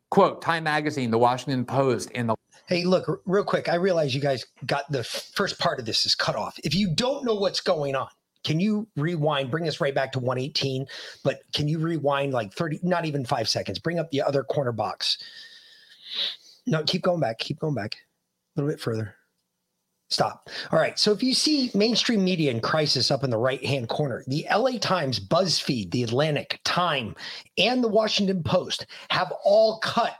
Quote 0.09 0.41
Time 0.41 0.65
Magazine, 0.65 1.09
The 1.09 1.17
Washington 1.17 1.65
Post, 1.65 2.11
and 2.15 2.29
the 2.29 2.35
Hey, 2.67 2.83
look, 2.85 3.21
real 3.25 3.43
quick. 3.43 3.67
I 3.67 3.75
realize 3.75 4.15
you 4.15 4.21
guys 4.21 4.45
got 4.65 4.89
the 4.89 5.03
first 5.03 5.59
part 5.59 5.79
of 5.79 5.85
this 5.85 6.05
is 6.05 6.15
cut 6.15 6.35
off. 6.35 6.57
If 6.63 6.73
you 6.75 6.93
don't 6.93 7.25
know 7.25 7.35
what's 7.35 7.59
going 7.59 7.95
on, 7.95 8.07
can 8.43 8.59
you 8.59 8.87
rewind, 8.95 9.51
bring 9.51 9.67
us 9.67 9.81
right 9.81 9.93
back 9.93 10.11
to 10.13 10.19
118? 10.19 10.85
But 11.23 11.41
can 11.53 11.67
you 11.67 11.79
rewind 11.79 12.33
like 12.33 12.53
30, 12.53 12.79
not 12.83 13.05
even 13.05 13.25
five 13.25 13.49
seconds? 13.49 13.79
Bring 13.79 13.99
up 13.99 14.09
the 14.11 14.21
other 14.21 14.43
corner 14.43 14.71
box. 14.71 15.17
No, 16.67 16.83
keep 16.83 17.01
going 17.01 17.19
back. 17.19 17.39
Keep 17.39 17.59
going 17.59 17.75
back 17.75 17.95
a 17.95 18.61
little 18.61 18.71
bit 18.71 18.79
further. 18.79 19.15
Stop. 20.09 20.49
All 20.71 20.79
right. 20.79 20.99
So 20.99 21.13
if 21.13 21.23
you 21.23 21.33
see 21.33 21.71
mainstream 21.73 22.23
media 22.23 22.51
in 22.51 22.59
crisis 22.59 23.11
up 23.11 23.23
in 23.23 23.29
the 23.29 23.37
right 23.37 23.65
hand 23.65 23.87
corner, 23.87 24.25
the 24.27 24.45
LA 24.53 24.77
Times, 24.77 25.21
BuzzFeed, 25.21 25.89
The 25.91 26.03
Atlantic, 26.03 26.59
Time, 26.65 27.15
and 27.57 27.81
the 27.81 27.87
Washington 27.87 28.43
Post 28.43 28.85
have 29.09 29.31
all 29.45 29.79
cut 29.79 30.13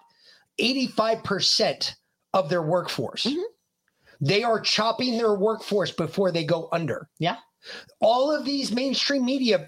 85% 0.61 1.93
of 2.33 2.49
their 2.49 2.61
workforce. 2.61 3.25
Mm-hmm. 3.25 3.41
They 4.21 4.43
are 4.43 4.61
chopping 4.61 5.17
their 5.17 5.35
workforce 5.35 5.91
before 5.91 6.31
they 6.31 6.45
go 6.45 6.69
under. 6.71 7.09
Yeah. 7.19 7.37
All 7.99 8.33
of 8.33 8.45
these 8.45 8.71
mainstream 8.71 9.25
media 9.25 9.67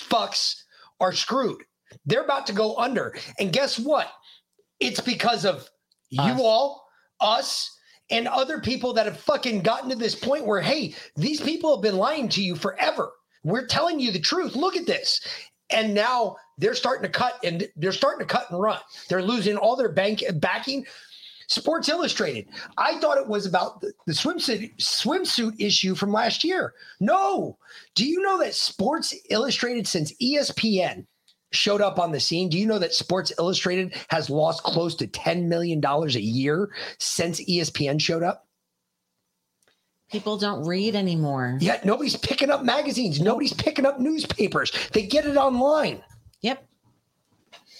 fucks 0.00 0.64
are 1.00 1.12
screwed. 1.12 1.62
They're 2.04 2.24
about 2.24 2.46
to 2.48 2.52
go 2.52 2.76
under. 2.76 3.16
And 3.38 3.52
guess 3.52 3.78
what? 3.78 4.08
It's 4.82 5.00
because 5.00 5.44
of 5.44 5.68
you 6.10 6.42
all, 6.42 6.84
us, 7.20 7.78
and 8.10 8.26
other 8.26 8.60
people 8.60 8.92
that 8.94 9.06
have 9.06 9.18
fucking 9.18 9.62
gotten 9.62 9.88
to 9.90 9.96
this 9.96 10.14
point 10.14 10.44
where, 10.44 10.60
hey, 10.60 10.94
these 11.16 11.40
people 11.40 11.74
have 11.74 11.82
been 11.82 11.96
lying 11.96 12.28
to 12.30 12.42
you 12.42 12.56
forever. 12.56 13.12
We're 13.44 13.66
telling 13.66 14.00
you 14.00 14.10
the 14.10 14.18
truth. 14.18 14.56
Look 14.56 14.76
at 14.76 14.86
this. 14.86 15.20
And 15.70 15.94
now 15.94 16.36
they're 16.58 16.74
starting 16.74 17.04
to 17.04 17.08
cut 17.08 17.38
and 17.44 17.66
they're 17.76 17.92
starting 17.92 18.26
to 18.26 18.32
cut 18.32 18.50
and 18.50 18.60
run. 18.60 18.80
They're 19.08 19.22
losing 19.22 19.56
all 19.56 19.76
their 19.76 19.92
bank 19.92 20.22
backing. 20.34 20.84
Sports 21.46 21.88
Illustrated. 21.88 22.48
I 22.76 22.98
thought 22.98 23.18
it 23.18 23.26
was 23.26 23.46
about 23.46 23.80
the, 23.80 23.92
the 24.06 24.12
swimsuit 24.12 24.76
swimsuit 24.78 25.60
issue 25.60 25.94
from 25.94 26.12
last 26.12 26.44
year. 26.44 26.74
No. 26.98 27.58
Do 27.94 28.06
you 28.06 28.22
know 28.22 28.38
that 28.38 28.54
Sports 28.54 29.14
Illustrated 29.30 29.86
since 29.86 30.12
ESPN 30.14 31.06
showed 31.52 31.80
up 31.80 31.98
on 31.98 32.12
the 32.12 32.20
scene, 32.20 32.48
do 32.48 32.58
you 32.58 32.66
know 32.66 32.78
that 32.78 32.94
Sports 32.94 33.32
Illustrated 33.38 33.94
has 34.08 34.28
lost 34.28 34.62
close 34.62 34.94
to 34.96 35.06
10 35.06 35.48
million 35.48 35.80
dollars 35.80 36.16
a 36.16 36.20
year 36.20 36.70
since 36.98 37.44
ESPN 37.44 38.00
showed 38.00 38.22
up? 38.22 38.46
People 40.10 40.36
don't 40.36 40.66
read 40.66 40.94
anymore. 40.94 41.56
Yet 41.60 41.86
nobody's 41.86 42.16
picking 42.16 42.50
up 42.50 42.62
magazines, 42.62 43.20
nobody's 43.20 43.54
picking 43.54 43.86
up 43.86 43.98
newspapers. 43.98 44.70
They 44.92 45.06
get 45.06 45.24
it 45.24 45.36
online. 45.36 46.02
Yep. 46.42 46.66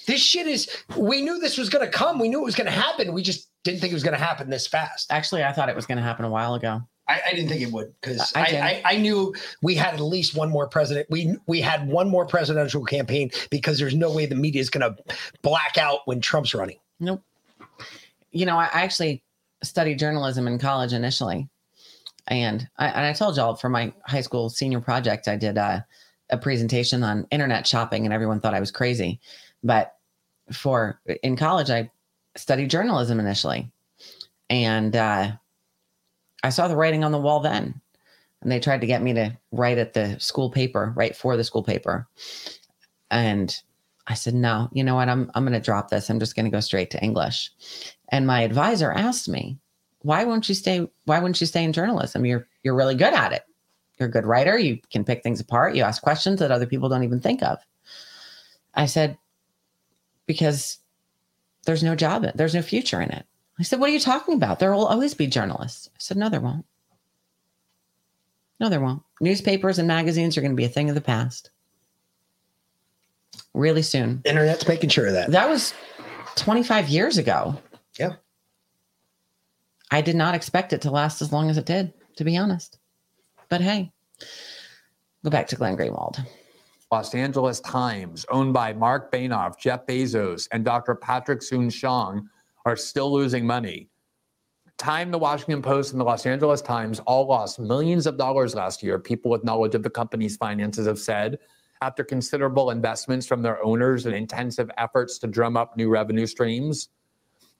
This 0.07 0.21
shit 0.21 0.47
is 0.47 0.69
we 0.97 1.21
knew 1.23 1.39
this 1.39 1.59
was 1.59 1.69
going 1.69 1.85
to 1.85 1.91
come. 1.91 2.19
We 2.19 2.29
knew 2.29 2.41
it 2.41 2.45
was 2.45 2.55
going 2.55 2.67
to 2.67 2.73
happen. 2.73 3.13
We 3.13 3.23
just 3.23 3.51
didn't 3.65 3.81
think 3.81 3.93
it 3.93 3.95
was 3.95 4.03
going 4.03 4.19
to 4.19 4.25
happen 4.25 4.51
this 4.51 4.67
fast. 4.67 5.13
Actually, 5.13 5.45
I 5.45 5.53
thought 5.53 5.69
it 5.69 5.77
was 5.77 5.87
going 5.87 5.99
to 5.99 6.03
happen 6.03 6.25
a 6.25 6.31
while 6.31 6.55
ago. 6.55 6.81
I, 7.09 7.21
I 7.29 7.31
didn't 7.33 7.49
think 7.49 7.63
it 7.63 7.73
would 7.73 7.93
because 8.01 8.33
I 8.35 8.41
I. 8.41 8.45
I, 8.45 8.83
I 8.85 8.97
knew 8.97 9.35
we 9.61 9.75
had 9.75 9.95
at 9.95 10.01
least 10.01 10.37
one 10.37 10.51
more 10.51 10.69
president. 10.69 11.07
We 11.11 11.37
we 11.47 11.61
had 11.61 11.89
one 11.89 12.09
more 12.09 12.27
presidential 12.27 12.85
campaign 12.85 13.31
because 13.51 13.79
there's 13.79 13.95
no 13.95 14.13
way 14.13 14.27
the 14.27 14.37
media 14.37 14.61
is 14.61 14.71
going 14.71 14.95
to 14.95 15.03
black 15.43 15.79
out 15.79 16.01
when 16.05 16.21
Trump's 16.21 16.55
running. 16.55 16.79
Nope. 17.01 17.23
You 18.31 18.47
know, 18.47 18.57
I 18.57 18.67
I 18.67 18.83
actually 18.83 19.23
studied 19.63 19.99
journalism 19.99 20.47
in 20.47 20.59
college 20.59 20.93
initially, 20.93 21.49
and 22.29 22.69
I, 22.79 22.87
and 22.89 23.07
I 23.07 23.13
told 23.13 23.37
y'all 23.37 23.57
for 23.57 23.69
my 23.69 23.93
high 24.07 24.21
school 24.21 24.49
senior 24.49 24.81
project, 24.81 25.27
I 25.29 25.37
did 25.37 25.57
a, 25.59 25.85
a 26.31 26.39
presentation 26.39 27.03
on 27.03 27.27
internet 27.31 27.67
shopping, 27.67 28.05
and 28.05 28.15
everyone 28.15 28.41
thought 28.41 28.55
I 28.55 28.61
was 28.61 28.71
crazy. 28.71 29.21
But 29.65 29.97
for 30.53 31.01
in 31.25 31.37
college, 31.37 31.69
I 31.69 31.91
studied 32.37 32.71
journalism 32.71 33.19
initially, 33.19 33.71
and 34.49 34.95
uh, 34.95 35.33
I 36.43 36.51
saw 36.51 36.69
the 36.69 36.77
writing 36.77 37.05
on 37.05 37.13
the 37.13 37.19
wall 37.19 37.41
then. 37.41 37.81
And 38.41 38.51
they 38.51 38.59
tried 38.59 38.81
to 38.81 38.87
get 38.89 39.03
me 39.03 39.13
to 39.15 39.39
write 39.53 39.79
at 39.79 39.93
the 39.93 40.19
school 40.19 40.51
paper, 40.51 40.93
write 40.97 41.15
for 41.15 41.37
the 41.37 41.45
school 41.45 41.63
paper. 41.63 42.09
And 43.11 43.57
I 44.09 44.15
said, 44.15 44.35
no, 44.35 44.69
you 44.73 44.83
know 44.83 44.97
what? 44.97 45.09
I'm, 45.09 45.31
I'm 45.35 45.45
going 45.45 45.53
to 45.53 45.61
drop 45.61 45.91
this. 45.91 46.11
I'm 46.11 46.19
just 46.19 46.35
going 46.35 46.47
to 46.47 46.51
go 46.51 46.59
straight 46.59 46.91
to 46.91 47.03
English. 47.03 47.53
And 48.09 48.27
my 48.27 48.43
advisor 48.43 48.91
asked 48.91 49.29
me, 49.29 49.59
why 50.01 50.25
won't 50.25 50.49
you 50.49 50.57
stay? 50.57 50.89
Why 51.05 51.21
wouldn't 51.21 51.41
you 51.41 51.47
stay 51.47 51.63
in 51.63 51.73
journalism? 51.73 52.27
You're, 52.27 52.49
you're 52.65 52.75
really 52.75 52.97
good 52.97 53.15
at 53.15 53.33
it. 53.33 53.45
You're 53.99 54.09
a 54.09 54.13
good 54.13 54.27
writer. 54.27 54.59
You 54.59 54.81
can 54.91 55.05
pick 55.05 55.23
things 55.23 55.41
apart. 55.41 55.77
You 55.77 55.85
ask 55.85 56.03
questions 56.03 56.41
that 56.41 56.51
other 56.51 56.67
people 56.67 56.89
don't 56.89 57.05
even 57.05 57.21
think 57.21 57.45
of. 57.45 57.59
I 58.75 58.87
said, 58.87 59.17
because 60.27 60.79
there's 61.65 61.83
no 61.83 61.95
job 61.95 62.27
there's 62.35 62.55
no 62.55 62.63
future 62.63 63.01
in 63.01 63.11
it. 63.11 63.27
I 63.59 63.63
said, 63.63 63.81
What 63.81 63.91
are 63.91 63.93
you 63.93 64.01
talking 64.01 64.35
about? 64.35 64.59
There 64.59 64.73
will 64.73 64.87
always 64.87 65.15
be 65.15 65.27
journalists. 65.27 65.89
I 65.95 65.99
said, 65.99 66.17
No, 66.17 66.29
there 66.29 66.41
won't. 66.41 66.65
No, 68.61 68.69
there 68.69 68.81
won't. 68.81 69.03
Newspapers 69.21 69.79
and 69.79 69.89
magazines 69.89 70.37
are 70.37 70.41
going 70.41 70.53
to 70.53 70.57
be 70.57 70.65
a 70.65 70.69
thing 70.69 70.89
of 70.89 70.95
the 70.95 71.01
past 71.01 71.51
really 73.55 73.83
soon. 73.83 74.23
Internet's 74.25 74.67
making 74.67 74.91
sure 74.91 75.07
of 75.07 75.13
that. 75.15 75.31
That 75.31 75.49
was 75.49 75.75
25 76.37 76.89
years 76.89 77.19
ago. 77.19 77.61
Yeah. 77.99 78.15
I 79.91 80.01
did 80.01 80.17
not 80.17 80.35
expect 80.35 80.73
it 80.73 80.83
to 80.83 80.91
last 80.91 81.21
as 81.21 81.33
long 81.33 81.51
as 81.51 81.59
it 81.59 81.67
did, 81.67 81.93
to 82.17 82.25
be 82.25 82.37
honest. 82.37 82.79
But 83.49 83.61
hey, 83.61 83.93
go 85.23 85.31
back 85.31 85.49
to 85.49 85.57
Glenn 85.57 85.77
Greenwald. 85.77 86.25
Los 86.91 87.15
Angeles 87.15 87.61
Times, 87.61 88.25
owned 88.31 88.53
by 88.53 88.73
Marc 88.73 89.11
Benioff, 89.11 89.59
Jeff 89.59 89.87
Bezos, 89.87 90.49
and 90.53 90.65
Dr. 90.65 90.95
Patrick 90.95 91.43
Soon-Shiong, 91.43 92.27
are 92.65 92.77
still 92.77 93.13
losing 93.13 93.47
money. 93.47 93.89
Time, 94.79 95.11
the 95.11 95.19
Washington 95.19 95.63
Post, 95.63 95.93
and 95.93 96.01
the 96.01 96.05
Los 96.05 96.27
Angeles 96.27 96.61
Times 96.61 97.01
all 97.01 97.27
lost 97.27 97.61
millions 97.61 98.07
of 98.07 98.17
dollars 98.17 98.55
last 98.55 98.83
year. 98.83 98.99
People 98.99 99.31
with 99.31 99.45
knowledge 99.45 99.75
of 99.75 99.83
the 99.83 99.91
company's 99.91 100.37
finances 100.37 100.87
have 100.87 100.99
said, 100.99 101.39
after 101.83 102.05
considerable 102.05 102.71
investments 102.71 103.27
from 103.27 103.43
their 103.43 103.63
owners 103.65 104.07
and 104.07 104.15
intensive 104.15 104.71
efforts 104.79 105.19
to 105.19 105.27
drum 105.27 105.57
up 105.57 105.77
new 105.77 105.89
revenue 105.89 106.27
streams. 106.27 106.89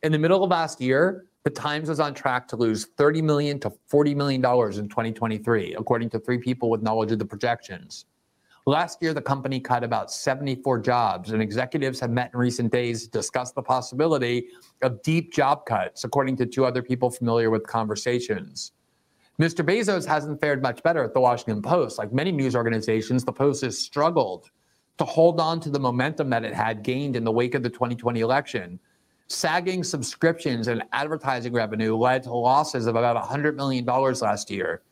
In 0.03 0.13
the 0.13 0.19
middle 0.19 0.43
of 0.43 0.51
last 0.51 0.81
year, 0.81 1.27
the 1.45 1.51
Times 1.51 1.89
was 1.89 1.99
on 1.99 2.15
track 2.15 2.47
to 2.49 2.57
lose 2.57 2.87
30 2.97 3.21
million 3.23 3.59
to 3.61 3.73
40 3.89 4.15
million 4.15 4.41
dollars 4.41 4.79
in 4.79 4.89
2023, 4.89 5.75
according 5.75 6.09
to 6.11 6.21
three 6.21 6.39
people 6.39 6.71
with 6.71 6.83
knowledge 6.83 7.11
of 7.11 7.19
the 7.19 7.25
projections. 7.25 8.07
Last 8.67 9.03
year, 9.03 9.13
the 9.13 9.21
company 9.21 9.59
cut 9.59 9.83
about 9.83 10.13
74 10.13 10.79
jobs, 10.79 11.33
and 11.33 11.43
executives 11.43 11.99
have 11.99 12.11
met 12.11 12.31
in 12.33 12.39
recent 12.39 12.71
days 12.71 13.03
to 13.05 13.11
discuss 13.11 13.51
the 13.51 13.63
possibility 13.63 14.47
of 14.83 15.03
deep 15.03 15.33
job 15.33 15.67
cuts, 15.67 16.05
according 16.05 16.37
to 16.37 16.47
two 16.47 16.65
other 16.65 16.81
people 16.81 17.11
familiar 17.11 17.51
with 17.51 17.67
conversations. 17.67 18.71
Mr. 19.41 19.67
Bezos 19.67 20.07
hasn't 20.07 20.41
fared 20.41 20.63
much 20.63 20.81
better 20.85 21.03
at 21.03 21.13
the 21.13 21.21
Washington 21.21 21.61
Post. 21.61 21.99
Like 21.99 22.13
many 22.13 22.31
news 22.31 22.55
organizations, 22.55 23.25
the 23.25 23.33
Post 23.33 23.63
has 23.63 23.77
struggled 23.77 24.51
to 24.99 25.05
hold 25.05 25.41
on 25.41 25.59
to 25.59 25.71
the 25.71 25.81
momentum 25.81 26.31
that 26.31 26.45
it 26.45 26.55
had 26.55 26.85
gained 26.85 27.17
in 27.17 27.25
the 27.25 27.33
wake 27.33 27.57
of 27.57 27.65
the 27.65 27.71
2020 27.71 28.21
election. 28.21 28.79
Sagging 29.27 29.83
subscriptions 29.83 30.69
and 30.69 30.85
advertising 30.93 31.53
revenue 31.53 31.97
led 31.97 32.23
to 32.25 32.33
losses 32.33 32.87
of 32.87 32.95
about 32.95 33.21
$100 33.21 33.57
million 33.57 33.85
last 33.85 34.53
year. 34.53 34.83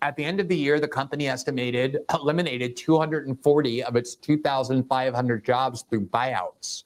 At 0.00 0.14
the 0.14 0.24
end 0.24 0.38
of 0.38 0.48
the 0.48 0.56
year, 0.56 0.78
the 0.78 0.88
company 0.88 1.28
estimated 1.28 1.98
eliminated 2.14 2.76
240 2.76 3.82
of 3.82 3.96
its 3.96 4.14
2,500 4.14 5.44
jobs 5.44 5.84
through 5.88 6.06
buyouts, 6.06 6.84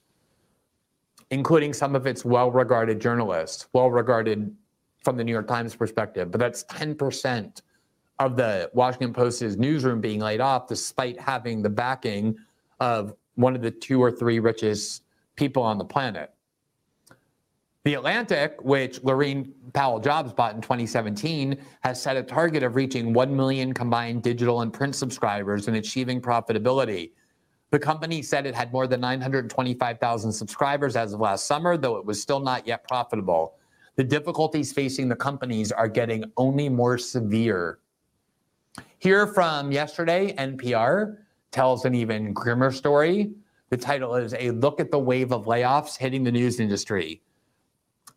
including 1.29 1.73
some 1.73 1.95
of 1.95 2.07
its 2.07 2.25
well 2.25 2.51
regarded 2.51 2.99
journalists, 2.99 3.67
well 3.73 3.91
regarded 3.91 4.55
from 5.03 5.17
the 5.17 5.23
New 5.23 5.31
York 5.31 5.47
Times 5.47 5.75
perspective. 5.75 6.31
But 6.31 6.39
that's 6.39 6.63
10% 6.65 7.61
of 8.19 8.35
the 8.35 8.71
Washington 8.73 9.13
Post's 9.13 9.57
newsroom 9.57 10.01
being 10.01 10.19
laid 10.19 10.41
off, 10.41 10.67
despite 10.67 11.19
having 11.19 11.61
the 11.61 11.69
backing 11.69 12.35
of 12.79 13.13
one 13.35 13.55
of 13.55 13.61
the 13.61 13.71
two 13.71 14.01
or 14.01 14.11
three 14.11 14.39
richest 14.39 15.03
people 15.35 15.61
on 15.61 15.77
the 15.77 15.85
planet. 15.85 16.32
The 17.85 17.95
Atlantic, 17.95 18.55
which 18.61 19.01
Laurene 19.01 19.51
Powell 19.73 19.99
Jobs 19.99 20.31
bought 20.31 20.55
in 20.55 20.61
2017, 20.61 21.57
has 21.81 22.01
set 22.01 22.15
a 22.15 22.23
target 22.23 22.63
of 22.63 22.75
reaching 22.75 23.11
1 23.11 23.35
million 23.35 23.73
combined 23.73 24.23
digital 24.23 24.61
and 24.61 24.71
print 24.71 24.95
subscribers 24.95 25.67
and 25.67 25.75
achieving 25.75 26.21
profitability. 26.21 27.11
The 27.71 27.79
company 27.79 28.21
said 28.21 28.45
it 28.45 28.55
had 28.55 28.71
more 28.71 28.87
than 28.87 29.01
925,000 29.01 30.31
subscribers 30.31 30.95
as 30.95 31.11
of 31.11 31.19
last 31.19 31.45
summer, 31.45 31.75
though 31.75 31.97
it 31.97 32.05
was 32.05 32.21
still 32.21 32.39
not 32.39 32.65
yet 32.65 32.87
profitable. 32.87 33.55
The 33.97 34.03
difficulties 34.05 34.71
facing 34.71 35.09
the 35.09 35.15
companies 35.17 35.73
are 35.73 35.89
getting 35.89 36.23
only 36.37 36.69
more 36.69 36.97
severe. 36.97 37.79
Here 38.99 39.27
from 39.27 39.73
yesterday, 39.73 40.33
NPR 40.37 41.17
tells 41.51 41.83
an 41.83 41.95
even 41.95 42.31
grimmer 42.31 42.71
story. 42.71 43.33
The 43.71 43.77
title 43.77 44.15
is 44.15 44.33
A 44.35 44.51
Look 44.51 44.79
at 44.79 44.89
the 44.89 44.99
Wave 44.99 45.33
of 45.33 45.47
Layoffs 45.47 45.97
Hitting 45.97 46.23
the 46.23 46.31
News 46.31 46.61
Industry. 46.61 47.21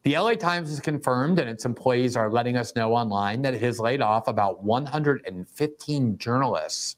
The 0.06 0.16
LA 0.16 0.34
Times 0.34 0.68
has 0.68 0.78
confirmed, 0.78 1.40
and 1.40 1.50
its 1.50 1.64
employees 1.64 2.16
are 2.16 2.30
letting 2.30 2.56
us 2.56 2.76
know 2.76 2.94
online, 2.94 3.42
that 3.42 3.54
it 3.54 3.62
has 3.62 3.80
laid 3.80 4.00
off 4.00 4.28
about 4.28 4.62
115 4.62 6.18
journalists 6.18 6.94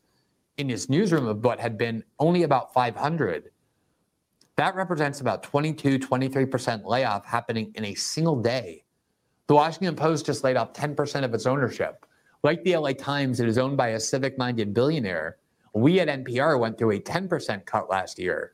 in 0.58 0.68
its 0.68 0.90
newsroom 0.90 1.26
of 1.26 1.42
what 1.42 1.58
had 1.58 1.78
been 1.78 2.04
only 2.18 2.42
about 2.42 2.74
500. 2.74 3.50
That 4.56 4.74
represents 4.74 5.22
about 5.22 5.42
22, 5.42 5.98
23% 5.98 6.84
layoff 6.84 7.24
happening 7.24 7.72
in 7.76 7.86
a 7.86 7.94
single 7.94 8.42
day. 8.42 8.84
The 9.46 9.54
Washington 9.54 9.96
Post 9.96 10.26
just 10.26 10.44
laid 10.44 10.58
off 10.58 10.74
10% 10.74 11.24
of 11.24 11.32
its 11.32 11.46
ownership. 11.46 12.04
Like 12.42 12.62
the 12.62 12.76
LA 12.76 12.92
Times, 12.92 13.40
it 13.40 13.48
is 13.48 13.56
owned 13.56 13.78
by 13.78 13.88
a 13.88 14.00
civic 14.00 14.36
minded 14.36 14.74
billionaire. 14.74 15.38
We 15.72 15.98
at 16.00 16.08
NPR 16.08 16.60
went 16.60 16.76
through 16.76 16.90
a 16.90 17.00
10% 17.00 17.64
cut 17.64 17.88
last 17.88 18.18
year. 18.18 18.52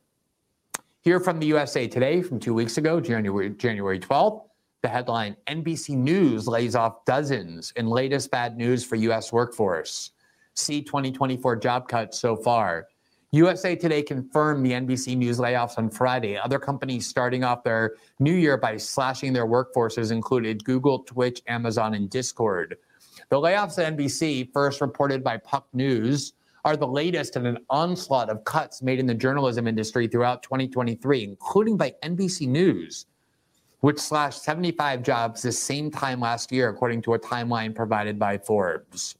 Here 1.05 1.21
from 1.21 1.39
the 1.39 1.45
USA 1.49 1.87
Today 1.87 2.23
from 2.23 2.41
two 2.41 2.55
weeks 2.55 2.79
ago, 2.79 2.99
January, 2.99 3.51
January 3.51 4.01
12th, 4.01 4.41
the 4.81 4.89
headline 4.89 5.37
NBC 5.47 5.91
News 5.91 6.49
lays 6.49 6.75
off 6.75 7.05
dozens 7.05 7.75
in 7.77 7.89
latest 7.89 8.31
bad 8.31 8.57
news 8.57 8.87
for 8.87 8.97
U.S. 8.97 9.31
workforce. 9.31 10.13
See 10.55 10.81
2024 10.81 11.57
job 11.57 11.89
cuts 11.89 12.19
so 12.19 12.37
far. 12.37 12.87
USA 13.33 13.77
Today 13.77 14.03
confirmed 14.03 14.65
the 14.65 14.71
NBC 14.71 15.15
News 15.15 15.39
layoffs 15.39 15.77
on 15.77 15.91
Friday. 15.91 16.39
Other 16.39 16.59
companies 16.59 17.07
starting 17.07 17.45
off 17.45 17.65
their 17.65 17.97
new 18.19 18.33
year 18.33 18.57
by 18.57 18.79
slashing 18.79 19.35
their 19.35 19.47
workforces 19.47 20.11
included 20.11 20.65
Google, 20.65 21.01
Twitch, 21.01 21.43
Amazon, 21.49 21.93
and 21.93 22.09
Discord. 22.09 22.79
The 23.29 23.37
layoffs 23.37 23.79
at 23.79 23.95
NBC, 23.95 24.51
first 24.55 24.81
reported 24.81 25.23
by 25.23 25.37
Puck 25.37 25.67
News, 25.75 26.33
are 26.65 26.77
the 26.77 26.87
latest 26.87 27.37
in 27.37 27.45
an 27.45 27.59
onslaught 27.69 28.31
of 28.31 28.43
cuts 28.45 28.83
made 28.83 28.99
in 28.99 29.07
the 29.07 29.15
journalism 29.15 29.67
industry 29.67 30.09
throughout 30.09 30.43
2023, 30.43 31.23
including 31.23 31.77
by 31.77 31.95
NBC 32.03 32.49
News, 32.49 33.07
which 33.81 33.99
slashed 33.99 34.43
75 34.43 35.03
jobs 35.03 35.43
the 35.43 35.53
same 35.53 35.91
time 35.91 36.21
last 36.21 36.51
year, 36.51 36.71
according 36.71 37.03
to 37.03 37.15
a 37.15 37.19
timeline 37.19 37.75
provided 37.75 38.19
by 38.19 38.39
Forbes. 38.39 39.17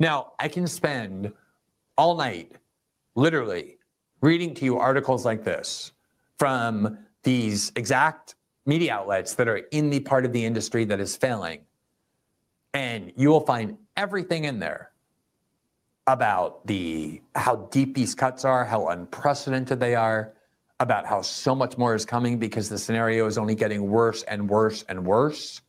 Now, 0.00 0.32
I 0.38 0.48
can 0.48 0.66
spend 0.66 1.32
all 1.98 2.16
night, 2.16 2.52
literally, 3.14 3.78
reading 4.22 4.54
to 4.54 4.64
you 4.64 4.78
articles 4.78 5.26
like 5.26 5.44
this 5.44 5.92
from 6.38 6.98
these 7.22 7.72
exact 7.76 8.36
media 8.64 8.94
outlets 8.94 9.34
that 9.34 9.48
are 9.48 9.58
in 9.70 9.90
the 9.90 10.00
part 10.00 10.24
of 10.24 10.32
the 10.32 10.42
industry 10.42 10.86
that 10.86 10.98
is 10.98 11.14
failing. 11.14 11.60
And 12.72 13.12
you 13.16 13.28
will 13.28 13.44
find 13.44 13.76
everything 13.96 14.44
in 14.44 14.58
there 14.58 14.90
about 16.06 16.66
the 16.66 17.20
how 17.34 17.56
deep 17.70 17.94
these 17.94 18.14
cuts 18.14 18.44
are, 18.44 18.64
how 18.64 18.88
unprecedented 18.88 19.80
they 19.80 19.94
are, 19.94 20.34
about 20.80 21.06
how 21.06 21.22
so 21.22 21.54
much 21.54 21.78
more 21.78 21.94
is 21.94 22.04
coming 22.04 22.38
because 22.38 22.68
the 22.68 22.78
scenario 22.78 23.26
is 23.26 23.38
only 23.38 23.54
getting 23.54 23.88
worse 23.88 24.22
and 24.24 24.48
worse 24.48 24.84
and 24.88 25.04
worse. 25.04 25.62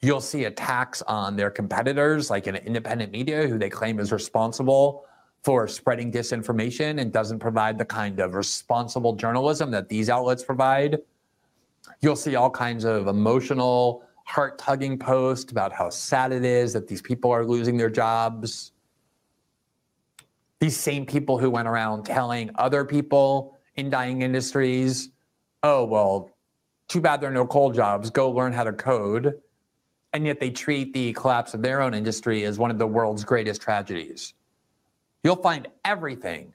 You'll 0.00 0.20
see 0.20 0.44
attacks 0.44 1.02
on 1.02 1.36
their 1.36 1.50
competitors, 1.50 2.30
like 2.30 2.48
an 2.48 2.56
independent 2.56 3.12
media 3.12 3.46
who 3.46 3.58
they 3.58 3.70
claim 3.70 4.00
is 4.00 4.10
responsible 4.10 5.04
for 5.44 5.68
spreading 5.68 6.10
disinformation 6.10 7.00
and 7.00 7.12
doesn't 7.12 7.38
provide 7.38 7.78
the 7.78 7.84
kind 7.84 8.18
of 8.18 8.34
responsible 8.34 9.14
journalism 9.14 9.70
that 9.70 9.88
these 9.88 10.08
outlets 10.08 10.42
provide. 10.42 10.98
You'll 12.00 12.16
see 12.16 12.34
all 12.34 12.50
kinds 12.50 12.84
of 12.84 13.06
emotional, 13.06 14.02
heart 14.24 14.58
tugging 14.58 14.98
posts 14.98 15.52
about 15.52 15.72
how 15.72 15.90
sad 15.90 16.32
it 16.32 16.44
is 16.44 16.72
that 16.72 16.88
these 16.88 17.02
people 17.02 17.30
are 17.30 17.44
losing 17.44 17.76
their 17.76 17.90
jobs 17.90 18.71
these 20.62 20.76
same 20.76 21.04
people 21.04 21.38
who 21.38 21.50
went 21.50 21.66
around 21.66 22.04
telling 22.04 22.48
other 22.54 22.84
people 22.84 23.58
in 23.74 23.90
dying 23.90 24.22
industries, 24.22 25.08
oh, 25.64 25.84
well, 25.84 26.30
too 26.86 27.00
bad 27.00 27.20
there 27.20 27.30
are 27.30 27.34
no 27.34 27.44
coal 27.44 27.72
jobs, 27.72 28.10
go 28.10 28.30
learn 28.30 28.52
how 28.52 28.62
to 28.62 28.72
code. 28.72 29.40
And 30.12 30.24
yet 30.24 30.38
they 30.38 30.50
treat 30.50 30.92
the 30.92 31.14
collapse 31.14 31.52
of 31.52 31.62
their 31.62 31.82
own 31.82 31.94
industry 31.94 32.44
as 32.44 32.60
one 32.60 32.70
of 32.70 32.78
the 32.78 32.86
world's 32.86 33.24
greatest 33.24 33.60
tragedies. 33.60 34.34
You'll 35.24 35.34
find 35.34 35.66
everything 35.84 36.54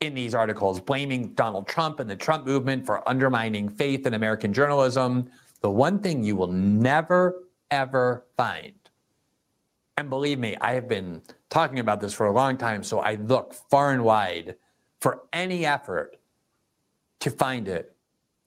in 0.00 0.12
these 0.14 0.34
articles 0.34 0.80
blaming 0.80 1.34
Donald 1.34 1.68
Trump 1.68 2.00
and 2.00 2.10
the 2.10 2.16
Trump 2.16 2.44
movement 2.44 2.84
for 2.84 3.08
undermining 3.08 3.68
faith 3.68 4.08
in 4.08 4.14
American 4.14 4.52
journalism. 4.52 5.30
The 5.60 5.70
one 5.70 6.00
thing 6.00 6.24
you 6.24 6.34
will 6.34 6.50
never, 6.50 7.44
ever 7.70 8.24
find, 8.36 8.74
and 9.96 10.10
believe 10.10 10.38
me, 10.38 10.56
I 10.60 10.72
have 10.72 10.88
been 10.88 11.22
talking 11.50 11.78
about 11.78 12.00
this 12.00 12.12
for 12.12 12.26
a 12.26 12.32
long 12.32 12.56
time, 12.56 12.82
so 12.82 12.98
I 12.98 13.14
look 13.14 13.54
far 13.54 13.92
and 13.92 14.04
wide 14.04 14.56
for 15.00 15.22
any 15.32 15.64
effort 15.64 16.16
to 17.20 17.30
find 17.30 17.68
it 17.68 17.94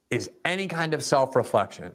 is 0.09 0.29
any 0.45 0.67
kind 0.67 0.93
of 0.93 1.03
self 1.03 1.35
reflection, 1.35 1.93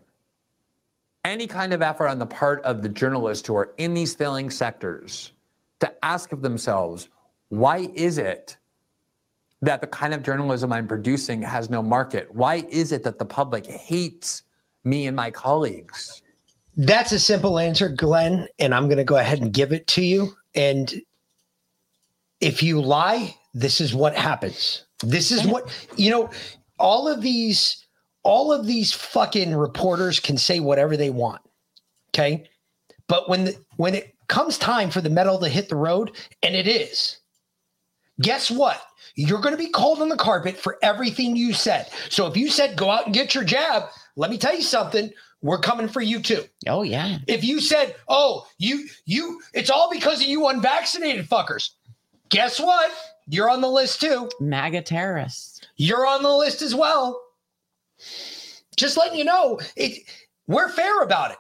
any 1.25 1.47
kind 1.47 1.73
of 1.73 1.83
effort 1.83 2.09
on 2.09 2.19
the 2.19 2.27
part 2.27 2.63
of 2.63 2.83
the 2.83 2.89
journalists 2.89 3.47
who 3.47 3.55
are 3.57 3.73
in 3.77 3.95
these 3.95 4.15
failing 4.15 4.51
sectors 4.51 5.33
to 5.81 6.05
ask 6.05 6.33
of 6.33 6.43
themselves, 6.43 7.09
why 7.49 7.91
is 7.95 8.19
it 8.19 8.57
that 9.61 9.81
the 9.81 9.87
kind 9.87 10.15
of 10.15 10.23
journalism 10.23 10.73
I'm 10.73 10.89
producing 10.89 11.43
has 11.43 11.69
no 11.69 11.83
market? 11.83 12.35
Why 12.35 12.65
is 12.71 12.93
it 12.93 13.03
that 13.05 13.19
the 13.19 13.25
public 13.25 13.67
hates 13.67 14.43
me 14.85 15.07
and 15.07 15.15
my 15.15 15.31
colleagues? 15.31 16.22
That's 16.77 17.13
a 17.13 17.19
simple 17.19 17.59
answer, 17.59 17.89
Glenn, 17.89 18.49
and 18.59 18.75
I'm 18.75 18.87
going 18.87 18.99
to 18.99 19.05
go 19.05 19.17
ahead 19.17 19.41
and 19.41 19.53
give 19.53 19.73
it 19.73 19.87
to 19.89 20.03
you. 20.03 20.35
And 20.55 20.93
if 22.41 22.63
you 22.63 22.81
lie, 22.81 23.37
this 23.55 23.81
is 23.81 23.95
what 23.95 24.15
happens. 24.15 24.87
This 25.03 25.31
is 25.31 25.47
what, 25.47 25.71
you 25.97 26.11
know, 26.11 26.31
all 26.79 27.09
of 27.09 27.21
these 27.21 27.79
all 28.25 28.53
of 28.53 28.67
these 28.67 28.93
fucking 28.93 29.55
reporters 29.55 30.21
can 30.21 30.39
say 30.39 30.61
whatever 30.61 30.97
they 30.97 31.11
want. 31.11 31.43
Okay? 32.11 32.49
But 33.09 33.29
when 33.29 33.45
the, 33.47 33.57
when 33.77 33.95
it 33.95 34.15
comes 34.29 34.59
time 34.59 34.91
for 34.91 35.01
the 35.01 35.11
metal 35.11 35.39
to 35.41 35.49
hit 35.49 35.69
the 35.69 35.77
road, 35.77 36.13
and 36.43 36.55
it 36.55 36.69
is, 36.69 37.19
guess 38.21 38.51
what? 38.51 38.81
You're 39.15 39.41
going 39.41 39.55
to 39.55 39.63
be 39.63 39.71
called 39.71 40.01
on 40.01 40.09
the 40.09 40.17
carpet 40.17 40.57
for 40.57 40.79
everything 40.83 41.37
you 41.37 41.53
said. 41.53 41.91
So 42.09 42.27
if 42.27 42.37
you 42.37 42.49
said 42.49 42.77
go 42.77 42.91
out 42.91 43.07
and 43.07 43.15
get 43.15 43.35
your 43.35 43.45
jab, 43.45 43.85
let 44.17 44.31
me 44.31 44.39
tell 44.39 44.55
you 44.55 44.63
something. 44.63 45.11
We're 45.43 45.59
coming 45.59 45.89
for 45.89 46.01
you 46.01 46.21
too. 46.21 46.45
Oh 46.69 46.83
yeah. 46.83 47.19
If 47.27 47.43
you 47.45 47.61
said, 47.61 47.97
"Oh, 48.09 48.47
you 48.59 48.87
you 49.07 49.43
it's 49.53 49.71
all 49.71 49.91
because 49.91 50.21
of 50.21 50.29
you 50.29 50.47
unvaccinated 50.49 51.29
fuckers." 51.29 51.71
Guess 52.29 52.61
what? 52.61 52.91
You're 53.27 53.51
on 53.51 53.61
the 53.61 53.69
list 53.69 54.01
too. 54.01 54.31
MAGA 54.41 54.83
terrorists. 54.83 55.61
You're 55.77 56.07
on 56.07 56.23
the 56.23 56.33
list 56.33 56.63
as 56.63 56.75
well. 56.75 57.21
Just 58.77 58.97
letting 58.97 59.19
you 59.19 59.25
know, 59.25 59.61
it 59.77 59.99
we're 60.47 60.69
fair 60.69 61.03
about 61.03 61.33
it. 61.33 61.39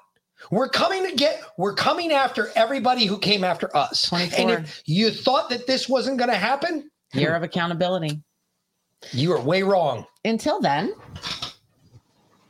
We're 0.50 0.68
coming 0.68 1.08
to 1.08 1.14
get 1.14 1.40
we're 1.56 1.74
coming 1.74 2.12
after 2.12 2.50
everybody 2.56 3.06
who 3.06 3.18
came 3.18 3.44
after 3.44 3.74
us. 3.76 4.08
24. 4.08 4.38
And 4.40 4.64
if 4.64 4.82
you 4.84 5.10
thought 5.10 5.48
that 5.50 5.66
this 5.66 5.88
wasn't 5.88 6.18
going 6.18 6.30
to 6.30 6.36
happen, 6.36 6.90
Year 7.14 7.34
of 7.34 7.42
accountability. 7.42 8.20
you 9.12 9.32
are 9.32 9.40
way 9.40 9.62
wrong. 9.62 10.06
Until 10.24 10.60
then, 10.60 10.92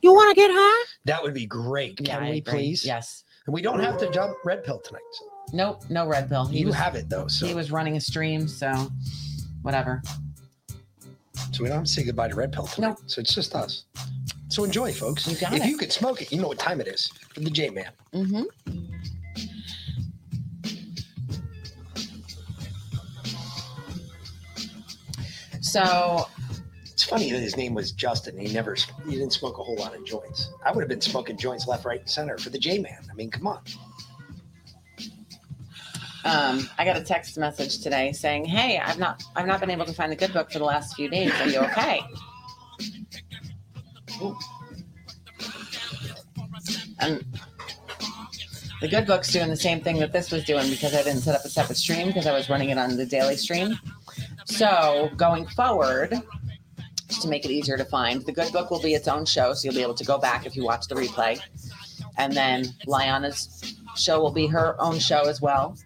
You 0.01 0.13
want 0.13 0.31
to 0.31 0.35
get 0.41 0.51
high? 0.53 0.85
That 1.05 1.23
would 1.23 1.35
be 1.35 1.47
great. 1.47 2.01
Yeah, 2.01 2.15
Can 2.15 2.25
I 2.25 2.31
we 2.31 2.39
agree. 2.39 2.53
please? 2.53 2.85
Yes. 2.85 3.25
And 3.47 3.53
we 3.55 3.61
don't 3.63 3.81
have 3.81 3.99
to 3.99 4.11
jump 4.13 4.37
red 4.45 4.63
pill 4.65 4.79
tonight. 4.81 5.03
so. 5.13 5.25
Nope, 5.53 5.83
no 5.91 6.07
red 6.07 6.29
pill. 6.29 6.47
He 6.47 6.61
You 6.61 6.67
was, 6.69 6.77
have 6.77 6.95
it 6.95 7.09
though, 7.09 7.27
so. 7.27 7.47
he 7.47 7.55
was 7.55 7.71
running 7.73 7.97
a 7.97 8.01
stream, 8.01 8.47
so 8.47 8.89
whatever. 9.63 10.01
So 11.51 11.63
we 11.63 11.69
don't 11.69 11.79
have 11.79 11.87
to 11.87 11.91
say 11.93 12.05
goodbye 12.05 12.29
to 12.29 12.35
red 12.35 12.53
pill 12.53 12.67
tonight. 12.67 12.97
So 13.07 13.21
it's 13.21 13.35
just 13.35 13.55
us. 13.55 13.85
So 14.49 14.65
enjoy, 14.65 14.93
folks. 14.93 15.27
You 15.27 15.37
got 15.37 15.53
if 15.55 15.65
it. 15.65 15.69
you 15.69 15.77
could 15.77 15.93
smoke 15.93 16.23
it, 16.23 16.31
you 16.33 16.41
know 16.41 16.49
what 16.49 16.59
time 16.59 16.81
it 16.81 16.87
is 16.87 17.07
for 17.35 17.41
the 17.41 17.51
J 17.51 17.71
Man. 17.71 17.91
Mm-hmm. 18.15 18.43
So 25.61 26.27
It's 27.03 27.11
funny 27.11 27.33
that 27.33 27.41
his 27.41 27.57
name 27.57 27.75
was 27.75 27.91
Justin. 27.91 28.39
He 28.39 28.55
never 28.55 28.77
he 29.05 29.11
didn't 29.11 29.33
smoke 29.33 29.59
a 29.59 29.63
whole 29.65 29.75
lot 29.75 29.93
of 29.93 30.05
joints. 30.05 30.51
I 30.65 30.71
would 30.71 30.83
have 30.83 30.89
been 30.89 31.01
smoking 31.01 31.37
joints 31.37 31.67
left, 31.67 31.85
right, 31.85 31.99
and 31.99 32.09
center 32.09 32.39
for 32.39 32.51
the 32.51 32.59
J 32.61 32.79
Man. 32.79 33.05
I 33.11 33.15
mean, 33.15 33.29
come 33.29 33.49
on. 33.49 33.61
um, 36.25 36.71
I 36.79 36.85
got 36.85 36.97
a 36.97 37.03
text 37.03 37.37
message 37.39 37.81
today 37.81 38.13
saying, 38.13 38.45
"Hey, 38.45 38.79
I've 38.79 39.01
not 39.01 39.21
I've 39.35 39.49
not 39.49 39.59
been 39.59 39.71
able 39.71 39.85
to 39.85 39.93
find 39.93 40.13
the 40.13 40.17
good 40.17 40.33
book 40.33 40.53
for 40.53 40.61
the 40.61 40.65
last 40.65 40.95
few 40.95 41.09
days. 41.09 41.33
Are 41.41 41.49
you 41.49 41.59
okay?" 41.63 42.03
And 47.01 47.25
the 48.81 48.87
good 48.87 49.09
book's 49.09 49.33
doing 49.33 49.49
the 49.49 49.57
same 49.57 49.81
thing 49.81 49.99
that 49.99 50.13
this 50.13 50.31
was 50.31 50.45
doing 50.45 50.71
because 50.71 50.95
I 50.95 51.03
didn't 51.03 51.23
set 51.23 51.35
up 51.35 51.45
a 51.45 51.49
separate 51.49 51.79
stream 51.79 52.07
because 52.07 52.29
I 52.29 52.33
was 52.33 52.49
running 52.49 52.71
it 52.71 52.79
on 52.79 52.97
the 52.97 53.07
daily 53.07 53.37
stream. 53.37 53.77
So 54.45 55.11
going 55.17 55.49
forward, 55.49 56.23
to 57.21 57.29
make 57.29 57.45
it 57.45 57.51
easier 57.51 57.77
to 57.77 57.85
find, 57.85 58.23
the 58.23 58.33
good 58.33 58.53
book 58.53 58.71
will 58.71 58.81
be 58.81 58.95
its 58.95 59.09
own 59.09 59.25
show, 59.25 59.55
so 59.55 59.67
you'll 59.67 59.75
be 59.75 59.83
able 59.83 59.95
to 59.95 60.05
go 60.05 60.19
back 60.19 60.47
if 60.47 60.57
you 60.57 60.65
watch 60.65 60.87
the 60.89 60.95
replay. 60.95 61.41
And 62.19 62.33
then 62.33 62.65
Liana's 62.87 63.77
show 63.97 64.21
will 64.21 64.33
be 64.33 64.47
her 64.47 64.81
own 64.81 64.99
show 64.99 65.23
as 65.29 65.41
well. 65.41 65.77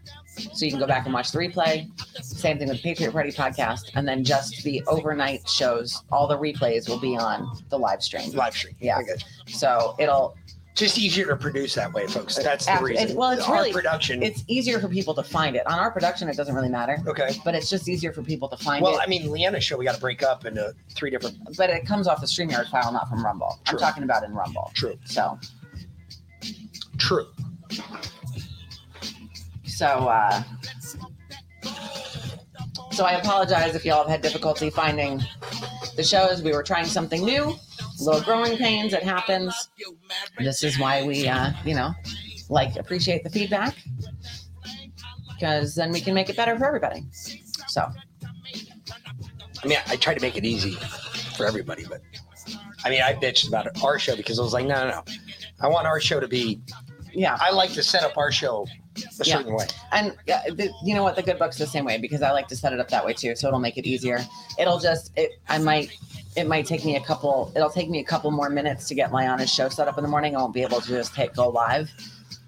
So 0.52 0.66
you 0.66 0.70
can 0.70 0.78
go 0.78 0.86
back 0.86 1.06
and 1.06 1.14
watch 1.14 1.32
the 1.32 1.38
replay. 1.38 1.88
Same 2.22 2.58
thing 2.58 2.68
with 2.68 2.76
the 2.76 2.82
Patriot 2.82 3.12
Party 3.12 3.32
podcast. 3.32 3.90
And 3.94 4.06
then 4.06 4.22
just 4.22 4.62
the 4.64 4.82
overnight 4.86 5.48
shows, 5.48 6.02
all 6.12 6.26
the 6.26 6.36
replays 6.36 6.88
will 6.88 7.00
be 7.00 7.16
on 7.16 7.56
the 7.70 7.78
live 7.78 8.02
stream. 8.02 8.30
Live 8.32 8.54
stream. 8.54 8.76
Yeah. 8.78 9.00
So 9.46 9.96
it'll 9.98 10.36
Just 10.76 10.98
easier 10.98 11.26
to 11.26 11.36
produce 11.36 11.74
that 11.74 11.90
way, 11.94 12.06
folks. 12.06 12.36
That's 12.36 12.66
the 12.66 12.72
After- 12.72 12.84
reason. 12.84 13.16
well, 13.16 13.30
it's 13.30 13.48
Our 13.48 13.54
really 13.54 13.72
production. 13.72 14.22
It's 14.22 14.44
easier 14.46 14.78
for 14.78 14.88
people 14.88 15.14
to 15.14 15.22
find 15.22 15.56
it. 15.56 15.66
On 15.66 15.78
our 15.78 15.90
production, 15.90 16.28
it 16.28 16.36
doesn't 16.36 16.54
really 16.54 16.68
matter. 16.68 16.98
Okay. 17.06 17.30
But 17.46 17.54
it's 17.54 17.70
just 17.70 17.88
easier 17.88 18.12
for 18.12 18.22
people 18.22 18.46
to 18.50 18.58
find 18.58 18.82
it. 18.82 18.84
well, 18.84 18.98
it. 18.98 19.02
I 19.02 19.06
mean, 19.06 19.22
Leanna's 19.28 19.64
show 19.64 19.78
we 19.78 19.86
got 19.86 19.94
to 19.94 20.00
break 20.00 20.22
up 20.22 20.44
into 20.44 20.74
three 20.94 21.08
different. 21.10 21.38
but 21.56 21.70
it 21.70 21.86
comes 21.86 22.06
off 22.06 22.20
the 22.20 22.26
StreamYard 22.26 22.68
file, 22.70 22.92
not 22.92 23.08
from 23.08 23.24
Rumble. 23.24 23.58
True. 23.64 23.78
I'm 23.78 23.80
talking 23.80 24.02
about 24.02 24.22
in 24.22 24.34
Rumble. 24.34 24.70
True. 24.74 24.98
So, 25.06 25.38
True. 26.98 27.26
so, 29.64 29.86
uh, 29.86 30.42
so 32.92 33.04
I 33.06 33.12
apologize 33.12 33.74
if 33.74 33.84
y'all 33.86 34.02
have 34.02 34.08
had 34.08 34.20
difficulty 34.20 34.68
finding 34.68 35.22
the 35.96 36.02
shows. 36.02 36.42
We 36.42 36.52
were 36.52 36.62
trying 36.62 36.84
something 36.84 37.24
new, 37.24 37.54
little 38.00 38.20
growing 38.22 38.56
pains. 38.56 38.92
It 38.92 39.02
happens. 39.02 39.70
This 40.38 40.62
is 40.62 40.78
why 40.78 41.02
we, 41.04 41.28
uh, 41.28 41.52
you 41.64 41.74
know, 41.74 41.92
like 42.48 42.76
appreciate 42.76 43.24
the 43.24 43.30
feedback 43.30 43.74
because 45.28 45.74
then 45.74 45.90
we 45.92 46.00
can 46.00 46.14
make 46.14 46.28
it 46.28 46.36
better 46.36 46.56
for 46.58 46.66
everybody. 46.66 47.04
So, 47.68 47.86
I 49.62 49.66
mean, 49.66 49.78
I 49.86 49.96
try 49.96 50.14
to 50.14 50.20
make 50.20 50.36
it 50.36 50.44
easy 50.44 50.72
for 51.36 51.46
everybody, 51.46 51.84
but 51.84 52.00
I 52.84 52.90
mean, 52.90 53.02
I 53.02 53.14
bitched 53.14 53.48
about 53.48 53.82
our 53.82 53.98
show 53.98 54.16
because 54.16 54.38
I 54.38 54.42
was 54.42 54.52
like, 54.52 54.66
no, 54.66 54.74
no, 54.84 54.90
no. 54.90 55.04
I 55.60 55.68
want 55.68 55.86
our 55.86 56.00
show 56.00 56.20
to 56.20 56.28
be. 56.28 56.60
Yeah. 57.12 57.36
I 57.40 57.50
like 57.50 57.72
to 57.72 57.82
set 57.82 58.04
up 58.04 58.16
our 58.16 58.30
show 58.30 58.66
a 59.20 59.24
Yeah. 59.24 59.38
certain 59.38 59.54
way. 59.54 59.66
And 59.92 60.10
uh, 60.12 60.40
the, 60.54 60.70
you 60.84 60.94
know 60.94 61.02
what? 61.02 61.16
The 61.16 61.22
good 61.22 61.38
book's 61.38 61.58
the 61.58 61.66
same 61.66 61.84
way 61.84 61.98
because 61.98 62.22
I 62.22 62.30
like 62.32 62.48
to 62.48 62.56
set 62.56 62.72
it 62.72 62.80
up 62.80 62.88
that 62.90 63.04
way 63.04 63.12
too. 63.12 63.34
So 63.36 63.48
it'll 63.48 63.60
make 63.60 63.76
it 63.78 63.86
easier. 63.86 64.20
It'll 64.58 64.78
just, 64.78 65.12
it, 65.16 65.40
I 65.48 65.58
might, 65.58 65.90
it 66.36 66.46
might 66.46 66.66
take 66.66 66.84
me 66.84 66.96
a 66.96 67.00
couple, 67.00 67.52
it'll 67.56 67.70
take 67.70 67.88
me 67.88 68.00
a 68.00 68.04
couple 68.04 68.30
more 68.30 68.50
minutes 68.50 68.88
to 68.88 68.94
get 68.94 69.10
Liana's 69.12 69.52
show 69.52 69.68
set 69.68 69.88
up 69.88 69.96
in 69.98 70.04
the 70.04 70.10
morning. 70.10 70.36
I 70.36 70.40
won't 70.40 70.54
be 70.54 70.62
able 70.62 70.80
to 70.80 70.88
just 70.88 71.14
hit 71.14 71.34
go 71.34 71.48
live. 71.48 71.90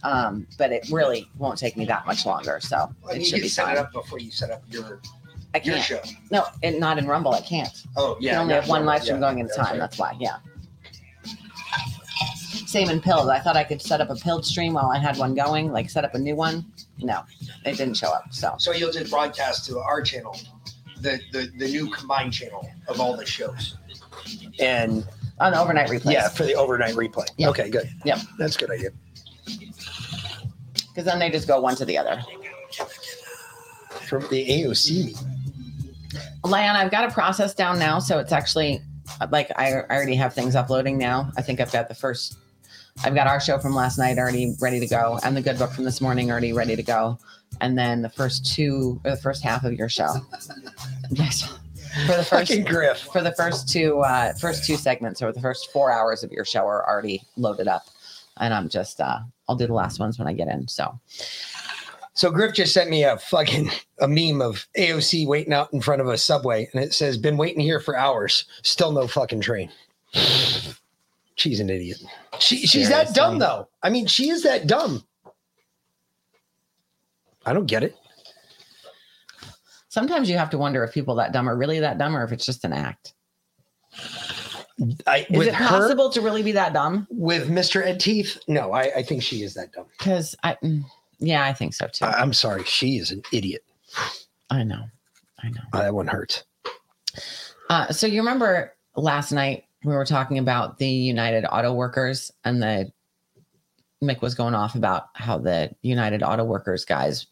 Um, 0.05 0.47
but 0.59 0.71
it 0.71 0.89
really 0.93 1.29
won't 1.39 1.59
take 1.59 1.77
me 1.77 1.85
that 1.87 2.07
much 2.07 2.25
longer. 2.25 2.61
So 2.61 2.89
I 3.09 3.15
it 3.15 3.25
should 3.27 3.39
you 3.39 3.43
be 3.45 3.49
set 3.49 3.65
fine. 3.67 3.77
it 3.77 3.79
up 3.81 3.93
before 3.93 4.21
you 4.21 4.31
set 4.31 4.51
up 4.51 4.63
your 4.69 5.01
I 5.55 5.59
your 5.65 5.75
can't. 5.77 5.85
show. 5.85 6.01
No, 6.31 6.45
and 6.63 6.79
not 6.79 6.99
in 6.99 7.07
Rumble. 7.09 7.33
I 7.33 7.41
can't. 7.41 7.83
Oh, 7.97 8.17
You 8.21 8.27
yeah. 8.27 8.33
can 8.35 8.43
only 8.43 8.55
have 8.55 8.69
one 8.69 8.85
live 8.85 9.03
stream 9.03 9.17
yeah, 9.17 9.21
going 9.33 9.41
at 9.41 9.51
a 9.51 9.55
time. 9.55 9.67
right. 9.73 9.79
That's 9.79 9.99
why. 9.99 10.15
Yeah. 10.21 10.37
Same 12.69 12.91
in 12.91 13.01
pills. 13.01 13.29
I 13.29 13.39
thought 13.39 13.57
I 13.57 13.65
could 13.65 13.81
set 13.81 14.03
up 14.03 14.11
a 14.11 14.15
Pilled 14.15 14.45
stream 14.45 14.75
while 14.75 14.91
I 14.91 14.99
had 14.99 15.17
one 15.17 15.35
going, 15.35 15.73
like 15.73 15.89
set 15.89 16.05
up 16.05 16.15
a 16.15 16.19
new 16.19 16.37
one. 16.37 16.67
No, 16.99 17.23
it 17.65 17.79
didn't 17.79 17.95
show 17.95 18.11
up. 18.13 18.25
So 18.31 18.57
So 18.59 18.73
you'll 18.73 18.93
just 18.93 19.11
broadcast 19.11 19.65
to 19.71 19.79
our 19.79 20.03
channel, 20.03 20.37
the 21.01 21.19
the, 21.33 21.51
the 21.57 21.67
new 21.67 21.89
combined 21.91 22.35
channel 22.35 22.71
of 22.87 23.01
all 23.01 23.17
the 23.17 23.25
shows, 23.25 23.79
and 24.61 25.07
on 25.41 25.53
the 25.53 25.59
overnight 25.59 25.89
replays. 25.89 26.13
Yeah, 26.13 26.29
for 26.29 26.43
the 26.45 26.57
overnight 26.57 26.95
replay. 26.95 27.27
Yeah. 27.39 27.49
Okay, 27.49 27.71
good. 27.71 27.89
Yep. 28.05 28.19
That's 28.39 28.57
a 28.57 28.59
good 28.59 28.71
idea. 28.71 28.91
because 30.89 31.07
then 31.07 31.19
they 31.19 31.31
just 31.31 31.49
go 31.49 31.63
one 31.63 31.75
to 31.77 31.87
the 31.87 31.97
other. 31.97 32.23
From 34.09 34.29
the 34.29 34.47
AOC 34.47 35.07
meeting. 35.07 35.17
Lion, 36.45 36.77
I've 36.77 36.91
got 36.91 37.09
a 37.09 37.15
process 37.15 37.55
down 37.55 37.79
now, 37.79 37.99
so 37.99 38.19
it's 38.19 38.33
actually 38.33 38.83
like 39.31 39.51
I, 39.57 39.73
I 39.73 39.85
already 39.91 40.17
have 40.17 40.35
things 40.35 40.55
uploading 40.55 40.99
now. 40.99 41.33
I 41.39 41.41
think 41.41 41.61
I've 41.61 41.73
got 41.73 41.89
the 41.89 41.95
first, 41.95 42.37
I've 43.05 43.15
got 43.15 43.27
our 43.27 43.41
show 43.41 43.59
from 43.59 43.75
last 43.75 43.99
night 43.99 44.19
already 44.19 44.55
ready 44.61 44.81
to 44.81 44.87
go, 44.87 45.19
and 45.23 45.37
the 45.37 45.41
good 45.41 45.59
book 45.59 45.73
from 45.73 45.85
this 45.85 46.01
morning 46.01 46.31
already 46.31 46.53
ready 46.53 46.77
to 46.77 46.83
go, 46.83 47.19
and 47.61 47.79
then 47.79 48.03
the 48.03 48.09
first 48.09 48.53
two 48.53 49.01
or 49.05 49.13
the 49.13 49.17
first 49.17 49.43
half 49.43 49.65
of 49.65 49.73
your 49.75 49.89
show. 49.89 50.15
yes, 51.11 51.43
for 52.07 52.17
the 52.17 52.25
first 52.25 52.51
Fucking 52.51 52.65
Griff. 52.65 52.99
for 52.99 53.23
the 53.23 53.33
first 53.33 53.69
two 53.69 54.01
uh, 54.01 54.35
first 54.35 54.65
two 54.65 54.77
segments 54.77 55.23
or 55.23 55.33
the 55.33 55.41
first 55.41 55.71
four 55.73 55.93
hours 55.93 56.23
of 56.25 56.33
your 56.33 56.45
show 56.45 56.67
are 56.67 56.87
already 56.89 57.23
loaded 57.37 57.69
up, 57.69 57.85
and 58.39 58.53
I'm 58.53 58.69
just 58.69 59.01
uh, 59.01 59.21
I'll 59.49 59.57
do 59.57 59.67
the 59.67 59.75
last 59.75 60.01
ones 60.01 60.19
when 60.19 60.29
I 60.29 60.33
get 60.33 60.49
in. 60.49 60.67
So 60.69 60.99
So 62.15 62.31
Griff 62.33 62.55
just 62.55 62.75
sent 62.75 62.91
me 62.91 63.05
a 63.05 63.17
fucking 63.17 63.71
a 64.01 64.09
meme 64.09 64.43
of 64.43 64.67
AOC 64.77 65.27
waiting 65.27 65.53
out 65.53 65.73
in 65.73 65.81
front 65.81 66.01
of 66.03 66.09
a 66.09 66.19
subway, 66.19 66.69
and 66.73 66.83
it 66.83 66.93
says, 66.93 67.17
"Been 67.17 67.37
waiting 67.37 67.61
here 67.61 67.81
for 67.81 67.97
hours, 67.97 68.45
still 68.63 68.93
no 68.93 69.07
fucking 69.07 69.41
train." 69.41 69.71
She's 71.39 71.61
an 71.61 71.71
idiot. 71.71 72.03
She 72.41 72.67
she's 72.67 72.89
that 72.89 73.15
dumb 73.15 73.39
though. 73.39 73.69
I 73.81 73.91
mean, 73.91 74.07
she 74.07 74.29
is 74.29 74.43
that 74.43 74.67
dumb. 74.67 75.05
I 77.47 77.53
don't 77.53 77.67
get 77.67 77.85
it. 77.85 77.97
Sometimes 79.89 80.29
you 80.29 80.37
have 80.37 80.51
to 80.51 80.59
wonder 80.59 80.83
if 80.83 80.93
people 80.93 81.15
that 81.15 81.33
dumb 81.33 81.49
are 81.49 81.57
really 81.57 81.79
that 81.79 81.97
dumb 81.97 82.17
or 82.17 82.25
if 82.25 82.33
it's 82.33 82.45
just 82.45 82.65
an 82.65 82.73
act. 82.73 83.15
I, 85.07 85.27
Is 85.31 85.39
with 85.39 85.49
it 85.49 85.55
her- 85.55 85.67
possible 85.69 86.11
to 86.11 86.21
really 86.21 86.43
be 86.43 86.53
that 86.53 86.73
dumb? 86.73 87.07
With 87.11 87.49
Mr. 87.49 87.85
Ed 87.85 88.01
Teeth? 88.01 88.39
No, 88.49 88.73
I, 88.73 88.91
I 88.97 89.03
think 89.03 89.23
she 89.23 89.43
is 89.43 89.55
that 89.55 89.73
dumb. 89.73 89.87
Because 89.97 90.37
I, 90.43 90.57
mm, 90.63 90.83
yeah, 91.21 91.45
I 91.45 91.53
think 91.53 91.73
so 91.75 91.87
too. 91.87 92.05
I, 92.05 92.21
I'm 92.21 92.33
sorry. 92.33 92.65
She 92.65 92.97
is 92.97 93.11
an 93.13 93.23
idiot. 93.33 93.65
I 94.51 94.65
know. 94.65 94.85
I 95.43 95.51
know. 95.51 95.63
that 95.73 95.95
one 95.95 96.07
hurts. 96.09 96.45
Uh, 97.71 97.93
so 97.93 98.07
you 98.07 98.21
remember 98.21 98.75
last 98.97 99.33
night 99.33 99.65
we 99.89 99.95
were 99.95 100.05
talking 100.05 100.39
about 100.39 100.79
the 100.79 100.89
United 100.89 101.45
Auto 101.47 101.73
Workers 101.73 102.31
and 102.45 102.63
the 102.63 102.93
Mick 104.03 104.21
was 104.21 104.35
going 104.35 104.55
off 104.55 104.75
about 104.75 105.07
how 105.15 105.39
the 105.39 105.71
United 105.83 106.23
Auto 106.23 106.45
Workers 106.45 106.85
guys 106.85 107.27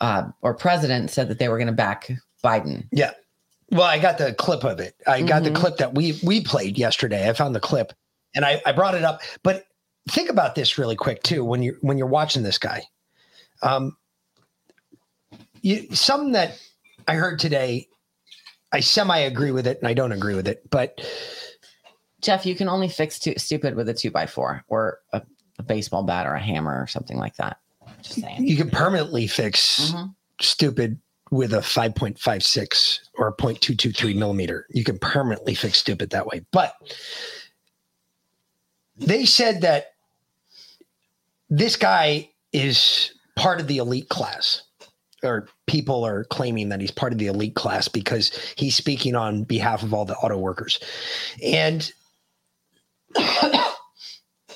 uh, 0.00 0.24
or 0.42 0.52
president 0.54 1.10
said 1.10 1.28
that 1.28 1.38
they 1.38 1.48
were 1.48 1.56
going 1.56 1.68
to 1.68 1.72
back 1.72 2.10
Biden. 2.42 2.86
Yeah. 2.92 3.12
Well, 3.70 3.84
I 3.84 3.98
got 3.98 4.18
the 4.18 4.34
clip 4.34 4.64
of 4.64 4.80
it. 4.80 4.94
I 5.06 5.22
got 5.22 5.42
Mhm. 5.42 5.44
the 5.46 5.50
clip 5.52 5.76
that 5.78 5.94
we 5.94 6.18
we 6.22 6.42
played 6.42 6.76
yesterday. 6.76 7.28
I 7.28 7.32
found 7.32 7.54
the 7.54 7.60
clip 7.60 7.92
and 8.34 8.44
I, 8.44 8.60
I 8.66 8.72
brought 8.72 8.94
it 8.94 9.04
up. 9.04 9.22
But 9.42 9.64
think 10.10 10.28
about 10.28 10.54
this 10.54 10.76
really 10.76 10.96
quick 10.96 11.22
too 11.22 11.44
when 11.44 11.62
you're 11.62 11.76
when 11.80 11.96
you're 11.96 12.06
watching 12.06 12.42
this 12.42 12.58
guy. 12.58 12.82
Um 13.62 13.96
you 15.62 15.94
something 15.94 16.32
that 16.32 16.60
I 17.08 17.14
heard 17.14 17.38
today, 17.38 17.88
I 18.72 18.80
semi 18.80 19.16
agree 19.18 19.50
with 19.52 19.66
it 19.66 19.78
and 19.78 19.88
I 19.88 19.94
don't 19.94 20.12
agree 20.12 20.34
with 20.34 20.46
it, 20.46 20.68
but 20.70 21.00
Jeff, 22.24 22.46
you 22.46 22.54
can 22.54 22.68
only 22.68 22.88
fix 22.88 23.18
two, 23.18 23.34
stupid 23.36 23.74
with 23.74 23.88
a 23.88 23.94
two 23.94 24.10
by 24.10 24.26
four 24.26 24.64
or 24.68 25.00
a, 25.12 25.20
a 25.58 25.62
baseball 25.62 26.02
bat 26.02 26.26
or 26.26 26.34
a 26.34 26.40
hammer 26.40 26.80
or 26.82 26.86
something 26.86 27.18
like 27.18 27.36
that. 27.36 27.58
Just 28.02 28.20
saying. 28.20 28.46
you 28.46 28.56
can 28.56 28.70
permanently 28.70 29.26
fix 29.26 29.92
Mhm. 29.92 30.14
stupid 30.40 30.98
with 31.30 31.52
a 31.52 31.58
5.56 31.60 33.00
or 33.18 33.28
a 33.28 33.32
0.223 33.36 34.14
millimeter. 34.16 34.66
You 34.70 34.84
can 34.84 34.98
permanently 34.98 35.54
fix 35.54 35.78
stupid 35.78 36.10
that 36.10 36.26
way. 36.26 36.44
But 36.50 36.74
they 38.96 39.26
said 39.26 39.60
that 39.62 39.92
this 41.50 41.76
guy 41.76 42.30
is 42.52 43.12
part 43.36 43.60
of 43.60 43.66
the 43.66 43.78
elite 43.78 44.08
class, 44.08 44.62
or 45.22 45.48
people 45.66 46.04
are 46.04 46.24
claiming 46.24 46.68
that 46.70 46.80
he's 46.80 46.90
part 46.90 47.12
of 47.12 47.18
the 47.18 47.26
elite 47.26 47.54
class 47.54 47.88
because 47.88 48.30
he's 48.56 48.76
speaking 48.76 49.14
on 49.14 49.44
behalf 49.44 49.82
of 49.82 49.92
all 49.92 50.04
the 50.04 50.14
auto 50.16 50.38
workers. 50.38 50.78
And 51.42 51.90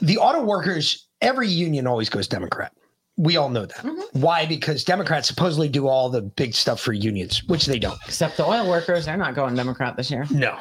the 0.01 0.19
auto 0.19 0.45
workers, 0.45 1.09
every 1.21 1.49
union 1.49 1.87
always 1.87 2.09
goes 2.09 2.29
Democrat. 2.29 2.73
We 3.17 3.37
all 3.37 3.49
know 3.49 3.67
that. 3.67 3.79
Mm-hmm. 3.79 4.21
Why? 4.21 4.47
Because 4.47 4.85
Democrats 4.85 5.27
supposedly 5.27 5.69
do 5.69 5.89
all 5.89 6.09
the 6.09 6.23
big 6.23 6.55
stuff 6.55 6.81
for 6.81 6.93
unions, 6.93 7.43
which 7.45 7.67
they 7.67 7.79
don't. 7.79 7.99
Except 8.07 8.37
the 8.37 8.47
oil 8.47 8.69
workers, 8.69 9.07
they're 9.07 9.17
not 9.17 9.35
going 9.35 9.57
Democrat 9.57 9.97
this 9.97 10.11
year. 10.11 10.25
No, 10.31 10.57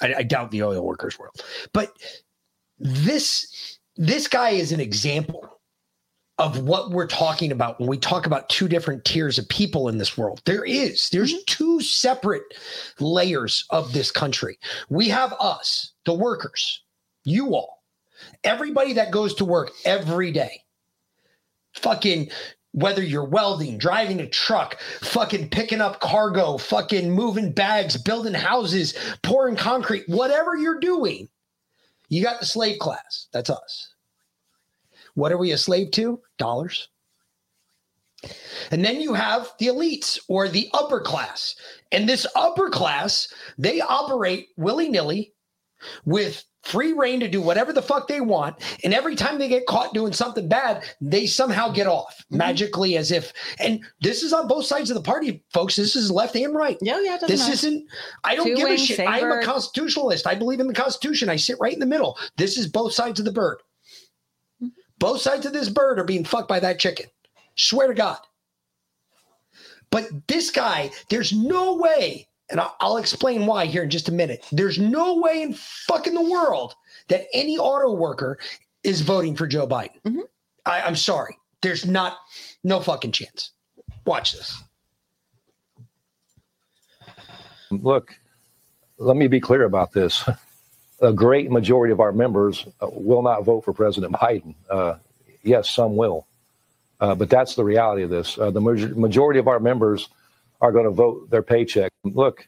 I, 0.00 0.14
I 0.14 0.22
doubt 0.22 0.50
the 0.50 0.62
oil 0.62 0.82
workers 0.84 1.18
will. 1.18 1.32
But 1.74 1.92
this 2.78 3.78
this 3.96 4.26
guy 4.26 4.50
is 4.50 4.72
an 4.72 4.80
example 4.80 5.58
of 6.38 6.62
what 6.62 6.90
we're 6.90 7.06
talking 7.06 7.50
about 7.50 7.80
when 7.80 7.88
we 7.88 7.98
talk 7.98 8.24
about 8.24 8.48
two 8.48 8.68
different 8.68 9.04
tiers 9.04 9.38
of 9.38 9.48
people 9.48 9.88
in 9.88 9.98
this 9.98 10.16
world. 10.16 10.40
There 10.44 10.64
is 10.64 11.10
there's 11.10 11.32
mm-hmm. 11.32 11.42
two 11.46 11.80
separate 11.80 12.44
layers 13.00 13.64
of 13.70 13.92
this 13.92 14.10
country. 14.10 14.58
We 14.88 15.08
have 15.08 15.34
us, 15.40 15.92
the 16.04 16.14
workers, 16.14 16.82
you 17.28 17.54
all, 17.54 17.82
everybody 18.44 18.94
that 18.94 19.10
goes 19.10 19.34
to 19.34 19.44
work 19.44 19.70
every 19.84 20.32
day. 20.32 20.62
Fucking 21.74 22.30
whether 22.72 23.02
you're 23.02 23.24
welding, 23.24 23.78
driving 23.78 24.20
a 24.20 24.26
truck, 24.26 24.80
fucking 25.00 25.48
picking 25.48 25.80
up 25.80 26.00
cargo, 26.00 26.58
fucking 26.58 27.10
moving 27.10 27.52
bags, 27.52 27.96
building 27.96 28.34
houses, 28.34 28.94
pouring 29.22 29.56
concrete, 29.56 30.04
whatever 30.08 30.56
you're 30.56 30.80
doing, 30.80 31.28
you 32.08 32.22
got 32.22 32.40
the 32.40 32.46
slave 32.46 32.78
class. 32.78 33.26
That's 33.32 33.50
us. 33.50 33.94
What 35.14 35.32
are 35.32 35.38
we 35.38 35.52
a 35.52 35.58
slave 35.58 35.90
to? 35.92 36.20
Dollars. 36.36 36.88
And 38.70 38.84
then 38.84 39.00
you 39.00 39.14
have 39.14 39.52
the 39.58 39.68
elites 39.68 40.18
or 40.28 40.48
the 40.48 40.68
upper 40.74 41.00
class. 41.00 41.54
And 41.92 42.08
this 42.08 42.26
upper 42.34 42.68
class, 42.68 43.32
they 43.56 43.80
operate 43.80 44.48
willy 44.56 44.88
nilly 44.88 45.32
with 46.04 46.44
free 46.62 46.92
reign 46.92 47.20
to 47.20 47.28
do 47.28 47.40
whatever 47.40 47.72
the 47.72 47.82
fuck 47.82 48.08
they 48.08 48.20
want. 48.20 48.56
And 48.84 48.92
every 48.92 49.16
time 49.16 49.38
they 49.38 49.48
get 49.48 49.66
caught 49.66 49.94
doing 49.94 50.12
something 50.12 50.48
bad, 50.48 50.84
they 51.00 51.26
somehow 51.26 51.70
get 51.70 51.86
off 51.86 52.14
mm-hmm. 52.18 52.38
magically 52.38 52.96
as 52.96 53.10
if, 53.10 53.32
and 53.58 53.80
this 54.00 54.22
is 54.22 54.32
on 54.32 54.48
both 54.48 54.66
sides 54.66 54.90
of 54.90 54.94
the 54.94 55.02
party, 55.02 55.42
folks. 55.52 55.76
This 55.76 55.96
is 55.96 56.10
left 56.10 56.36
and 56.36 56.54
right. 56.54 56.76
Yeah, 56.82 57.00
yeah. 57.00 57.18
This 57.26 57.40
matter. 57.40 57.52
isn't, 57.52 57.86
I 58.24 58.36
don't 58.36 58.48
Two 58.48 58.56
give 58.56 58.68
a 58.68 58.76
shit. 58.76 58.96
same 58.98 59.08
I'm 59.08 59.30
a 59.30 59.42
constitutionalist. 59.44 60.26
I 60.26 60.34
believe 60.34 60.60
in 60.60 60.66
the 60.66 60.74
Constitution. 60.74 61.28
I 61.28 61.36
sit 61.36 61.58
right 61.60 61.72
in 61.72 61.80
the 61.80 61.86
middle. 61.86 62.18
This 62.36 62.58
is 62.58 62.66
both 62.66 62.92
sides 62.92 63.18
of 63.18 63.24
the 63.24 63.32
bird. 63.32 63.58
Mm-hmm. 64.62 64.68
Both 64.98 65.20
sides 65.20 65.46
of 65.46 65.52
this 65.52 65.68
bird 65.68 65.98
are 65.98 66.04
being 66.04 66.24
fucked 66.24 66.48
by 66.48 66.60
that 66.60 66.78
chicken. 66.78 67.06
Swear 67.56 67.88
to 67.88 67.94
God. 67.94 68.18
But 69.90 70.28
this 70.28 70.50
guy, 70.50 70.90
there's 71.08 71.32
no 71.32 71.76
way, 71.76 72.28
and 72.50 72.60
I'll, 72.60 72.76
I'll 72.80 72.96
explain 72.96 73.46
why 73.46 73.66
here 73.66 73.82
in 73.82 73.90
just 73.90 74.08
a 74.08 74.12
minute. 74.12 74.46
There's 74.52 74.78
no 74.78 75.16
way 75.16 75.42
in 75.42 75.54
fucking 75.54 76.14
the 76.14 76.22
world 76.22 76.74
that 77.08 77.26
any 77.32 77.58
auto 77.58 77.92
worker 77.92 78.38
is 78.82 79.00
voting 79.00 79.36
for 79.36 79.46
Joe 79.46 79.66
Biden. 79.66 80.22
I, 80.64 80.82
I'm 80.82 80.96
sorry. 80.96 81.36
There's 81.62 81.86
not, 81.86 82.18
no 82.64 82.80
fucking 82.80 83.12
chance. 83.12 83.52
Watch 84.06 84.32
this. 84.32 84.62
Look, 87.70 88.14
let 88.98 89.16
me 89.16 89.26
be 89.26 89.40
clear 89.40 89.64
about 89.64 89.92
this. 89.92 90.28
A 91.00 91.12
great 91.12 91.50
majority 91.50 91.92
of 91.92 92.00
our 92.00 92.10
members 92.10 92.66
uh, 92.80 92.88
will 92.90 93.22
not 93.22 93.44
vote 93.44 93.64
for 93.64 93.72
President 93.72 94.12
Biden. 94.14 94.54
Uh, 94.68 94.96
yes, 95.44 95.70
some 95.70 95.96
will. 95.96 96.26
Uh, 97.00 97.14
but 97.14 97.30
that's 97.30 97.54
the 97.54 97.62
reality 97.62 98.02
of 98.02 98.10
this. 98.10 98.36
Uh, 98.36 98.50
the 98.50 98.60
maj- 98.60 98.90
majority 98.96 99.38
of 99.38 99.46
our 99.46 99.60
members 99.60 100.08
are 100.60 100.72
going 100.72 100.84
to 100.84 100.90
vote 100.90 101.30
their 101.30 101.42
paycheck. 101.42 101.92
Look, 102.04 102.46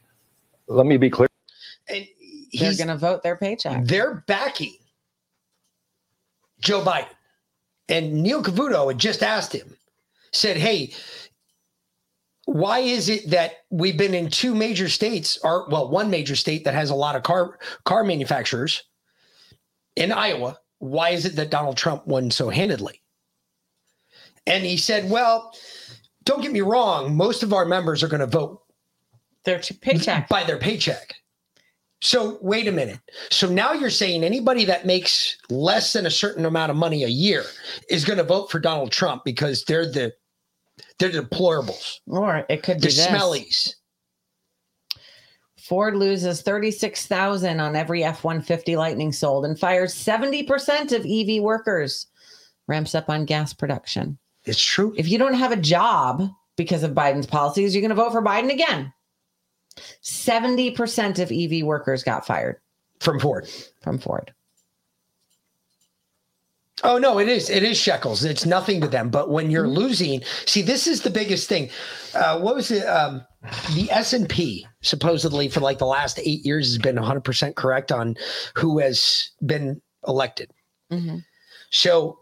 let 0.66 0.86
me 0.86 0.96
be 0.96 1.10
clear. 1.10 1.28
They're 1.88 2.04
He's- 2.50 2.76
going 2.76 2.88
to 2.88 2.96
vote 2.96 3.22
their 3.22 3.36
paycheck. 3.36 3.84
They're 3.84 4.24
backing 4.26 4.76
Joe 6.60 6.82
Biden. 6.82 7.06
And 7.88 8.22
Neil 8.22 8.42
Cavuto 8.42 8.88
had 8.88 8.98
just 8.98 9.22
asked 9.22 9.52
him, 9.52 9.76
said, 10.32 10.56
Hey, 10.56 10.92
why 12.46 12.80
is 12.80 13.08
it 13.08 13.30
that 13.30 13.64
we've 13.70 13.96
been 13.96 14.14
in 14.14 14.30
two 14.30 14.54
major 14.54 14.88
states, 14.88 15.38
or 15.42 15.68
well, 15.68 15.88
one 15.88 16.10
major 16.10 16.34
state 16.36 16.64
that 16.64 16.74
has 16.74 16.90
a 16.90 16.94
lot 16.94 17.16
of 17.16 17.22
car 17.22 17.58
car 17.84 18.04
manufacturers 18.04 18.84
in 19.96 20.12
Iowa? 20.12 20.58
Why 20.78 21.10
is 21.10 21.24
it 21.26 21.36
that 21.36 21.50
Donald 21.50 21.76
Trump 21.76 22.06
won 22.06 22.30
so 22.30 22.48
handedly? 22.48 23.02
And 24.46 24.64
he 24.64 24.76
said, 24.76 25.10
Well, 25.10 25.52
don't 26.24 26.42
get 26.42 26.52
me 26.52 26.60
wrong, 26.60 27.16
most 27.16 27.42
of 27.42 27.52
our 27.52 27.64
members 27.64 28.02
are 28.02 28.08
going 28.08 28.20
to 28.20 28.26
vote 28.26 28.62
their 29.44 29.60
paycheck 29.80 30.28
by 30.28 30.44
their 30.44 30.58
paycheck. 30.58 31.14
So 32.02 32.38
wait 32.40 32.66
a 32.66 32.72
minute. 32.72 32.98
So 33.30 33.46
now 33.48 33.72
you're 33.72 33.90
saying 33.90 34.24
anybody 34.24 34.64
that 34.64 34.86
makes 34.86 35.36
less 35.50 35.92
than 35.92 36.06
a 36.06 36.10
certain 36.10 36.46
amount 36.46 36.70
of 36.70 36.76
money 36.76 37.04
a 37.04 37.08
year 37.08 37.44
is 37.90 38.04
going 38.04 38.16
to 38.16 38.24
vote 38.24 38.50
for 38.50 38.58
Donald 38.58 38.90
Trump 38.90 39.22
because 39.24 39.64
they're 39.64 39.90
the 39.90 40.12
they're 40.98 41.10
the 41.10 41.20
deplorables. 41.20 41.98
Or 42.06 42.46
it 42.48 42.62
could 42.62 42.78
The 42.80 42.88
be 42.88 42.94
this. 42.94 43.06
smellies. 43.06 43.74
Ford 45.58 45.94
loses 45.94 46.40
36,000 46.42 47.60
on 47.60 47.76
every 47.76 48.02
F-150 48.02 48.76
Lightning 48.76 49.12
sold 49.12 49.44
and 49.44 49.58
fires 49.58 49.94
70% 49.94 50.92
of 50.92 51.04
EV 51.06 51.42
workers. 51.42 52.06
Ramps 52.66 52.94
up 52.94 53.10
on 53.10 53.24
gas 53.26 53.52
production. 53.52 54.18
It's 54.44 54.62
true. 54.62 54.94
If 54.96 55.08
you 55.08 55.18
don't 55.18 55.34
have 55.34 55.52
a 55.52 55.56
job 55.56 56.28
because 56.56 56.82
of 56.82 56.92
Biden's 56.92 57.26
policies, 57.26 57.74
you're 57.74 57.82
going 57.82 57.90
to 57.90 57.94
vote 57.94 58.12
for 58.12 58.22
Biden 58.22 58.50
again. 58.50 58.92
70% 60.02 61.18
of 61.18 61.30
EV 61.30 61.64
workers 61.64 62.02
got 62.02 62.26
fired 62.26 62.60
from 63.00 63.20
Ford. 63.20 63.48
From 63.82 63.98
Ford. 63.98 64.32
Oh 66.82 66.98
no, 66.98 67.18
it 67.18 67.28
is. 67.28 67.50
It 67.50 67.62
is 67.62 67.76
shekels. 67.76 68.24
It's 68.24 68.46
nothing 68.46 68.80
to 68.80 68.88
them. 68.88 69.10
But 69.10 69.30
when 69.30 69.50
you're 69.50 69.68
losing, 69.68 70.22
see, 70.46 70.62
this 70.62 70.86
is 70.86 71.02
the 71.02 71.10
biggest 71.10 71.48
thing. 71.48 71.68
Uh, 72.14 72.40
what 72.40 72.54
was 72.54 72.70
it? 72.70 72.84
Um, 72.84 73.24
the 73.74 73.90
S 73.90 74.12
and 74.14 74.28
P 74.28 74.66
supposedly 74.80 75.48
for 75.48 75.60
like 75.60 75.78
the 75.78 75.86
last 75.86 76.18
eight 76.18 76.44
years 76.44 76.68
has 76.68 76.78
been 76.78 76.96
100 76.96 77.20
percent 77.20 77.56
correct 77.56 77.92
on 77.92 78.16
who 78.54 78.78
has 78.78 79.30
been 79.44 79.80
elected. 80.06 80.50
So, 81.70 82.19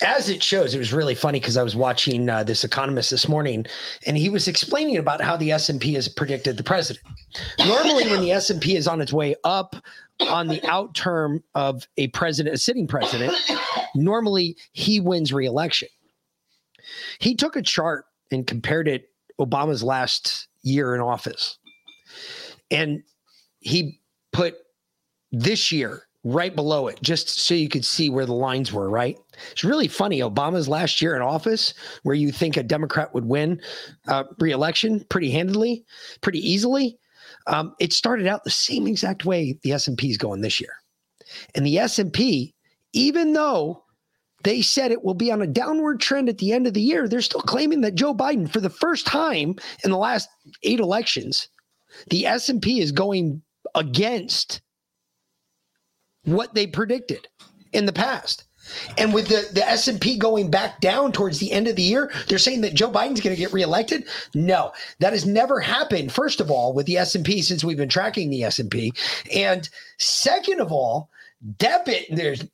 as 0.00 0.28
it 0.28 0.42
shows, 0.42 0.74
it 0.74 0.78
was 0.78 0.92
really 0.92 1.14
funny 1.14 1.40
because 1.40 1.56
I 1.56 1.62
was 1.62 1.76
watching 1.76 2.28
uh, 2.28 2.44
this 2.44 2.64
economist 2.64 3.10
this 3.10 3.28
morning, 3.28 3.66
and 4.06 4.16
he 4.16 4.28
was 4.28 4.48
explaining 4.48 4.96
about 4.96 5.20
how 5.20 5.36
the 5.36 5.52
S 5.52 5.68
and 5.68 5.80
P 5.80 5.94
has 5.94 6.08
predicted 6.08 6.56
the 6.56 6.62
president. 6.62 7.04
Normally, 7.60 8.08
when 8.08 8.20
the 8.20 8.32
S 8.32 8.50
and 8.50 8.60
P 8.60 8.76
is 8.76 8.86
on 8.86 9.00
its 9.00 9.12
way 9.12 9.34
up 9.44 9.76
on 10.20 10.48
the 10.48 10.64
out 10.66 10.94
term 10.94 11.42
of 11.54 11.86
a 11.96 12.08
president, 12.08 12.54
a 12.54 12.58
sitting 12.58 12.86
president, 12.86 13.34
normally 13.94 14.56
he 14.72 15.00
wins 15.00 15.32
re-election. 15.32 15.88
He 17.18 17.34
took 17.34 17.56
a 17.56 17.62
chart 17.62 18.06
and 18.30 18.46
compared 18.46 18.88
it 18.88 19.10
Obama's 19.40 19.82
last 19.82 20.48
year 20.62 20.94
in 20.94 21.00
office. 21.00 21.58
And 22.70 23.02
he 23.60 24.00
put 24.32 24.56
this 25.32 25.72
year 25.72 26.02
right 26.24 26.56
below 26.56 26.88
it, 26.88 27.00
just 27.02 27.28
so 27.28 27.54
you 27.54 27.68
could 27.68 27.84
see 27.84 28.08
where 28.08 28.26
the 28.26 28.32
lines 28.32 28.72
were, 28.72 28.88
right? 28.88 29.18
It's 29.52 29.62
really 29.62 29.88
funny. 29.88 30.20
Obama's 30.20 30.68
last 30.68 31.02
year 31.02 31.14
in 31.14 31.22
office, 31.22 31.74
where 32.02 32.14
you 32.14 32.32
think 32.32 32.56
a 32.56 32.62
Democrat 32.62 33.14
would 33.14 33.26
win 33.26 33.60
uh, 34.08 34.24
re-election 34.38 35.04
pretty 35.10 35.30
handily, 35.30 35.84
pretty 36.22 36.38
easily. 36.38 36.98
Um, 37.46 37.74
it 37.78 37.92
started 37.92 38.26
out 38.26 38.44
the 38.44 38.50
same 38.50 38.86
exact 38.86 39.26
way 39.26 39.58
the 39.62 39.72
S&P 39.72 40.10
is 40.10 40.16
going 40.16 40.40
this 40.40 40.60
year. 40.60 40.72
And 41.54 41.66
the 41.66 41.78
S&P, 41.78 42.54
even 42.94 43.34
though 43.34 43.84
they 44.44 44.62
said 44.62 44.92
it 44.92 45.04
will 45.04 45.14
be 45.14 45.30
on 45.30 45.42
a 45.42 45.46
downward 45.46 46.00
trend 46.00 46.28
at 46.28 46.38
the 46.38 46.52
end 46.52 46.66
of 46.66 46.72
the 46.74 46.80
year, 46.80 47.06
they're 47.06 47.20
still 47.20 47.42
claiming 47.42 47.82
that 47.82 47.94
Joe 47.96 48.14
Biden, 48.14 48.50
for 48.50 48.60
the 48.60 48.70
first 48.70 49.06
time 49.06 49.56
in 49.84 49.90
the 49.90 49.98
last 49.98 50.28
eight 50.62 50.80
elections, 50.80 51.48
the 52.08 52.26
S&P 52.26 52.80
is 52.80 52.92
going 52.92 53.42
against 53.74 54.62
what 56.24 56.54
they 56.54 56.66
predicted 56.66 57.28
in 57.72 57.86
the 57.86 57.92
past. 57.92 58.44
And 58.96 59.12
with 59.12 59.28
the, 59.28 59.46
the 59.52 59.66
S&P 59.68 60.16
going 60.16 60.50
back 60.50 60.80
down 60.80 61.12
towards 61.12 61.38
the 61.38 61.52
end 61.52 61.68
of 61.68 61.76
the 61.76 61.82
year, 61.82 62.10
they're 62.28 62.38
saying 62.38 62.62
that 62.62 62.74
Joe 62.74 62.90
Biden's 62.90 63.20
going 63.20 63.36
to 63.36 63.40
get 63.40 63.52
reelected. 63.52 64.06
No, 64.34 64.72
that 65.00 65.12
has 65.12 65.26
never 65.26 65.60
happened. 65.60 66.12
First 66.12 66.40
of 66.40 66.50
all, 66.50 66.72
with 66.72 66.86
the 66.86 66.96
S&P 66.96 67.42
since 67.42 67.62
we've 67.62 67.76
been 67.76 67.88
tracking 67.88 68.30
the 68.30 68.44
S&P, 68.44 68.92
and 69.34 69.68
second 69.98 70.60
of 70.60 70.72
all, 70.72 71.10
debit 71.58 72.06
there's 72.10 72.44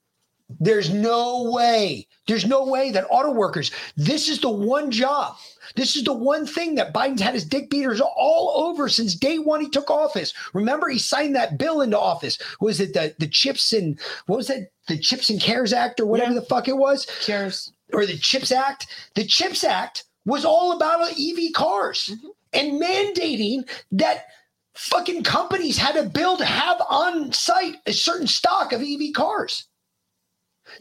there's 0.59 0.91
no 0.91 1.49
way. 1.53 2.09
There's 2.27 2.45
no 2.45 2.65
way 2.65 2.91
that 2.91 3.07
auto 3.09 3.31
workers, 3.31 3.71
this 3.97 4.29
is 4.29 4.41
the 4.41 4.51
one 4.51 4.91
job. 4.91 5.37
This 5.77 5.97
is 5.97 6.05
the 6.05 6.13
one 6.13 6.47
thing 6.47 6.75
that 6.77 6.93
Biden's 6.93 7.23
had 7.23 7.35
his 7.35 7.45
dick 7.45 7.71
beaters 7.71 8.01
all 8.01 8.53
over 8.57 8.89
since 8.89 9.15
day 9.15 9.39
one 9.39 9.61
he 9.61 9.69
took 9.69 9.91
office. 9.91 10.33
Remember, 10.53 10.89
he 10.89 10.99
signed 10.99 11.35
that 11.37 11.59
bill 11.59 11.81
into 11.81 11.99
office. 11.99 12.39
Was 12.61 12.81
it 12.81 12.95
the, 12.95 13.15
the 13.19 13.29
chips 13.29 13.73
and 13.73 13.99
what 14.27 14.37
was 14.37 14.49
that? 14.49 14.71
The 14.89 14.99
Chips 14.99 15.31
and 15.31 15.41
Cares 15.41 15.73
Act 15.73 16.01
or 16.01 16.07
whatever 16.07 16.35
the 16.35 16.43
fuck 16.43 16.67
it 16.67 16.77
was? 16.77 17.07
Cares. 17.23 17.73
Or 17.93 18.07
the 18.07 18.19
Chips 18.19 18.51
Act. 18.51 18.89
The 19.15 19.25
Chips 19.25 19.63
Act 19.63 20.05
was 20.25 20.45
all 20.45 20.73
about 20.73 21.13
EV 21.13 21.53
cars 21.55 22.11
mm-hmm. 22.13 22.29
and 22.53 22.83
mandating 22.83 23.69
that 23.93 24.27
fucking 24.75 25.23
companies 25.23 25.79
had 25.79 25.93
to 25.93 26.09
build, 26.09 26.41
have 26.41 26.81
on 26.89 27.33
site 27.33 27.77
a 27.87 27.93
certain 27.93 28.27
stock 28.27 28.73
of 28.73 28.83
EV 28.83 29.13
cars. 29.15 29.69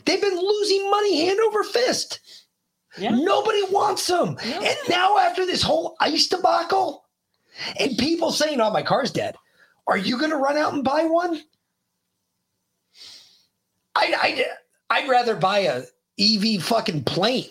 They've 0.06 0.22
been 0.22 0.40
losing 0.40 0.90
money 0.90 1.26
hand 1.26 1.40
over 1.40 1.64
fist. 1.64 2.20
Nobody 2.98 3.64
wants 3.72 4.07
them. 4.07 4.38
And 4.44 4.78
now, 4.90 5.18
after 5.18 5.45
this 5.45 5.61
whole 5.61 5.95
ice 5.99 6.28
debacle, 6.28 7.06
and 7.80 7.98
people 7.98 8.32
saying, 8.32 8.60
"Oh, 8.60 8.72
my 8.72 8.82
car's 8.82 9.11
dead," 9.11 9.36
are 9.88 9.98
you 9.98 10.18
going 10.18 10.32
to 10.32 10.38
run 10.38 10.57
out 10.57 10.74
and 10.74 10.84
buy 10.84 11.03
one? 11.03 11.41
I, 13.95 14.45
I, 14.90 14.98
I'd 15.02 15.10
rather 15.10 15.36
buy 15.36 15.60
a 15.60 15.84
EV 16.20 16.64
fucking 16.64 17.03
plane. 17.03 17.49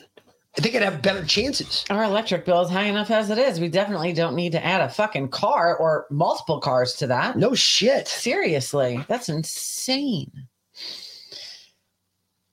I 0.56 0.60
think 0.60 0.74
I'd 0.74 0.82
have 0.82 1.02
better 1.02 1.24
chances. 1.24 1.84
Our 1.88 2.04
electric 2.04 2.44
bill 2.44 2.62
is 2.62 2.70
high 2.70 2.84
enough 2.84 3.10
as 3.10 3.30
it 3.30 3.38
is. 3.38 3.60
We 3.60 3.68
definitely 3.68 4.12
don't 4.12 4.34
need 4.34 4.52
to 4.52 4.64
add 4.64 4.80
a 4.80 4.88
fucking 4.88 5.28
car 5.28 5.76
or 5.76 6.06
multiple 6.10 6.58
cars 6.58 6.94
to 6.94 7.06
that. 7.06 7.36
No 7.36 7.54
shit. 7.54 8.08
Seriously, 8.08 9.04
that's 9.08 9.28
insane. 9.28 10.48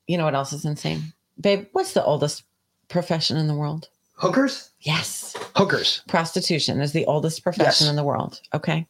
You 0.07 0.17
know 0.17 0.25
what 0.25 0.35
else 0.35 0.53
is 0.53 0.65
insane? 0.65 1.13
Babe, 1.39 1.65
what's 1.71 1.93
the 1.93 2.03
oldest 2.03 2.43
profession 2.87 3.37
in 3.37 3.47
the 3.47 3.55
world? 3.55 3.89
Hookers? 4.17 4.69
Yes. 4.81 5.35
Hookers. 5.55 6.01
Prostitution 6.07 6.79
is 6.79 6.93
the 6.93 7.05
oldest 7.05 7.43
profession 7.43 7.85
Yes. 7.85 7.89
in 7.89 7.95
the 7.95 8.03
world. 8.03 8.39
Okay. 8.53 8.85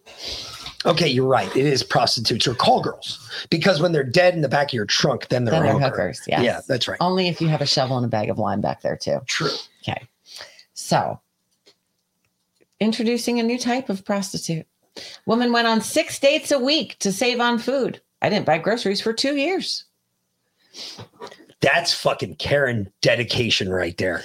Okay, 0.86 1.08
you're 1.08 1.26
right. 1.28 1.50
It 1.56 1.66
is 1.66 1.82
prostitutes 1.82 2.48
or 2.48 2.54
call 2.54 2.82
girls 2.84 3.28
because 3.50 3.82
when 3.82 3.92
they're 3.92 4.04
dead 4.04 4.36
in 4.36 4.42
the 4.42 4.48
back 4.50 4.68
of 4.68 4.74
your 4.74 4.86
trunk, 4.86 5.30
then 5.30 5.44
they're, 5.46 5.54
Then 5.54 5.64
they're 5.64 5.74
hooker. 5.74 5.86
hookers. 5.86 6.22
Yes. 6.28 6.44
Yeah, 6.44 6.62
that's 6.68 6.88
right. 6.88 6.98
Only 7.02 7.28
if 7.28 7.42
you 7.42 7.48
have 7.48 7.62
a 7.62 7.66
shovel 7.66 7.98
and 7.98 8.06
a 8.06 8.10
bag 8.10 8.30
of 8.30 8.38
lime 8.38 8.62
back 8.62 8.82
there, 8.82 8.96
too. 8.96 9.20
True. 9.26 9.50
Okay. 9.82 10.06
So, 10.76 11.20
introducing 12.80 13.40
a 13.40 13.44
new 13.44 13.58
type 13.58 13.90
of 13.90 14.06
prostitute. 14.06 14.68
Woman 15.26 15.52
went 15.52 15.68
on 15.68 15.82
six 15.82 16.20
dates 16.20 16.52
a 16.52 16.60
week 16.60 17.00
to 17.00 17.12
save 17.12 17.40
on 17.40 17.58
food. 17.58 18.00
I 18.22 18.30
didn't 18.30 18.46
buy 18.46 18.60
groceries 18.60 19.02
for 19.02 19.12
two 19.12 19.36
years. 19.38 19.86
That's 21.61 21.94
fucking 21.94 22.36
Karen 22.36 22.91
dedication 23.02 23.69
right 23.69 23.98
there. 23.98 24.23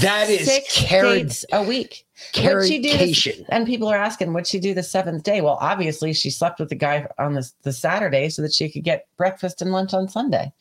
That 0.00 0.28
is 0.28 0.46
six 0.46 0.76
Karen 0.76 1.18
dates 1.26 1.44
a 1.52 1.62
week. 1.62 2.04
What'd 2.36 2.66
she 2.68 2.78
do 2.80 2.88
this- 2.96 3.22
Karen-cation. 3.22 3.46
and 3.48 3.66
people 3.66 3.86
are 3.88 3.96
asking, 3.96 4.32
what'd 4.32 4.46
she 4.46 4.58
do 4.58 4.74
the 4.74 4.82
seventh 4.82 5.22
day? 5.22 5.40
Well, 5.40 5.58
obviously, 5.60 6.12
she 6.12 6.30
slept 6.30 6.58
with 6.58 6.68
the 6.68 6.74
guy 6.74 7.06
on 7.18 7.34
the, 7.34 7.48
the 7.62 7.72
Saturday 7.72 8.28
so 8.28 8.42
that 8.42 8.52
she 8.52 8.68
could 8.70 8.82
get 8.84 9.06
breakfast 9.16 9.62
and 9.62 9.72
lunch 9.72 9.94
on 9.94 10.08
Sunday. 10.08 10.52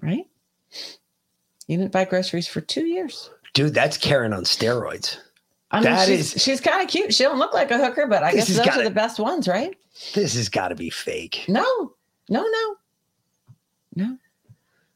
Right? 0.00 0.26
You 1.66 1.76
didn't 1.76 1.92
buy 1.92 2.04
groceries 2.04 2.48
for 2.48 2.60
two 2.60 2.86
years. 2.86 3.30
Dude, 3.54 3.74
that's 3.74 3.96
Karen 3.96 4.32
on 4.32 4.44
steroids. 4.44 5.18
I 5.70 5.76
mean, 5.76 5.84
That 5.84 6.06
she's, 6.08 6.34
is- 6.34 6.42
she's 6.42 6.60
kind 6.60 6.82
of 6.82 6.88
cute. 6.88 7.14
She 7.14 7.22
don't 7.24 7.38
look 7.38 7.54
like 7.54 7.70
a 7.70 7.78
hooker, 7.78 8.06
but 8.06 8.22
I 8.22 8.32
guess 8.32 8.48
those 8.48 8.58
gotta- 8.64 8.80
are 8.80 8.84
the 8.84 8.90
best 8.90 9.18
ones, 9.20 9.46
right? 9.46 9.76
This 10.14 10.34
has 10.34 10.48
got 10.48 10.68
to 10.68 10.74
be 10.74 10.90
fake. 10.90 11.44
No, 11.48 11.62
no, 12.28 12.42
no, 12.42 12.76
no. 13.94 14.18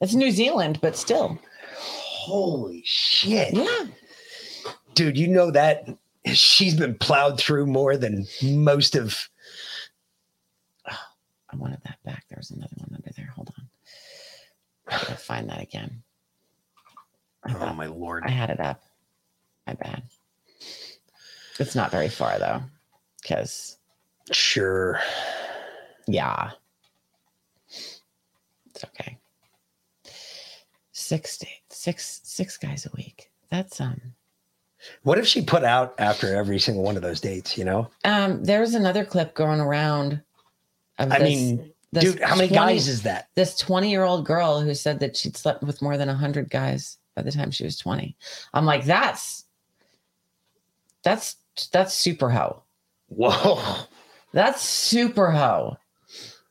It's 0.00 0.14
New 0.14 0.30
Zealand, 0.30 0.78
but 0.82 0.96
still. 0.96 1.38
Holy 1.74 2.82
shit. 2.84 3.54
Yeah. 3.54 3.86
Dude, 4.94 5.16
you 5.18 5.28
know 5.28 5.50
that 5.50 5.88
she's 6.26 6.74
been 6.74 6.96
plowed 6.96 7.38
through 7.38 7.66
more 7.66 7.96
than 7.96 8.26
most 8.42 8.94
of. 8.96 9.28
Oh, 10.90 10.96
I 11.50 11.56
wanted 11.56 11.80
that 11.84 11.98
back. 12.04 12.24
There 12.28 12.38
was 12.38 12.50
another 12.50 12.74
one 12.78 12.90
under 12.94 13.10
there. 13.16 13.32
Hold 13.34 13.52
on. 13.58 13.68
I 14.88 14.98
gotta 14.98 15.16
find 15.16 15.48
that 15.50 15.62
again. 15.62 16.02
Oh, 17.48 17.72
my 17.74 17.86
lord. 17.86 18.24
I 18.26 18.30
had 18.30 18.50
it 18.50 18.60
up. 18.60 18.82
My 19.66 19.74
bad. 19.74 20.02
It's 21.58 21.74
not 21.74 21.90
very 21.90 22.08
far 22.08 22.38
though, 22.38 22.60
because 23.22 23.78
Sure. 24.32 25.00
yeah, 26.06 26.50
it's 28.76 28.84
okay. 28.84 29.18
Six 30.92 31.38
days, 31.38 31.50
six 31.70 32.20
six 32.24 32.56
guys 32.56 32.86
a 32.86 32.96
week. 32.96 33.30
That's 33.50 33.80
um. 33.80 34.00
What 35.02 35.18
if 35.18 35.26
she 35.26 35.42
put 35.42 35.64
out 35.64 35.94
after 35.98 36.34
every 36.36 36.58
single 36.58 36.84
one 36.84 36.96
of 36.96 37.02
those 37.02 37.20
dates, 37.20 37.56
you 37.58 37.64
know? 37.64 37.90
Um, 38.04 38.44
there's 38.44 38.74
another 38.74 39.04
clip 39.04 39.34
going 39.34 39.58
around. 39.60 40.22
Of 40.98 41.10
I 41.10 41.18
this- 41.18 41.28
mean, 41.28 41.72
this 41.92 42.04
dude, 42.04 42.22
how 42.22 42.36
many 42.36 42.48
guys 42.48 42.86
is 42.86 43.02
that? 43.02 43.28
This 43.34 43.56
20 43.56 43.90
year 43.90 44.04
old 44.04 44.26
girl 44.26 44.60
who 44.60 44.74
said 44.74 45.00
that 45.00 45.16
she'd 45.16 45.36
slept 45.36 45.62
with 45.62 45.80
more 45.82 45.96
than 45.96 46.08
100 46.08 46.50
guys 46.50 46.98
by 47.14 47.22
the 47.22 47.32
time 47.32 47.50
she 47.50 47.64
was 47.64 47.78
20. 47.78 48.16
I'm 48.52 48.66
like, 48.66 48.84
that's 48.84 49.44
that's 51.02 51.36
that's 51.72 51.94
super 51.94 52.30
hoe. 52.30 52.62
Whoa. 53.08 53.84
That's 54.32 54.62
super 54.62 55.30
hoe. 55.30 55.78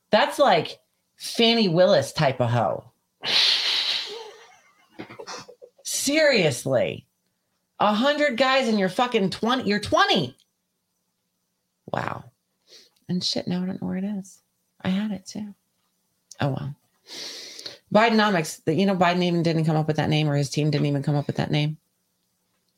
That's 0.10 0.40
like 0.40 0.80
Fani 1.26 1.68
Willis 1.68 2.12
type 2.12 2.40
of 2.40 2.50
hoe. 2.50 2.92
Seriously. 5.84 7.06
A 7.80 7.94
hundred 7.94 8.38
guys 8.38 8.68
and 8.68 8.80
you're 8.80 8.90
fucking 8.90 9.32
20. 9.32 9.64
You're 9.64 9.80
20. 9.80 10.38
Wow. 11.92 12.26
And 13.10 13.24
shit, 13.24 13.48
now 13.48 13.64
I 13.64 13.66
don't 13.66 13.82
know 13.82 13.88
where 13.88 13.98
it 13.98 14.04
is. 14.04 14.42
I 14.82 14.90
had 14.90 15.12
it 15.12 15.26
too. 15.26 15.54
Oh 16.40 16.50
well. 16.50 16.76
Bidenomics, 17.94 18.62
you 18.78 18.86
know, 18.86 18.96
Biden 18.96 19.24
even 19.24 19.44
didn't 19.44 19.66
come 19.66 19.78
up 19.78 19.88
with 19.88 19.96
that 19.98 20.10
name, 20.10 20.28
or 20.28 20.36
his 20.36 20.50
team 20.50 20.72
didn't 20.72 20.88
even 20.88 21.04
come 21.04 21.16
up 21.16 21.28
with 21.28 21.38
that 21.38 21.52
name. 21.52 21.78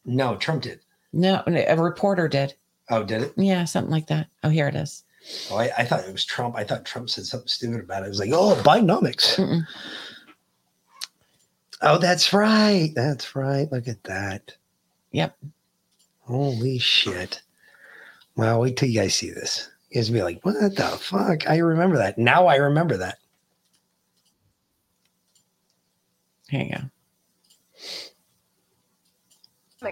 No, 0.06 0.36
Trump 0.36 0.64
did. 0.64 0.80
No, 1.14 1.44
a 1.48 1.76
reporter 1.76 2.28
did. 2.28 2.53
Oh, 2.90 3.03
did 3.03 3.24
it? 3.24 3.34
Yeah, 3.36 3.65
something 3.65 3.91
like 3.91 4.07
that. 4.07 4.28
Oh, 4.44 4.49
here 4.49 4.68
it 4.68 4.76
is. 4.76 5.03
Oh, 5.51 5.57
I, 5.57 5.69
I 5.77 5.83
thought 5.85 6.07
it 6.07 6.11
was 6.11 6.25
Trump. 6.25 6.55
I 6.55 6.63
thought 6.63 6.85
Trump 6.85 7.09
said 7.09 7.25
something 7.25 7.47
stupid 7.47 7.81
about 7.81 8.03
it. 8.03 8.05
I 8.05 8.09
was 8.09 8.19
like, 8.19 8.31
oh, 8.33 8.55
Bidenomics. 8.63 9.63
Oh, 11.81 11.97
that's 11.97 12.33
right. 12.33 12.91
That's 12.95 13.35
right. 13.35 13.71
Look 13.71 13.87
at 13.87 14.03
that. 14.03 14.55
Yep. 15.11 15.37
Holy 16.21 16.79
shit. 16.79 17.41
Well, 18.35 18.61
wait 18.61 18.77
till 18.77 18.89
you 18.89 18.99
guys 18.99 19.15
see 19.15 19.29
this. 19.31 19.69
You 19.89 19.95
guys 20.01 20.09
be 20.09 20.21
like, 20.23 20.43
what 20.43 20.55
the 20.75 20.97
fuck? 20.99 21.49
I 21.49 21.57
remember 21.57 21.97
that. 21.97 22.17
Now 22.17 22.47
I 22.47 22.55
remember 22.55 22.97
that. 22.97 23.19
Here 26.49 26.63
you 26.63 26.75
go. 26.75 26.81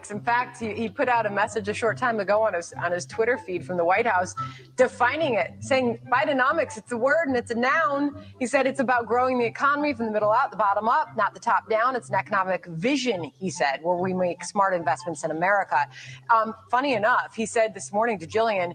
In 0.09 0.19
fact, 0.19 0.59
he, 0.59 0.73
he 0.73 0.89
put 0.89 1.07
out 1.07 1.27
a 1.27 1.29
message 1.29 1.67
a 1.69 1.73
short 1.73 1.95
time 1.95 2.19
ago 2.19 2.41
on 2.41 2.55
his 2.55 2.73
on 2.81 2.91
his 2.91 3.05
Twitter 3.05 3.37
feed 3.37 3.63
from 3.63 3.77
the 3.77 3.85
White 3.85 4.07
House, 4.07 4.33
defining 4.75 5.35
it, 5.35 5.51
saying 5.59 5.99
Bidenomics, 6.11 6.75
it's 6.75 6.91
a 6.91 6.97
word 6.97 7.27
and 7.27 7.37
it's 7.37 7.51
a 7.51 7.55
noun. 7.55 8.19
He 8.39 8.47
said 8.47 8.65
it's 8.65 8.79
about 8.79 9.05
growing 9.05 9.37
the 9.37 9.45
economy 9.45 9.93
from 9.93 10.07
the 10.07 10.11
middle 10.11 10.31
out, 10.31 10.49
the 10.49 10.57
bottom 10.57 10.89
up, 10.89 11.15
not 11.15 11.35
the 11.35 11.39
top 11.39 11.69
down. 11.69 11.95
It's 11.95 12.09
an 12.09 12.15
economic 12.15 12.65
vision, 12.65 13.31
he 13.39 13.51
said, 13.51 13.81
where 13.83 13.95
we 13.95 14.11
make 14.11 14.43
smart 14.43 14.73
investments 14.73 15.23
in 15.23 15.29
America. 15.29 15.87
Um, 16.33 16.55
funny 16.71 16.95
enough, 16.95 17.35
he 17.35 17.45
said 17.45 17.75
this 17.75 17.93
morning 17.93 18.17
to 18.17 18.25
Jillian, 18.25 18.73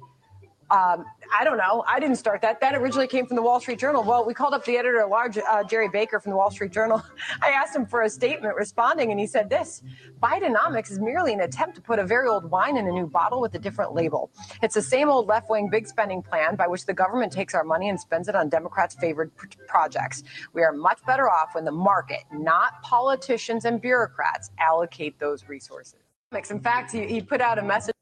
um, 0.70 1.04
I 1.32 1.44
don't 1.44 1.58
know. 1.58 1.84
I 1.86 1.98
didn't 2.00 2.16
start 2.16 2.40
that. 2.42 2.60
That 2.60 2.74
originally 2.74 3.06
came 3.06 3.26
from 3.26 3.36
the 3.36 3.42
Wall 3.42 3.60
Street 3.60 3.78
Journal. 3.78 4.02
Well, 4.02 4.24
we 4.24 4.34
called 4.34 4.54
up 4.54 4.64
the 4.64 4.76
editor 4.76 5.00
at 5.00 5.08
large, 5.08 5.38
uh, 5.38 5.64
Gerry 5.64 5.88
Baker 5.88 6.20
from 6.20 6.30
the 6.30 6.36
Wall 6.36 6.50
Street 6.50 6.72
Journal. 6.72 7.02
I 7.42 7.50
asked 7.50 7.74
him 7.74 7.86
for 7.86 8.02
a 8.02 8.10
statement 8.10 8.54
responding, 8.56 9.10
and 9.10 9.18
he 9.18 9.26
said 9.26 9.50
this 9.50 9.82
Bidenomics 10.22 10.90
is 10.90 10.98
merely 10.98 11.32
an 11.32 11.40
attempt 11.40 11.74
to 11.76 11.80
put 11.80 11.98
a 11.98 12.04
very 12.04 12.28
old 12.28 12.50
wine 12.50 12.76
in 12.76 12.86
a 12.86 12.92
new 12.92 13.06
bottle 13.06 13.40
with 13.40 13.54
a 13.54 13.58
different 13.58 13.94
label. 13.94 14.30
It's 14.62 14.74
the 14.74 14.82
same 14.82 15.08
old 15.08 15.26
left 15.26 15.50
wing 15.50 15.68
big 15.70 15.86
spending 15.86 16.22
plan 16.22 16.56
by 16.56 16.66
which 16.66 16.86
the 16.86 16.94
government 16.94 17.32
takes 17.32 17.54
our 17.54 17.64
money 17.64 17.88
and 17.88 17.98
spends 17.98 18.28
it 18.28 18.34
on 18.34 18.48
Democrats' 18.48 18.94
favored 18.94 19.34
pr- 19.36 19.46
projects. 19.66 20.22
We 20.52 20.62
are 20.62 20.72
much 20.72 20.98
better 21.06 21.28
off 21.28 21.54
when 21.54 21.64
the 21.64 21.72
market, 21.72 22.24
not 22.32 22.82
politicians 22.82 23.64
and 23.64 23.80
bureaucrats, 23.80 24.50
allocate 24.58 25.18
those 25.18 25.48
resources. 25.48 25.96
In 26.32 26.60
fact, 26.60 26.92
he, 26.92 27.06
he 27.06 27.20
put 27.20 27.40
out 27.40 27.58
a 27.58 27.62
message. 27.62 27.94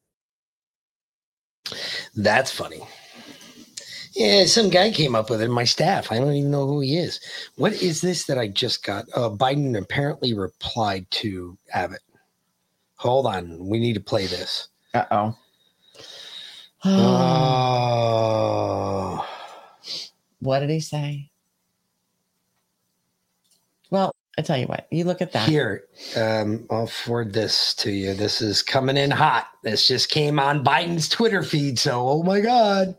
That's 2.18 2.50
funny. 2.50 2.80
Yeah, 4.14 4.44
some 4.46 4.70
guy 4.70 4.90
came 4.90 5.14
up 5.14 5.30
with 5.30 5.40
it. 5.40 5.44
In 5.44 5.52
my 5.52 5.62
staff. 5.62 6.10
I 6.10 6.18
don't 6.18 6.32
even 6.32 6.50
know 6.50 6.66
who 6.66 6.80
he 6.80 6.96
is. 6.96 7.20
What 7.54 7.74
is 7.74 8.00
this 8.00 8.24
that 8.24 8.36
I 8.36 8.48
just 8.48 8.82
got? 8.82 9.04
Uh, 9.14 9.30
Biden 9.30 9.78
apparently 9.78 10.34
replied 10.34 11.08
to 11.12 11.56
Abbott. 11.72 12.00
Hold 12.96 13.26
on, 13.26 13.64
we 13.64 13.78
need 13.78 13.92
to 13.94 14.00
play 14.00 14.26
this. 14.26 14.66
Uh 14.92 15.04
oh. 15.12 15.38
Oh. 16.84 18.08
What 20.40 20.58
did 20.58 20.70
he 20.70 20.80
say? 20.80 21.30
Well, 23.90 24.12
I 24.38 24.40
tell 24.40 24.56
you 24.56 24.66
what, 24.66 24.86
you 24.92 25.02
look 25.02 25.20
at 25.20 25.32
that. 25.32 25.48
Here, 25.48 25.84
um, 26.16 26.64
I'll 26.70 26.86
forward 26.86 27.32
this 27.32 27.74
to 27.74 27.90
you. 27.90 28.14
This 28.14 28.40
is 28.40 28.62
coming 28.62 28.96
in 28.96 29.10
hot. 29.10 29.48
This 29.64 29.88
just 29.88 30.10
came 30.10 30.38
on 30.38 30.64
Biden's 30.64 31.08
Twitter 31.08 31.42
feed. 31.42 31.76
So, 31.76 32.08
oh 32.08 32.22
my 32.22 32.40
God. 32.40 32.94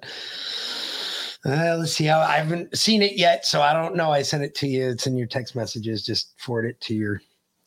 Uh, 1.45 1.77
let's 1.79 1.93
see 1.93 2.03
how 2.03 2.19
I 2.19 2.35
haven't 2.35 2.77
seen 2.77 3.01
it 3.01 3.17
yet, 3.17 3.45
so 3.45 3.61
I 3.61 3.71
don't 3.71 3.95
know. 3.95 4.11
I 4.11 4.21
sent 4.21 4.43
it 4.43 4.53
to 4.55 4.67
you. 4.67 4.89
It's 4.89 5.07
in 5.07 5.15
your 5.15 5.27
text 5.27 5.55
messages. 5.55 6.05
Just 6.05 6.37
forward 6.37 6.65
it 6.65 6.81
to 6.81 6.93
your. 6.93 7.21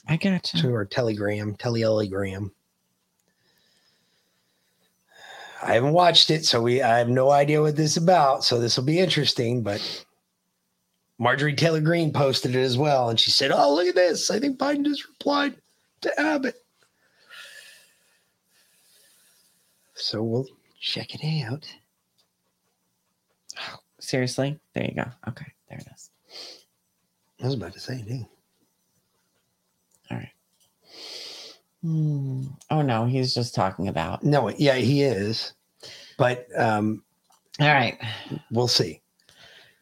I 0.07 0.19
got 0.19 0.53
you. 0.53 0.61
To 0.61 0.75
our 0.75 0.85
telegram, 0.85 1.55
telegram. 1.55 2.53
I 5.63 5.73
haven't 5.73 5.95
watched 5.95 6.31
it, 6.31 6.45
so 6.45 6.61
we. 6.61 6.83
I 6.83 6.99
have 6.99 7.09
no 7.09 7.31
idea 7.31 7.63
what 7.63 7.77
this 7.77 7.93
is 7.93 7.97
about. 7.97 8.45
So 8.45 8.61
this 8.61 8.77
will 8.77 8.85
be 8.85 8.99
interesting. 8.99 9.63
But 9.63 10.05
Marjorie 11.23 11.55
Taylor 11.55 11.81
Greene 11.81 12.13
posted 12.13 12.57
it 12.57 12.61
as 12.61 12.77
well, 12.77 13.09
and 13.09 13.21
she 13.21 13.31
said, 13.31 13.53
"Oh, 13.53 13.73
look 13.73 13.87
at 13.87 13.95
this! 13.95 14.29
I 14.29 14.41
think 14.41 14.59
Biden 14.59 14.85
just 14.85 15.07
replied 15.07 15.55
to 16.01 16.21
Abbott." 16.21 16.57
So 19.95 20.21
we'll 20.21 20.49
check 20.81 21.15
it 21.15 21.45
out. 21.47 21.65
Seriously? 24.01 24.59
There 24.75 24.85
you 24.85 24.97
go. 24.97 25.05
Okay, 25.29 25.47
there 25.69 25.79
it 25.79 25.87
is. 25.95 26.11
I 27.41 27.45
was 27.45 27.55
about 27.55 27.75
to 27.75 27.81
say, 27.81 28.03
dude. 28.03 28.27
All 30.11 30.17
right. 30.17 30.33
Hmm. 31.83 32.47
Oh 32.69 32.83
no, 32.83 33.07
he's 33.07 33.33
just 33.33 33.55
talking 33.55 33.87
about. 33.87 34.25
No, 34.25 34.49
yeah, 34.49 34.75
he 34.75 35.05
is. 35.05 35.53
But 36.19 36.49
um 36.57 37.05
all 37.61 37.69
right. 37.69 37.97
We'll 38.51 38.67
see. 38.67 39.02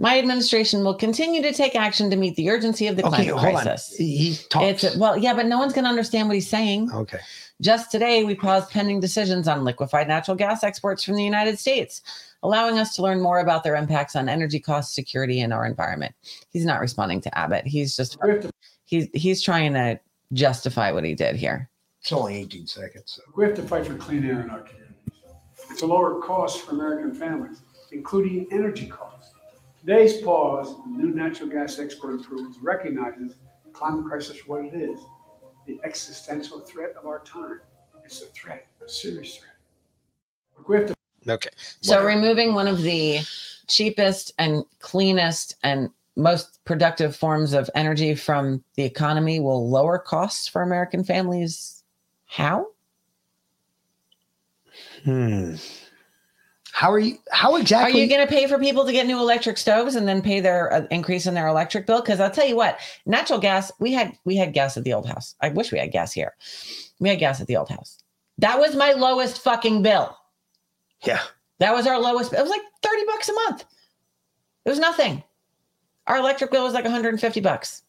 My 0.01 0.19
administration 0.19 0.83
will 0.83 0.95
continue 0.95 1.43
to 1.43 1.53
take 1.53 1.77
action 1.77 2.09
to 2.09 2.17
meet 2.17 2.35
the 2.35 2.49
urgency 2.49 2.87
of 2.87 2.97
the 2.97 3.05
Okay, 3.07 3.27
climate 3.27 3.35
hold 3.35 3.45
on. 3.45 3.63
crisis. 3.63 3.95
He 3.97 4.35
talks. 4.49 4.83
It's 4.83 4.97
well, 4.97 5.19
yeah, 5.19 5.35
but 5.35 5.45
no 5.45 5.59
one's 5.59 5.75
going 5.75 5.85
to 5.85 5.91
understand 5.91 6.27
what 6.27 6.35
he's 6.35 6.49
saying. 6.49 6.91
Okay. 6.91 7.19
Just 7.61 7.91
today, 7.91 8.25
we 8.25 8.35
paused 8.35 8.71
pending 8.71 9.01
decisions 9.01 9.47
on 9.47 9.63
liquefied 9.63 10.09
natural 10.09 10.39
gas 10.39 10.65
exports 10.65 11.05
from 11.05 11.17
the 11.17 11.23
United 11.23 11.59
States, 11.59 12.01
allowing 12.43 12.79
us 12.79 12.97
to 12.97 13.03
learn 13.03 13.21
more 13.21 13.41
about 13.41 13.63
their 13.63 13.77
impacts 13.77 14.17
on 14.17 14.27
energy 14.31 14.59
costs, 14.59 14.95
security, 14.95 15.43
and 15.43 15.53
our 15.53 15.67
environment. 15.67 16.15
He's 16.49 16.65
not 16.65 16.81
responding 16.81 17.21
to 17.21 17.39
Abbott. 17.39 17.67
He's 17.67 17.95
just 17.95 18.17
he's 18.87 19.07
he's 19.13 19.43
trying 19.43 19.75
to 19.75 20.01
justify 20.33 20.93
what 20.93 21.05
he 21.05 21.15
did 21.15 21.37
here. 21.37 21.69
It's 22.01 22.11
only 22.13 22.37
18 22.37 22.67
seconds. 22.67 23.05
So. 23.07 23.23
We 23.37 23.45
have 23.45 23.55
to 23.57 23.63
fight 23.63 23.87
for 23.87 23.95
clean 23.97 24.25
air 24.25 24.41
in 24.41 24.49
our 24.49 24.61
communities. 24.61 24.97
It's 25.71 25.83
a 25.83 25.87
lower 25.87 26.23
cost 26.23 26.63
for 26.63 26.71
American 26.71 27.13
families, 27.13 27.61
including 27.93 28.47
energy 28.51 28.87
costs. 28.87 29.20
Today's 29.81 30.21
pause 30.21 30.75
on 30.75 30.99
new 30.99 31.15
natural 31.15 31.49
gas 31.49 31.79
export 31.79 32.21
approvals 32.21 32.59
recognizes 32.61 33.37
the 33.65 33.71
climate 33.73 34.05
crisis 34.05 34.39
for 34.39 34.63
what 34.63 34.75
it 34.75 34.77
is 34.77 35.01
the 35.67 35.81
existential 35.85 36.61
threat 36.61 36.95
of 36.99 37.07
our 37.07 37.21
time. 37.21 37.61
It's 38.05 38.21
a 38.23 38.27
threat, 38.27 38.67
a 38.85 38.89
serious 38.89 39.37
threat. 39.37 39.55
But 40.57 40.69
we 40.69 40.77
have 40.77 40.87
to 40.87 40.95
Okay. 41.29 41.51
So 41.81 42.05
removing 42.05 42.55
one 42.55 42.67
of 42.67 42.83
the 42.83 43.21
cheapest 43.69 44.33
and 44.39 44.65
cleanest 44.81 45.57
and 45.63 45.91
most 46.17 46.63
productive 46.65 47.15
forms 47.15 47.53
of 47.53 47.71
energy 47.75 48.15
from 48.15 48.65
the 48.75 48.85
economy 48.85 49.39
will 49.39 49.69
lower 49.69 49.99
costs 49.99 50.49
for 50.49 50.63
American 50.63 51.05
families. 51.05 51.85
How? 52.27 52.67
Hmm. 55.05 55.55
How 56.73 56.91
are 56.91 56.99
you? 56.99 57.19
How 57.31 57.57
exactly? 57.57 58.01
Are 58.01 58.05
you 58.05 58.09
going 58.09 58.27
to 58.27 58.33
pay 58.33 58.47
for 58.47 58.59
people 58.59 58.85
to 58.85 58.93
get 58.93 59.07
new 59.07 59.19
electric 59.19 59.59
stoves 59.59 59.95
and 59.95 60.07
then 60.07 60.23
pay 60.23 60.41
their 60.41 60.73
uh, 60.73 60.87
increase 60.91 61.27
in 61.27 61.35
their 61.35 61.49
electric 61.49 61.87
bill? 61.87 62.01
Because 62.01 62.21
I'll 62.21 62.31
tell 62.31 62.47
you 62.47 62.57
what, 62.57 62.79
natural 63.07 63.39
gas. 63.39 63.73
We 63.79 63.93
had 63.93 64.17
we 64.25 64.37
had 64.37 64.53
gas 64.53 64.77
at 64.77 64.85
the 64.85 64.95
old 64.95 65.07
house. 65.07 65.35
I 65.41 65.49
wish 65.51 65.73
we 65.73 65.79
had 65.79 65.93
gas 65.93 66.13
here. 66.13 66.35
We 66.99 67.09
had 67.09 67.19
gas 67.19 67.41
at 67.41 67.47
the 67.47 67.57
old 67.57 67.69
house. 67.69 67.99
That 68.39 68.59
was 68.59 68.75
my 68.75 68.93
lowest 68.93 69.43
fucking 69.43 69.83
bill. 69.83 70.17
Yeah. 71.05 71.21
That 71.59 71.75
was 71.75 71.87
our 71.87 72.01
lowest. 72.01 72.33
It 72.33 72.41
was 72.41 72.51
like 72.51 72.63
30 72.83 73.05
bucks 73.07 73.29
a 73.29 73.35
month. 73.35 73.65
It 74.65 74.71
was 74.71 74.79
nothing. 74.79 75.23
Our 76.07 76.17
electric 76.17 76.51
bill 76.51 76.65
was 76.65 76.73
like 76.73 76.85
150 76.85 77.41
bucks. 77.41 77.83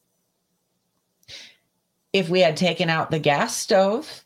If 2.14 2.30
we 2.30 2.42
had 2.42 2.58
taken 2.58 2.90
out 2.90 3.12
the 3.12 3.20
gas 3.20 3.56
stove 3.56 4.26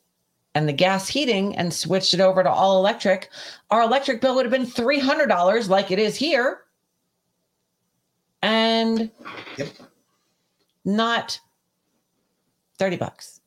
and 0.55 0.67
the 0.67 0.73
gas 0.73 1.07
heating 1.09 1.55
and 1.57 1.71
switched 1.71 2.13
it 2.13 2.21
over 2.21 2.41
to 2.41 2.49
all 2.49 2.79
electric, 2.79 3.29
our 3.69 3.83
electric 3.83 4.21
bill 4.21 4.35
would 4.35 4.45
have 4.45 4.51
been 4.51 4.65
$300 4.65 5.69
like 5.69 5.91
it 5.91 5.99
is 5.99 6.15
here. 6.15 6.61
And 8.41 9.11
yep. 9.57 9.67
not 10.85 11.39
30 12.79 12.97
bucks. 12.97 13.41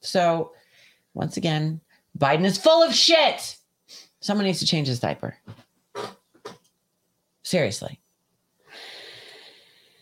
So, 0.00 0.52
once 1.12 1.36
again, 1.36 1.80
Biden 2.18 2.44
is 2.44 2.56
full 2.56 2.82
of 2.82 2.94
shit. 2.94 3.56
Someone 4.20 4.46
needs 4.46 4.60
to 4.60 4.66
change 4.66 4.88
his 4.88 5.00
diaper. 5.00 5.36
Seriously. 7.42 8.00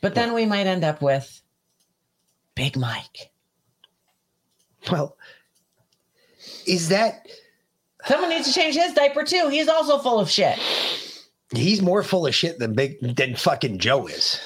But 0.00 0.14
then 0.14 0.34
we 0.34 0.46
might 0.46 0.66
end 0.66 0.84
up 0.84 1.02
with 1.02 1.42
Big 2.54 2.76
Mike. 2.76 3.32
Well, 4.92 5.16
is 6.68 6.88
that 6.90 7.26
someone 8.06 8.30
needs 8.30 8.46
to 8.46 8.54
change 8.54 8.76
his 8.76 8.92
diaper 8.92 9.24
too? 9.24 9.48
He's 9.48 9.68
also 9.68 9.98
full 9.98 10.20
of 10.20 10.30
shit. 10.30 10.58
He's 11.54 11.80
more 11.80 12.02
full 12.02 12.26
of 12.26 12.34
shit 12.34 12.58
than 12.58 12.74
big 12.74 13.16
than 13.16 13.34
fucking 13.34 13.78
Joe 13.78 14.06
is. 14.06 14.40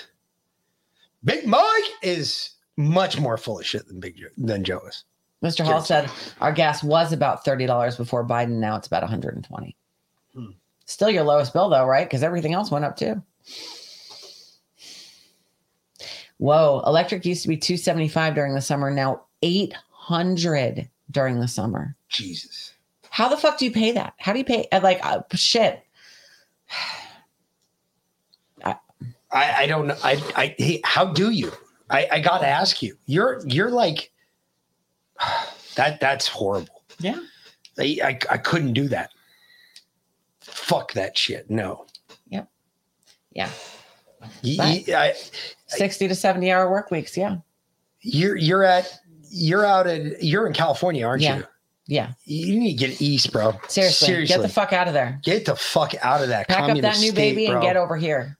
Big 1.24 1.46
Mike 1.46 1.84
is 2.02 2.50
much 2.76 3.18
more 3.18 3.36
full 3.36 3.58
of 3.58 3.66
shit 3.66 3.86
than 3.88 4.00
Big 4.00 4.16
Joe 4.16 4.28
than 4.36 4.64
Joe 4.64 4.80
is. 4.88 5.04
Mr. 5.42 5.64
Hall 5.64 5.80
said 5.80 6.08
our 6.40 6.52
gas 6.52 6.84
was 6.84 7.12
about 7.12 7.44
$30 7.44 7.96
before 7.96 8.24
Biden. 8.24 8.60
Now 8.60 8.76
it's 8.76 8.86
about 8.86 9.02
120. 9.02 9.76
Hmm. 10.34 10.46
Still 10.84 11.10
your 11.10 11.24
lowest 11.24 11.52
bill 11.52 11.68
though, 11.68 11.86
right? 11.86 12.08
Because 12.08 12.22
everything 12.22 12.54
else 12.54 12.70
went 12.70 12.84
up 12.84 12.96
too. 12.96 13.22
Whoa, 16.38 16.82
electric 16.86 17.24
used 17.24 17.42
to 17.42 17.48
be 17.48 17.56
275 17.56 18.34
during 18.34 18.54
the 18.54 18.60
summer, 18.60 18.90
now 18.90 19.22
800 19.42 20.88
during 21.10 21.40
the 21.40 21.48
summer. 21.48 21.96
Jesus. 22.12 22.72
How 23.10 23.28
the 23.28 23.36
fuck 23.36 23.58
do 23.58 23.64
you 23.64 23.72
pay 23.72 23.92
that? 23.92 24.14
How 24.18 24.32
do 24.32 24.38
you 24.38 24.44
pay 24.44 24.68
uh, 24.72 24.80
like 24.82 25.04
uh, 25.04 25.20
shit? 25.34 25.82
I, 29.34 29.62
I 29.62 29.66
don't 29.66 29.86
know. 29.86 29.96
I, 30.04 30.22
I, 30.36 30.54
hey, 30.58 30.80
how 30.84 31.06
do 31.06 31.30
you? 31.30 31.50
I, 31.88 32.06
I 32.12 32.20
got 32.20 32.40
to 32.40 32.46
ask 32.46 32.82
you. 32.82 32.96
You're, 33.06 33.40
you're 33.46 33.70
like, 33.70 34.12
that. 35.76 36.00
That's 36.00 36.28
horrible. 36.28 36.82
Yeah. 36.98 37.18
I, 37.78 37.98
I, 38.04 38.18
I 38.30 38.36
couldn't 38.36 38.74
do 38.74 38.88
that. 38.88 39.10
Fuck 40.40 40.92
that 40.92 41.16
shit. 41.16 41.48
No. 41.50 41.86
Yep. 42.28 42.46
Yeah. 43.32 43.48
Y- 44.44 44.84
I- 44.94 45.14
60 45.68 46.08
to 46.08 46.14
70 46.14 46.52
hour 46.52 46.70
work 46.70 46.90
weeks. 46.90 47.16
Yeah. 47.16 47.36
you're, 48.02 48.36
you're 48.36 48.64
at, 48.64 48.98
you're 49.30 49.64
out 49.64 49.86
in, 49.86 50.14
you're 50.20 50.46
in 50.46 50.52
California, 50.52 51.06
aren't 51.06 51.22
Yeah. 51.22 51.38
you? 51.38 51.44
Yeah. 51.86 52.12
You 52.24 52.58
need 52.58 52.78
to 52.78 52.86
get 52.86 53.00
east, 53.00 53.32
bro. 53.32 53.52
Seriously, 53.68 54.06
Seriously. 54.06 54.36
get 54.36 54.42
the 54.42 54.48
fuck 54.48 54.72
out 54.72 54.88
of 54.88 54.94
there. 54.94 55.20
Get 55.22 55.44
the 55.44 55.56
fuck 55.56 55.94
out 56.02 56.22
of 56.22 56.28
that. 56.28 56.48
Pack 56.48 56.70
up 56.70 56.80
that 56.80 56.98
new 56.98 57.10
state, 57.10 57.14
baby 57.14 57.46
and 57.46 57.60
get 57.60 57.76
over 57.76 57.96
here. 57.96 58.38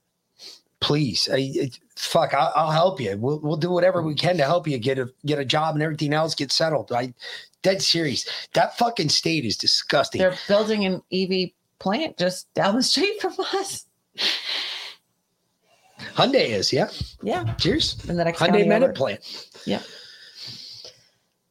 Please, 0.79 1.29
I, 1.31 1.51
it, 1.53 1.79
fuck. 1.95 2.33
I'll, 2.33 2.51
I'll 2.55 2.71
help 2.71 2.99
you. 2.99 3.15
We'll 3.17 3.39
we'll 3.39 3.57
do 3.57 3.71
whatever 3.71 4.01
we 4.01 4.15
can 4.15 4.37
to 4.37 4.43
help 4.43 4.67
you 4.67 4.77
get 4.77 4.99
a 4.99 5.09
get 5.25 5.39
a 5.39 5.45
job 5.45 5.75
and 5.75 5.83
everything 5.83 6.13
else 6.13 6.35
get 6.35 6.51
settled. 6.51 6.91
I, 6.91 7.13
dead 7.61 7.81
serious. 7.81 8.29
That 8.53 8.77
fucking 8.77 9.09
state 9.09 9.45
is 9.45 9.57
disgusting. 9.57 10.19
They're 10.19 10.37
building 10.47 10.85
an 10.85 11.01
EV 11.11 11.51
plant 11.79 12.17
just 12.17 12.53
down 12.53 12.75
the 12.75 12.83
street 12.83 13.19
from 13.21 13.33
us. 13.53 13.85
Hyundai 16.15 16.49
is, 16.49 16.71
yeah. 16.71 16.89
Yeah. 17.21 17.53
Cheers. 17.55 17.97
And 18.07 18.19
the 18.19 18.25
next 18.25 18.39
Hyundai 18.39 18.65
Metaplant. 18.65 19.47
Yeah. 19.65 19.81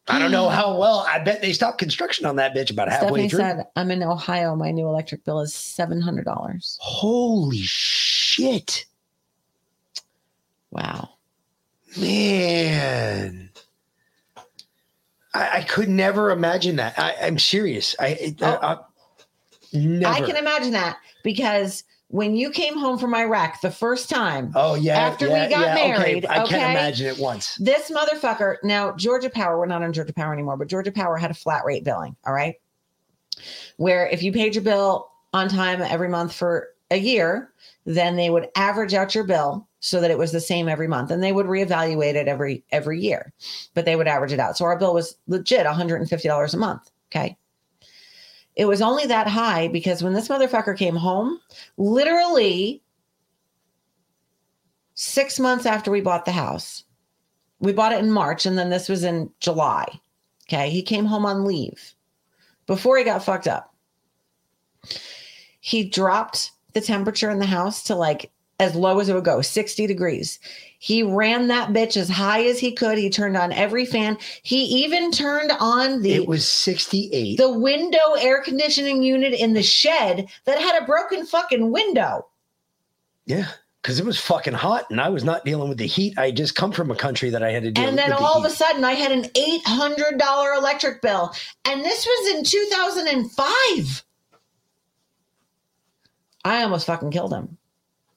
I 0.09 0.19
don't 0.19 0.33
know 0.33 0.49
hmm. 0.49 0.55
how 0.55 0.77
well. 0.77 1.07
I 1.09 1.20
bet 1.20 1.43
they 1.43 1.53
stopped 1.53 1.79
construction 1.79 2.27
on 2.27 2.37
that 2.37 2.55
bitch 2.55 2.70
about 2.70 2.89
halfway 2.89 3.07
Stephanie 3.07 3.29
through. 3.29 3.39
said, 3.39 3.66
"I'm 3.77 3.91
in 3.91 4.03
Ohio. 4.03 4.57
My 4.57 4.73
new 4.73 4.87
electric 4.87 5.24
bill 5.24 5.41
is 5.41 5.55
seven 5.55 6.01
hundred 6.01 6.24
dollars." 6.24 6.77
Holy 6.81 7.62
shit! 7.62 8.85
Wow. 10.70 11.11
Man, 11.97 13.51
I, 15.35 15.59
I 15.59 15.62
could 15.62 15.91
never 15.91 16.31
imagine 16.31 16.77
that. 16.77 16.99
I, 16.99 17.15
I'm 17.20 17.39
serious. 17.39 17.95
I, 18.01 18.07
I, 18.07 18.37
oh. 18.41 18.47
uh, 18.47 18.59
uh, 18.62 18.83
I 19.74 19.77
never. 19.77 20.15
I 20.15 20.27
can 20.27 20.37
imagine 20.37 20.73
that 20.73 20.99
because 21.23 21.85
when 22.13 22.37
you 22.37 22.51
came 22.51 22.77
home 22.77 22.99
from 22.99 23.15
Iraq 23.15 23.63
the 23.63 23.71
first 23.71 24.11
time, 24.11 24.53
Oh 24.55 24.75
yeah. 24.75 24.99
after 24.99 25.27
yeah, 25.27 25.45
we 25.45 25.51
got 25.51 25.61
yeah, 25.61 25.73
okay. 25.73 25.89
married, 25.89 26.27
I 26.27 26.43
okay, 26.43 26.59
can't 26.59 26.77
imagine 26.77 27.07
it 27.07 27.19
once. 27.19 27.57
This 27.57 27.91
motherfucker. 27.91 28.57
Now, 28.63 28.93
Georgia 28.93 29.31
Power, 29.31 29.59
we're 29.59 29.65
not 29.65 29.83
on 29.83 29.95
Georgia 29.95 30.13
Power 30.13 30.35
anymore, 30.35 30.59
but 30.59 30.69
Georgia 30.69 30.93
Power 30.93 31.17
had 31.17 31.31
a 31.31 31.35
flat 31.35 31.65
rate 31.65 31.85
billing. 31.85 32.15
All 32.27 32.35
right. 32.35 32.57
Where 33.79 34.07
if 34.09 34.23
you 34.23 34.31
paid 34.31 34.55
your 34.55 34.63
bill 34.63 35.11
on 35.33 35.49
time 35.49 35.81
every 35.81 36.11
month 36.11 36.35
for 36.35 36.69
a 36.91 36.99
year, 36.99 37.51
then 37.87 38.17
they 38.17 38.29
would 38.29 38.51
average 38.57 38.93
out 38.93 39.15
your 39.15 39.25
bill 39.25 39.67
so 39.81 39.99
that 40.03 40.11
it 40.11 40.19
was 40.19 40.33
the 40.33 40.41
same 40.41 40.69
every 40.69 40.87
month 40.87 41.11
and 41.11 41.23
they 41.23 41.33
would 41.33 41.47
reevaluate 41.47 42.15
it 42.15 42.29
every 42.29 42.63
every 42.71 43.01
year 43.01 43.33
but 43.75 43.85
they 43.85 43.97
would 43.97 44.07
average 44.07 44.33
it 44.33 44.39
out 44.39 44.57
so 44.57 44.65
our 44.65 44.79
bill 44.79 44.95
was 44.95 45.17
legit 45.27 45.67
$150 45.67 46.55
a 46.55 46.57
month 46.57 46.91
okay 47.11 47.37
it 48.57 48.66
was 48.66 48.83
only 48.83 49.07
that 49.07 49.27
high 49.27 49.69
because 49.69 50.03
when 50.03 50.12
this 50.12 50.29
motherfucker 50.29 50.77
came 50.77 50.97
home 50.97 51.41
literally 51.77 52.83
six 54.95 55.39
months 55.41 55.66
after 55.66 55.91
we 55.91 56.01
bought 56.01 56.24
the 56.24 56.33
house 56.33 56.85
we 57.61 57.73
bought 57.73 57.93
it 57.93 58.03
in 58.03 58.11
march 58.11 58.47
and 58.47 58.59
then 58.59 58.70
this 58.70 58.89
was 58.89 59.05
in 59.05 59.31
july 59.41 59.87
okay? 60.53 60.70
He 60.70 60.83
came 60.83 61.07
home 61.07 61.27
on 61.27 61.45
leave 61.45 61.95
before 62.66 62.99
he 62.99 63.05
got 63.05 63.24
fucked 63.24 63.47
up. 63.47 63.74
He 65.61 65.85
dropped 65.85 66.51
the 66.73 66.81
temperature 66.81 67.31
in 67.31 67.39
the 67.39 67.47
house 67.47 67.83
to 67.85 67.95
like 67.95 68.31
as 68.59 68.74
low 68.74 68.99
as 68.99 69.09
it 69.09 69.15
would 69.15 69.24
go 69.24 69.43
60 69.43 69.87
degrees 69.87 70.39
he 70.83 71.05
ran 71.05 71.47
that 71.47 71.69
bitch 71.69 71.97
as 71.97 72.09
high 72.09 72.43
as 72.43 72.59
he 72.59 72.73
could. 72.73 72.99
He 72.99 73.09
turned 73.09 73.37
on 73.37 73.53
every 73.53 73.87
fan. 73.87 74.19
He 74.43 74.65
even 74.83 75.13
turned 75.13 75.53
on 75.61 76.03
the 76.03 76.13
It 76.13 76.27
was 76.27 76.45
68. 76.49 77.37
the 77.37 77.57
window 77.57 78.15
air 78.19 78.43
conditioning 78.43 79.01
unit 79.01 79.33
in 79.33 79.53
the 79.53 79.63
shed 79.63 80.27
that 80.45 80.59
had 80.59 80.83
a 80.83 80.85
broken 80.85 81.25
fucking 81.25 81.71
window. 81.71 82.27
Yeah, 83.27 83.47
because 83.81 84.01
it 84.01 84.05
was 84.05 84.19
fucking 84.19 84.55
hot, 84.55 84.91
and 84.91 85.01
I 85.01 85.09
was 85.09 85.23
not 85.23 85.45
dealing 85.45 85.69
with 85.69 85.79
the 85.79 85.87
heat. 85.87 86.19
I 86.19 86.33
just 86.33 86.57
come 86.57 86.73
from 86.73 86.91
a 86.91 86.97
country 86.97 87.31
that 87.31 87.45
I 87.45 87.53
had 87.53 87.63
to 87.63 87.71
deal 87.71 87.85
and 87.85 87.95
with 87.95 88.05
then 88.05 88.11
the 88.11 88.19
all 88.19 88.45
of 88.45 88.45
a 88.45 88.51
sudden 88.51 88.85
i 88.85 88.95
had 88.95 89.13
an 89.13 89.23
$800 89.27 90.59
electric 90.59 91.01
bill. 91.01 91.33
And 91.65 91.85
this 91.85 92.05
was 92.05 92.35
in 92.35 92.43
2005 92.43 94.05
i 96.45 96.65
almost 96.65 96.87
fucking 96.87 97.13
killed 97.13 97.33
him 97.33 97.57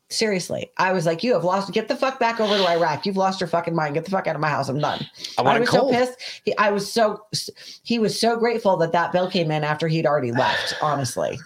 seriously. 0.09 0.71
I 0.77 0.93
was 0.93 1.05
like 1.05 1.23
you 1.23 1.33
have 1.33 1.43
lost 1.43 1.71
get 1.73 1.87
the 1.87 1.95
fuck 1.95 2.19
back 2.19 2.39
over 2.39 2.57
to 2.57 2.67
iraq. 2.67 3.05
You've 3.05 3.17
lost 3.17 3.39
your 3.39 3.47
fucking 3.47 3.75
mind. 3.75 3.95
Get 3.95 4.05
the 4.05 4.11
fuck 4.11 4.27
out 4.27 4.35
of 4.35 4.41
my 4.41 4.49
house. 4.49 4.69
I'm 4.69 4.79
done. 4.79 5.05
I 5.37 5.55
it 5.55 5.59
was 5.59 5.69
cold. 5.69 5.93
so 5.93 5.97
pissed. 5.97 6.41
He, 6.43 6.57
i 6.57 6.71
was 6.71 6.91
so 6.91 7.25
he 7.83 7.99
was 7.99 8.19
so 8.19 8.37
grateful 8.37 8.77
that 8.77 8.91
that 8.91 9.11
bill 9.11 9.29
came 9.29 9.51
in 9.51 9.63
after 9.63 9.87
he'd 9.87 10.05
already 10.05 10.31
left 10.31 10.75
honestly. 10.81 11.39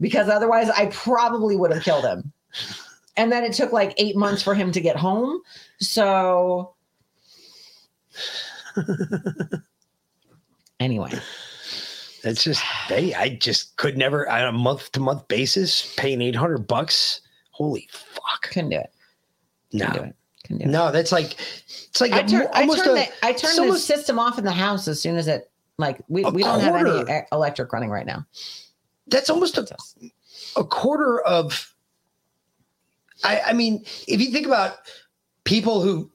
Because 0.00 0.28
otherwise 0.28 0.68
i 0.70 0.86
probably 0.86 1.56
would 1.56 1.72
have 1.72 1.82
killed 1.82 2.04
him. 2.04 2.32
And 3.16 3.30
then 3.30 3.44
it 3.44 3.52
took 3.52 3.72
like 3.72 3.94
eight 3.98 4.16
months 4.16 4.42
for 4.42 4.54
him 4.54 4.72
to 4.72 4.80
get 4.80 4.96
home. 4.96 5.40
So 5.80 6.74
anyway. 10.80 11.12
It's 12.24 12.44
just 12.44 12.62
they. 12.88 13.14
I 13.14 13.30
just 13.30 13.76
could 13.76 13.98
never 13.98 14.28
on 14.28 14.42
a 14.42 14.52
month 14.52 14.92
to 14.92 15.00
month 15.00 15.26
basis 15.28 15.92
paying 15.96 16.22
eight 16.22 16.36
hundred 16.36 16.68
bucks. 16.68 17.20
Holy 17.52 17.88
fuck! 17.92 18.42
Couldn't 18.50 18.70
do 18.70 18.76
it. 18.78 18.92
No, 19.72 19.86
do 19.92 20.00
it. 20.00 20.16
Couldn't 20.44 20.58
do 20.58 20.64
it. 20.64 20.68
no, 20.68 20.90
that's 20.90 21.12
like 21.12 21.36
it's 21.88 22.00
like 22.00 22.12
I, 22.12 22.20
a- 22.20 22.26
tur- 22.28 22.50
I 22.52 22.62
almost 22.62 22.84
turned 22.84 22.98
a- 22.98 23.02
the 23.06 23.26
I 23.26 23.32
turned 23.32 23.72
the 23.72 23.78
system 23.78 24.18
off 24.18 24.38
in 24.38 24.44
the 24.44 24.52
house 24.52 24.88
as 24.88 25.00
soon 25.00 25.16
as 25.16 25.28
it 25.28 25.50
like 25.78 26.00
we, 26.08 26.24
we 26.24 26.42
don't 26.42 26.60
have 26.60 26.74
any 26.76 27.22
electric 27.32 27.72
running 27.72 27.88
right 27.90 28.06
now. 28.06 28.26
that's 29.06 29.30
almost 29.30 29.56
a, 29.58 29.66
a 30.56 30.64
quarter 30.64 31.20
of 31.22 31.72
I, 33.24 33.40
I 33.48 33.52
mean 33.52 33.84
if 34.08 34.20
you 34.20 34.30
think 34.30 34.46
about 34.46 34.76
people 35.44 35.80
who 35.80 36.10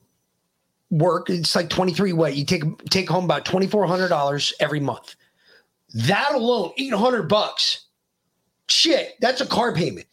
work 0.89 1.29
it's 1.29 1.55
like 1.55 1.69
23 1.69 2.13
what 2.13 2.35
you 2.35 2.45
take 2.45 2.63
take 2.89 3.09
home 3.09 3.25
about 3.25 3.43
$2400 3.45 4.53
every 4.59 4.79
month 4.79 5.15
that 5.93 6.31
alone 6.33 6.71
800 6.77 7.23
bucks 7.23 7.85
shit 8.67 9.15
that's 9.19 9.41
a 9.41 9.45
car 9.45 9.73
payment 9.73 10.05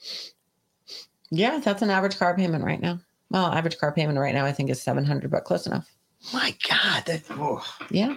Yeah, 1.37 1.59
that's 1.59 1.83
an 1.83 1.91
average 1.91 2.19
car 2.19 2.37
payment 2.37 2.65
right 2.65 2.81
now. 2.81 3.01
Well, 3.31 3.47
average 3.47 3.79
car 3.79 3.93
payment 3.93 4.19
right 4.19 4.35
now 4.35 4.45
I 4.45 4.53
think 4.53 4.71
is 4.71 4.83
seven 4.83 5.05
hundred, 5.05 5.31
but 5.31 5.45
close 5.45 5.67
enough. 5.67 5.93
my 6.33 6.55
god 6.69 7.05
that 7.07 7.23
oh. 7.31 7.65
Yeah, 7.91 8.15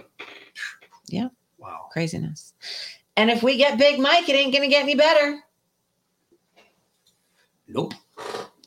yeah. 1.08 1.28
Wow, 1.58 1.88
craziness. 1.90 2.54
And 3.16 3.30
if 3.30 3.42
we 3.42 3.56
get 3.56 3.78
Big 3.78 3.98
Mike, 3.98 4.28
it 4.28 4.34
ain't 4.34 4.54
gonna 4.54 4.68
get 4.68 4.82
any 4.82 4.94
better. 4.94 5.40
nope 7.66 7.94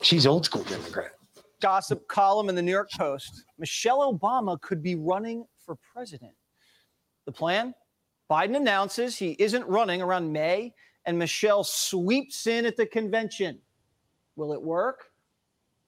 she's 0.02 0.26
old 0.26 0.44
school 0.44 0.64
democrat 0.64 1.12
gossip 1.62 2.08
column 2.08 2.48
in 2.48 2.56
the 2.56 2.60
New 2.60 2.72
York 2.72 2.90
Post, 2.90 3.44
Michelle 3.56 4.12
Obama 4.12 4.60
could 4.60 4.82
be 4.82 4.96
running 4.96 5.46
for 5.64 5.78
president. 5.94 6.32
The 7.24 7.32
plan? 7.32 7.72
Biden 8.28 8.56
announces 8.56 9.16
he 9.16 9.36
isn't 9.38 9.64
running 9.66 10.02
around 10.02 10.32
May, 10.32 10.74
and 11.06 11.16
Michelle 11.16 11.62
sweeps 11.62 12.48
in 12.48 12.66
at 12.66 12.76
the 12.76 12.86
convention. 12.86 13.60
Will 14.36 14.52
it 14.52 14.62
work? 14.62 15.10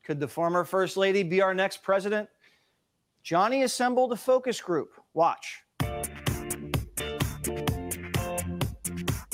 Could 0.04 0.20
the 0.20 0.28
former 0.28 0.64
First 0.64 0.96
Lady 0.96 1.22
be 1.22 1.40
our 1.40 1.54
next 1.54 1.82
president? 1.82 2.28
Johnny 3.22 3.62
assembled 3.62 4.12
a 4.12 4.16
focus 4.16 4.60
group. 4.60 4.90
Watch. 5.14 5.62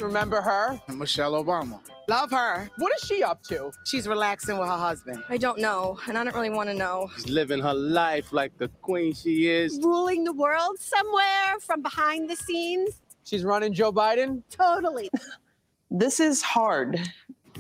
Remember 0.01 0.41
her? 0.41 0.81
Michelle 0.89 1.32
Obama. 1.32 1.81
Love 2.09 2.31
her. 2.31 2.70
What 2.78 2.93
is 2.95 3.07
she 3.07 3.23
up 3.23 3.43
to? 3.45 3.73
She's 3.85 4.07
relaxing 4.09 4.59
with 4.59 4.69
her 4.69 4.77
husband. 4.77 5.23
I 5.28 5.37
don't 5.37 5.59
know, 5.59 5.99
and 6.07 6.16
I 6.16 6.24
don't 6.24 6.35
really 6.35 6.51
want 6.51 6.69
to 6.69 6.74
know. 6.74 7.11
She's 7.16 7.28
living 7.28 7.61
her 7.61 7.74
life 7.74 8.32
like 8.32 8.57
the 8.59 8.69
queen 8.81 9.12
she 9.12 9.49
is. 9.49 9.78
Ruling 9.82 10.24
the 10.24 10.32
world 10.32 10.78
somewhere 10.78 11.59
from 11.61 11.82
behind 11.82 12.31
the 12.31 12.37
scenes? 12.37 13.03
She's 13.24 13.45
running 13.45 13.74
Joe 13.74 13.93
Biden? 13.93 14.43
Totally. 14.51 15.11
This 15.91 16.20
is 16.20 16.43
hard. 16.43 16.99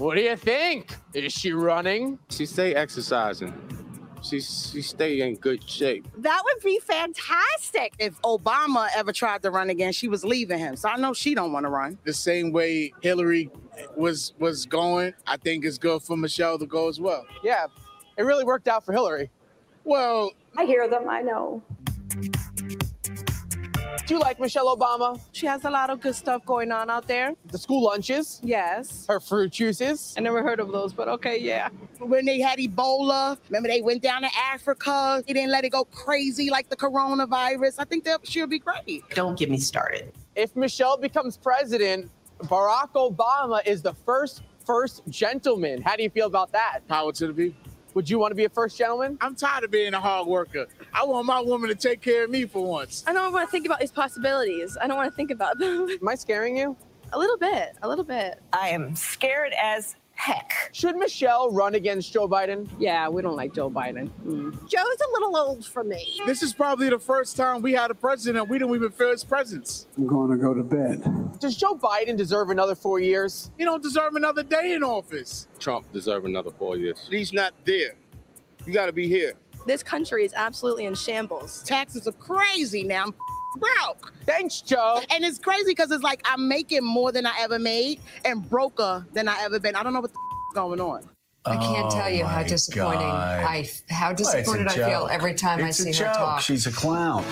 What 0.00 0.16
do 0.16 0.22
you 0.22 0.34
think? 0.34 0.94
Is 1.12 1.30
she 1.30 1.52
running? 1.52 2.18
She 2.30 2.46
stay 2.46 2.74
exercising. 2.74 3.52
She 4.22 4.40
she 4.40 4.80
stay 4.80 5.20
in 5.20 5.36
good 5.36 5.62
shape. 5.68 6.08
That 6.16 6.40
would 6.42 6.62
be 6.64 6.78
fantastic. 6.78 7.92
If 7.98 8.18
Obama 8.22 8.88
ever 8.96 9.12
tried 9.12 9.42
to 9.42 9.50
run 9.50 9.68
again, 9.68 9.92
she 9.92 10.08
was 10.08 10.24
leaving 10.24 10.58
him. 10.58 10.74
So 10.76 10.88
I 10.88 10.96
know 10.96 11.12
she 11.12 11.34
don't 11.34 11.52
want 11.52 11.66
to 11.66 11.70
run. 11.70 11.98
The 12.04 12.14
same 12.14 12.50
way 12.50 12.94
Hillary 13.02 13.50
was 13.94 14.32
was 14.38 14.64
going, 14.64 15.12
I 15.26 15.36
think 15.36 15.66
it's 15.66 15.76
good 15.76 16.00
for 16.00 16.16
Michelle 16.16 16.58
to 16.58 16.66
go 16.66 16.88
as 16.88 16.98
well. 16.98 17.26
Yeah, 17.44 17.66
it 18.16 18.22
really 18.22 18.44
worked 18.44 18.68
out 18.68 18.86
for 18.86 18.94
Hillary. 18.94 19.28
Well, 19.84 20.32
I 20.56 20.64
hear 20.64 20.88
them, 20.88 21.10
I 21.10 21.20
know. 21.20 21.62
Do 24.10 24.16
you 24.16 24.20
like 24.22 24.40
Michelle 24.40 24.76
Obama? 24.76 25.20
She 25.30 25.46
has 25.46 25.64
a 25.64 25.70
lot 25.70 25.88
of 25.88 26.00
good 26.00 26.16
stuff 26.16 26.44
going 26.44 26.72
on 26.72 26.90
out 26.90 27.06
there. 27.06 27.32
The 27.52 27.58
school 27.58 27.84
lunches, 27.84 28.40
Yes. 28.42 29.06
her 29.06 29.20
fruit 29.20 29.52
juices. 29.52 30.16
I 30.18 30.20
never 30.20 30.42
heard 30.42 30.58
of 30.58 30.72
those, 30.72 30.92
but 30.92 31.06
okay, 31.06 31.38
yeah. 31.38 31.68
When 32.00 32.24
they 32.24 32.40
had 32.40 32.58
Ebola, 32.58 33.38
remember 33.48 33.68
they 33.68 33.82
went 33.82 34.02
down 34.02 34.22
to 34.22 34.28
Africa. 34.52 35.22
They 35.24 35.32
didn't 35.32 35.52
let 35.52 35.64
it 35.64 35.68
go 35.70 35.84
crazy 35.84 36.50
like 36.50 36.68
the 36.68 36.74
coronavirus. 36.74 37.76
I 37.78 37.84
think 37.84 38.02
that 38.02 38.26
she'll 38.26 38.48
be 38.48 38.58
great. 38.58 39.04
Don't 39.10 39.38
get 39.38 39.48
me 39.48 39.58
started. 39.58 40.12
If 40.34 40.56
Michelle 40.56 40.96
becomes 40.96 41.36
president, 41.36 42.10
Barack 42.40 42.90
Obama 42.94 43.64
is 43.64 43.80
the 43.80 43.94
first 43.94 44.42
first 44.66 45.02
gentleman. 45.08 45.82
How 45.82 45.94
do 45.94 46.02
you 46.02 46.10
feel 46.10 46.26
about 46.26 46.50
that? 46.50 46.80
Power 46.88 47.12
to 47.12 47.28
the 47.28 47.32
people. 47.32 47.69
Would 47.94 48.08
you 48.08 48.18
want 48.18 48.30
to 48.30 48.34
be 48.36 48.44
a 48.44 48.48
first 48.48 48.78
gentleman? 48.78 49.18
I'm 49.20 49.34
tired 49.34 49.64
of 49.64 49.70
being 49.70 49.94
a 49.94 50.00
hard 50.00 50.26
worker. 50.26 50.66
I 50.92 51.04
want 51.04 51.26
my 51.26 51.40
woman 51.40 51.68
to 51.70 51.74
take 51.74 52.00
care 52.00 52.24
of 52.24 52.30
me 52.30 52.46
for 52.46 52.64
once. 52.64 53.04
I 53.06 53.12
don't 53.12 53.32
want 53.32 53.48
to 53.48 53.50
think 53.50 53.66
about 53.66 53.80
these 53.80 53.90
possibilities. 53.90 54.76
I 54.80 54.86
don't 54.86 54.96
want 54.96 55.10
to 55.10 55.16
think 55.16 55.30
about 55.30 55.58
them. 55.58 55.88
Am 55.88 56.08
I 56.08 56.14
scaring 56.14 56.56
you? 56.56 56.76
A 57.12 57.18
little 57.18 57.36
bit. 57.36 57.76
A 57.82 57.88
little 57.88 58.04
bit. 58.04 58.40
I 58.52 58.68
am 58.68 58.94
scared 58.94 59.52
as 59.60 59.96
heck. 60.20 60.68
Should 60.72 60.96
Michelle 60.96 61.50
run 61.50 61.74
against 61.74 62.12
Joe 62.12 62.28
Biden? 62.28 62.68
Yeah, 62.78 63.08
we 63.08 63.22
don't 63.22 63.36
like 63.36 63.54
Joe 63.54 63.70
Biden. 63.70 64.10
Mm. 64.26 64.52
Joe's 64.68 65.00
a 65.08 65.10
little 65.12 65.34
old 65.36 65.64
for 65.64 65.82
me. 65.82 66.20
This 66.26 66.42
is 66.42 66.52
probably 66.52 66.90
the 66.90 66.98
first 66.98 67.36
time 67.36 67.62
we 67.62 67.72
had 67.72 67.90
a 67.90 67.94
president 67.94 68.48
we 68.48 68.58
didn't 68.58 68.74
even 68.74 68.90
feel 68.90 69.10
his 69.10 69.24
presence. 69.24 69.86
I'm 69.96 70.06
going 70.06 70.30
to 70.30 70.36
go 70.36 70.52
to 70.52 70.62
bed. 70.62 71.02
Does 71.40 71.56
Joe 71.56 71.74
Biden 71.74 72.16
deserve 72.16 72.50
another 72.50 72.74
four 72.74 73.00
years? 73.00 73.50
He 73.56 73.64
don't 73.64 73.82
deserve 73.82 74.14
another 74.14 74.42
day 74.42 74.74
in 74.74 74.84
office. 74.84 75.48
Trump 75.58 75.90
deserve 75.92 76.26
another 76.26 76.50
four 76.50 76.76
years. 76.76 77.08
He's 77.10 77.32
not 77.32 77.54
there. 77.64 77.94
You 78.66 78.74
got 78.74 78.86
to 78.86 78.92
be 78.92 79.08
here. 79.08 79.32
This 79.66 79.82
country 79.82 80.24
is 80.24 80.34
absolutely 80.34 80.84
in 80.84 80.94
shambles. 80.94 81.62
Taxes 81.62 82.06
are 82.06 82.12
crazy 82.12 82.82
now. 82.82 83.04
I'm 83.04 83.14
broke. 83.58 84.12
Thanks, 84.26 84.60
Joe. 84.60 85.00
And 85.10 85.24
it's 85.24 85.38
crazy 85.38 85.70
because 85.72 85.90
it's 85.90 86.02
like 86.02 86.22
I'm 86.24 86.48
making 86.48 86.84
more 86.84 87.12
than 87.12 87.26
I 87.26 87.32
ever 87.40 87.58
made 87.58 88.00
and 88.24 88.48
broker 88.48 89.06
than 89.12 89.28
I 89.28 89.36
ever 89.42 89.58
been. 89.58 89.74
I 89.76 89.82
don't 89.82 89.92
know 89.92 90.00
what 90.00 90.12
the 90.12 90.18
going 90.54 90.80
on. 90.80 91.08
I 91.46 91.56
can't 91.56 91.90
tell 91.90 92.10
you 92.10 92.24
how 92.26 92.42
oh 92.42 92.46
disappointing 92.46 93.00
God. 93.00 93.44
I 93.44 93.68
how 93.88 94.08
Well, 94.08 94.16
disappointed 94.16 94.68
I 94.68 94.74
feel 94.74 95.08
every 95.10 95.34
time 95.34 95.60
It's 95.60 95.80
I 95.80 95.88
a 95.88 95.92
see 95.92 95.98
her 96.04 96.08
joke. 96.08 96.16
talk. 96.16 96.40
She's 96.42 96.66
a 96.66 96.72
clown. 96.72 97.22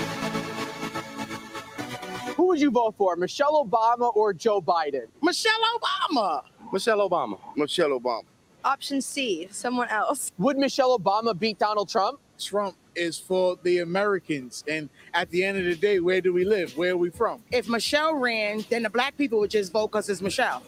Who 2.36 2.46
would 2.46 2.60
you 2.60 2.70
vote 2.70 2.94
for, 2.96 3.16
Michelle 3.16 3.66
Obama 3.66 4.14
or 4.16 4.32
Joe 4.32 4.62
Biden? 4.62 5.06
Michelle 5.22 5.52
Obama. 5.78 6.42
Michelle 6.72 7.08
Obama. 7.08 7.38
Michelle 7.56 7.90
Obama. 8.00 8.22
Option 8.64 9.00
C, 9.02 9.48
someone 9.50 9.88
else. 9.88 10.32
Would 10.38 10.56
Michelle 10.56 10.98
Obama 10.98 11.38
beat 11.38 11.58
Donald 11.58 11.88
Trump? 11.88 12.20
Trump 12.38 12.76
is 12.98 13.18
for 13.18 13.56
the 13.62 13.78
Americans. 13.78 14.64
And 14.68 14.88
at 15.14 15.30
the 15.30 15.44
end 15.44 15.58
of 15.58 15.64
the 15.64 15.76
day, 15.76 16.00
where 16.00 16.20
do 16.20 16.32
we 16.32 16.44
live? 16.44 16.76
Where 16.76 16.92
are 16.92 16.96
we 16.96 17.10
from? 17.10 17.42
If 17.50 17.68
Michelle 17.68 18.14
ran, 18.14 18.64
then 18.68 18.82
the 18.82 18.90
black 18.90 19.16
people 19.16 19.38
would 19.40 19.50
just 19.50 19.72
vote 19.72 19.88
because 19.88 20.08
it's 20.08 20.20
Michelle. 20.20 20.62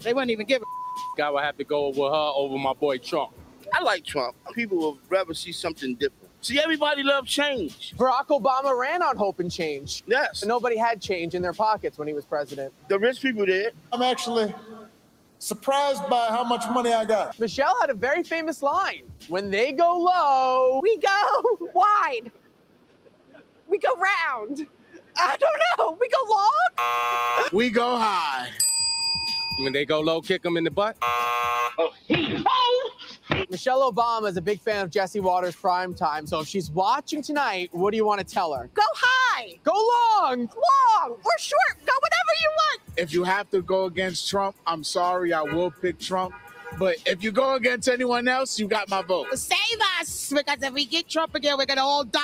They 0.00 0.14
wouldn't 0.14 0.30
even 0.30 0.46
give 0.46 0.62
a 0.62 0.64
I 1.22 1.30
would 1.30 1.42
have 1.42 1.56
to 1.58 1.64
go 1.64 1.88
with 1.88 1.98
her 1.98 2.32
over 2.34 2.58
my 2.58 2.72
boy 2.72 2.98
Trump. 2.98 3.32
I 3.72 3.82
like 3.82 4.04
Trump. 4.04 4.36
People 4.54 4.78
would 4.78 4.98
rather 5.08 5.34
see 5.34 5.52
something 5.52 5.94
different. 5.94 6.28
See, 6.42 6.58
everybody 6.58 7.02
loves 7.02 7.30
change. 7.30 7.94
Barack 7.96 8.26
Obama 8.26 8.76
ran 8.76 9.02
on 9.02 9.16
hope 9.16 9.38
and 9.38 9.50
change. 9.50 10.02
Yes. 10.06 10.42
And 10.42 10.48
nobody 10.48 10.76
had 10.76 11.00
change 11.00 11.34
in 11.34 11.42
their 11.42 11.52
pockets 11.52 11.98
when 11.98 12.08
he 12.08 12.14
was 12.14 12.24
president. 12.24 12.72
The 12.88 12.98
rich 12.98 13.22
people 13.22 13.46
did. 13.46 13.74
I'm 13.92 14.02
actually 14.02 14.52
surprised 15.42 16.08
by 16.08 16.28
how 16.28 16.44
much 16.44 16.64
money 16.70 16.92
I 16.92 17.04
got. 17.04 17.38
Michelle 17.40 17.74
had 17.80 17.90
a 17.90 17.94
very 17.94 18.22
famous 18.22 18.62
line 18.62 19.02
when 19.28 19.50
they 19.50 19.72
go 19.72 19.98
low, 19.98 20.80
We 20.82 20.98
go 20.98 21.58
wide. 21.74 22.30
We 23.66 23.78
go 23.78 23.94
round. 23.96 24.66
I 25.16 25.36
don't 25.36 25.60
know. 25.78 25.98
We 26.00 26.08
go 26.08 26.18
long. 26.30 27.48
We 27.52 27.70
go 27.70 27.96
high. 27.96 28.50
When 29.60 29.72
they 29.72 29.84
go 29.84 30.00
low, 30.00 30.20
kick 30.20 30.42
them 30.42 30.56
in 30.56 30.64
the 30.64 30.70
butt. 30.70 30.96
Oh, 31.02 31.92
oh! 32.10 32.91
Michelle 33.50 33.90
Obama 33.90 34.28
is 34.28 34.36
a 34.36 34.42
big 34.42 34.60
fan 34.60 34.84
of 34.84 34.90
Jesse 34.90 35.20
Watters' 35.20 35.54
prime 35.56 35.94
time. 35.94 36.26
So 36.26 36.40
if 36.40 36.48
she's 36.48 36.70
watching 36.70 37.22
tonight, 37.22 37.70
what 37.72 37.90
do 37.90 37.96
you 37.96 38.04
want 38.04 38.20
to 38.20 38.26
tell 38.26 38.52
her? 38.54 38.68
Go 38.74 38.82
high. 38.94 39.58
Go 39.64 39.72
long. 39.72 40.38
Long 40.40 41.10
or 41.10 41.38
short. 41.38 41.76
Go 41.86 41.92
whatever 42.00 42.32
you 42.40 42.50
want. 42.56 42.80
If 42.96 43.12
you 43.12 43.24
have 43.24 43.50
to 43.50 43.62
go 43.62 43.84
against 43.86 44.28
Trump, 44.28 44.56
I'm 44.66 44.84
sorry, 44.84 45.32
I 45.32 45.42
will 45.42 45.70
pick 45.70 45.98
Trump. 45.98 46.34
But 46.78 46.96
if 47.04 47.22
you 47.22 47.32
go 47.32 47.54
against 47.54 47.88
anyone 47.88 48.28
else, 48.28 48.58
you 48.58 48.66
got 48.66 48.88
my 48.88 49.02
vote. 49.02 49.26
Save 49.38 49.58
us 50.00 50.30
because 50.30 50.62
if 50.62 50.72
we 50.72 50.86
get 50.86 51.08
Trump 51.08 51.34
again, 51.34 51.56
we're 51.58 51.66
gonna 51.66 51.82
all 51.82 52.04
die. 52.04 52.20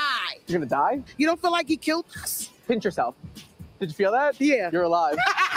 You're 0.47 0.59
gonna 0.59 0.70
die? 0.70 1.02
You 1.18 1.26
don't 1.26 1.40
feel 1.40 1.52
like 1.52 1.68
he 1.68 1.76
killed 1.76 2.06
us? 2.22 2.48
Pinch 2.66 2.85
yourself. 2.85 3.14
Did 3.78 3.90
you 3.90 3.94
feel 3.94 4.12
that? 4.12 4.40
Yeah. 4.40 4.70
You're 4.72 4.85
alive. 4.85 5.16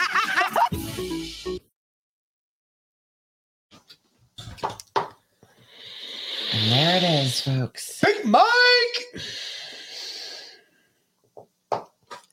And 6.61 6.71
there 6.71 6.97
it 6.97 7.03
is, 7.03 7.41
folks. 7.41 8.01
Big 8.01 8.23
Mike. 8.23 8.45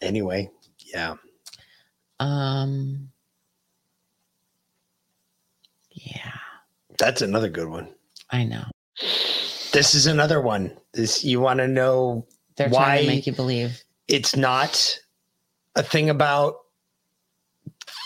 Anyway, 0.03 0.51
yeah. 0.93 1.15
Um, 2.21 3.09
Yeah. 5.93 6.33
That's 6.99 7.23
another 7.23 7.49
good 7.49 7.69
one. 7.69 7.89
I 8.31 8.45
know. 8.45 8.65
This 9.73 9.95
is 9.95 10.07
another 10.07 10.41
one. 10.43 10.77
This 10.93 11.25
you 11.25 11.41
want 11.41 11.59
to 11.61 11.69
know 11.69 12.27
They're 12.57 12.69
why 12.69 12.85
trying 12.85 13.01
to 13.03 13.07
make 13.07 13.27
you 13.27 13.33
believe. 13.33 13.83
it's 14.09 14.37
not 14.37 14.99
a 15.75 15.83
thing 15.83 16.11
about 16.11 16.57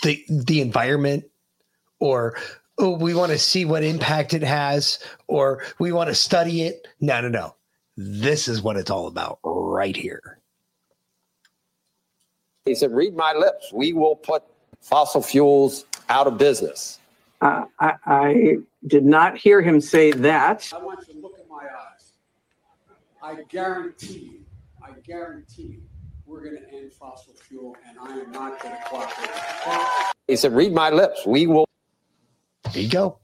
the 0.03 0.23
the 0.29 0.61
environment 0.61 1.25
or 1.99 2.37
oh 2.77 2.97
we 2.97 3.13
want 3.13 3.31
to 3.31 3.37
see 3.37 3.65
what 3.65 3.83
impact 3.83 4.33
it 4.33 4.43
has 4.43 4.99
or 5.27 5.63
we 5.79 5.91
want 5.91 6.09
to 6.09 6.15
study 6.15 6.63
it. 6.63 6.87
No, 6.99 7.21
no, 7.21 7.29
no. 7.29 7.55
This 7.95 8.47
is 8.47 8.61
what 8.61 8.75
it's 8.75 8.89
all 8.89 9.07
about 9.07 9.39
right 9.43 9.95
here. 9.95 10.39
He 12.65 12.75
said, 12.75 12.91
read 12.91 13.15
my 13.15 13.33
lips. 13.33 13.71
We 13.73 13.93
will 13.93 14.15
put 14.15 14.43
fossil 14.81 15.21
fuels 15.21 15.85
out 16.09 16.27
of 16.27 16.37
business. 16.37 16.99
Uh, 17.41 17.65
I, 17.79 17.93
I 18.05 18.57
did 18.87 19.05
not 19.05 19.37
hear 19.37 19.61
him 19.61 19.81
say 19.81 20.11
that. 20.11 20.71
I 20.73 20.79
want 20.79 21.05
you 21.07 21.15
to 21.15 21.19
look 21.19 21.37
in 21.37 21.49
my 21.49 21.63
eyes. 21.65 22.13
I 23.21 23.43
guarantee 23.49 24.31
you, 24.31 24.45
I 24.81 24.91
guarantee 25.01 25.63
you, 25.63 25.81
we're 26.25 26.41
going 26.43 26.55
to 26.55 26.73
end 26.73 26.93
fossil 26.93 27.33
fuel, 27.33 27.75
and 27.87 27.97
I 27.99 28.19
am 28.19 28.31
not 28.31 28.61
going 28.61 28.75
to 28.75 28.81
cooperate. 28.85 29.29
He 30.27 30.35
said, 30.37 30.53
read 30.53 30.71
my 30.73 30.89
lips. 30.89 31.25
We 31.25 31.47
will. 31.47 31.65
There 32.71 32.83
you 32.83 32.89
go. 32.89 33.19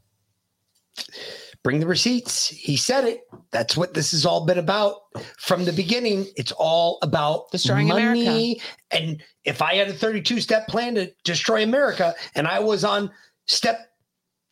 Bring 1.63 1.79
the 1.79 1.87
receipts. 1.87 2.47
He 2.47 2.77
said 2.77 3.03
it. 3.03 3.21
That's 3.51 3.75
what 3.75 3.93
this 3.93 4.11
has 4.11 4.25
all 4.25 4.45
been 4.45 4.59
about 4.59 4.95
from 5.37 5.65
the 5.65 5.73
beginning. 5.73 6.25
It's 6.37 6.53
all 6.53 6.99
about 7.01 7.51
Destroying 7.51 7.87
money. 7.87 8.21
America. 8.21 8.61
And 8.91 9.23
if 9.43 9.61
I 9.61 9.75
had 9.75 9.89
a 9.89 9.93
32 9.93 10.39
step 10.39 10.67
plan 10.67 10.95
to 10.95 11.11
destroy 11.23 11.63
America 11.63 12.15
and 12.35 12.47
I 12.47 12.59
was 12.59 12.85
on 12.85 13.11
step 13.45 13.91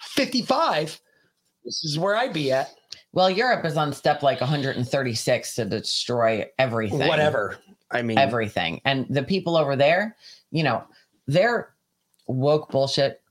55, 0.02 1.00
this 1.64 1.84
is 1.86 1.98
where 1.98 2.16
I'd 2.16 2.34
be 2.34 2.52
at. 2.52 2.72
Well, 3.14 3.30
Europe 3.30 3.66
is 3.66 3.78
on 3.78 3.94
step 3.94 4.22
like 4.22 4.42
136 4.42 5.56
to 5.56 5.66
destroy 5.66 6.46
everything. 6.60 7.08
Whatever. 7.08 7.58
I 7.90 8.02
mean, 8.02 8.18
everything. 8.18 8.82
And 8.84 9.06
the 9.10 9.24
people 9.24 9.56
over 9.56 9.76
there, 9.78 10.16
you 10.52 10.64
know, 10.64 10.84
they're 11.26 11.74
woke 12.28 12.70
bullshit. 12.70 13.22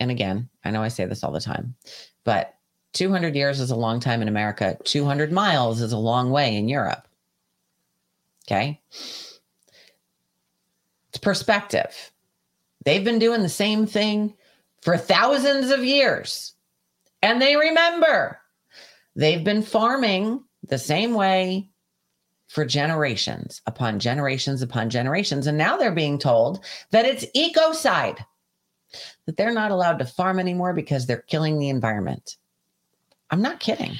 And 0.00 0.10
again, 0.10 0.48
I 0.64 0.70
know 0.70 0.82
I 0.82 0.88
say 0.88 1.04
this 1.04 1.22
all 1.22 1.30
the 1.30 1.40
time, 1.40 1.76
but 2.24 2.54
200 2.94 3.36
years 3.36 3.60
is 3.60 3.70
a 3.70 3.76
long 3.76 4.00
time 4.00 4.22
in 4.22 4.28
America. 4.28 4.76
200 4.84 5.30
miles 5.30 5.80
is 5.80 5.92
a 5.92 5.98
long 5.98 6.30
way 6.30 6.56
in 6.56 6.68
Europe. 6.68 7.06
Okay. 8.46 8.80
It's 11.10 11.18
perspective. 11.20 12.10
They've 12.84 13.04
been 13.04 13.18
doing 13.18 13.42
the 13.42 13.48
same 13.48 13.86
thing 13.86 14.34
for 14.80 14.96
thousands 14.96 15.70
of 15.70 15.84
years. 15.84 16.54
And 17.22 17.40
they 17.40 17.56
remember 17.56 18.40
they've 19.14 19.44
been 19.44 19.62
farming 19.62 20.42
the 20.66 20.78
same 20.78 21.14
way 21.14 21.68
for 22.48 22.64
generations 22.64 23.60
upon 23.66 24.00
generations 24.00 24.62
upon 24.62 24.90
generations. 24.90 25.46
And 25.46 25.58
now 25.58 25.76
they're 25.76 25.92
being 25.92 26.18
told 26.18 26.64
that 26.90 27.04
it's 27.04 27.26
ecocide, 27.36 28.24
that 29.30 29.36
they're 29.36 29.52
not 29.54 29.70
allowed 29.70 30.00
to 30.00 30.04
farm 30.04 30.40
anymore 30.40 30.72
because 30.72 31.06
they're 31.06 31.18
killing 31.22 31.60
the 31.60 31.68
environment. 31.68 32.36
I'm 33.30 33.42
not 33.42 33.60
kidding. 33.60 33.94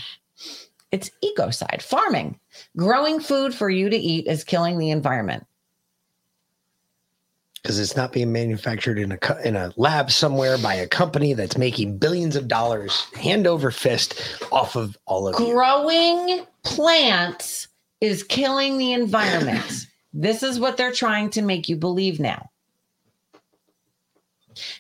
It's 0.91 1.13
ecocide, 1.25 1.83
farming. 1.83 2.41
Growing 2.77 3.21
food 3.21 3.55
for 3.55 3.71
you 3.71 3.89
to 3.89 3.97
eat 3.97 4.27
is 4.27 4.43
killing 4.43 4.77
the 4.77 4.91
environment. 4.91 5.47
because 7.63 7.79
it's 7.79 7.95
not 7.95 8.11
being 8.13 8.33
manufactured 8.33 8.99
in 8.99 9.13
a 9.13 9.19
co- 9.19 9.39
in 9.45 9.55
a 9.55 9.73
lab 9.77 10.11
somewhere 10.11 10.59
by 10.59 10.75
a 10.75 10.89
company 10.89 11.33
that's 11.35 11.57
making 11.59 11.99
billions 11.99 12.35
of 12.35 12.49
dollars 12.49 13.03
hand 13.15 13.47
over 13.47 13.71
fist 13.71 14.21
off 14.51 14.75
of 14.75 14.99
all 15.07 15.29
of 15.29 15.39
you. 15.39 15.53
Growing 15.55 16.45
plants 16.65 17.69
is 18.01 18.25
killing 18.25 18.79
the 18.79 18.93
environment. 18.95 19.87
this 20.13 20.43
is 20.43 20.59
what 20.59 20.77
they're 20.77 20.91
trying 20.91 21.31
to 21.31 21.43
make 21.43 21.69
you 21.69 21.77
believe 21.77 22.19
now. 22.19 22.51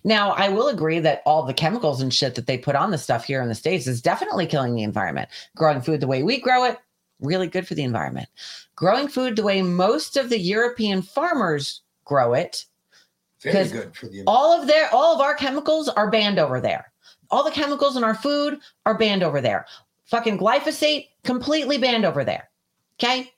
Now, 0.04 0.32
I 0.32 0.48
will 0.48 0.68
agree 0.68 0.98
that 1.00 1.22
all 1.26 1.44
the 1.44 1.54
chemicals 1.54 2.00
and 2.00 2.12
shit 2.12 2.34
that 2.34 2.46
they 2.46 2.58
put 2.58 2.74
on 2.76 2.90
the 2.90 2.98
stuff 2.98 3.24
here 3.24 3.42
in 3.42 3.48
the 3.48 3.54
States 3.54 3.86
is 3.86 4.02
definitely 4.02 4.46
killing 4.46 4.74
the 4.74 4.82
environment. 4.82 5.28
Growing 5.56 5.80
food 5.80 6.00
the 6.00 6.06
way 6.06 6.22
we 6.22 6.40
grow 6.40 6.64
it, 6.64 6.78
really 7.20 7.46
good 7.46 7.66
for 7.66 7.74
the 7.74 7.84
environment. 7.84 8.28
Growing 8.76 9.08
food 9.08 9.36
the 9.36 9.42
way 9.42 9.62
most 9.62 10.16
of 10.16 10.28
the 10.30 10.38
European 10.38 11.02
farmers 11.02 11.82
grow 12.04 12.34
it, 12.34 12.64
Very 13.42 13.68
good 13.68 13.94
for 13.94 14.06
the 14.06 14.20
environment. 14.20 14.28
all 14.28 14.60
of 14.60 14.66
their 14.66 14.88
all 14.92 15.14
of 15.14 15.20
our 15.20 15.34
chemicals 15.34 15.88
are 15.88 16.10
banned 16.10 16.38
over 16.38 16.60
there. 16.60 16.92
All 17.30 17.44
the 17.44 17.50
chemicals 17.50 17.96
in 17.96 18.02
our 18.04 18.14
food 18.14 18.58
are 18.86 18.98
banned 18.98 19.22
over 19.22 19.40
there. 19.40 19.66
Fucking 20.06 20.38
glyphosate 20.38 21.08
completely 21.24 21.78
banned 21.78 22.04
over 22.04 22.24
there. 22.24 22.50
Okay. 22.98 23.32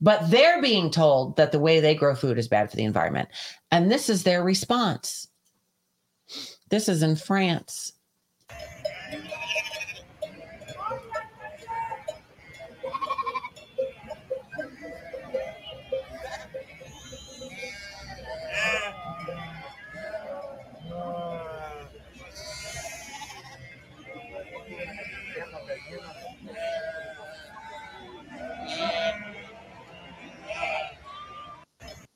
But 0.00 0.30
they're 0.30 0.60
being 0.60 0.90
told 0.90 1.36
that 1.36 1.50
the 1.52 1.58
way 1.58 1.80
they 1.80 1.94
grow 1.94 2.14
food 2.14 2.38
is 2.38 2.46
bad 2.48 2.70
for 2.70 2.76
the 2.76 2.84
environment. 2.84 3.28
And 3.70 3.90
this 3.90 4.08
is 4.08 4.22
their 4.22 4.44
response. 4.44 5.28
This 6.72 6.88
is 6.88 7.02
in 7.02 7.16
France. 7.16 7.92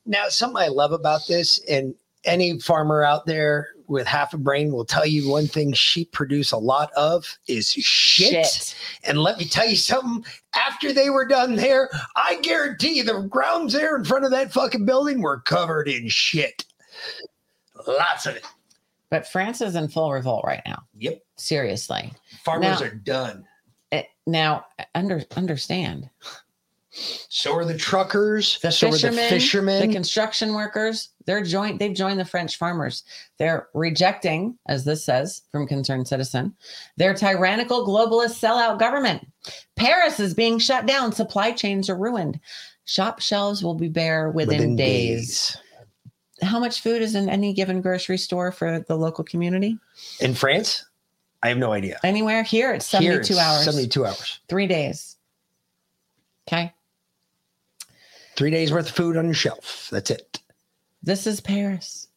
Now, 0.06 0.30
something 0.30 0.56
I 0.56 0.68
love 0.68 0.92
about 0.92 1.26
this, 1.28 1.58
and 1.68 1.94
any 2.24 2.58
farmer 2.58 3.02
out 3.02 3.26
there 3.26 3.75
with 3.88 4.06
half 4.06 4.34
a 4.34 4.38
brain 4.38 4.72
will 4.72 4.84
tell 4.84 5.06
you 5.06 5.28
one 5.28 5.46
thing 5.46 5.72
sheep 5.72 6.12
produce 6.12 6.52
a 6.52 6.56
lot 6.56 6.92
of 6.94 7.38
is 7.48 7.70
shit. 7.70 8.46
Shit. 8.46 8.74
And 9.04 9.18
let 9.18 9.38
me 9.38 9.44
tell 9.44 9.68
you 9.68 9.76
something, 9.76 10.24
after 10.54 10.92
they 10.92 11.10
were 11.10 11.26
done 11.26 11.56
there, 11.56 11.88
I 12.16 12.38
guarantee 12.42 12.98
you 12.98 13.04
the 13.04 13.20
grounds 13.22 13.72
there 13.72 13.96
in 13.96 14.04
front 14.04 14.24
of 14.24 14.30
that 14.32 14.52
fucking 14.52 14.84
building 14.86 15.20
were 15.20 15.40
covered 15.40 15.88
in 15.88 16.08
shit. 16.08 16.64
Lots 17.86 18.26
of 18.26 18.36
it. 18.36 18.44
But 19.10 19.28
France 19.28 19.60
is 19.60 19.76
in 19.76 19.88
full 19.88 20.12
revolt 20.12 20.44
right 20.44 20.62
now. 20.66 20.82
Yep. 20.98 21.20
Seriously. 21.36 22.12
Farmers 22.44 22.80
Now- 22.80 22.86
are 22.86 22.94
done. 22.94 23.44
Eh, 23.92 24.02
Now, 24.26 24.66
under 24.94 25.22
understand. 25.36 26.10
So 27.28 27.54
are 27.54 27.64
the 27.64 27.76
truckers. 27.76 28.58
The 28.60 28.72
so 28.72 28.90
fishermen, 28.90 29.18
are 29.18 29.22
the 29.22 29.28
fishermen. 29.28 29.88
the 29.88 29.94
construction 29.94 30.54
workers, 30.54 31.10
they're 31.26 31.42
joined, 31.42 31.78
they've 31.78 31.94
joined 31.94 32.18
the 32.18 32.24
French 32.24 32.56
farmers. 32.56 33.04
They're 33.38 33.68
rejecting, 33.74 34.58
as 34.66 34.84
this 34.84 35.04
says 35.04 35.42
from 35.52 35.66
Concerned 35.66 36.08
Citizen, 36.08 36.54
their 36.96 37.14
tyrannical 37.14 37.86
globalist 37.86 38.40
sellout 38.40 38.78
government. 38.78 39.26
Paris 39.76 40.20
is 40.20 40.34
being 40.34 40.58
shut 40.58 40.86
down. 40.86 41.12
Supply 41.12 41.52
chains 41.52 41.90
are 41.90 41.96
ruined. 41.96 42.40
Shop 42.84 43.20
shelves 43.20 43.62
will 43.62 43.74
be 43.74 43.88
bare 43.88 44.30
within, 44.30 44.76
days. 44.76 45.56
How 46.42 46.60
much 46.60 46.80
food 46.80 47.02
is 47.02 47.14
in 47.14 47.28
any 47.28 47.52
given 47.52 47.80
grocery 47.80 48.18
store 48.18 48.52
for 48.52 48.80
the 48.80 48.96
local 48.96 49.24
community? 49.24 49.78
In 50.20 50.34
France? 50.34 50.84
I 51.42 51.48
have 51.48 51.58
no 51.58 51.72
idea. 51.72 51.98
Anywhere 52.04 52.42
here, 52.42 52.72
it's 52.72 52.90
Here 52.90 53.22
72 53.22 53.32
it's 53.32 53.40
hours. 53.40 53.64
72 53.64 54.06
hours. 54.06 54.40
Three 54.48 54.66
days. 54.66 55.16
Okay. 56.48 56.72
Three 58.36 58.50
days 58.50 58.70
worth 58.70 58.90
of 58.90 58.94
food 58.94 59.16
on 59.16 59.24
your 59.24 59.34
shelf. 59.34 59.88
That's 59.90 60.10
it. 60.10 60.40
This 61.02 61.26
is 61.26 61.40
Paris. 61.40 62.08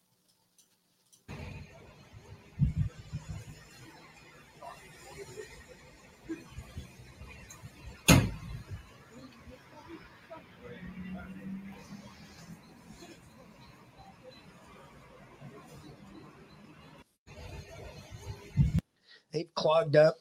They've 19.32 19.54
clogged 19.56 19.96
up 19.96 20.18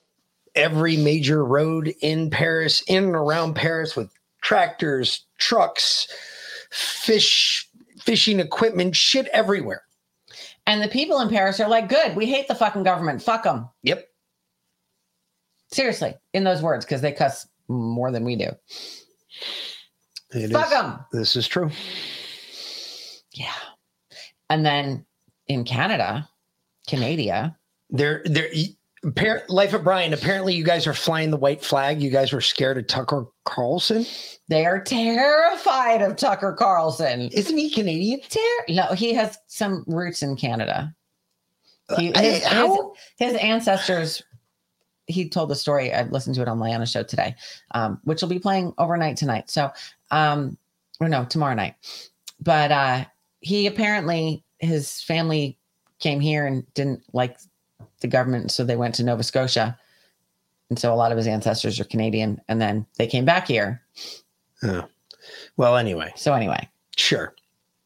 every 0.55 0.97
major 0.97 1.45
road 1.45 1.93
in 2.03 2.31
Paris, 2.31 2.83
in 2.87 3.05
and 3.05 3.17
around 3.17 3.55
Paris 3.55 3.97
with 3.97 4.11
tractors, 4.43 5.27
trucks, 5.39 6.09
fish, 6.71 7.69
fishing 8.01 8.41
equipment, 8.41 8.95
shit 8.97 9.27
everywhere. 9.29 9.83
And 10.67 10.83
the 10.83 10.89
people 10.89 11.21
in 11.21 11.29
Paris 11.29 11.61
are 11.61 11.69
like, 11.69 11.89
good, 11.89 12.15
we 12.15 12.27
hate 12.27 12.47
the 12.49 12.55
fucking 12.55 12.83
government. 12.83 13.23
Fuck 13.23 13.45
them. 13.45 13.69
Yep. 13.83 14.07
Seriously, 15.73 16.15
in 16.33 16.45
those 16.45 16.63
words, 16.63 16.85
because 16.85 17.01
they 17.01 17.13
cuss 17.13 17.47
more 17.69 18.11
than 18.11 18.25
we 18.25 18.37
do. 18.37 18.49
It 20.31 20.51
Fuck 20.53 20.67
is- 20.69 20.73
'em. 20.73 20.99
This 21.13 21.37
is 21.37 21.47
true. 21.49 21.71
Yeah. 23.33 23.53
And 24.51 24.65
then 24.65 25.05
in 25.47 25.65
Canada, 25.65 26.29
Canada, 26.87 27.57
They're 27.91 28.23
they're 28.25 28.51
Appar- 29.05 29.49
Life 29.49 29.75
of 29.75 29.85
Brian. 29.85 30.13
Apparently, 30.13 30.55
you 30.55 30.65
guys 30.65 30.87
are 30.87 30.95
flying 30.95 31.31
the 31.31 31.37
white 31.37 31.65
flag. 31.65 32.01
You 32.03 32.11
guys 32.11 32.33
were 32.33 32.41
scared 32.41 32.79
of 32.79 32.87
Tucker 32.89 33.27
Carlson. 33.45 34.05
they 34.49 34.67
are 34.67 34.81
terrified 34.83 36.03
of 36.03 36.17
Tucker 36.17 36.53
Carlson. 36.59 37.29
Isn't 37.33 37.57
he 37.57 37.71
Canadian? 37.71 38.21
Ter- 38.29 38.65
no, 38.71 38.87
he 38.95 39.15
has 39.15 39.39
some 39.47 39.85
roots 39.87 40.23
in 40.23 40.37
Canada. 40.37 40.95
He, 41.97 42.13
Uh, 42.13 42.21
his, 42.21 42.45
how- 42.45 42.93
his, 43.19 43.33
his 43.33 43.41
ancestors, 43.41 44.23
he 45.07 45.29
told 45.29 45.49
the 45.51 45.55
story. 45.55 45.93
I 45.95 46.03
listened 46.03 46.35
to 46.37 46.43
it 46.43 46.49
on 46.49 46.59
Lyanna 46.59 46.91
show 46.91 47.03
today, 47.03 47.35
um, 47.73 48.01
which 48.05 48.21
will 48.21 48.29
be 48.29 48.39
playing 48.39 48.75
overnight 48.79 49.17
tonight. 49.17 49.49
So, 49.51 49.71
um, 50.11 50.59
or 51.01 51.09
no, 51.09 51.25
tomorrow 51.25 51.55
night. 51.55 51.77
But 52.41 52.73
uh, 52.73 53.05
he 53.41 53.67
apparently, 53.67 54.43
his 54.59 55.01
family 55.03 55.57
came 56.01 56.21
here 56.21 56.47
and 56.47 56.65
didn't 56.75 57.03
like 57.13 57.39
the 58.01 58.09
government. 58.09 58.51
So 58.51 58.65
they 58.65 58.77
went 58.77 58.95
to 58.97 59.05
Nova 59.05 59.23
Scotia. 59.23 59.79
And 60.71 60.79
so 60.79 60.93
a 60.93 60.97
lot 60.97 61.13
of 61.13 61.19
his 61.19 61.27
ancestors 61.27 61.81
are 61.81 61.85
Canadian. 61.85 62.41
And 62.49 62.61
then 62.61 62.87
they 62.99 63.07
came 63.07 63.25
back 63.25 63.49
here. 63.49 63.83
Oh. 64.63 64.85
Well, 65.57 65.77
anyway. 65.77 66.13
So, 66.17 66.35
anyway. 66.35 66.69
Sure. 66.97 67.35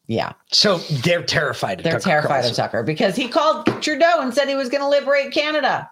Yeah. 0.07 0.33
So 0.51 0.79
they're 0.79 1.23
terrified 1.23 1.81
of 1.81 1.85
They're 1.85 1.95
Tucker 1.95 2.05
terrified 2.05 2.29
Carlson. 2.29 2.51
of 2.51 2.57
Tucker 2.57 2.83
because 2.83 3.17
he 3.17 3.29
called 3.29 3.67
Trudeau 3.83 4.21
and 4.21 4.35
said 4.35 4.49
he 4.49 4.55
was 4.55 4.69
going 4.69 4.83
to 4.83 4.89
liberate 4.89 5.33
Canada. 5.33 5.89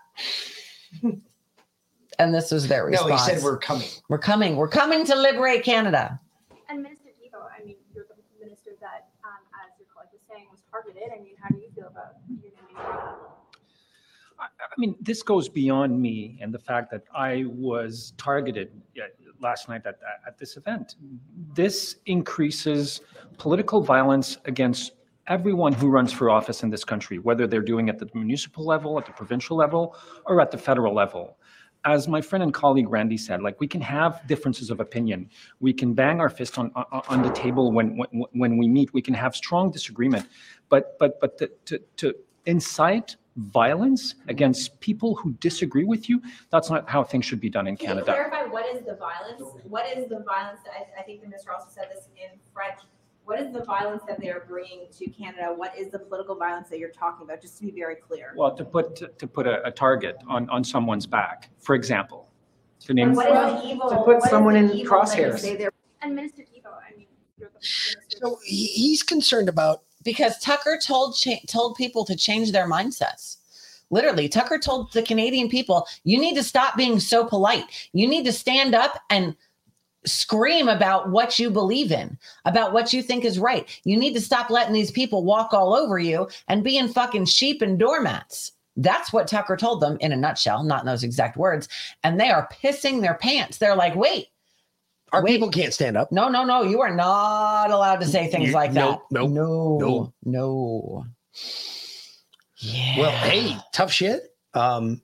and 1.02 2.34
this 2.34 2.50
was 2.50 2.68
their 2.68 2.86
response. 2.86 3.08
No, 3.08 3.16
he 3.16 3.22
said 3.22 3.42
we're 3.42 3.58
coming. 3.58 3.88
We're 4.08 4.18
coming. 4.18 4.56
We're 4.56 4.68
coming 4.68 5.04
to 5.06 5.14
liberate 5.14 5.64
Canada. 5.64 6.20
And 6.68 6.82
Minister 6.82 7.08
Devo, 7.22 7.46
I 7.56 7.64
mean, 7.64 7.76
you're 7.94 8.04
the 8.08 8.44
minister 8.44 8.70
that, 8.80 9.08
um, 9.24 9.40
as 9.64 9.78
your 9.78 9.88
colleague 9.94 10.10
was 10.12 10.20
saying, 10.28 10.46
was 10.50 10.60
targeted. 10.70 11.10
I 11.14 11.22
mean, 11.22 11.36
how 11.40 11.48
do 11.48 11.56
you 11.56 11.70
feel 11.74 11.86
about 11.86 12.16
your 12.28 12.36
name 12.40 12.40
being 12.42 12.74
brought 12.74 12.98
up? 12.98 13.36
I 14.70 14.74
mean, 14.78 14.94
this 15.00 15.22
goes 15.22 15.48
beyond 15.48 16.00
me 16.00 16.38
and 16.40 16.54
the 16.54 16.58
fact 16.58 16.90
that 16.92 17.02
I 17.14 17.44
was 17.48 18.12
targeted 18.16 18.70
last 19.40 19.68
night 19.68 19.82
at, 19.84 19.98
at 20.26 20.38
this 20.38 20.56
event. 20.56 20.94
This 21.54 21.96
increases 22.06 23.00
political 23.36 23.82
violence 23.82 24.38
against 24.44 24.92
everyone 25.26 25.72
who 25.72 25.88
runs 25.88 26.12
for 26.12 26.30
office 26.30 26.62
in 26.62 26.70
this 26.70 26.84
country, 26.84 27.18
whether 27.18 27.46
they're 27.46 27.62
doing 27.62 27.88
it 27.88 27.92
at 27.92 27.98
the 27.98 28.10
municipal 28.14 28.64
level, 28.64 28.98
at 28.98 29.06
the 29.06 29.12
provincial 29.12 29.56
level, 29.56 29.96
or 30.26 30.40
at 30.40 30.50
the 30.50 30.58
federal 30.58 30.94
level. 30.94 31.36
As 31.84 32.06
my 32.08 32.20
friend 32.20 32.42
and 32.42 32.52
colleague 32.52 32.90
Randy 32.90 33.16
said, 33.16 33.40
like 33.40 33.58
we 33.58 33.66
can 33.66 33.80
have 33.80 34.26
differences 34.26 34.70
of 34.70 34.80
opinion. 34.80 35.30
We 35.60 35.72
can 35.72 35.94
bang 35.94 36.20
our 36.20 36.28
fist 36.28 36.58
on, 36.58 36.70
on, 36.74 37.22
the 37.22 37.30
table 37.30 37.72
when, 37.72 37.96
when, 37.96 38.26
when 38.32 38.58
we 38.58 38.68
meet. 38.68 38.92
We 38.92 39.00
can 39.00 39.14
have 39.14 39.34
strong 39.34 39.70
disagreement. 39.70 40.26
But, 40.68 40.98
but, 40.98 41.18
but 41.20 41.38
to, 41.66 41.80
to 41.96 42.14
incite 42.44 43.16
violence 43.36 44.14
against 44.28 44.78
people 44.80 45.14
who 45.14 45.32
disagree 45.34 45.84
with 45.84 46.08
you, 46.08 46.20
that's 46.50 46.70
not 46.70 46.88
how 46.88 47.02
things 47.02 47.24
should 47.24 47.40
be 47.40 47.48
done 47.48 47.66
in 47.66 47.76
Can 47.76 47.98
you 47.98 48.04
Canada. 48.04 48.12
clarify 48.12 48.50
what 48.50 48.66
is 48.66 48.84
the 48.84 48.94
violence? 48.94 49.42
What 49.64 49.86
is 49.96 50.08
the 50.08 50.20
violence 50.20 50.60
that, 50.64 50.72
I, 50.72 51.00
I 51.00 51.02
think 51.04 51.22
the 51.22 51.28
minister 51.28 51.52
also 51.52 51.68
said 51.70 51.86
this 51.94 52.08
in 52.16 52.38
French. 52.52 52.80
What 53.24 53.38
is 53.38 53.52
the 53.52 53.62
violence 53.62 54.02
that 54.08 54.20
they're 54.20 54.44
bringing 54.48 54.86
to 54.98 55.06
Canada? 55.06 55.52
What 55.54 55.78
is 55.78 55.92
the 55.92 55.98
political 55.98 56.34
violence 56.34 56.68
that 56.70 56.78
you're 56.78 56.88
talking 56.90 57.26
about? 57.26 57.40
Just 57.40 57.58
to 57.58 57.64
be 57.64 57.70
very 57.70 57.94
clear. 57.94 58.32
Well, 58.34 58.56
to 58.56 58.64
put, 58.64 59.18
to 59.18 59.26
put 59.26 59.46
a, 59.46 59.64
a 59.64 59.70
target 59.70 60.16
on, 60.26 60.50
on 60.50 60.64
someone's 60.64 61.06
back, 61.06 61.50
for 61.58 61.74
example. 61.74 62.28
To 62.80 62.94
name, 62.94 63.08
And 63.08 63.16
what 63.16 63.28
is 63.28 63.62
the 63.62 63.68
evil? 63.68 63.90
To 63.90 63.96
put 63.96 64.06
what 64.06 64.24
is 64.24 64.30
someone 64.30 64.56
in 64.56 64.70
evil 64.70 65.00
that 65.00 65.08
crosshairs. 65.08 65.70
And 66.02 66.16
Minister 66.16 66.42
Devo, 66.42 66.72
I 66.72 66.96
mean, 66.96 67.06
you're 67.38 67.50
the 67.50 67.66
So 68.18 68.38
he's 68.44 69.02
concerned 69.02 69.50
about 69.50 69.82
Because 70.02 70.38
Tucker 70.38 70.78
told 70.82 71.16
cha- 71.16 71.44
told 71.46 71.76
people 71.76 72.04
to 72.06 72.16
change 72.16 72.52
their 72.52 72.68
mindsets. 72.68 73.36
Literally, 73.90 74.28
Tucker 74.28 74.58
told 74.58 74.92
the 74.92 75.02
Canadian 75.02 75.48
people, 75.48 75.86
you 76.04 76.18
need 76.18 76.36
to 76.36 76.44
stop 76.44 76.76
being 76.76 77.00
so 77.00 77.24
polite. 77.24 77.64
You 77.92 78.06
need 78.06 78.24
to 78.24 78.32
stand 78.32 78.74
up 78.74 79.00
and 79.10 79.36
scream 80.06 80.68
about 80.68 81.10
what 81.10 81.38
you 81.38 81.50
believe 81.50 81.92
in, 81.92 82.16
about 82.44 82.72
what 82.72 82.92
you 82.92 83.02
think 83.02 83.24
is 83.24 83.38
right. 83.38 83.68
You 83.84 83.96
need 83.96 84.14
to 84.14 84.20
stop 84.20 84.48
letting 84.48 84.72
these 84.72 84.90
people 84.90 85.24
walk 85.24 85.52
all 85.52 85.74
over 85.74 85.98
you 85.98 86.28
and 86.48 86.64
being 86.64 86.88
fucking 86.88 87.26
sheep 87.26 87.62
and 87.62 87.78
doormats. 87.78 88.52
That's 88.76 89.12
what 89.12 89.28
Tucker 89.28 89.56
told 89.56 89.82
them 89.82 89.98
in 90.00 90.12
a 90.12 90.16
nutshell, 90.16 90.62
not 90.62 90.80
in 90.80 90.86
those 90.86 91.04
exact 91.04 91.36
words. 91.36 91.68
And 92.02 92.18
they 92.18 92.30
are 92.30 92.48
pissing 92.62 93.00
their 93.00 93.14
pants. 93.14 93.58
They're 93.58 93.76
like, 93.76 93.94
wait, 93.94 94.28
our 95.12 95.24
people 95.24 95.50
can't 95.50 95.72
stand 95.74 95.96
up. 95.96 96.12
No, 96.12 96.28
no, 96.28 96.44
no. 96.44 96.62
You 96.62 96.80
are 96.82 96.94
not 96.94 97.70
allowed 97.70 98.00
to 98.00 98.06
say 98.06 98.28
things 98.28 98.48
You- 98.48 98.54
like 98.54 98.72
that. 98.74 99.00
No, 99.10 99.26
no, 99.26 99.78
no, 99.78 100.14
no. 100.24 101.06
Yeah. 102.58 102.98
Well, 102.98 103.10
hey, 103.10 103.56
tough 103.72 103.92
shit. 103.92 104.22
Um, 104.54 105.00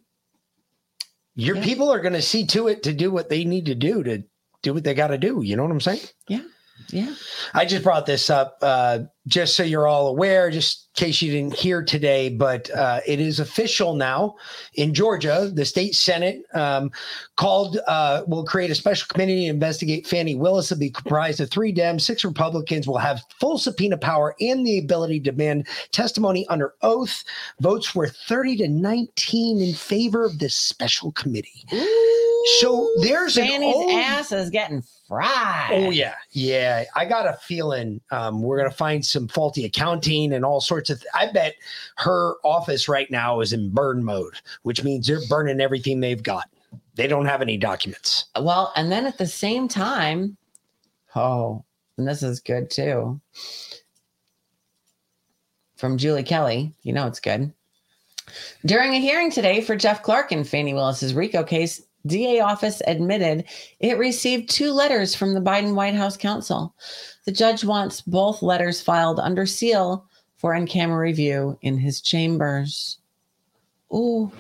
Your 1.35 1.57
people 1.57 1.91
are 1.93 2.01
going 2.01 2.13
to 2.15 2.23
see 2.23 2.47
to 2.47 2.69
it 2.69 2.83
to 2.85 2.93
do 2.93 3.11
what 3.11 3.29
they 3.29 3.45
need 3.45 3.67
to 3.67 3.75
do 3.75 4.03
to 4.03 4.23
do 4.63 4.75
what 4.75 4.85
they 4.85 4.95
got 4.95 5.09
to 5.09 5.19
do. 5.19 5.41
You 5.43 5.57
know 5.57 5.63
what 5.63 5.73
I'm 5.73 5.81
saying? 5.81 6.01
Yeah. 6.29 6.43
Yeah. 6.91 7.15
I 7.53 7.65
just 7.65 7.83
brought 7.83 8.07
this 8.07 8.31
up 8.31 8.59
uh, 8.63 9.01
just 9.27 9.57
so 9.57 9.63
you're 9.63 9.89
all 9.89 10.07
aware, 10.09 10.51
just 10.51 10.89
in 10.97 11.07
case 11.07 11.21
you 11.21 11.33
didn't 11.33 11.55
hear 11.55 11.83
today, 11.83 12.29
but 12.29 12.71
uh, 12.71 13.01
it 13.07 13.19
is 13.19 13.41
official 13.41 13.95
now 13.95 14.37
in 14.75 14.95
Georgia. 14.95 15.51
The 15.53 15.65
state 15.65 15.95
Senate 15.95 16.43
um, 16.55 16.91
called, 17.37 17.79
uh, 17.89 18.23
will 18.29 18.45
create 18.45 18.71
a 18.71 18.75
special 18.75 19.09
committee 19.09 19.45
to 19.47 19.51
investigate 19.51 20.07
Fani 20.07 20.37
Willis. 20.37 20.71
It'll 20.71 20.81
be 20.81 20.91
comprised 20.91 21.41
of 21.41 21.51
three 21.51 21.75
Dems, 21.75 22.03
six 22.03 22.25
Republicans, 22.25 22.87
will 22.87 22.99
have 22.99 23.21
full 23.41 23.59
subpoena 23.59 23.99
power 23.99 24.37
and 24.41 24.65
the 24.67 24.79
ability 24.79 25.21
to 25.21 25.31
demand 25.33 25.67
testimony 25.91 26.47
under 26.49 26.75
oath. 26.83 27.25
Votes 27.61 27.95
were 27.95 28.09
30 28.09 28.59
to 28.59 28.69
19 28.69 29.61
in 29.61 29.75
favor 29.75 30.25
of 30.25 30.39
this 30.39 30.55
special 30.55 31.11
committee. 31.13 31.65
so 32.61 32.89
there's 33.03 33.37
an 33.37 33.49
Fani's 33.49 33.75
old- 33.75 33.91
ass 33.93 34.31
is 34.31 34.51
getting 34.51 34.83
fried. 35.07 35.71
Oh 35.73 35.91
yeah, 35.91 36.15
yeah. 36.33 36.85
I 36.95 37.05
got 37.05 37.27
a 37.27 37.39
feeling 37.43 38.01
um, 38.11 38.43
we're 38.43 38.59
gonna 38.59 38.71
find 38.71 39.05
some 39.05 39.29
faulty 39.29 39.65
accounting 39.65 40.33
and 40.33 40.45
all 40.45 40.61
sorts 40.61 40.91
of. 40.91 41.03
I 41.15 41.31
bet 41.33 41.55
her 41.97 42.35
office 42.45 42.89
right 42.89 43.11
now 43.11 43.41
is 43.41 43.53
in 43.53 43.71
burn 43.71 44.05
mode, 44.05 44.35
which 44.63 44.85
means 44.85 45.07
they're 45.07 45.21
burning 45.29 45.61
everything 45.61 46.01
they've 46.01 46.23
got. 46.23 46.49
They 46.95 47.07
don't 47.07 47.27
have 47.27 47.43
any 47.43 47.57
documents. 47.57 48.27
Well, 48.41 48.73
and 48.77 48.91
then 48.91 49.07
at 49.07 49.19
the 49.19 49.27
same 49.27 49.69
time, 49.69 50.37
oh, 51.15 51.65
and 51.99 52.07
this 52.07 52.23
is 52.23 52.41
good 52.41 52.71
too. 52.71 53.21
From 55.77 55.99
Julie 55.99 56.23
Kelly, 56.23 56.73
you 56.83 56.93
know 56.93 57.07
it's 57.07 57.21
good. 57.21 57.53
During 58.65 58.95
a 58.95 58.99
hearing 58.99 59.31
today 59.31 59.61
for 59.61 59.77
Jeff 59.77 60.03
Clark 60.03 60.33
in 60.33 60.43
Fani 60.43 60.75
Willis's 60.75 61.15
RICO 61.15 61.45
case, 61.45 61.83
DA 62.07 62.41
office 62.41 62.81
admitted 62.87 63.45
it 63.81 63.99
received 63.99 64.49
two 64.51 64.73
letters 64.73 65.15
from 65.15 65.35
the 65.35 65.41
Biden 65.41 65.75
White 65.75 65.95
House 65.95 66.17
counsel. 66.17 66.75
The 67.25 67.33
judge 67.33 67.65
wants 67.65 68.01
both 68.01 68.43
letters 68.43 68.81
filed 68.81 69.19
under 69.21 69.47
seal 69.47 70.07
for 70.37 70.55
in-camera 70.55 70.99
review 70.99 71.59
in 71.63 71.79
his 71.79 72.01
chambers. 72.01 72.99
Ooh, 73.93 74.31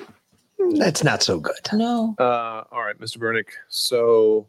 That's 0.77 1.03
not 1.05 1.23
so 1.23 1.39
good. 1.41 1.55
no. 1.73 2.15
Uh, 2.19 2.65
all 2.71 2.83
right, 2.83 2.99
Mr. 2.99 3.19
Burnick. 3.19 3.49
So 3.69 4.47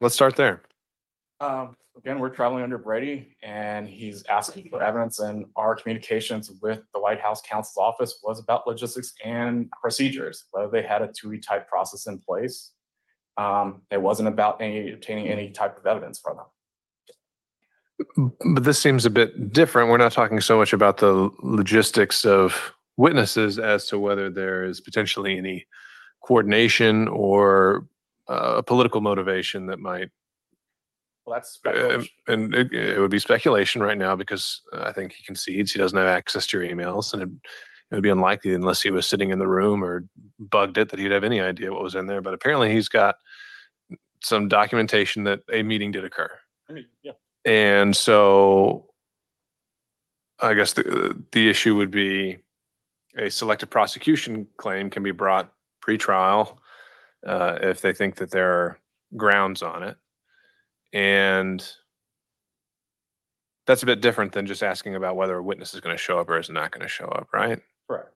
let's 0.00 0.14
start 0.14 0.36
there. 0.36 0.62
Um, 1.40 1.76
again, 2.06 2.20
we're 2.20 2.30
traveling 2.30 2.62
under 2.62 2.78
Brady 2.78 3.36
and 3.42 3.88
he's 3.88 4.24
asking 4.26 4.68
for 4.70 4.80
evidence 4.80 5.18
and 5.18 5.44
our 5.56 5.74
communications 5.74 6.52
with 6.62 6.80
the 6.94 7.00
White 7.00 7.20
House 7.20 7.42
counsel's 7.42 7.76
office 7.76 8.20
was 8.22 8.38
about 8.38 8.64
logistics 8.64 9.12
and 9.24 9.68
procedures, 9.72 10.44
whether 10.52 10.68
they 10.68 10.82
had 10.82 11.02
a 11.02 11.08
Touhy 11.08 11.42
type 11.44 11.68
process 11.68 12.06
in 12.06 12.20
place. 12.20 12.70
Um, 13.36 13.82
it 13.90 14.00
wasn't 14.00 14.28
about 14.28 14.62
any 14.62 14.92
obtaining 14.92 15.26
any 15.26 15.50
type 15.50 15.76
of 15.76 15.84
evidence 15.84 16.20
from 16.20 16.36
them. 16.36 18.32
But 18.54 18.62
this 18.62 18.80
seems 18.80 19.04
a 19.04 19.10
bit 19.10 19.52
different. 19.52 19.90
We're 19.90 19.96
not 19.96 20.12
talking 20.12 20.40
so 20.40 20.56
much 20.58 20.72
about 20.72 20.98
the 20.98 21.28
logistics 21.40 22.24
of 22.24 22.72
witnesses 22.96 23.58
as 23.58 23.84
to 23.86 23.98
whether 23.98 24.30
there 24.30 24.62
is 24.62 24.80
potentially 24.80 25.36
any 25.36 25.66
coordination 26.22 27.08
or 27.08 27.88
uh, 28.28 28.62
political 28.62 29.00
motivation 29.00 29.66
that 29.66 29.80
might 29.80 30.10
Well, 31.26 31.34
that's 31.34 31.58
Uh, 31.66 32.04
and 32.28 32.54
it, 32.54 32.72
it 32.72 33.00
would 33.00 33.10
be 33.10 33.18
speculation 33.18 33.82
right 33.82 33.98
now 33.98 34.14
because 34.14 34.62
I 34.72 34.92
think 34.92 35.12
he 35.12 35.24
concedes 35.24 35.72
he 35.72 35.78
doesn't 35.78 35.98
have 35.98 36.06
access 36.06 36.46
to 36.48 36.60
your 36.60 36.68
emails, 36.68 37.12
and 37.12 37.22
it, 37.22 37.28
it 37.90 37.94
would 37.94 38.02
be 38.02 38.10
unlikely 38.10 38.54
unless 38.54 38.80
he 38.80 38.92
was 38.92 39.08
sitting 39.08 39.30
in 39.30 39.40
the 39.40 39.48
room 39.48 39.82
or 39.82 40.04
bugged 40.38 40.78
it 40.78 40.88
that 40.90 41.00
he'd 41.00 41.10
have 41.10 41.24
any 41.24 41.40
idea 41.40 41.72
what 41.72 41.82
was 41.82 41.96
in 41.96 42.06
there. 42.06 42.20
But 42.20 42.34
apparently, 42.34 42.72
he's 42.72 42.88
got 42.88 43.16
some 44.22 44.46
documentation 44.46 45.24
that 45.24 45.40
a 45.52 45.64
meeting 45.64 45.90
did 45.90 46.04
occur, 46.04 46.30
I 46.70 46.72
mean, 46.74 46.86
yeah. 47.02 47.12
and 47.44 47.96
so 47.96 48.86
I 50.40 50.54
guess 50.54 50.74
the 50.74 51.20
the 51.32 51.50
issue 51.50 51.74
would 51.74 51.90
be 51.90 52.38
a 53.18 53.30
selective 53.30 53.70
prosecution 53.70 54.46
claim 54.58 54.90
can 54.90 55.02
be 55.02 55.10
brought 55.10 55.52
pre-trial 55.80 56.60
uh, 57.26 57.58
if 57.62 57.80
they 57.80 57.92
think 57.92 58.16
that 58.16 58.30
there 58.30 58.52
are 58.52 58.78
grounds 59.16 59.62
on 59.62 59.82
it 59.82 59.96
and 60.92 61.66
that's 63.66 63.82
a 63.82 63.86
bit 63.86 64.00
different 64.00 64.32
than 64.32 64.46
just 64.46 64.62
asking 64.62 64.94
about 64.94 65.16
whether 65.16 65.36
a 65.36 65.42
witness 65.42 65.74
is 65.74 65.80
going 65.80 65.96
to 65.96 66.02
show 66.02 66.18
up 66.18 66.28
or 66.28 66.38
is 66.38 66.48
not 66.50 66.70
going 66.70 66.82
to 66.82 66.88
show 66.88 67.06
up, 67.06 67.28
right? 67.32 67.60
Correct. 67.88 68.10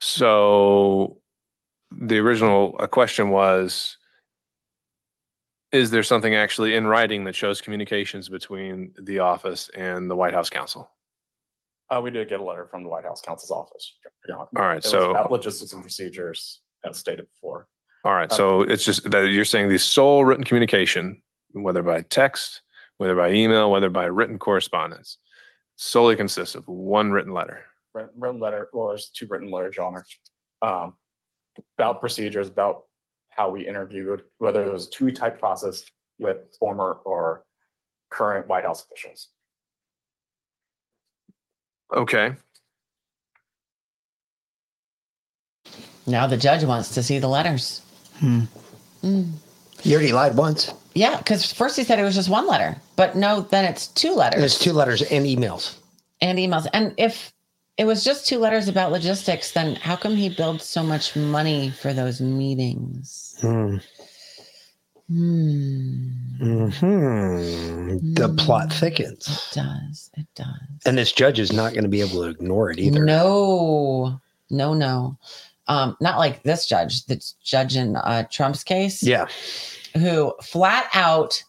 So 0.00 1.18
the 1.90 2.18
original 2.18 2.74
uh, 2.78 2.86
question 2.86 3.30
was 3.30 3.96
Is 5.72 5.90
there 5.90 6.02
something 6.02 6.34
actually 6.34 6.74
in 6.74 6.86
writing 6.86 7.24
that 7.24 7.34
shows 7.34 7.60
communications 7.60 8.28
between 8.28 8.92
the 9.02 9.18
office 9.18 9.68
and 9.74 10.10
the 10.10 10.16
White 10.16 10.34
House 10.34 10.50
counsel? 10.50 10.90
Uh, 11.88 12.00
we 12.00 12.10
did 12.10 12.28
get 12.28 12.40
a 12.40 12.44
letter 12.44 12.66
from 12.66 12.82
the 12.82 12.88
White 12.88 13.04
House 13.04 13.20
counsel's 13.20 13.50
office. 13.50 13.94
All 14.28 14.48
right, 14.56 14.82
so- 14.82 15.10
about 15.10 15.30
logistics 15.30 15.72
and 15.72 15.82
procedures 15.82 16.60
as 16.84 16.98
stated 16.98 17.26
before. 17.34 17.68
All 18.04 18.12
right. 18.14 18.30
Uh, 18.30 18.34
So 18.34 18.62
it's 18.62 18.84
just 18.84 19.10
that 19.10 19.24
you're 19.30 19.44
saying 19.44 19.68
the 19.68 19.78
sole 19.78 20.24
written 20.24 20.44
communication, 20.44 21.20
whether 21.62 21.82
by 21.82 22.02
text, 22.02 22.62
whether 22.98 23.14
by 23.14 23.32
email, 23.32 23.70
whether 23.70 23.90
by 23.90 24.04
written 24.04 24.38
correspondence, 24.38 25.18
solely 25.76 26.16
consists 26.16 26.54
of 26.54 26.66
one 26.68 27.10
written 27.10 27.32
letter. 27.32 27.64
written, 27.94 28.10
written 28.18 28.40
letter, 28.40 28.68
well, 28.72 28.88
there's 28.88 29.08
two 29.10 29.26
written 29.28 29.50
letters, 29.50 29.76
Your 29.76 29.86
Honor. 29.86 30.04
Um, 30.62 30.94
about 31.78 32.00
procedures, 32.00 32.48
about 32.48 32.84
how 33.30 33.50
we 33.50 33.66
interviewed, 33.66 34.22
whether 34.38 34.64
it 34.64 34.72
was 34.72 34.88
Touhy 34.88 35.14
type 35.14 35.38
process 35.38 35.84
with 36.18 36.38
former 36.58 36.98
or 37.04 37.44
current 38.10 38.48
White 38.48 38.64
House 38.64 38.84
officials. 38.84 39.28
Okay. 41.94 42.34
Now 46.06 46.26
the 46.26 46.36
judge 46.36 46.64
wants 46.64 46.94
to 46.94 47.02
see 47.02 47.18
the 47.18 47.28
letters. 47.28 47.82
Hmm. 48.18 48.42
Mm. 49.02 49.32
You 49.82 49.94
already 49.94 50.12
lied 50.12 50.36
once. 50.36 50.72
Yeah, 50.96 51.18
because 51.18 51.52
first 51.52 51.76
he 51.76 51.84
said 51.84 51.98
it 51.98 52.04
was 52.04 52.14
just 52.14 52.30
one 52.30 52.46
letter, 52.46 52.74
but 52.96 53.14
no, 53.16 53.42
then 53.42 53.66
it's 53.66 53.88
two 53.88 54.14
letters 54.14 54.40
There's 54.40 54.58
two 54.58 54.72
letters 54.72 55.02
and 55.02 55.26
emails. 55.26 55.76
and 56.22 56.38
emails. 56.38 56.66
And 56.72 56.94
if 56.96 57.34
it 57.76 57.84
was 57.84 58.02
just 58.02 58.26
two 58.26 58.38
letters 58.38 58.66
about 58.66 58.92
logistics, 58.92 59.52
then 59.52 59.74
how 59.76 59.94
come 59.94 60.16
he 60.16 60.30
billed 60.30 60.62
so 60.62 60.82
much 60.82 61.14
money 61.14 61.68
for 61.70 61.92
those 61.92 62.22
meetings? 62.22 63.36
Hmm. 63.42 63.76
Hmm. 65.08 66.68
hmm 66.70 67.98
The 68.14 68.34
plot 68.38 68.72
thickens. 68.72 69.28
It 69.28 69.54
does. 69.54 70.10
It 70.16 70.26
does. 70.34 70.46
And 70.86 70.96
this 70.96 71.12
judge 71.12 71.38
is 71.38 71.52
not 71.52 71.74
going 71.74 71.84
to 71.84 71.90
be 71.90 72.00
able 72.00 72.22
to 72.22 72.30
ignore 72.30 72.70
it 72.70 72.78
either. 72.78 73.04
No, 73.04 74.18
no, 74.48 74.72
no. 74.72 75.18
Um, 75.68 75.96
not 76.00 76.18
like 76.18 76.42
this 76.42 76.66
judge, 76.66 77.04
the 77.04 77.22
judge 77.44 77.76
in 77.76 77.96
uh, 77.96 78.24
Trump's 78.30 78.64
case. 78.64 79.02
Yeah. 79.02 79.26
Who 79.96 80.34
flat 80.42 80.88
out 80.94 81.42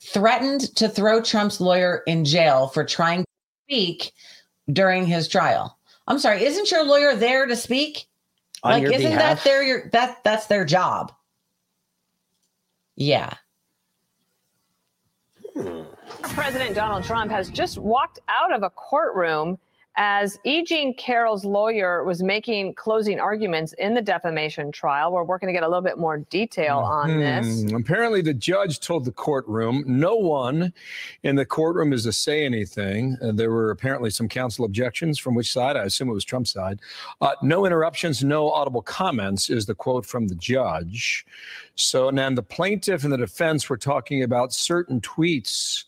threatened 0.00 0.74
to 0.76 0.88
throw 0.88 1.22
Trump's 1.22 1.60
lawyer 1.60 2.02
in 2.06 2.24
jail 2.24 2.68
for 2.68 2.84
trying 2.84 3.20
to 3.20 3.26
speak 3.66 4.12
during 4.72 5.06
his 5.06 5.28
trial. 5.28 5.78
I'm 6.06 6.18
sorry, 6.18 6.44
isn't 6.44 6.70
your 6.70 6.84
lawyer 6.84 7.14
there 7.14 7.46
to 7.46 7.54
speak? 7.54 8.06
On 8.62 8.72
like, 8.72 8.82
isn't 8.82 9.00
behalf? 9.00 9.42
that 9.42 9.44
their 9.44 9.62
your 9.62 9.88
that 9.90 10.22
that's 10.24 10.46
their 10.46 10.64
job? 10.64 11.12
Yeah. 12.96 13.32
President 16.22 16.74
Donald 16.74 17.04
Trump 17.04 17.30
has 17.30 17.48
just 17.48 17.78
walked 17.78 18.18
out 18.28 18.52
of 18.52 18.62
a 18.62 18.70
courtroom 18.70 19.58
as 19.96 20.38
E. 20.44 20.62
Jean 20.64 20.94
Carroll's 20.94 21.44
lawyer 21.44 22.04
was 22.04 22.22
making 22.22 22.74
closing 22.74 23.18
arguments 23.18 23.72
in 23.74 23.94
the 23.94 24.00
defamation 24.00 24.70
trial. 24.70 25.12
We're 25.12 25.24
working 25.24 25.48
to 25.48 25.52
get 25.52 25.62
a 25.62 25.68
little 25.68 25.82
bit 25.82 25.98
more 25.98 26.18
detail 26.18 26.78
on 26.78 27.18
this. 27.18 27.62
Hmm, 27.62 27.76
Apparently, 27.76 28.22
the 28.22 28.32
judge 28.32 28.80
told 28.80 29.04
the 29.04 29.12
courtroom 29.12 29.84
no 29.86 30.14
one 30.16 30.72
in 31.22 31.34
the 31.36 31.44
courtroom 31.44 31.92
is 31.92 32.04
to 32.04 32.12
say 32.12 32.44
anything. 32.44 33.18
Uh, 33.20 33.32
there 33.32 33.50
were 33.50 33.70
apparently 33.70 34.10
some 34.10 34.28
counsel 34.28 34.64
objections 34.64 35.18
from 35.18 35.34
which 35.34 35.52
side? 35.52 35.76
I 35.76 35.84
assume 35.84 36.08
it 36.08 36.14
was 36.14 36.24
Trump's 36.24 36.52
side. 36.52 36.80
Uh, 37.20 37.34
no 37.42 37.66
interruptions, 37.66 38.22
no 38.22 38.50
audible 38.50 38.82
comments 38.82 39.50
is 39.50 39.66
the 39.66 39.74
quote 39.74 40.06
from 40.06 40.28
the 40.28 40.36
judge. 40.36 41.26
So 41.74 42.08
and 42.08 42.18
then 42.18 42.34
the 42.34 42.42
plaintiff 42.42 43.04
and 43.04 43.12
the 43.12 43.16
defense 43.16 43.68
were 43.68 43.76
talking 43.76 44.22
about 44.22 44.52
certain 44.52 45.00
tweets 45.00 45.84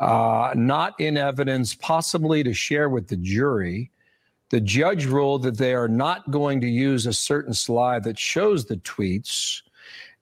uh, 0.00 0.52
not 0.56 0.98
in 0.98 1.16
evidence, 1.16 1.74
possibly 1.74 2.42
to 2.42 2.52
share 2.52 2.88
with 2.88 3.08
the 3.08 3.16
jury. 3.16 3.90
The 4.48 4.60
judge 4.60 5.06
ruled 5.06 5.44
that 5.44 5.58
they 5.58 5.74
are 5.74 5.88
not 5.88 6.30
going 6.30 6.60
to 6.62 6.68
use 6.68 7.06
a 7.06 7.12
certain 7.12 7.54
slide 7.54 8.02
that 8.04 8.18
shows 8.18 8.64
the 8.64 8.78
tweets. 8.78 9.62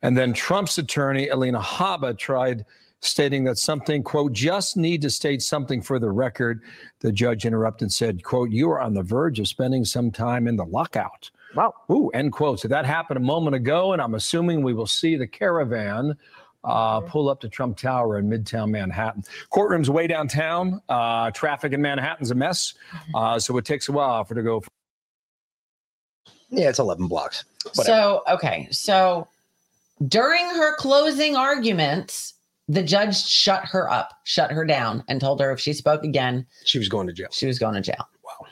And 0.03 0.19
then 0.19 0.33
Trump's 0.33 0.79
attorney, 0.79 1.29
Alina 1.29 1.61
Habba, 1.61 2.19
tried 2.19 2.65
stating 3.01 3.45
that 3.45 3.57
something, 3.59 4.03
quote, 4.03 4.33
just 4.33 4.77
need 4.77 5.01
to 5.03 5.11
state 5.11 5.41
something 5.41 5.81
for 5.81 5.99
the 5.99 6.11
record. 6.11 6.61
The 7.01 7.13
judge 7.13 7.47
interrupted 7.47 7.87
and 7.87 7.93
said, 7.93 8.25
quote, 8.25 8.51
you 8.51 8.71
are 8.71 8.81
on 8.81 8.95
the 8.95 9.03
verge 9.03 9.39
of 9.39 9.49
spending 9.49 9.85
some 9.85 10.11
time 10.11 10.49
in 10.49 10.57
the 10.57 10.65
lockout. 10.65 11.31
Wow. 11.55 11.75
Ooh, 11.91 12.11
end 12.11 12.33
quote. 12.33 12.61
So 12.61 12.69
that 12.69 12.85
happened 12.85 13.17
a 13.17 13.21
moment 13.21 13.57
ago, 13.57 13.93
and 13.93 14.03
I'm 14.03 14.15
assuming 14.15 14.63
we 14.63 14.75
will 14.75 14.87
see 14.87 15.17
the 15.17 15.27
caravan 15.27 16.17
uh, 16.69 17.01
pull 17.01 17.29
up 17.29 17.41
to 17.41 17.49
Trump 17.49 17.77
Tower 17.77 18.19
in 18.19 18.29
Midtown 18.29 18.71
Manhattan. 18.71 19.25
Courtroom's 19.51 19.91
way 19.91 20.07
downtown. 20.07 20.81
Uh, 20.89 21.31
traffic 21.31 21.73
in 21.73 21.81
Manhattan's 21.81 22.31
a 22.31 22.35
mess, 22.35 22.75
uh, 23.15 23.39
so 23.39 23.57
it 23.57 23.65
takes 23.65 23.89
a 23.89 23.93
while 23.93 24.23
for 24.25 24.35
it 24.35 24.37
to 24.37 24.43
go. 24.43 24.63
Yeah, 26.51 26.69
it's 26.69 26.79
11 26.79 27.09
blocks. 27.09 27.45
So, 27.73 28.23
okay. 28.29 28.69
So 28.71 29.29
during 30.07 30.47
her 30.47 30.75
closing 30.77 31.37
arguments, 31.37 32.35
the 32.69 32.83
judge 32.83 33.17
shut 33.27 33.65
her 33.67 33.91
up, 33.91 34.13
shut 34.25 34.51
her 34.53 34.65
down, 34.65 35.03
and 35.09 35.21
told 35.21 35.41
her 35.41 35.51
if 35.53 35.61
she 35.61 35.73
spoke 35.73 36.05
again, 36.05 36.47
she 36.65 36.79
was 36.79 36.89
going 36.89 37.07
to 37.07 37.13
jail. 37.13 37.29
She 37.33 37.47
was 37.47 37.59
going 37.59 37.75
to 37.75 37.81
jail. 37.81 38.09
Wow. 38.25 38.47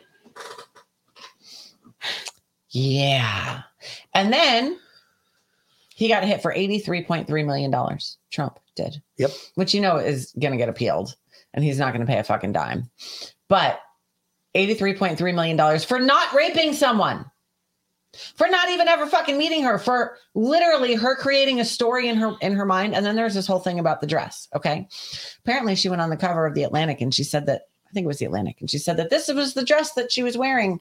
Yeah. 2.70 3.62
And 4.14 4.32
then 4.32 4.78
he 5.97 6.09
got 6.09 6.24
hit 6.24 6.43
for 6.43 6.55
$83.3 6.55 7.47
million. 7.47 7.98
Trump 8.31 8.59
did. 8.74 9.02
Yep. 9.16 9.31
Which 9.55 9.73
you 9.73 9.81
know 9.81 9.97
is 9.97 10.31
going 10.39 10.52
to 10.52 10.59
get 10.59 10.68
appealed 10.68 11.16
and 11.55 11.64
he's 11.64 11.78
not 11.78 11.94
going 11.94 12.06
to 12.06 12.12
pay 12.12 12.18
a 12.18 12.24
fucking 12.24 12.52
dime. 12.52 12.90
But 13.48 13.81
$83.3 14.55 15.35
million 15.35 15.78
for 15.81 15.98
not 15.98 16.35
raping 16.35 16.74
someone, 16.74 17.24
for 18.35 18.47
not 18.47 18.68
even 18.68 18.89
ever 18.89 19.06
fucking 19.06 19.39
meeting 19.39 19.62
her, 19.62 19.78
for 19.78 20.18
literally 20.35 20.94
her 20.94 21.16
creating 21.16 21.60
a 21.60 21.64
story 21.64 22.09
in 22.09 22.16
her 22.16 22.35
in 22.43 22.52
her 22.52 22.66
mind. 22.66 22.94
And 22.94 23.06
then 23.06 23.16
there's 23.16 23.35
this 23.35 23.47
whole 23.47 23.60
thing 23.60 23.78
about 23.78 24.02
the 24.02 24.06
dress. 24.06 24.48
Okay. 24.55 24.86
Apparently 25.44 25.77
she 25.77 25.89
went 25.89 26.02
on 26.02 26.10
the 26.10 26.16
cover 26.18 26.44
of 26.44 26.55
the 26.55 26.64
Atlantic 26.64 27.01
and 27.01 27.14
she 27.14 27.24
said 27.24 27.47
that 27.47 27.62
I 27.89 27.93
think 27.93 28.05
it 28.05 28.09
was 28.09 28.18
the 28.18 28.27
Atlantic, 28.27 28.60
and 28.60 28.70
she 28.70 28.78
said 28.78 28.98
that 28.98 29.09
this 29.09 29.28
was 29.28 29.55
the 29.55 29.64
dress 29.64 29.94
that 29.94 30.12
she 30.12 30.23
was 30.23 30.36
wearing. 30.36 30.81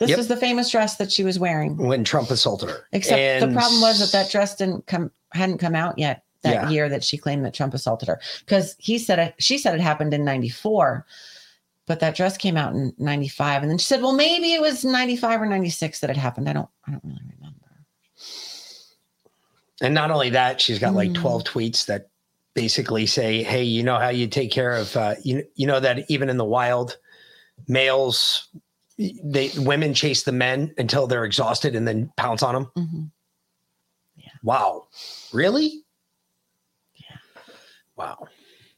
This 0.00 0.08
Yep. 0.10 0.16
was 0.18 0.28
the 0.28 0.36
famous 0.36 0.70
dress 0.70 0.96
that 0.96 1.12
she 1.12 1.22
was 1.24 1.38
wearing. 1.38 1.76
When 1.76 2.04
Trump 2.04 2.30
assaulted 2.30 2.70
her. 2.70 2.86
Except 2.92 3.40
the 3.40 3.52
problem 3.52 3.80
was 3.82 3.98
that 4.00 4.10
that 4.12 4.30
dress 4.30 4.56
didn't 4.56 4.86
come 4.86 5.10
hadn't 5.32 5.58
come 5.58 5.74
out 5.76 5.98
yet 5.98 6.24
that 6.42 6.54
Yeah. 6.54 6.68
year 6.70 6.88
that 6.88 7.04
she 7.04 7.16
claimed 7.18 7.44
that 7.44 7.52
Trump 7.54 7.74
assaulted 7.74 8.08
her 8.08 8.18
because 8.40 8.74
he 8.78 8.98
said 8.98 9.18
it 9.18 9.34
she 9.38 9.58
said 9.58 9.74
it 9.74 9.80
happened 9.80 10.12
in 10.14 10.24
94 10.24 11.06
but 11.86 12.00
that 12.00 12.16
dress 12.16 12.36
came 12.38 12.56
out 12.56 12.72
in 12.72 12.92
95 12.98 13.62
and 13.62 13.70
then 13.70 13.78
she 13.78 13.84
said 13.84 14.00
well 14.02 14.12
maybe 14.14 14.54
it 14.54 14.60
was 14.60 14.84
95 14.84 15.42
or 15.42 15.46
96 15.46 16.00
that 16.00 16.10
it 16.10 16.16
happened 16.16 16.48
I 16.48 16.54
don't 16.54 16.68
I 16.88 16.90
don't 16.92 17.04
really 17.04 17.20
remember 17.38 17.84
And 19.82 19.94
not 19.94 20.10
only 20.10 20.30
that, 20.30 20.60
she's 20.60 20.78
got 20.78 20.94
like 20.94 21.10
Mm. 21.10 21.14
12 21.14 21.44
tweets 21.44 21.86
that 21.86 22.08
basically 22.54 23.06
say, 23.06 23.42
"Hey, 23.42 23.62
you 23.62 23.82
know 23.82 23.98
how 23.98 24.08
you 24.08 24.26
take 24.26 24.50
care 24.50 24.72
of 24.72 24.96
uh, 24.96 25.14
you 25.22 25.44
you 25.54 25.66
know 25.66 25.78
that 25.80 26.10
even 26.10 26.28
in 26.28 26.38
the 26.38 26.44
wild, 26.44 26.98
males 27.68 28.48
they 29.24 29.50
women 29.56 29.94
chase 29.94 30.24
the 30.24 30.32
men 30.32 30.74
until 30.78 31.06
they're 31.06 31.24
exhausted 31.24 31.74
and 31.74 31.86
then 31.88 32.12
pounce 32.16 32.42
on 32.42 32.54
them." 32.54 32.70
Mm-hmm. 32.76 33.02
Wow. 34.42 34.86
Really? 35.32 35.84
Yeah. 36.94 37.16
Wow. 37.96 38.28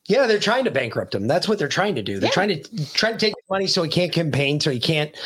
Yeah, 0.07 0.27
they're 0.27 0.41
trying 0.41 0.65
to 0.65 0.71
bankrupt 0.71 1.15
him. 1.15 1.29
That's 1.29 1.49
what 1.49 1.59
they're 1.59 1.69
trying 1.69 1.95
to 1.95 2.03
do. 2.03 2.19
They're 2.19 2.31
trying 2.31 2.49
to 2.49 2.93
trying 2.93 3.15
to 3.15 3.19
take 3.19 3.35
money 3.49 3.67
so 3.67 3.83
he 3.83 3.91
can't 3.91 4.13
campaign, 4.13 4.61
so 4.61 4.71
he 4.71 4.81
can't. 4.81 5.17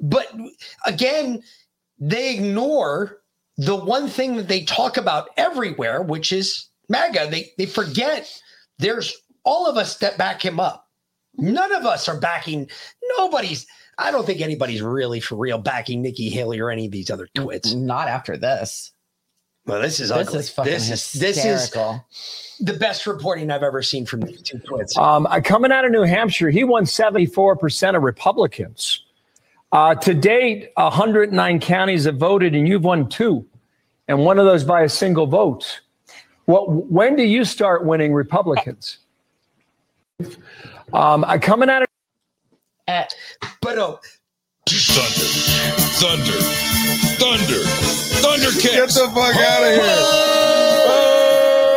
But 0.00 0.32
again, 0.86 1.42
they 1.98 2.34
ignore 2.34 3.20
the 3.56 3.76
one 3.76 4.08
thing 4.08 4.36
that 4.36 4.48
they 4.48 4.64
talk 4.64 4.96
about 4.96 5.28
everywhere, 5.36 6.02
which 6.02 6.32
is 6.32 6.68
MAGA. 6.88 7.28
They 7.30 7.52
they 7.58 7.66
forget 7.66 8.32
there's 8.78 9.16
all 9.44 9.66
of 9.66 9.76
us 9.76 9.98
that 9.98 10.16
back 10.16 10.44
him 10.44 10.60
up. 10.60 10.88
None 11.36 11.72
of 11.72 11.84
us 11.84 12.08
are 12.08 12.18
backing. 12.18 12.70
Nobody's. 13.18 13.66
I 14.00 14.10
don't 14.10 14.24
think 14.26 14.40
anybody's 14.40 14.82
really 14.82 15.20
for 15.20 15.36
real 15.36 15.58
backing 15.58 16.02
Nikki 16.02 16.28
Haley 16.30 16.58
or 16.60 16.70
any 16.70 16.86
of 16.86 16.92
these 16.92 17.10
other 17.10 17.28
twits. 17.34 17.74
Not 17.74 18.08
after 18.08 18.36
this. 18.36 18.92
Well, 19.66 19.80
this 19.82 20.00
is 20.00 20.08
This 20.08 20.28
ugly. 20.28 20.38
is 20.40 20.50
fucking 20.50 20.72
this 20.72 20.90
is 20.90 21.12
this 21.20 21.44
is 21.44 21.70
the 22.60 22.72
best 22.72 23.06
reporting 23.06 23.50
I've 23.50 23.62
ever 23.62 23.82
seen 23.82 24.06
from 24.06 24.20
these 24.20 24.42
two 24.42 24.58
twits. 24.58 24.96
Um, 24.96 25.26
uh, 25.26 25.40
coming 25.42 25.70
out 25.70 25.84
of 25.84 25.92
New 25.92 26.02
Hampshire, 26.02 26.50
he 26.50 26.64
won 26.64 26.84
74% 26.84 27.96
of 27.96 28.02
Republicans. 28.02 29.04
Uh, 29.72 29.94
to 29.96 30.14
date, 30.14 30.70
109 30.76 31.60
counties 31.60 32.04
have 32.04 32.16
voted, 32.16 32.54
and 32.56 32.66
you've 32.66 32.82
won 32.84 33.08
two, 33.08 33.46
and 34.08 34.18
one 34.18 34.38
of 34.38 34.44
those 34.46 34.64
by 34.64 34.82
a 34.82 34.88
single 34.88 35.26
vote. 35.26 35.80
What? 36.46 36.68
When 36.90 37.14
do 37.14 37.22
you 37.22 37.44
start 37.44 37.84
winning 37.84 38.12
Republicans? 38.12 38.98
Um, 40.92 41.22
uh, 41.24 41.38
coming 41.38 41.68
out 41.70 41.82
of 41.82 41.88
At 42.90 43.14
but 43.62 43.78
oh, 43.78 44.00
Thunder, 44.66 45.28
thunder, 46.00 46.40
thunder, 47.20 47.62
thunder 48.18 48.50
kicks. 48.50 48.74
Get 48.74 48.88
the 48.88 49.08
fuck 49.14 49.36
out 49.36 49.62
of 49.62 49.74
here. 49.74 49.80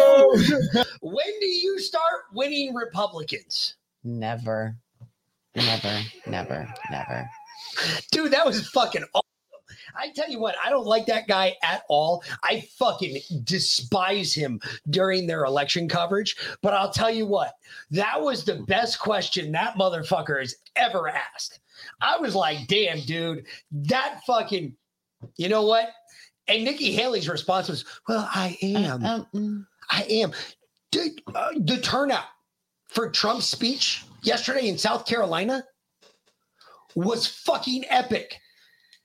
Oh! 0.10 0.84
when 1.02 1.40
do 1.40 1.46
you 1.46 1.78
start 1.78 2.22
winning 2.34 2.74
Republicans? 2.74 3.76
Never. 4.04 4.76
Never, 5.56 6.02
never, 6.26 6.74
never. 6.90 7.30
Dude, 8.12 8.32
that 8.32 8.44
was 8.44 8.68
fucking 8.70 9.04
awesome. 9.14 9.33
I 9.96 10.10
tell 10.10 10.30
you 10.30 10.40
what, 10.40 10.56
I 10.64 10.70
don't 10.70 10.86
like 10.86 11.06
that 11.08 11.28
guy 11.28 11.56
at 11.64 11.84
all. 11.90 12.24
I 12.44 12.68
fucking 12.78 13.22
despise 13.44 14.34
him 14.34 14.60
during 14.90 15.28
their 15.28 15.46
election 15.46 15.88
coverage. 15.88 16.36
But 16.62 16.74
I'll 16.74 16.92
tell 16.92 17.12
you 17.12 17.26
what, 17.26 17.54
that 17.92 18.22
was 18.22 18.44
the 18.44 18.64
best 18.68 19.00
question 19.00 19.52
that 19.52 19.76
motherfucker 19.76 20.40
has 20.40 20.56
ever 20.76 21.10
asked. 21.10 21.60
I 22.02 22.18
was 22.18 22.36
like, 22.36 22.68
damn, 22.68 23.00
dude, 23.02 23.46
that 23.72 24.22
fucking, 24.26 24.76
you 25.38 25.50
know 25.50 25.66
what? 25.66 25.90
And 26.48 26.64
Nikki 26.64 26.92
Haley's 26.92 27.30
response 27.30 27.70
was, 27.70 27.86
well, 28.08 28.30
I 28.34 28.58
am. 28.62 29.06
Um, 29.06 29.68
I 29.90 30.04
am. 30.04 30.34
Dude, 30.92 31.22
uh, 31.34 31.52
the 31.58 31.80
turnout 31.82 32.26
for 32.88 33.10
Trump's 33.10 33.46
speech 33.46 34.06
yesterday 34.22 34.68
in 34.68 34.78
South 34.78 35.06
Carolina 35.06 35.64
was 36.96 37.28
fucking 37.28 37.86
epic. 37.90 38.38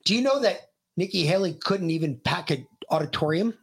Do 0.05 0.15
you 0.15 0.21
know 0.21 0.39
that 0.39 0.68
Nikki 0.97 1.25
Haley 1.25 1.53
couldn't 1.53 1.89
even 1.91 2.19
pack 2.19 2.51
an 2.51 2.67
auditorium? 2.89 3.53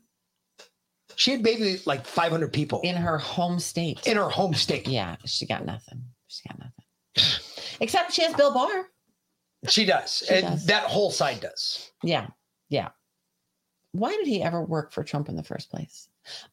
She 1.16 1.30
had 1.30 1.42
maybe 1.42 1.80
like 1.86 2.04
500 2.06 2.52
people 2.52 2.80
in 2.82 2.96
her 2.96 3.18
home 3.18 3.58
state. 3.58 4.06
In 4.06 4.16
her 4.16 4.28
home 4.28 4.54
state. 4.54 4.86
Yeah, 4.86 5.16
she 5.24 5.46
got 5.46 5.64
nothing. 5.64 6.02
She 6.28 6.48
got 6.48 6.58
nothing. 6.58 7.42
Except 7.80 8.12
she 8.12 8.22
has 8.22 8.34
Bill 8.34 8.52
Barr. 8.52 8.86
She 9.68 9.84
does. 9.86 10.22
She 10.28 10.34
and 10.34 10.46
does. 10.46 10.66
that 10.66 10.84
whole 10.84 11.10
side 11.10 11.40
does. 11.40 11.90
Yeah, 12.02 12.28
yeah. 12.68 12.88
Why 13.92 14.12
did 14.16 14.26
he 14.26 14.42
ever 14.42 14.62
work 14.62 14.92
for 14.92 15.02
Trump 15.02 15.28
in 15.30 15.36
the 15.36 15.42
first 15.42 15.70
place? 15.70 16.08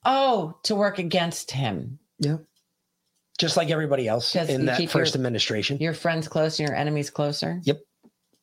Oh, 0.05 0.57
to 0.63 0.75
work 0.75 0.97
against 0.99 1.51
him. 1.51 1.99
Yeah. 2.19 2.37
Just 3.39 3.57
like 3.57 3.69
everybody 3.71 4.07
else 4.07 4.31
Because 4.31 4.47
in 4.49 4.61
you 4.61 4.65
that 4.67 4.89
first 4.89 5.13
your- 5.13 5.19
administration. 5.19 5.77
Your 5.79 5.93
friends 5.93 6.27
close 6.27 6.59
and 6.59 6.69
your 6.69 6.77
enemies 6.77 7.09
closer. 7.09 7.59
Yep. 7.63 7.81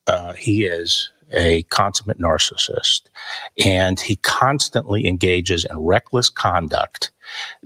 uh, 0.08 0.32
he 0.34 0.64
is 0.66 1.10
a 1.32 1.62
consummate 1.64 2.18
narcissist. 2.18 3.02
And 3.64 4.00
he 4.00 4.16
constantly 4.16 5.06
engages 5.06 5.64
in 5.64 5.78
reckless 5.78 6.28
conduct 6.28 7.10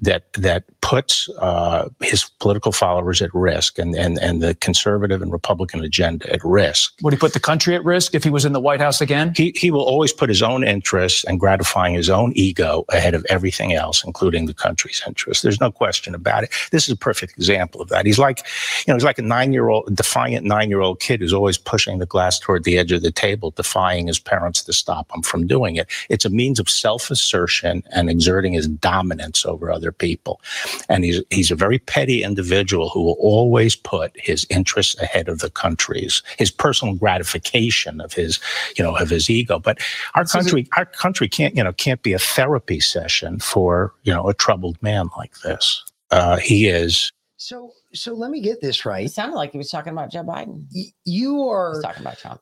that 0.01 0.33
that 0.35 0.65
puts 0.81 1.29
uh, 1.39 1.89
his 2.01 2.25
political 2.41 2.73
followers 2.73 3.23
at 3.23 3.33
risk 3.35 3.79
and, 3.79 3.95
and 3.95 4.19
and 4.19 4.43
the 4.43 4.55
conservative 4.57 5.23
and 5.23 5.33
republican 5.33 5.83
agenda 5.83 6.31
at 6.33 6.41
risk 6.45 6.95
Would 7.03 7.13
he 7.13 7.19
put 7.19 7.33
the 7.33 7.41
country 7.41 7.75
at 7.75 7.85
risk 7.85 8.15
if 8.15 8.25
he 8.25 8.31
was 8.31 8.45
in 8.45 8.53
the 8.53 8.61
White 8.61 8.81
House 8.81 9.01
again? 9.01 9.33
he, 9.37 9.53
he 9.57 9.71
will 9.71 9.83
always 9.83 10.13
put 10.13 10.29
his 10.29 10.43
own 10.43 10.65
interests 10.65 11.25
and 11.25 11.41
gratifying 11.41 11.95
his 11.95 12.11
own 12.11 12.33
ego 12.35 12.85
ahead 12.91 13.15
of 13.15 13.25
everything 13.29 13.73
else, 13.73 14.05
including 14.05 14.47
the 14.47 14.55
country's 14.55 15.03
interests. 15.07 15.43
There's 15.43 15.61
no 15.61 15.71
question 15.71 16.15
about 16.15 16.45
it. 16.45 16.51
This 16.71 16.85
is 16.85 16.91
a 16.91 16.97
perfect 16.97 17.33
example 17.33 17.81
of 17.81 17.89
that. 17.89 18.07
He's 18.07 18.19
like, 18.19 18.39
you 18.87 18.93
know, 18.93 18.95
he's 18.95 19.05
like 19.05 19.19
a 19.19 19.23
nine-year-old, 19.23 19.95
defiant 19.95 20.45
nine-year-old 20.45 21.01
kid 21.01 21.21
who's 21.21 21.33
always 21.33 21.59
pushing 21.59 21.99
the 21.99 22.07
glass 22.07 22.39
toward 22.39 22.65
the 22.65 22.79
edge 22.79 22.93
of 22.93 23.03
the 23.03 23.13
table, 23.13 23.51
defying 23.51 24.07
his 24.07 24.19
parents 24.19 24.63
to 24.65 24.73
stop 24.73 25.11
him 25.15 25.23
from 25.23 25.47
doing 25.47 25.77
it. 25.77 25.87
It's 26.09 26.25
a 26.25 26.31
means 26.31 26.59
of 26.61 26.69
self-assertion 26.69 27.83
and 27.91 28.11
exerting 28.11 28.53
his 28.53 28.69
dominance 28.69 29.47
over 29.47 29.54
other 29.63 29.93
people. 29.93 30.41
And 30.89 31.05
he's 31.05 31.23
he's 31.31 31.51
a 31.51 31.55
very 31.57 31.79
petty 31.79 32.23
individual 32.23 32.89
who 32.91 33.03
will 33.03 33.17
always 33.21 33.77
put 33.77 34.13
his 34.17 34.47
interests 34.51 35.01
ahead 35.01 35.29
of 35.29 35.39
the 35.41 35.51
country's, 35.51 36.23
his 36.39 36.51
personal 36.51 36.95
gratification 36.95 38.01
of 38.01 38.13
his, 38.13 38.41
you 38.77 38.85
know, 38.85 38.97
of 38.97 39.11
his 39.11 39.31
ego. 39.31 39.59
But 39.59 39.79
our 40.15 40.27
So 40.27 40.41
it- 40.41 40.43
country, 40.43 40.69
our 40.77 40.87
country 40.87 41.29
can't, 41.29 41.57
you 41.57 41.65
know, 41.65 41.73
can't 41.73 42.03
be 42.03 42.13
a 42.13 42.19
therapy 42.19 42.81
session 42.81 43.39
for, 43.41 43.95
you 44.05 44.13
know, 44.13 44.29
a 44.29 44.35
troubled 44.35 44.83
man 44.83 45.09
like 45.17 45.39
this. 45.41 45.83
Uh, 46.11 46.37
he 46.37 46.69
is 46.69 47.13
So 47.37 47.73
so 47.95 48.15
let 48.15 48.31
me 48.31 48.41
get 48.41 48.61
this 48.61 48.85
right. 48.87 49.07
It 49.07 49.13
sounded 49.13 49.37
like 49.37 49.53
he 49.53 49.59
was 49.59 49.71
talking 49.71 49.93
about 49.93 50.11
Joe 50.13 50.25
Biden. 50.25 50.67
You 50.73 50.85
He 51.05 51.27
are 51.51 51.71
was 51.71 51.83
talking 51.83 52.03
about 52.03 52.19
Trump. 52.19 52.41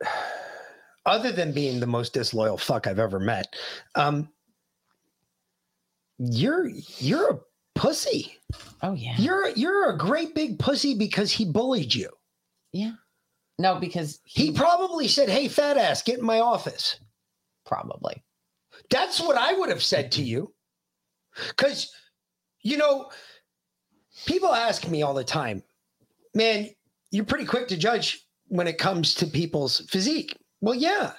other 1.06 1.32
than 1.32 1.52
being 1.52 1.80
the 1.80 1.86
most 1.86 2.12
disloyal 2.12 2.58
fuck 2.58 2.86
I've 2.86 2.98
ever 2.98 3.18
met, 3.20 3.54
um, 3.94 4.28
You're 6.20 6.68
you're 6.98 7.30
a 7.30 7.38
pussy. 7.74 8.36
Oh 8.82 8.92
yeah. 8.92 9.14
You're 9.16 9.48
you're 9.50 9.90
a 9.90 9.98
great 9.98 10.34
big 10.34 10.58
pussy 10.58 10.94
because 10.94 11.32
he 11.32 11.46
bullied 11.46 11.94
you. 11.94 12.10
Yeah. 12.72 12.92
No, 13.58 13.78
because 13.78 14.20
he 14.24 14.52
probably 14.52 15.08
said, 15.08 15.28
"Hey, 15.28 15.48
fat 15.48 15.78
ass, 15.78 16.02
get 16.02 16.18
in 16.18 16.24
my 16.24 16.40
office." 16.40 17.00
Probably. 17.64 18.22
That's 18.90 19.20
what 19.20 19.36
I 19.36 19.54
would 19.54 19.70
have 19.70 19.82
said 19.82 20.12
to 20.12 20.22
you. 20.22 20.52
Because, 21.48 21.92
you 22.62 22.76
know, 22.76 23.10
people 24.26 24.52
ask 24.52 24.88
me 24.88 25.02
all 25.02 25.14
the 25.14 25.24
time, 25.24 25.62
man, 26.34 26.68
you're 27.10 27.24
pretty 27.24 27.44
quick 27.44 27.68
to 27.68 27.76
judge 27.76 28.26
when 28.48 28.66
it 28.66 28.78
comes 28.78 29.14
to 29.14 29.26
people's 29.26 29.80
physique. 29.88 30.36
Well, 30.60 30.74
yeah. 30.74 31.12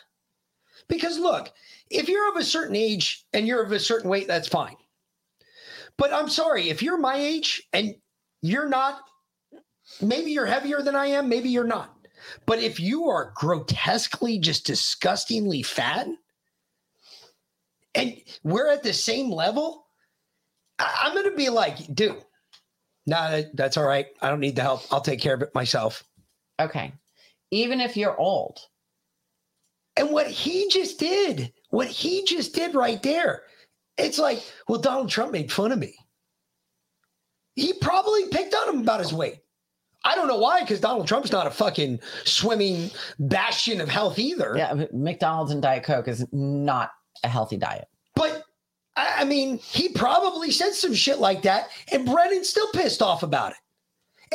Because 0.87 1.17
look, 1.17 1.51
if 1.89 2.09
you're 2.09 2.29
of 2.29 2.35
a 2.35 2.43
certain 2.43 2.75
age 2.75 3.25
and 3.33 3.47
you're 3.47 3.63
of 3.63 3.71
a 3.71 3.79
certain 3.79 4.09
weight, 4.09 4.27
that's 4.27 4.47
fine. 4.47 4.75
But 5.97 6.13
I'm 6.13 6.29
sorry, 6.29 6.69
if 6.69 6.81
you're 6.81 6.97
my 6.97 7.15
age 7.15 7.63
and 7.73 7.95
you're 8.41 8.69
not, 8.69 9.01
maybe 10.01 10.31
you're 10.31 10.45
heavier 10.45 10.81
than 10.81 10.95
I 10.95 11.07
am, 11.07 11.29
maybe 11.29 11.49
you're 11.49 11.63
not. 11.63 11.95
But 12.45 12.59
if 12.59 12.79
you 12.79 13.07
are 13.09 13.33
grotesquely, 13.35 14.39
just 14.39 14.65
disgustingly 14.65 15.63
fat, 15.63 16.07
and 17.95 18.15
we're 18.43 18.69
at 18.69 18.83
the 18.83 18.93
same 18.93 19.31
level, 19.31 19.87
I- 20.79 21.01
I'm 21.03 21.13
going 21.13 21.29
to 21.29 21.35
be 21.35 21.49
like, 21.49 21.93
dude, 21.93 22.23
nah, 23.05 23.41
that's 23.53 23.77
all 23.77 23.85
right. 23.87 24.07
I 24.21 24.29
don't 24.29 24.39
need 24.39 24.55
the 24.55 24.61
help. 24.61 24.83
I'll 24.91 25.01
take 25.01 25.19
care 25.19 25.33
of 25.33 25.41
it 25.41 25.53
myself. 25.53 26.03
Okay. 26.59 26.93
Even 27.51 27.81
if 27.81 27.97
you're 27.97 28.17
old. 28.17 28.59
And 29.97 30.11
what 30.11 30.27
he 30.27 30.69
just 30.69 30.99
did, 30.99 31.51
what 31.69 31.87
he 31.87 32.23
just 32.23 32.55
did 32.55 32.75
right 32.75 33.01
there, 33.03 33.43
it's 33.97 34.19
like, 34.19 34.43
well, 34.67 34.79
Donald 34.79 35.09
Trump 35.09 35.31
made 35.31 35.51
fun 35.51 35.71
of 35.71 35.79
me. 35.79 35.95
He 37.55 37.73
probably 37.73 38.27
picked 38.27 38.55
on 38.55 38.75
him 38.75 38.81
about 38.81 38.99
his 38.99 39.13
weight. 39.13 39.39
I 40.03 40.15
don't 40.15 40.27
know 40.27 40.39
why, 40.39 40.61
because 40.61 40.79
Donald 40.79 41.07
Trump's 41.07 41.31
not 41.31 41.45
a 41.45 41.51
fucking 41.51 41.99
swimming 42.23 42.89
bastion 43.19 43.81
of 43.81 43.89
health 43.89 44.17
either. 44.17 44.55
Yeah, 44.57 44.85
McDonald's 44.91 45.51
and 45.51 45.61
Diet 45.61 45.83
Coke 45.83 46.07
is 46.07 46.25
not 46.31 46.91
a 47.23 47.27
healthy 47.27 47.57
diet. 47.57 47.87
But 48.15 48.43
I 48.95 49.23
mean, 49.25 49.59
he 49.59 49.89
probably 49.89 50.51
said 50.51 50.73
some 50.73 50.93
shit 50.93 51.19
like 51.19 51.43
that, 51.43 51.69
and 51.91 52.05
Brennan's 52.05 52.49
still 52.49 52.69
pissed 52.71 53.01
off 53.01 53.23
about 53.23 53.51
it. 53.51 53.57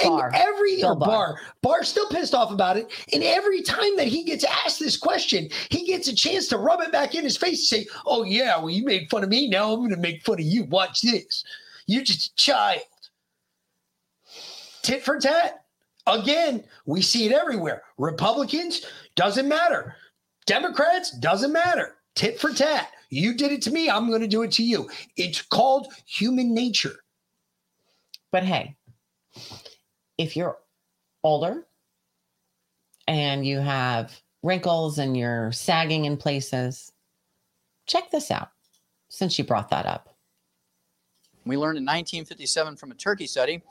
And 0.02 0.34
every 0.34 0.76
Bill 0.76 0.92
or 0.92 0.96
Barr. 0.96 1.08
bar, 1.08 1.40
Barr's 1.62 1.88
still 1.88 2.08
pissed 2.08 2.34
off 2.34 2.50
about 2.50 2.76
it. 2.76 2.90
And 3.12 3.22
every 3.22 3.62
time 3.62 3.96
that 3.96 4.08
he 4.08 4.24
gets 4.24 4.44
asked 4.44 4.78
this 4.78 4.96
question, 4.96 5.48
he 5.70 5.86
gets 5.86 6.08
a 6.08 6.14
chance 6.14 6.48
to 6.48 6.58
rub 6.58 6.82
it 6.82 6.92
back 6.92 7.14
in 7.14 7.24
his 7.24 7.36
face 7.36 7.72
and 7.72 7.84
say, 7.84 7.88
Oh, 8.04 8.22
yeah, 8.22 8.58
well, 8.58 8.70
you 8.70 8.84
made 8.84 9.08
fun 9.08 9.24
of 9.24 9.30
me. 9.30 9.48
Now 9.48 9.72
I'm 9.72 9.80
going 9.80 9.90
to 9.90 9.96
make 9.96 10.22
fun 10.22 10.38
of 10.38 10.44
you. 10.44 10.64
Watch 10.64 11.00
this. 11.00 11.44
You're 11.86 12.04
just 12.04 12.32
a 12.32 12.36
child. 12.36 12.80
Tit 14.82 15.02
for 15.02 15.18
tat. 15.18 15.64
Again, 16.06 16.62
we 16.84 17.02
see 17.02 17.26
it 17.26 17.32
everywhere. 17.32 17.82
Republicans, 17.98 18.84
doesn't 19.16 19.48
matter. 19.48 19.96
Democrats, 20.46 21.10
doesn't 21.18 21.52
matter. 21.52 21.96
Tit 22.14 22.38
for 22.38 22.52
tat. 22.52 22.92
You 23.10 23.34
did 23.34 23.50
it 23.50 23.62
to 23.62 23.70
me. 23.70 23.90
I'm 23.90 24.08
going 24.08 24.20
to 24.20 24.28
do 24.28 24.42
it 24.42 24.52
to 24.52 24.62
you. 24.62 24.88
It's 25.16 25.42
called 25.42 25.92
human 26.06 26.54
nature. 26.54 26.96
But 28.30 28.44
hey, 28.44 28.76
if 30.18 30.36
you're 30.36 30.58
older 31.22 31.66
and 33.06 33.46
you 33.46 33.58
have 33.58 34.20
wrinkles 34.42 34.98
and 34.98 35.16
you're 35.16 35.52
sagging 35.52 36.04
in 36.04 36.16
places, 36.16 36.92
check 37.86 38.10
this 38.10 38.30
out 38.30 38.50
since 39.08 39.38
you 39.38 39.44
brought 39.44 39.70
that 39.70 39.86
up. 39.86 40.16
We 41.44 41.56
learned 41.56 41.78
in 41.78 41.84
1957 41.84 42.76
from 42.76 42.90
a 42.90 42.94
turkey 42.94 43.26
study 43.26 43.62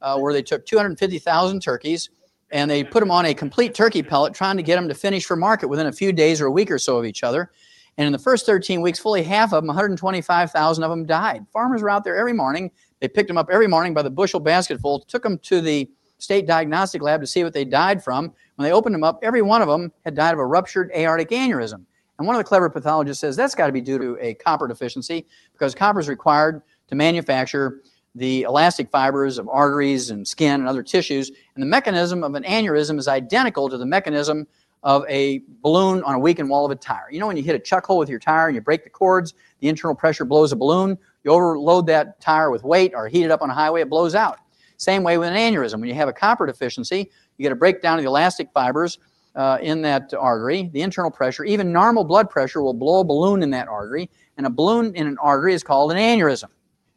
uh, 0.00 0.18
where 0.18 0.32
they 0.32 0.42
took 0.42 0.64
250,000 0.64 1.60
turkeys 1.60 2.08
and 2.50 2.70
they 2.70 2.82
put 2.82 3.00
them 3.00 3.10
on 3.10 3.26
a 3.26 3.34
complete 3.34 3.74
turkey 3.74 4.02
pellet, 4.02 4.32
trying 4.32 4.56
to 4.56 4.62
get 4.62 4.76
them 4.76 4.88
to 4.88 4.94
finish 4.94 5.26
for 5.26 5.36
market 5.36 5.68
within 5.68 5.86
a 5.86 5.92
few 5.92 6.12
days 6.12 6.40
or 6.40 6.46
a 6.46 6.50
week 6.50 6.70
or 6.70 6.78
so 6.78 6.96
of 6.96 7.04
each 7.04 7.22
other. 7.22 7.50
And 7.98 8.06
in 8.06 8.12
the 8.12 8.18
first 8.18 8.46
13 8.46 8.80
weeks, 8.80 8.98
fully 8.98 9.22
half 9.22 9.52
of 9.52 9.62
them, 9.62 9.66
125,000 9.66 10.84
of 10.84 10.90
them 10.90 11.04
died. 11.04 11.44
Farmers 11.52 11.82
were 11.82 11.90
out 11.90 12.04
there 12.04 12.16
every 12.16 12.32
morning. 12.32 12.70
They 13.00 13.08
picked 13.08 13.28
them 13.28 13.38
up 13.38 13.48
every 13.50 13.66
morning 13.66 13.94
by 13.94 14.02
the 14.02 14.10
bushel 14.10 14.40
basketful, 14.40 15.00
took 15.00 15.22
them 15.22 15.38
to 15.38 15.60
the 15.60 15.90
state 16.18 16.46
diagnostic 16.46 17.00
lab 17.00 17.20
to 17.20 17.26
see 17.26 17.44
what 17.44 17.52
they 17.52 17.64
died 17.64 18.02
from. 18.02 18.32
When 18.56 18.64
they 18.64 18.72
opened 18.72 18.94
them 18.94 19.04
up, 19.04 19.20
every 19.22 19.42
one 19.42 19.62
of 19.62 19.68
them 19.68 19.92
had 20.04 20.14
died 20.14 20.32
of 20.32 20.40
a 20.40 20.46
ruptured 20.46 20.90
aortic 20.96 21.30
aneurysm. 21.30 21.84
And 22.18 22.26
one 22.26 22.34
of 22.34 22.40
the 22.40 22.44
clever 22.44 22.68
pathologists 22.68 23.20
says 23.20 23.36
that's 23.36 23.54
got 23.54 23.66
to 23.66 23.72
be 23.72 23.80
due 23.80 23.98
to 23.98 24.18
a 24.20 24.34
copper 24.34 24.66
deficiency 24.66 25.26
because 25.52 25.74
copper 25.74 26.00
is 26.00 26.08
required 26.08 26.62
to 26.88 26.94
manufacture 26.96 27.82
the 28.16 28.42
elastic 28.42 28.90
fibers 28.90 29.38
of 29.38 29.48
arteries 29.48 30.10
and 30.10 30.26
skin 30.26 30.60
and 30.60 30.68
other 30.68 30.82
tissues. 30.82 31.30
And 31.54 31.62
the 31.62 31.66
mechanism 31.66 32.24
of 32.24 32.34
an 32.34 32.42
aneurysm 32.42 32.98
is 32.98 33.06
identical 33.06 33.68
to 33.68 33.78
the 33.78 33.86
mechanism 33.86 34.48
of 34.82 35.04
a 35.08 35.42
balloon 35.62 36.02
on 36.02 36.14
a 36.14 36.18
weakened 36.18 36.48
wall 36.48 36.64
of 36.64 36.72
a 36.72 36.76
tire. 36.76 37.08
You 37.10 37.20
know, 37.20 37.26
when 37.26 37.36
you 37.36 37.42
hit 37.42 37.54
a 37.54 37.60
chuck 37.60 37.86
hole 37.86 37.98
with 37.98 38.08
your 38.08 38.18
tire 38.18 38.46
and 38.46 38.54
you 38.54 38.60
break 38.60 38.84
the 38.84 38.90
cords, 38.90 39.34
the 39.60 39.68
internal 39.68 39.94
pressure 39.94 40.24
blows 40.24 40.50
a 40.52 40.56
balloon. 40.56 40.98
You 41.24 41.32
overload 41.32 41.86
that 41.88 42.20
tire 42.20 42.50
with 42.50 42.62
weight 42.62 42.92
or 42.94 43.08
heat 43.08 43.24
it 43.24 43.30
up 43.30 43.42
on 43.42 43.50
a 43.50 43.54
highway, 43.54 43.82
it 43.82 43.90
blows 43.90 44.14
out. 44.14 44.38
Same 44.76 45.02
way 45.02 45.18
with 45.18 45.28
an 45.28 45.34
aneurysm. 45.34 45.80
When 45.80 45.88
you 45.88 45.94
have 45.94 46.08
a 46.08 46.12
copper 46.12 46.46
deficiency, 46.46 47.10
you 47.36 47.42
get 47.42 47.52
a 47.52 47.56
breakdown 47.56 47.98
of 47.98 48.04
the 48.04 48.08
elastic 48.08 48.48
fibers 48.52 48.98
uh, 49.34 49.58
in 49.62 49.82
that 49.82 50.12
artery, 50.14 50.68
the 50.72 50.82
internal 50.82 51.10
pressure, 51.10 51.44
even 51.44 51.72
normal 51.72 52.04
blood 52.04 52.28
pressure 52.28 52.62
will 52.62 52.74
blow 52.74 53.00
a 53.00 53.04
balloon 53.04 53.42
in 53.42 53.50
that 53.50 53.68
artery. 53.68 54.10
And 54.36 54.46
a 54.46 54.50
balloon 54.50 54.94
in 54.94 55.06
an 55.06 55.16
artery 55.20 55.54
is 55.54 55.62
called 55.62 55.92
an 55.92 55.98
aneurysm. 55.98 56.48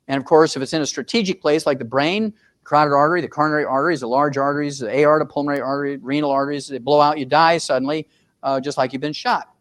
And 0.08 0.18
of 0.18 0.26
course, 0.26 0.56
if 0.56 0.62
it's 0.62 0.74
in 0.74 0.82
a 0.82 0.86
strategic 0.86 1.42
place 1.42 1.66
like 1.66 1.78
the 1.78 1.86
brain, 1.86 2.34
carotid 2.64 2.94
artery, 2.94 3.22
the 3.22 3.28
coronary 3.28 3.66
arteries, 3.66 4.02
the 4.02 4.08
large 4.08 4.38
arteries, 4.38 4.80
the 4.80 4.94
aorta, 4.96 5.26
pulmonary 5.26 5.62
artery, 5.62 5.98
renal 5.98 6.32
arteries, 6.32 6.68
they 6.68 6.80
blow 6.80 7.00
out, 7.00 7.18
you 7.20 7.26
die 7.26 7.58
suddenly, 7.58 8.08
uh, 8.44 8.60
just 8.60 8.78
like 8.78 8.92
you've 8.92 9.02
been 9.02 9.14
shot. 9.14 9.54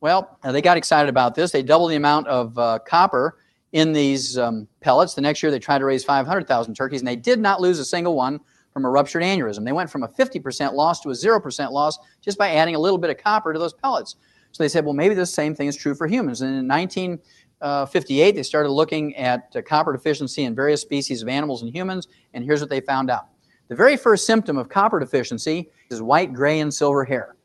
Well, 0.00 0.38
uh, 0.42 0.52
they 0.52 0.62
got 0.62 0.76
excited 0.76 1.08
about 1.08 1.34
this. 1.34 1.52
They 1.52 1.62
doubled 1.62 1.90
the 1.90 1.96
amount 1.96 2.26
of 2.26 2.58
uh, 2.58 2.80
copper 2.86 3.38
in 3.72 3.92
these 3.92 4.38
um, 4.38 4.68
pellets. 4.80 5.14
The 5.14 5.20
next 5.20 5.42
year, 5.42 5.50
they 5.50 5.58
tried 5.58 5.78
to 5.78 5.84
raise 5.84 6.04
500,000 6.04 6.74
turkeys, 6.74 7.00
and 7.00 7.08
they 7.08 7.16
did 7.16 7.40
not 7.40 7.60
lose 7.60 7.78
a 7.78 7.84
single 7.84 8.14
one 8.14 8.40
from 8.72 8.84
a 8.84 8.90
ruptured 8.90 9.22
aneurysm. 9.22 9.64
They 9.64 9.72
went 9.72 9.90
from 9.90 10.02
a 10.02 10.08
50% 10.08 10.74
loss 10.74 11.00
to 11.00 11.10
a 11.10 11.12
0% 11.12 11.70
loss 11.70 11.98
just 12.20 12.38
by 12.38 12.50
adding 12.50 12.74
a 12.74 12.78
little 12.78 12.98
bit 12.98 13.10
of 13.10 13.16
copper 13.16 13.52
to 13.52 13.58
those 13.58 13.72
pellets. 13.72 14.16
So 14.52 14.62
they 14.62 14.68
said, 14.68 14.84
well, 14.84 14.94
maybe 14.94 15.14
the 15.14 15.26
same 15.26 15.54
thing 15.54 15.68
is 15.68 15.76
true 15.76 15.94
for 15.94 16.06
humans. 16.06 16.40
And 16.40 16.50
in 16.50 16.68
1958, 16.68 18.32
they 18.32 18.42
started 18.42 18.70
looking 18.70 19.14
at 19.16 19.54
uh, 19.54 19.62
copper 19.62 19.92
deficiency 19.92 20.44
in 20.44 20.54
various 20.54 20.80
species 20.80 21.22
of 21.22 21.28
animals 21.28 21.62
and 21.62 21.74
humans, 21.74 22.08
and 22.34 22.44
here's 22.44 22.60
what 22.60 22.70
they 22.70 22.80
found 22.80 23.10
out. 23.10 23.28
The 23.68 23.74
very 23.74 23.96
first 23.96 24.26
symptom 24.26 24.56
of 24.56 24.68
copper 24.68 25.00
deficiency 25.00 25.70
is 25.90 26.00
white, 26.00 26.32
gray, 26.32 26.60
and 26.60 26.72
silver 26.72 27.04
hair. 27.04 27.35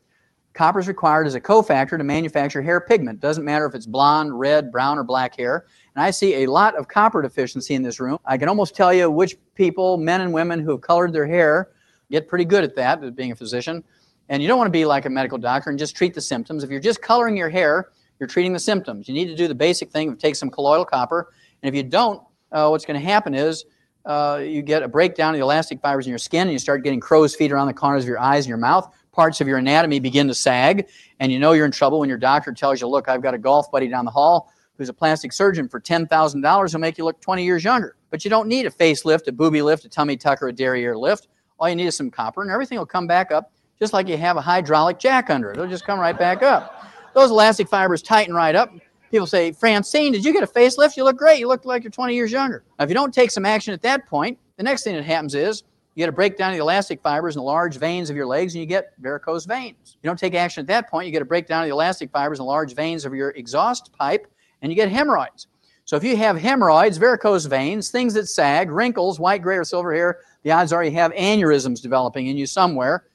Copper 0.54 0.80
is 0.80 0.88
required 0.88 1.28
as 1.28 1.36
a 1.36 1.42
cofactor 1.42 1.98
to 1.98 2.04
manufacture 2.04 2.62
hair 2.62 2.82
pigment. 2.82 3.20
Doesn't 3.20 3.46
matter 3.46 3.66
if 3.66 3.74
it's 3.74 3.86
blonde, 3.86 4.38
red, 4.38 4.72
brown, 4.72 4.98
or 4.98 5.04
black 5.04 5.38
hair. 5.38 5.66
And 5.96 6.04
I 6.04 6.12
see 6.12 6.44
a 6.44 6.48
lot 6.48 6.76
of 6.76 6.88
copper 6.88 7.22
deficiency 7.22 7.74
in 7.74 7.82
this 7.82 8.00
room. 8.00 8.18
I 8.26 8.38
can 8.38 8.50
almost 8.50 8.76
tell 8.76 8.94
you 8.94 9.10
which 9.10 9.38
people, 9.56 9.98
men 9.98 10.22
and 10.22 10.34
women 10.34 10.60
who 10.60 10.72
have 10.72 10.82
colored 10.82 11.14
their 11.14 11.26
hair, 11.26 11.70
get 12.10 12.28
pretty 12.28 12.46
good 12.46 12.64
at 12.64 12.76
that, 12.76 13.04
at 13.04 13.16
being 13.16 13.32
a 13.32 13.36
physician. 13.36 13.84
And 14.30 14.42
you 14.42 14.48
don't 14.48 14.58
want 14.58 14.68
to 14.68 14.72
be 14.72 14.86
like 14.86 15.06
a 15.06 15.10
medical 15.10 15.38
doctor 15.38 15.70
and 15.70 15.80
just 15.80 15.96
treat 15.96 16.14
the 16.14 16.22
symptoms. 16.22 16.64
If 16.64 16.70
you're 16.70 16.80
just 16.80 17.02
coloring 17.02 17.38
your 17.38 17.50
hair, 17.50 17.90
you're 18.20 18.28
treating 18.28 18.54
the 18.54 18.60
symptoms. 18.60 19.08
You 19.08 19.14
need 19.14 19.26
to 19.26 19.36
do 19.36 19.48
the 19.48 19.56
basic 19.56 19.90
thing 19.90 20.10
of 20.10 20.18
take 20.18 20.36
some 20.36 20.50
colloidal 20.50 20.86
copper. 20.86 21.34
And 21.64 21.70
if 21.70 21.76
you 21.76 21.84
don't, 21.84 22.22
uh, 22.52 22.68
what's 22.68 22.86
going 22.86 23.00
to 23.00 23.06
happen 23.06 23.34
is 23.34 23.66
uh, 24.06 24.42
you 24.44 24.62
get 24.62 24.84
a 24.84 24.88
breakdown 24.88 25.34
of 25.34 25.40
the 25.40 25.44
elastic 25.44 25.82
fibers 25.82 26.06
in 26.06 26.10
your 26.10 26.20
skin 26.20 26.42
and 26.44 26.52
you 26.52 26.60
start 26.60 26.84
getting 26.84 27.00
crow's 27.00 27.36
feet 27.36 27.52
around 27.52 27.68
the 27.68 27.74
corners 27.74 28.04
of 28.04 28.08
your 28.08 28.20
eyes 28.20 28.46
and 28.46 28.50
your 28.50 28.58
mouth. 28.58 28.94
Parts 29.12 29.42
of 29.42 29.48
your 29.48 29.58
anatomy 29.58 30.00
begin 30.00 30.28
to 30.28 30.34
sag, 30.34 30.88
and 31.20 31.32
you 31.32 31.40
know 31.40 31.52
you're 31.52 31.66
in 31.66 31.72
trouble 31.72 32.00
when 32.00 32.10
your 32.10 32.18
doctor 32.18 32.54
tells 32.54 32.80
you, 32.80 32.88
Look, 32.88 33.10
I've 33.10 33.22
got 33.22 33.34
a 33.34 33.38
golf 33.38 33.70
buddy 33.72 33.88
down 33.88 34.06
the 34.06 34.12
hall 34.12 34.52
who's 34.78 34.90
a 34.90 34.94
plastic 34.94 35.34
surgeon 35.34 35.68
for 35.68 35.80
$10,000 35.80 36.72
who'll 36.72 36.80
make 36.80 36.98
you 36.98 37.04
look 37.04 37.20
20 37.22 37.44
years 37.44 37.64
younger. 37.64 37.96
But 38.10 38.24
you 38.24 38.30
don't 38.30 38.48
need 38.48 38.66
a 38.66 38.72
facelift, 38.72 39.28
a 39.28 39.32
booby 39.32 39.62
lift, 39.62 39.86
a 39.86 39.90
tummy 39.90 40.18
tuck, 40.18 40.42
or 40.42 40.48
a 40.48 40.54
derriere 40.54 40.98
lift. 40.98 41.28
All 41.60 41.70
you 41.70 41.76
need 41.76 41.88
is 41.88 41.96
some 41.96 42.10
copper, 42.10 42.42
and 42.42 42.50
everything 42.50 42.78
will 42.78 42.86
come 42.86 43.06
back 43.06 43.32
up 43.32 43.52
just 43.82 43.94
like 43.94 44.08
you 44.08 44.16
have 44.16 44.38
a 44.38 44.42
hydraulic 44.42 45.00
jack 45.00 45.32
under 45.32 45.50
it. 45.50 45.58
It'll 45.58 45.68
just 45.68 45.86
come 45.86 46.00
right 46.00 46.18
back 46.18 46.44
up. 46.44 46.86
Those 47.16 47.32
elastic 47.32 47.68
fibers 47.68 48.04
tighten 48.04 48.34
right 48.34 48.56
up. 48.56 48.72
People 49.10 49.26
say, 49.26 49.52
Francine, 49.52 50.14
did 50.14 50.24
you 50.24 50.32
get 50.32 50.44
a 50.44 50.48
facelift? 50.48 50.96
You 50.96 51.04
look 51.04 51.18
great. 51.18 51.40
You 51.40 51.48
look 51.48 51.66
like 51.66 51.84
you're 51.84 51.92
20 51.92 52.14
years 52.14 52.32
younger. 52.32 52.64
Now, 52.78 52.86
if 52.86 52.90
you 52.90 52.94
don't 52.94 53.14
take 53.14 53.32
some 53.32 53.44
action 53.44 53.74
at 53.74 53.82
that 53.82 54.08
point, 54.08 54.38
the 54.58 54.64
next 54.64 54.84
thing 54.84 54.96
that 54.96 55.04
happens 55.04 55.34
is 55.34 55.64
you 56.02 56.08
get 56.08 56.10
a 56.10 56.16
breakdown 56.16 56.50
of 56.50 56.58
the 56.58 56.62
elastic 56.62 57.00
fibers 57.02 57.36
in 57.36 57.42
the 57.42 57.44
large 57.44 57.78
veins 57.78 58.10
of 58.10 58.16
your 58.16 58.26
legs 58.26 58.56
and 58.56 58.60
you 58.60 58.66
get 58.66 58.94
varicose 59.00 59.46
veins. 59.46 59.98
You 60.02 60.08
don't 60.08 60.18
take 60.18 60.34
action 60.34 60.62
at 60.62 60.68
that 60.68 60.90
point, 60.90 61.06
you 61.06 61.12
get 61.12 61.22
a 61.22 61.26
breakdown 61.26 61.62
of 61.62 61.68
the 61.68 61.74
elastic 61.74 62.10
fibers 62.10 62.40
in 62.40 62.46
the 62.46 62.50
large 62.50 62.74
veins 62.74 63.06
of 63.06 63.14
your 63.14 63.30
exhaust 63.32 63.94
pipe 63.94 64.26
and 64.64 64.72
you 64.72 64.76
get 64.76 64.90
hemorrhoids. 64.90 65.46
So 65.86 65.98
if 65.98 66.04
you 66.04 66.18
have 66.18 66.38
hemorrhoids, 66.38 66.98
varicose 66.98 67.46
veins, 67.46 67.90
things 67.92 68.16
that 68.16 68.28
sag, 68.28 68.72
wrinkles, 68.72 69.20
white, 69.20 69.44
gray, 69.44 69.58
or 69.58 69.64
silver 69.64 69.94
hair, 69.94 70.20
the 70.42 70.52
odds 70.52 70.74
are 70.74 70.84
you 70.84 70.92
have 70.92 71.12
aneurysms 71.14 71.82
developing 71.82 72.28
in 72.28 72.38
you 72.38 72.48
somewhere. 72.48 73.06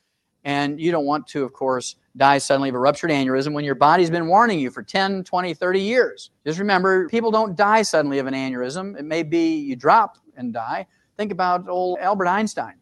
And 0.45 0.81
you 0.81 0.93
don't 0.93 1.07
want 1.07 1.27
to, 1.29 1.43
of 1.43 1.53
course, 1.53 1.97
die 2.17 2.39
suddenly 2.39 2.69
of 2.69 2.77
a 2.77 2.79
ruptured 2.79 3.11
aneurysm 3.11 3.53
when 3.53 3.65
your 3.65 3.75
body's 3.75 4.11
been 4.11 4.29
warning 4.29 4.61
you 4.61 4.71
for 4.71 4.83
10, 4.83 5.25
20, 5.25 5.55
30 5.55 5.81
years. 5.81 6.31
Just 6.47 6.61
remember, 6.61 7.09
people 7.09 7.33
don't 7.33 7.57
die 7.57 7.83
suddenly 7.83 8.21
of 8.21 8.29
an 8.29 8.35
aneurysm. 8.35 8.97
It 8.97 9.05
may 9.05 9.25
be 9.25 9.57
you 9.57 9.75
drop 9.75 10.19
and 10.37 10.53
die. 10.53 10.87
Think 11.17 11.33
about 11.33 11.69
old 11.69 11.99
Albert 12.01 12.27
Einstein. 12.27 12.75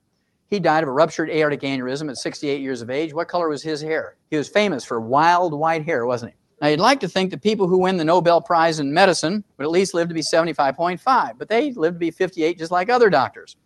He 0.48 0.61
died 0.61 0.82
of 0.82 0.89
a 0.89 0.93
ruptured 0.93 1.31
aortic 1.31 1.61
aneurysm 1.61 2.11
at 2.11 2.16
68 2.16 2.61
years 2.61 2.82
of 2.82 2.90
age. 2.90 3.12
What 3.12 3.28
color 3.28 3.48
was 3.48 3.62
his 3.62 3.81
hair? 3.81 4.16
He 4.31 4.36
was 4.36 4.48
famous 4.48 4.85
for 4.85 5.01
wild 5.01 5.52
white 5.52 5.85
hair, 5.85 6.06
wasn't 6.06 6.32
he? 6.32 6.39
Now, 6.61 6.69
you'd 6.69 6.81
like 6.81 7.01
to 7.01 7.09
think 7.09 7.31
that 7.31 7.43
people 7.43 7.66
who 7.66 7.78
win 7.78 7.97
the 7.97 8.05
Nobel 8.05 8.40
Prize 8.40 8.78
in 8.78 8.93
medicine 8.93 9.44
would 9.56 9.65
at 9.65 9.70
least 9.70 9.94
live 9.94 10.09
to 10.09 10.15
be 10.15 10.20
75.5, 10.20 11.39
but 11.39 11.48
they 11.48 11.73
live 11.73 11.94
to 11.94 11.98
be 11.98 12.11
58 12.11 12.59
just 12.59 12.70
like 12.70 12.89
other 12.89 13.11
doctors. 13.11 13.56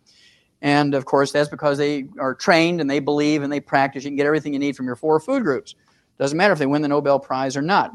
And 0.61 0.93
of 0.93 1.05
course, 1.05 1.31
that's 1.31 1.49
because 1.49 1.77
they 1.77 2.07
are 2.19 2.33
trained 2.35 2.81
and 2.81 2.89
they 2.89 2.99
believe 2.99 3.43
and 3.43 3.51
they 3.51 3.59
practice. 3.59 4.03
You 4.03 4.09
can 4.09 4.17
get 4.17 4.25
everything 4.25 4.53
you 4.53 4.59
need 4.59 4.75
from 4.75 4.85
your 4.85 4.95
four 4.95 5.19
food 5.19 5.43
groups. 5.43 5.75
Doesn't 6.17 6.37
matter 6.37 6.51
if 6.51 6.59
they 6.59 6.65
win 6.65 6.81
the 6.81 6.87
Nobel 6.87 7.19
Prize 7.19 7.55
or 7.55 7.61
not. 7.61 7.91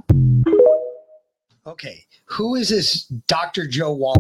Okay, 1.67 2.05
who 2.27 2.55
is 2.55 2.69
this 2.69 3.05
Dr. 3.27 3.67
Joe 3.67 3.93
Wall? 3.93 4.17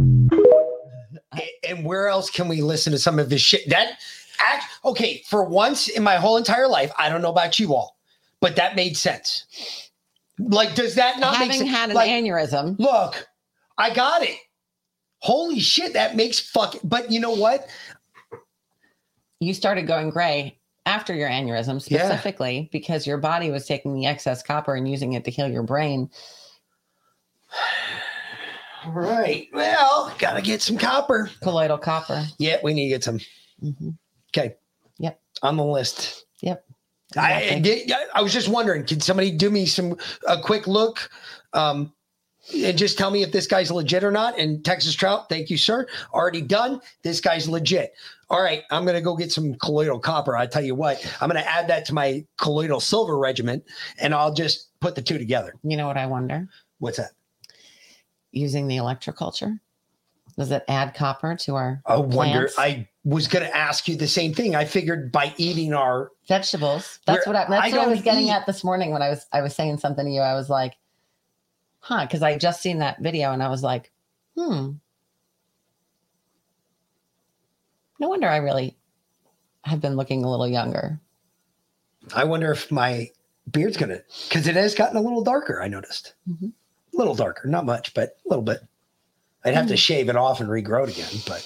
And 1.69 1.85
where 1.85 2.09
else 2.09 2.31
can 2.31 2.49
we 2.49 2.61
listen 2.62 2.93
to 2.93 2.99
some 2.99 3.19
of 3.19 3.31
his 3.31 3.41
shit? 3.41 3.69
That 3.69 3.99
act 4.41 4.65
okay, 4.85 5.23
for 5.27 5.45
once 5.45 5.89
in 5.89 6.03
my 6.03 6.16
whole 6.16 6.36
entire 6.36 6.69
life, 6.69 6.93
I 6.99 7.09
don't 7.09 7.23
know 7.23 7.31
about 7.31 7.59
you 7.59 7.74
all, 7.74 7.97
but 8.41 8.57
that 8.57 8.77
made 8.77 8.97
sense. 8.97 9.91
Like, 10.39 10.74
does 10.74 10.97
that 10.97 11.19
not 11.20 11.39
make 11.39 11.53
Having 11.53 11.59
sense? 11.69 11.70
had 11.70 11.91
an 11.91 11.97
Like, 11.97 12.11
aneurysm. 12.11 12.78
Look, 12.78 13.27
I 13.78 13.95
got 13.95 14.23
it. 14.23 14.36
Holy 15.20 15.61
shit, 15.61 15.93
that 15.95 16.16
makes 16.16 16.39
fucking. 16.41 16.81
But 16.85 17.11
you 17.11 17.20
know 17.20 17.31
what? 17.32 17.66
You 19.41 19.55
started 19.55 19.86
going 19.86 20.11
gray 20.11 20.59
after 20.86 21.15
your 21.15 21.28
aneurysm 21.28 21.82
Yeah. 21.91 22.01
specifically 22.09 22.69
because 22.73 23.07
your 23.07 23.19
body 23.19 23.51
was 23.51 23.66
taking 23.66 23.95
the 23.95 24.07
excess 24.07 24.43
copper 24.43 24.74
and 24.74 24.89
using 24.91 25.15
it 25.15 25.24
to 25.24 25.31
heal 25.31 25.49
your 25.51 25.62
brain. 25.62 26.11
Right. 28.86 29.48
Well, 29.52 30.15
gotta 30.19 30.43
get 30.43 30.62
some 30.62 30.78
copper. 30.78 31.31
Colloidal 31.43 31.78
copper. 31.78 32.27
Yeah, 32.39 32.59
we 32.62 32.74
need 32.74 32.85
to 32.85 32.94
get 32.94 33.05
some. 33.05 33.20
Okay. 34.31 34.55
Yep. 34.98 35.20
On 35.43 35.56
the 35.56 35.65
list. 35.65 36.27
Yep. 36.40 36.65
I, 37.16 37.43
Exactly. 37.43 37.93
I 37.93 38.06
I 38.16 38.23
was 38.23 38.32
just 38.32 38.48
wondering, 38.48 38.85
can 38.85 39.01
somebody 39.01 39.31
do 39.31 39.51
me 39.51 39.66
some 39.66 39.97
a 40.27 40.40
quick 40.40 40.66
look? 40.66 41.09
Um, 41.52 41.93
and 42.55 42.77
just 42.77 42.98
tell 42.98 43.11
me 43.11 43.23
if 43.23 43.32
this 43.32 43.47
guy's 43.47 43.70
legit 43.70 44.05
or 44.05 44.11
not. 44.11 44.39
And 44.39 44.62
Texas 44.65 44.94
Trout, 44.94 45.28
thank 45.28 45.48
you, 45.48 45.56
sir. 45.56 45.86
Already 46.12 46.43
done. 46.43 46.81
This 47.02 47.20
guy's 47.20 47.48
legit. 47.48 47.94
All 48.28 48.43
right, 48.43 48.65
I'm 48.70 48.85
gonna 48.85 49.01
go 49.01 49.16
get 49.16 49.32
some 49.32 49.54
colloidal 49.54 49.98
copper. 49.98 50.37
I 50.37 50.46
tell 50.46 50.64
you 50.64 50.74
what, 50.74 51.04
I'm 51.21 51.29
gonna 51.29 51.40
add 51.40 51.69
that 51.69 51.85
to 51.87 51.95
my 51.95 52.24
colloidal 52.38 52.80
silver 52.80 53.16
regiment, 53.19 53.64
and 53.98 54.14
I'll 54.14 54.35
just 54.35 54.69
put 54.80 54.95
the 54.95 55.03
two 55.03 55.19
together. 55.19 55.54
You 55.63 55.77
know 55.77 55.87
what 55.87 55.96
I 55.96 56.06
wonder? 56.06 56.48
What's 56.79 56.98
that? 56.98 57.13
Using 58.35 58.66
the 58.66 58.77
electroculture. 58.79 59.61
Does 60.37 60.51
it 60.51 60.64
add 60.66 60.95
copper 60.95 61.37
to 61.37 61.54
our 61.54 61.80
I 61.87 61.96
wonder. 61.98 62.13
plants? 62.48 62.59
I 62.59 62.88
was 63.04 63.29
gonna 63.29 63.45
ask 63.54 63.87
you 63.87 63.95
the 63.96 64.09
same 64.09 64.35
thing. 64.35 64.56
I 64.56 64.64
figured 64.64 65.13
by 65.13 65.32
eating 65.37 65.72
our 65.72 66.11
vegetables. 66.27 66.98
That's 67.06 67.27
what 67.27 67.37
I, 67.37 67.46
that's 67.48 67.72
I 67.72 67.77
what 67.79 67.87
I 67.87 67.90
was 67.90 68.03
getting 68.03 68.27
eat- 68.27 68.30
at 68.32 68.45
this 68.46 68.64
morning 68.64 68.90
when 68.90 69.03
I 69.03 69.11
was 69.11 69.27
I 69.32 69.43
was 69.43 69.54
saying 69.54 69.79
something 69.79 70.04
to 70.04 70.11
you. 70.11 70.21
I 70.21 70.35
was 70.35 70.51
like, 70.51 70.74
huh, 71.79 72.04
because 72.06 72.22
I 72.22 72.37
just 72.37 72.61
seen 72.61 72.79
that 72.79 73.01
video 73.01 73.30
and 73.32 73.40
I 73.43 73.48
was 73.48 73.63
like, 73.63 73.93
hmm. 74.37 74.72
No 78.01 78.09
wonder 78.09 78.29
I 78.29 78.38
really 78.38 78.77
have 79.63 79.80
been 79.80 79.95
looking 79.95 80.24
a 80.24 80.30
little 80.30 80.48
younger. 80.48 81.01
I 82.14 82.24
wonder 82.24 82.51
if 82.51 82.72
my 82.72 83.11
beard's 83.53 83.77
gonna 83.77 84.01
because 84.29 84.48
it 84.48 84.56
has 84.56 84.74
gotten 84.74 84.96
a 84.96 85.01
little 85.01 85.22
darker. 85.22 85.63
I 85.63 85.69
noticed 85.69 86.14
Mhm. 86.29 86.53
A 86.95 86.97
little 86.97 87.14
darker, 87.14 87.48
not 87.48 87.66
much, 87.66 87.93
but 87.95 88.16
a 88.24 88.29
little 88.29 88.45
bit. 88.45 88.61
I'd 89.45 89.55
have 89.55 89.69
to 89.69 89.77
shave 89.77 90.09
it 90.09 90.16
off 90.16 90.40
and 90.40 90.48
regrow 90.48 90.89
it 90.89 90.90
again, 90.97 91.13
but 91.27 91.45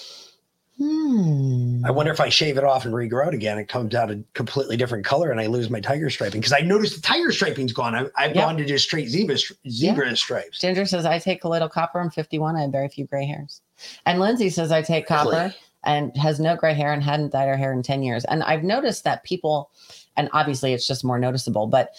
Hmm. 0.78 1.84
I 1.84 1.90
wonder 1.90 2.12
if 2.12 2.20
I 2.20 2.28
shave 2.28 2.56
it 2.56 2.62
off 2.62 2.84
and 2.84 2.94
regrow 2.94 3.26
it 3.26 3.34
again, 3.34 3.58
it 3.58 3.66
comes 3.66 3.96
out 3.96 4.12
a 4.12 4.22
completely 4.34 4.76
different 4.76 5.04
color, 5.04 5.32
and 5.32 5.40
I 5.40 5.46
lose 5.46 5.70
my 5.70 5.80
tiger 5.80 6.08
striping 6.08 6.40
because 6.40 6.52
I 6.52 6.60
noticed 6.60 6.94
the 6.94 7.02
tiger 7.02 7.32
striping's 7.32 7.72
gone. 7.72 7.96
I, 7.96 8.02
I've 8.16 8.36
Yep. 8.36 8.44
gone 8.44 8.56
to 8.58 8.64
just 8.64 8.84
straight 8.84 9.08
zebra 9.08 9.36
zebra 9.68 10.16
stripes. 10.16 10.60
Ginger 10.60 10.86
says 10.86 11.04
I 11.04 11.18
take 11.18 11.40
colloidal 11.40 11.68
copper. 11.68 12.00
I'm 12.00 12.10
51. 12.10 12.54
I 12.54 12.62
have 12.62 12.70
very 12.70 12.88
few 12.88 13.06
gray 13.06 13.26
hairs. 13.26 13.60
And 14.06 14.20
Lindsay 14.20 14.50
says 14.50 14.70
I 14.70 14.82
take 14.82 15.08
copper 15.08 15.52
and 15.82 16.16
has 16.16 16.38
no 16.38 16.54
gray 16.54 16.74
hair 16.74 16.92
and 16.92 17.02
hadn't 17.02 17.32
dyed 17.32 17.48
her 17.48 17.56
hair 17.56 17.72
in 17.72 17.82
10 17.82 18.04
years. 18.04 18.24
And 18.26 18.44
I've 18.44 18.62
noticed 18.62 19.02
that 19.02 19.24
people, 19.24 19.70
and 20.16 20.28
obviously 20.32 20.74
it's 20.74 20.86
just 20.86 21.04
more 21.04 21.18
noticeable, 21.18 21.66
but 21.66 21.90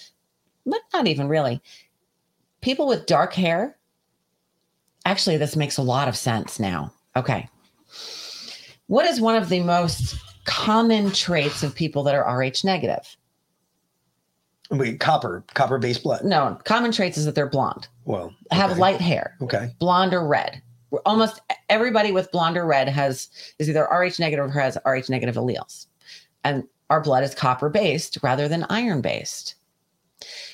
but 0.66 0.80
not 0.94 1.08
even 1.08 1.28
really. 1.28 1.62
People 2.62 2.88
with 2.88 3.06
dark 3.06 3.34
hair. 3.34 3.78
Actually, 5.06 5.38
this 5.38 5.56
makes 5.56 5.78
a 5.78 5.82
lot 5.82 6.08
of 6.08 6.16
sense 6.18 6.60
now. 6.60 6.92
Okay. 7.16 7.48
What 8.88 9.06
is 9.06 9.22
one 9.22 9.36
of 9.36 9.50
the 9.50 9.62
most 9.62 10.16
common 10.46 11.12
traits 11.12 11.64
of 11.64 11.76
people 11.76 12.04
that 12.04 12.16
are 12.16 12.38
Rh 12.40 12.64
negative? 12.64 13.16
Wait, 14.72 15.00
copper, 15.00 15.44
copper 15.54 15.78
based 15.80 16.04
blood. 16.04 16.24
No, 16.24 16.60
common 16.64 16.92
traits 16.92 17.18
is 17.18 17.26
that 17.26 17.34
they're 17.34 17.50
blonde, 17.50 17.88
Well, 18.06 18.34
have 18.52 18.78
light 18.78 19.02
hair, 19.02 19.36
Okay. 19.42 19.72
blonde 19.80 20.14
or 20.14 20.26
red. 20.28 20.62
Almost 21.06 21.40
everybody 21.70 22.12
with 22.12 22.32
blonde 22.32 22.58
or 22.58 22.66
red 22.66 22.88
has 22.88 23.30
is 23.58 23.70
either 23.70 23.86
Rh 23.92 24.20
negative 24.20 24.46
or 24.46 24.60
has 24.60 24.78
Rh 24.86 25.10
negative 25.10 25.36
alleles. 25.36 25.88
And 26.44 26.64
our 26.90 27.02
blood 27.02 27.24
is 27.24 27.34
copper 27.36 27.70
based 27.70 28.18
rather 28.22 28.48
than 28.48 28.66
iron 28.70 29.02
based. 29.02 29.56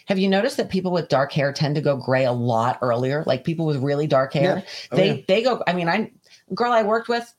Have 0.06 0.20
you 0.20 0.28
noticed 0.28 0.58
that 0.58 0.70
people 0.70 0.92
with 0.92 1.10
dark 1.10 1.32
hair 1.32 1.52
tend 1.52 1.76
to 1.76 1.82
go 1.82 1.98
gray 1.98 2.26
a 2.26 2.32
lot 2.32 2.78
earlier? 2.82 3.24
Like 3.26 3.44
people 3.44 3.66
with 3.66 3.78
really 3.84 4.06
dark 4.08 4.34
hair, 4.34 4.58
Yeah. 4.58 4.64
Oh, 4.92 4.96
they 4.98 5.14
yeah. 5.16 5.22
they 5.28 5.44
go. 5.44 5.64
I 5.66 5.74
mean, 5.74 5.90
I 5.90 6.12
girl 6.54 6.72
I 6.72 6.84
worked 6.84 7.10
with. 7.10 7.34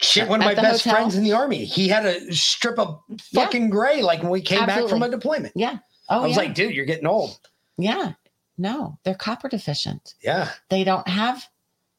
Shit, 0.00 0.28
one 0.28 0.40
of 0.40 0.44
my 0.46 0.54
best 0.54 0.84
hotel- 0.84 0.94
friends 1.00 1.16
in 1.16 1.24
the 1.24 1.32
army, 1.32 1.64
he 1.64 1.88
had 1.88 2.06
a 2.06 2.32
strip 2.32 2.78
of 2.78 3.00
Yeah. 3.30 3.44
fucking 3.44 3.68
gray 3.70 4.02
like 4.02 4.22
when 4.22 4.30
we 4.30 4.40
came 4.40 4.64
back 4.64 4.88
from 4.88 5.02
a 5.02 5.10
deployment. 5.10 5.52
Yeah. 5.56 5.78
Oh, 6.08 6.20
I 6.20 6.26
was 6.26 6.30
yeah. 6.32 6.36
like, 6.38 6.54
dude, 6.54 6.72
you're 6.74 6.86
getting 6.86 7.06
old. 7.06 7.38
yeah. 7.76 8.12
No, 8.60 8.98
they're 9.04 9.14
copper 9.14 9.48
deficient. 9.48 10.14
Yeah. 10.20 10.50
They 10.68 10.82
don't 10.82 11.06
have 11.06 11.46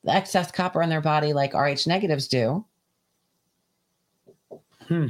the 0.03 0.11
excess 0.13 0.51
copper 0.51 0.81
in 0.81 0.89
their 0.89 0.99
body 1.01 1.31
like 1.31 1.53
Rh 1.53 1.87
negatives 1.87 2.27
do. 2.27 2.65
Hmm. 4.87 5.07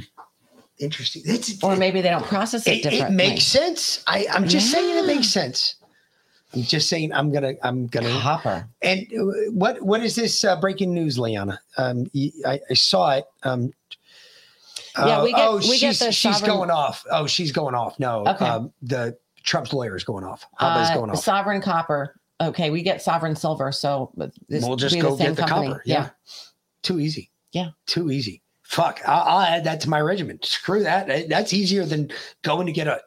Interesting. 0.80 1.22
It's, 1.26 1.62
Or 1.62 1.76
maybe 1.76 2.00
they 2.00 2.10
don't 2.10 2.24
process 2.26 2.66
it, 2.66 2.86
it, 2.86 2.92
it 2.94 3.10
makes 3.10 3.44
sense. 3.44 4.02
I, 4.06 4.26
I'm 4.32 4.48
just 4.48 4.70
saying 4.70 4.96
it 4.98 5.06
makes 5.06 5.28
sense. 5.28 5.76
I'm 6.54 6.62
just 6.62 6.88
saying 6.88 7.12
I'm 7.12 7.30
gonna 7.30 7.52
I'm 7.62 7.86
gonna 7.86 8.10
copper. 8.20 8.66
And 8.82 9.06
uh, 9.12 9.50
what 9.52 9.80
what 9.82 10.02
is 10.02 10.16
this 10.16 10.42
uh, 10.42 10.58
breaking 10.60 10.92
news, 10.92 11.16
Liana? 11.18 11.60
Um, 11.76 12.10
I, 12.44 12.58
I 12.68 12.74
saw 12.74 13.10
it. 13.12 13.24
Um, 13.44 13.72
Yeah, 14.98 15.22
we 15.22 15.30
get- 15.32 15.40
oh, 15.40 15.58
we 15.58 15.78
get 15.78 15.90
she's 15.90 15.98
the 16.00 16.10
she's 16.12 16.38
sovereign- 16.38 16.56
going 16.56 16.70
off. 16.70 17.04
Oh, 17.10 17.26
she's 17.28 17.52
going 17.52 17.74
off. 17.76 18.00
No, 18.00 18.26
Okay. 18.26 18.44
um, 18.44 18.72
the 18.82 19.16
Trump's 19.44 19.72
lawyer 19.72 19.94
is 19.94 20.02
going 20.02 20.24
off. 20.24 20.44
Habba's 20.58 20.90
Uh, 20.90 20.94
going 20.94 21.10
off. 21.10 21.22
Sovereign 21.22 21.60
copper. 21.62 22.16
Okay, 22.40 22.70
we 22.70 22.82
get 22.82 23.00
sovereign 23.02 23.36
silver, 23.36 23.70
so 23.70 24.10
this 24.48 24.64
We'll 24.64 24.76
just 24.76 24.98
go 25.00 25.14
the 25.14 25.24
get 25.24 25.36
the 25.36 25.42
company. 25.42 25.68
copper. 25.68 25.82
Yeah. 25.86 26.08
Too 26.82 26.98
easy. 26.98 27.30
Yeah. 27.52 27.68
Too 27.86 28.10
easy. 28.10 28.42
Fuck. 28.70 29.00
I'll, 29.04 29.22
I'll 29.38 29.40
add 29.40 29.64
that 29.64 29.80
to 29.80 29.88
my 29.90 30.00
regimen. 30.00 30.38
Screw 30.44 30.84
that. 30.84 31.08
That- 31.08 31.28
That's 31.28 31.52
easier 31.52 31.84
than 31.84 32.10
going 32.42 32.66
to 32.66 32.72
get 32.72 32.86
a 32.86 33.00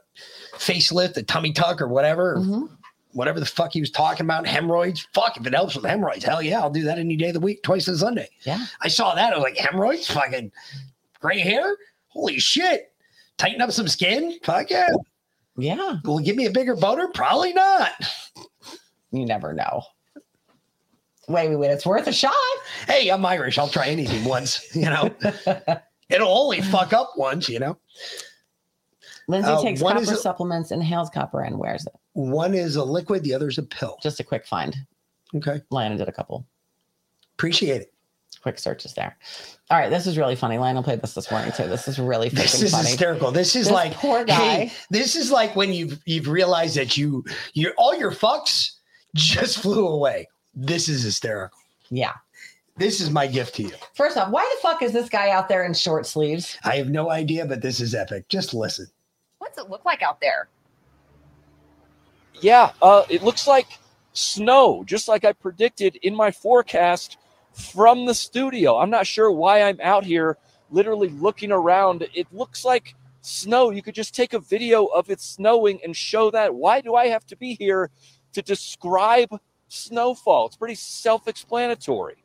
facelift, 0.55 1.15
a 1.15 1.23
tummy 1.23 1.53
tuck, 1.53 1.81
or 1.81 1.87
whatever. 1.87 2.35
Mm-hmm. 2.37 2.65
Whatever 3.13 3.39
the 3.39 3.45
fuck 3.45 3.71
he 3.71 3.79
was 3.79 3.89
talking 3.91 4.25
about, 4.25 4.45
hemorrhoids. 4.45 5.07
Fuck, 5.13 5.37
if 5.37 5.45
it 5.47 5.53
helps 5.53 5.75
with 5.75 5.85
hemorrhoids, 5.85 6.25
hell 6.25 6.41
yeah, 6.41 6.59
I'll 6.59 6.69
do 6.71 6.83
that 6.83 6.97
any 6.97 7.15
day 7.15 7.27
of 7.27 7.35
the 7.35 7.39
week, 7.39 7.61
twice 7.63 7.87
on 7.87 7.95
Sunday. 7.95 8.27
Yeah. 8.41 8.65
I 8.81 8.87
saw 8.89 9.13
that. 9.15 9.31
I 9.31 9.35
was 9.37 9.43
like, 9.43 9.55
hemorrhoids, 9.55 10.07
fucking 10.07 10.51
gray 11.21 11.39
hair. 11.39 11.77
Holy 12.07 12.39
shit. 12.39 12.91
Tighten 13.37 13.61
up 13.61 13.71
some 13.71 13.87
skin. 13.87 14.37
Fuck 14.43 14.69
yeah. 14.71 14.89
Yeah. 15.57 15.97
Will 16.03 16.17
it 16.19 16.25
give 16.25 16.35
me 16.35 16.47
a 16.47 16.51
bigger 16.51 16.75
boner? 16.75 17.07
Probably 17.13 17.53
not. 17.53 17.91
You 19.11 19.25
never 19.27 19.53
know. 19.53 19.83
Wait, 21.27 21.49
wait, 21.49 21.55
wait. 21.55 21.71
It's 21.71 21.85
worth 21.85 22.07
a 22.07 22.11
shot. 22.13 22.33
Hey, 22.87 23.09
I'm 23.09 23.25
Irish. 23.25 23.57
I'll 23.57 23.69
try 23.69 23.87
anything 23.87 24.25
once, 24.25 24.75
you 24.75 24.85
know. 24.85 25.09
It'll 26.09 26.37
only 26.37 26.61
fuck 26.61 26.93
up 26.93 27.13
once, 27.15 27.47
you 27.49 27.59
know. 27.59 27.77
Lindsay 29.27 29.49
Uh, 29.49 29.61
takes 29.61 29.81
one 29.81 29.95
copper 29.97 30.13
a- 30.13 30.17
supplements, 30.17 30.71
inhales 30.71 31.09
copper, 31.09 31.41
and 31.41 31.57
wears 31.57 31.85
it. 31.85 31.93
One 32.13 32.53
is 32.53 32.75
a 32.75 32.83
liquid, 32.83 33.23
the 33.23 33.33
other 33.33 33.47
is 33.47 33.57
a 33.57 33.63
pill. 33.63 33.97
Just 34.03 34.19
a 34.19 34.23
quick 34.23 34.45
find. 34.45 34.75
Okay. 35.33 35.61
Lana 35.71 35.97
did 35.97 36.07
a 36.07 36.11
couple 36.11 36.45
Appreciate 37.35 37.81
it. 37.81 37.93
quick 38.43 38.59
searches 38.59 38.93
there. 38.93 39.17
All 39.71 39.79
right, 39.79 39.89
this 39.89 40.05
is 40.05 40.17
really 40.17 40.35
funny. 40.35 40.57
Lionel 40.59 40.83
played 40.83 41.01
this 41.01 41.13
this 41.15 41.31
morning 41.31 41.51
too. 41.53 41.67
This 41.67 41.87
is 41.87 41.97
really 41.97 42.29
This 42.29 42.61
is 42.61 42.71
funny. 42.71 42.89
hysterical. 42.89 43.31
This 43.31 43.55
is 43.55 43.65
This 43.65 43.73
like 43.73 43.93
poor 43.93 44.23
guy. 44.25 44.35
Hey, 44.65 44.71
this 44.91 45.15
is 45.15 45.31
like 45.31 45.55
when 45.55 45.71
you've 45.73 45.99
you've 46.05 46.27
realized 46.27 46.75
that 46.75 46.95
you 46.97 47.23
you 47.53 47.73
all 47.77 47.95
your 47.95 48.11
fucks 48.11 48.73
just 49.15 49.59
flew 49.59 49.87
away. 49.87 50.27
This 50.55 50.89
is 50.89 51.03
hysterical. 51.03 51.59
Yeah. 51.89 52.13
This 52.75 52.99
is 53.01 53.11
my 53.11 53.27
gift 53.27 53.55
to 53.55 53.63
you. 53.63 53.71
First 53.93 54.17
off, 54.17 54.29
why 54.29 54.49
the 54.55 54.61
fuck 54.67 54.81
is 54.81 54.91
this 54.91 55.09
guy 55.09 55.29
out 55.29 55.47
there 55.47 55.63
in 55.63 55.73
short 55.73 56.07
sleeves? 56.07 56.57
I 56.63 56.75
have 56.77 56.89
no 56.89 57.11
idea, 57.11 57.45
but 57.45 57.61
this 57.61 57.79
is 57.79 57.93
epic. 57.93 58.27
Just 58.29 58.53
listen. 58.53 58.87
What 59.37 59.55
does 59.55 59.65
it 59.65 59.69
look 59.69 59.85
like 59.85 60.01
out 60.01 60.19
there? 60.19 60.49
Yeah, 62.41 62.71
uh, 62.81 63.03
it 63.09 63.21
looks 63.21 63.47
like 63.47 63.67
snow, 64.13 64.83
just 64.85 65.07
like 65.07 65.23
I 65.23 65.33
predicted 65.33 65.97
in 65.97 66.15
my 66.15 66.31
forecast 66.31 67.17
from 67.53 68.05
the 68.05 68.13
studio. 68.13 68.77
I'm 68.77 68.89
not 68.89 69.05
sure 69.05 69.31
why 69.31 69.61
I'm 69.61 69.79
out 69.81 70.03
here 70.03 70.37
literally 70.71 71.09
looking 71.09 71.51
around. 71.51 72.07
It 72.13 72.27
looks 72.31 72.65
like 72.65 72.95
snow. 73.21 73.69
You 73.69 73.83
could 73.83 73.95
just 73.95 74.15
take 74.15 74.33
a 74.33 74.39
video 74.39 74.85
of 74.85 75.11
it 75.11 75.21
snowing 75.21 75.79
and 75.83 75.95
show 75.95 76.31
that. 76.31 76.55
Why 76.55 76.81
do 76.81 76.95
I 76.95 77.07
have 77.07 77.25
to 77.27 77.35
be 77.35 77.53
here 77.53 77.91
to 78.33 78.41
describe 78.41 79.29
snowfall? 79.73 80.47
It's 80.47 80.55
pretty 80.55 80.75
self 80.75 81.27
explanatory. 81.27 82.15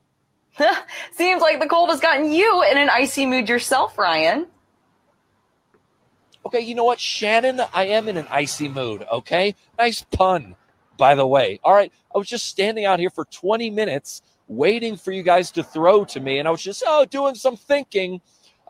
Seems 1.13 1.41
like 1.41 1.61
the 1.61 1.67
cold 1.67 1.91
has 1.91 2.01
gotten 2.01 2.33
you 2.33 2.63
in 2.71 2.79
an 2.79 2.91
icy 2.91 3.27
mood 3.27 3.49
yourself, 3.49 3.99
Ryan. 3.99 4.47
Okay, 6.47 6.61
you 6.61 6.75
know 6.75 6.85
what, 6.85 7.01
Shannon? 7.01 7.61
I 7.75 7.87
am 7.87 8.09
in 8.09 8.17
an 8.17 8.27
icy 8.31 8.69
mood, 8.69 9.05
okay? 9.13 9.55
Nice 9.79 10.03
pun, 10.03 10.57
by 10.97 11.15
the 11.15 11.27
way. 11.27 11.61
All 11.63 11.75
right, 11.75 11.93
I 12.15 12.19
was 12.19 12.29
just 12.29 12.47
standing 12.47 12.85
out 12.85 12.99
here 12.99 13.11
for 13.11 13.27
20 13.27 13.71
minutes 13.71 14.23
waiting 14.47 14.97
for 14.97 15.13
you 15.13 15.23
guys 15.23 15.51
to 15.53 15.63
throw 15.63 16.05
to 16.07 16.21
me, 16.21 16.39
and 16.39 16.49
I 16.49 16.51
was 16.51 16.63
just, 16.63 16.83
oh, 16.87 17.05
doing 17.05 17.35
some 17.35 17.57
thinking. 17.57 18.21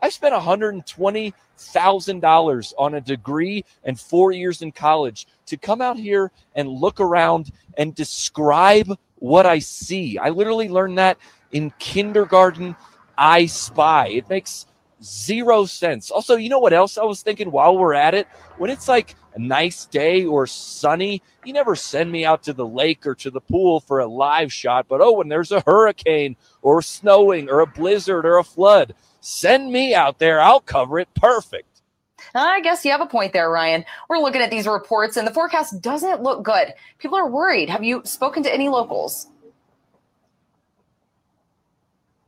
I 0.01 0.09
spent 0.09 0.33
$120,000 0.33 2.73
on 2.77 2.93
a 2.93 3.01
degree 3.01 3.65
and 3.83 3.99
four 3.99 4.31
years 4.31 4.61
in 4.61 4.71
college 4.71 5.27
to 5.47 5.57
come 5.57 5.81
out 5.81 5.97
here 5.97 6.31
and 6.55 6.69
look 6.69 6.99
around 6.99 7.51
and 7.77 7.95
describe 7.95 8.97
what 9.15 9.45
I 9.45 9.59
see. 9.59 10.17
I 10.17 10.29
literally 10.29 10.69
learned 10.69 10.97
that 10.97 11.17
in 11.51 11.71
kindergarten. 11.79 12.75
I 13.17 13.47
spy. 13.47 14.07
It 14.07 14.29
makes 14.29 14.65
zero 15.03 15.65
sense. 15.65 16.11
Also, 16.11 16.35
you 16.35 16.49
know 16.49 16.59
what 16.59 16.73
else 16.73 16.97
I 16.97 17.03
was 17.03 17.21
thinking 17.21 17.51
while 17.51 17.77
we're 17.77 17.93
at 17.93 18.13
it? 18.13 18.27
When 18.57 18.69
it's 18.69 18.87
like 18.87 19.15
a 19.35 19.39
nice 19.39 19.85
day 19.85 20.25
or 20.25 20.47
sunny, 20.47 21.21
you 21.45 21.53
never 21.53 21.75
send 21.75 22.11
me 22.11 22.25
out 22.25 22.43
to 22.43 22.53
the 22.53 22.65
lake 22.65 23.05
or 23.05 23.15
to 23.15 23.31
the 23.31 23.41
pool 23.41 23.79
for 23.79 23.99
a 23.99 24.07
live 24.07 24.51
shot. 24.51 24.87
But 24.87 25.01
oh, 25.01 25.13
when 25.13 25.29
there's 25.29 25.51
a 25.51 25.63
hurricane 25.65 26.35
or 26.61 26.81
snowing 26.81 27.49
or 27.49 27.61
a 27.61 27.67
blizzard 27.67 28.25
or 28.25 28.37
a 28.37 28.43
flood, 28.43 28.93
send 29.21 29.71
me 29.71 29.93
out 29.93 30.19
there. 30.19 30.41
I'll 30.41 30.61
cover 30.61 30.99
it 30.99 31.09
perfect. 31.15 31.65
I 32.35 32.61
guess 32.61 32.85
you 32.85 32.91
have 32.91 33.01
a 33.01 33.05
point 33.05 33.33
there, 33.33 33.49
Ryan. 33.49 33.85
We're 34.07 34.19
looking 34.19 34.41
at 34.41 34.51
these 34.51 34.67
reports 34.67 35.17
and 35.17 35.27
the 35.27 35.33
forecast 35.33 35.81
doesn't 35.81 36.21
look 36.21 36.43
good. 36.43 36.73
People 36.99 37.17
are 37.17 37.29
worried. 37.29 37.69
Have 37.69 37.83
you 37.83 38.01
spoken 38.05 38.43
to 38.43 38.53
any 38.53 38.69
locals? 38.69 39.27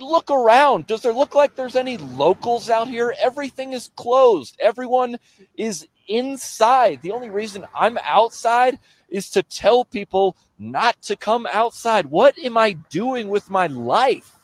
look 0.00 0.30
around. 0.30 0.86
Does 0.86 1.02
there 1.02 1.12
look 1.12 1.34
like 1.34 1.54
there's 1.54 1.76
any 1.76 1.96
locals 1.96 2.70
out 2.70 2.88
here? 2.88 3.14
Everything 3.20 3.72
is 3.72 3.90
closed. 3.96 4.56
Everyone 4.58 5.16
is 5.56 5.86
inside. 6.08 7.00
The 7.02 7.12
only 7.12 7.30
reason 7.30 7.66
I'm 7.74 7.98
outside 8.02 8.78
is 9.08 9.30
to 9.30 9.42
tell 9.42 9.84
people 9.84 10.36
not 10.58 11.00
to 11.02 11.16
come 11.16 11.46
outside. 11.52 12.06
What 12.06 12.38
am 12.38 12.56
I 12.56 12.72
doing 12.90 13.28
with 13.28 13.50
my 13.50 13.66
life? 13.66 14.38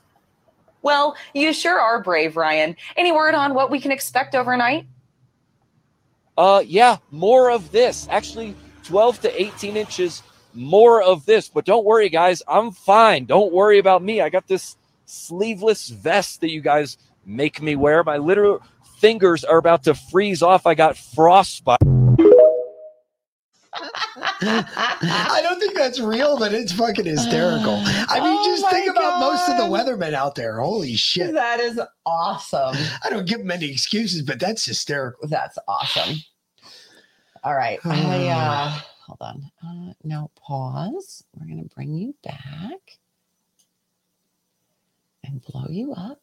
Well, 0.89 1.17
you 1.35 1.53
sure 1.53 1.79
are 1.79 2.03
brave, 2.03 2.35
Ryan. 2.35 2.75
Any 2.97 3.13
word 3.13 3.35
on 3.35 3.53
what 3.53 3.71
we 3.71 3.79
can 3.79 3.93
expect 3.93 4.35
overnight? 4.35 4.87
Uh 6.35 6.63
yeah, 6.65 6.97
more 7.11 7.51
of 7.51 7.71
this. 7.73 8.09
Actually, 8.11 8.57
12 8.85 9.21
to 9.21 9.43
18 9.43 9.77
inches 9.77 10.23
more 10.55 11.03
of 11.03 11.27
this. 11.27 11.47
But 11.51 11.67
don't 11.67 11.85
worry, 11.85 12.09
guys. 12.09 12.41
I'm 12.49 12.71
fine. 12.71 13.27
Don't 13.27 13.53
worry 13.53 13.79
about 13.79 14.03
me. 14.03 14.23
I 14.23 14.31
got 14.31 14.47
this 14.49 14.79
sleeveless 15.05 15.91
vest 15.91 16.41
that 16.41 16.53
you 16.53 16.63
guys 16.63 16.97
make 17.27 17.61
me 17.61 17.77
wear. 17.77 18.03
My 18.03 18.17
literal 18.17 18.63
fingers 18.97 19.45
are 19.45 19.59
about 19.59 19.85
to 19.85 19.95
freeze 19.95 20.43
off. 20.43 20.67
I 20.67 20.73
got 20.73 20.97
frostbite. 20.97 22.08
I 24.41 25.41
don't 25.43 25.59
think 25.59 25.77
that's 25.77 26.01
real, 26.01 26.39
but 26.39 26.53
it's 26.53 26.73
fucking 26.73 27.05
hysterical. 27.05 27.81
I 27.85 28.21
mean, 28.21 28.39
Oh 28.39 28.45
just 28.45 28.71
think 28.71 28.91
about 28.91 29.21
most 29.21 29.49
of 29.49 29.57
the 29.57 29.65
weathermen 29.65 30.15
out 30.15 30.35
there. 30.35 30.61
Holy 30.61 30.95
shit. 30.97 31.35
That 31.35 31.61
is 31.61 31.81
awesome. 32.07 32.77
I 33.05 33.11
don't 33.11 33.27
give 33.27 33.39
them 33.39 33.51
any 33.51 33.71
excuses, 33.71 34.23
but 34.23 34.39
that's 34.41 34.65
hysterical. 34.65 35.29
That's 35.29 35.59
awesome. 35.67 36.17
All 37.45 37.55
right. 37.55 37.79
I, 37.85 38.29
uh, 38.29 38.71
hold 39.07 39.19
on. 39.21 39.51
Uh, 39.65 39.93
no, 40.05 40.31
pause. 40.37 41.25
We're 41.35 41.47
going 41.47 41.67
to 41.67 41.75
bring 41.75 41.95
you 41.95 42.15
back 42.23 42.99
and 45.25 45.43
blow 45.43 45.67
you 45.69 45.93
up. 45.95 46.21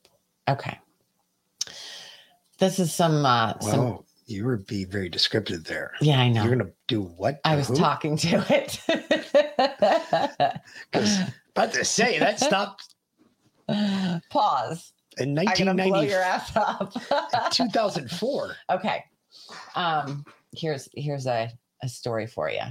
Okay. 0.48 0.80
This 2.58 2.80
is 2.80 2.93
some, 2.93 3.25
uh, 3.25 3.59
some, 3.59 3.80
Wow, 3.80 4.06
you 4.28 4.45
were 4.45 4.58
being 4.58 4.90
very 4.90 5.08
descriptive 5.10 5.66
there. 5.66 5.92
Yeah, 6.02 6.20
I 6.20 6.30
know. 6.30 6.44
You're 6.44 6.56
gonna 6.56 6.72
do 6.88 7.04
what? 7.04 7.40
I 7.45 7.56
was 7.56 7.68
who? 7.68 7.76
talking 7.76 8.18
to 8.18 8.44
it. 8.50 8.80
About 11.56 11.74
to 11.74 11.86
say 11.86 12.18
that 12.20 12.40
stopped 12.40 12.95
Pause. 14.30 14.94
in 15.18 15.38
I'm 15.38 15.45
gonna 15.45 15.76
blow 15.76 16.02
1990, 16.02 16.10
your 16.10 16.22
ass 16.22 16.56
up. 16.56 16.94
2004. 17.52 18.56
okay. 18.72 19.04
Um, 19.76 20.26
here's 20.56 20.90
here's 20.95 21.28
a, 21.28 21.52
a 21.84 21.90
story 21.90 22.28
for 22.28 22.50
you. 22.50 22.62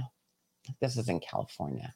This 0.81 0.97
is 0.97 1.09
in 1.09 1.19
California. 1.19 1.93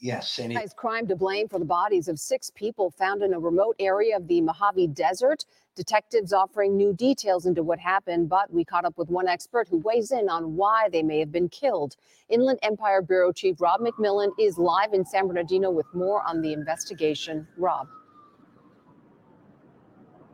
Yes, 0.00 0.38
and 0.38 0.52
Organized 0.52 0.76
crime 0.76 1.06
to 1.06 1.16
blame 1.16 1.48
for 1.48 1.58
the 1.58 1.64
bodies 1.64 2.08
of 2.08 2.18
six 2.18 2.50
people 2.50 2.90
found 2.90 3.22
in 3.22 3.32
a 3.32 3.38
remote 3.38 3.76
area 3.78 4.16
of 4.16 4.28
the 4.28 4.40
Mojave 4.40 4.88
Desert. 4.88 5.44
Detectives 5.74 6.32
offering 6.32 6.76
new 6.76 6.92
details 6.92 7.46
into 7.46 7.62
what 7.62 7.78
happened, 7.78 8.28
but 8.28 8.52
we 8.52 8.64
caught 8.64 8.84
up 8.84 8.96
with 8.98 9.10
one 9.10 9.28
expert 9.28 9.68
who 9.68 9.78
weighs 9.78 10.10
in 10.10 10.28
on 10.28 10.56
why 10.56 10.88
they 10.90 11.02
may 11.02 11.18
have 11.18 11.32
been 11.32 11.48
killed. 11.48 11.96
Inland 12.28 12.58
Empire 12.62 13.02
Bureau 13.02 13.32
Chief 13.32 13.60
Rob 13.60 13.80
McMillan 13.80 14.30
is 14.38 14.58
live 14.58 14.92
in 14.92 15.04
San 15.04 15.26
Bernardino 15.26 15.70
with 15.70 15.86
more 15.94 16.22
on 16.26 16.40
the 16.40 16.52
investigation. 16.52 17.46
Rob. 17.56 17.88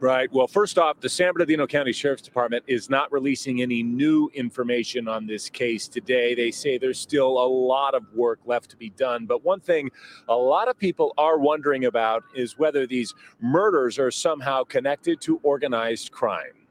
Right. 0.03 0.29
Well, 0.33 0.49
first 0.49 0.79
off, 0.79 0.99
the 0.99 1.09
San 1.09 1.33
Bernardino 1.33 1.65
County 1.65 1.93
Sheriff's 1.93 2.25
Department 2.25 2.65
is 2.67 2.91
not 2.91 3.13
releasing 3.13 3.63
any 3.63 3.85
new 3.85 4.29
information 4.35 5.07
on 5.07 5.29
this 5.29 5.49
case 5.49 5.87
today. 5.87 6.35
They 6.35 6.51
say 6.51 6.77
there's 6.77 6.99
still 6.99 7.39
a 7.39 7.47
lot 7.47 7.95
of 7.95 8.03
work 8.13 8.41
left 8.45 8.69
to 8.71 8.77
be 8.77 8.91
done. 8.91 9.27
But 9.27 9.45
one 9.45 9.61
thing 9.61 9.93
a 10.29 10.35
lot 10.35 10.67
of 10.67 10.77
people 10.77 11.15
are 11.19 11.39
wondering 11.39 11.85
about 11.85 12.25
is 12.35 12.59
whether 12.59 12.85
these 12.85 13.15
murders 13.41 13.97
are 14.01 14.11
somehow 14.11 14.65
connected 14.65 15.21
to 15.21 15.39
organized 15.45 16.11
crime. 16.11 16.67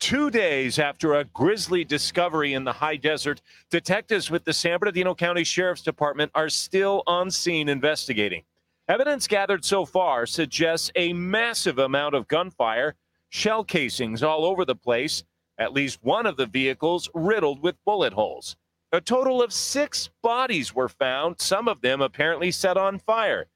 Two 0.00 0.32
days 0.32 0.80
after 0.80 1.14
a 1.14 1.26
grisly 1.26 1.84
discovery 1.84 2.54
in 2.54 2.64
the 2.64 2.72
high 2.72 2.96
desert, 2.96 3.40
detectives 3.70 4.32
with 4.32 4.44
the 4.44 4.52
San 4.52 4.80
Bernardino 4.80 5.14
County 5.14 5.44
Sheriff's 5.44 5.82
Department 5.82 6.32
are 6.34 6.48
still 6.48 7.04
on 7.06 7.30
scene 7.30 7.68
investigating. 7.68 8.42
Evidence 8.88 9.26
gathered 9.28 9.66
so 9.66 9.84
far 9.84 10.24
suggests 10.24 10.90
a 10.96 11.12
massive 11.12 11.78
amount 11.78 12.14
of 12.14 12.26
gunfire, 12.26 12.94
shell 13.28 13.62
casings 13.62 14.22
all 14.22 14.46
over 14.46 14.64
the 14.64 14.74
place, 14.74 15.24
at 15.58 15.74
least 15.74 15.98
one 16.02 16.24
of 16.24 16.38
the 16.38 16.46
vehicles 16.46 17.10
riddled 17.12 17.62
with 17.62 17.84
bullet 17.84 18.14
holes. 18.14 18.56
A 18.92 19.02
total 19.02 19.42
of 19.42 19.52
six 19.52 20.08
bodies 20.22 20.74
were 20.74 20.88
found, 20.88 21.38
some 21.38 21.68
of 21.68 21.82
them 21.82 22.00
apparently 22.00 22.50
set 22.50 22.78
on 22.78 22.98
fire. 22.98 23.48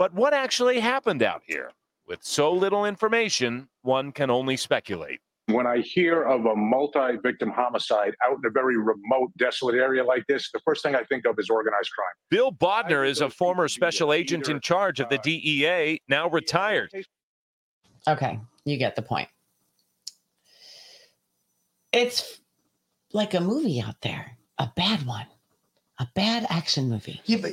But 0.00 0.12
what 0.12 0.34
actually 0.34 0.80
happened 0.80 1.22
out 1.22 1.42
here? 1.46 1.70
With 2.04 2.24
so 2.24 2.52
little 2.52 2.84
information, 2.84 3.68
one 3.82 4.10
can 4.10 4.30
only 4.30 4.56
speculate. 4.56 5.20
When 5.48 5.66
I 5.66 5.78
hear 5.78 6.24
of 6.24 6.44
a 6.46 6.56
multi 6.56 7.18
victim 7.22 7.50
homicide 7.50 8.14
out 8.24 8.38
in 8.38 8.46
a 8.46 8.50
very 8.50 8.76
remote, 8.76 9.30
desolate 9.38 9.76
area 9.76 10.02
like 10.02 10.24
this, 10.26 10.50
the 10.52 10.58
first 10.64 10.82
thing 10.82 10.96
I 10.96 11.04
think 11.04 11.24
of 11.24 11.38
is 11.38 11.48
organized 11.48 11.90
crime. 11.92 12.14
Bill 12.30 12.50
Bodner 12.50 13.08
is 13.08 13.20
a 13.20 13.30
former 13.30 13.68
special 13.68 14.12
agent 14.12 14.48
in 14.48 14.60
charge 14.60 14.98
of 14.98 15.08
the 15.08 15.18
DEA, 15.18 16.00
now 16.08 16.28
retired. 16.28 16.90
Okay, 18.08 18.40
you 18.64 18.76
get 18.76 18.96
the 18.96 19.02
point. 19.02 19.28
It's 21.92 22.40
like 23.12 23.34
a 23.34 23.40
movie 23.40 23.80
out 23.80 24.00
there, 24.02 24.36
a 24.58 24.68
bad 24.74 25.06
one, 25.06 25.26
a 26.00 26.08
bad 26.14 26.46
action 26.50 26.88
movie. 26.88 27.20
Yeah, 27.24 27.38
but 27.40 27.52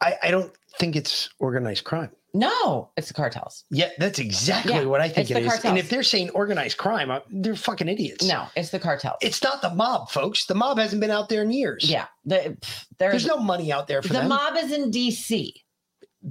I, 0.00 0.16
I 0.24 0.30
don't 0.30 0.52
think 0.78 0.96
it's 0.96 1.30
organized 1.38 1.84
crime. 1.84 2.10
No, 2.36 2.90
it's 2.98 3.08
the 3.08 3.14
cartels. 3.14 3.64
Yeah, 3.70 3.88
that's 3.98 4.18
exactly 4.18 4.74
Yeah, 4.74 4.84
what 4.84 5.00
I 5.00 5.08
think 5.08 5.30
it 5.30 5.38
is. 5.42 5.64
And 5.64 5.78
if 5.78 5.88
they're 5.88 6.02
saying 6.02 6.30
organized 6.30 6.76
crime, 6.76 7.10
uh, 7.10 7.20
they're 7.30 7.56
fucking 7.56 7.88
idiots. 7.88 8.26
No, 8.26 8.46
it's 8.56 8.68
the 8.70 8.78
cartels. 8.78 9.16
It's 9.22 9.42
not 9.42 9.62
the 9.62 9.74
mob, 9.74 10.10
folks. 10.10 10.44
The 10.44 10.54
mob 10.54 10.78
hasn't 10.78 11.00
been 11.00 11.10
out 11.10 11.30
there 11.30 11.42
in 11.42 11.50
years. 11.50 11.88
Yeah, 11.90 12.06
the, 12.26 12.56
pff, 12.60 12.86
there's, 12.98 13.12
There's 13.24 13.26
no 13.26 13.38
money 13.38 13.72
out 13.72 13.88
there 13.88 14.02
for 14.02 14.08
the 14.08 14.14
them. 14.20 14.28
mob 14.28 14.54
is 14.56 14.70
in 14.70 14.90
DC. 14.90 15.52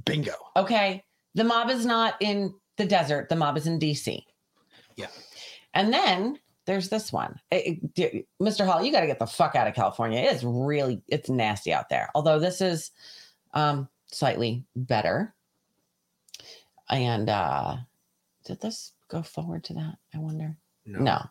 Bingo. 0.06 0.34
Okay, 0.56 1.04
the 1.34 1.44
mob 1.44 1.70
is 1.72 1.86
not 1.86 2.16
in 2.20 2.54
the 2.78 2.86
desert. 2.86 3.30
The 3.30 3.36
mob 3.36 3.58
is 3.58 3.66
in 3.66 3.80
DC. 3.80 4.22
Yeah. 4.96 5.08
And 5.74 5.92
then 5.92 6.38
there's 6.68 6.90
this 6.90 7.12
one, 7.12 7.40
Eh, 7.52 7.76
eh, 7.98 8.22
Mr. 8.42 8.66
Hall. 8.66 8.84
You 8.84 8.92
got 8.92 9.02
to 9.02 9.08
get 9.08 9.20
the 9.20 9.26
fuck 9.26 9.56
out 9.56 9.68
of 9.68 9.74
California. 9.74 10.20
It's 10.20 10.44
really 10.44 11.02
it's 11.08 11.30
nasty 11.30 11.74
out 11.74 11.90
there. 11.90 12.10
Although 12.14 12.40
this 12.40 12.62
is 12.62 12.92
um, 13.54 13.88
slightly 14.12 14.66
better. 14.76 15.34
And 16.90 17.30
uh, 17.30 17.78
did 18.46 18.62
this 18.62 18.94
go 19.10 19.22
forward 19.22 19.64
to 19.66 19.74
that? 19.74 19.96
I 20.14 20.20
wonder. 20.20 20.56
No. 20.86 21.00
No. 21.00 21.22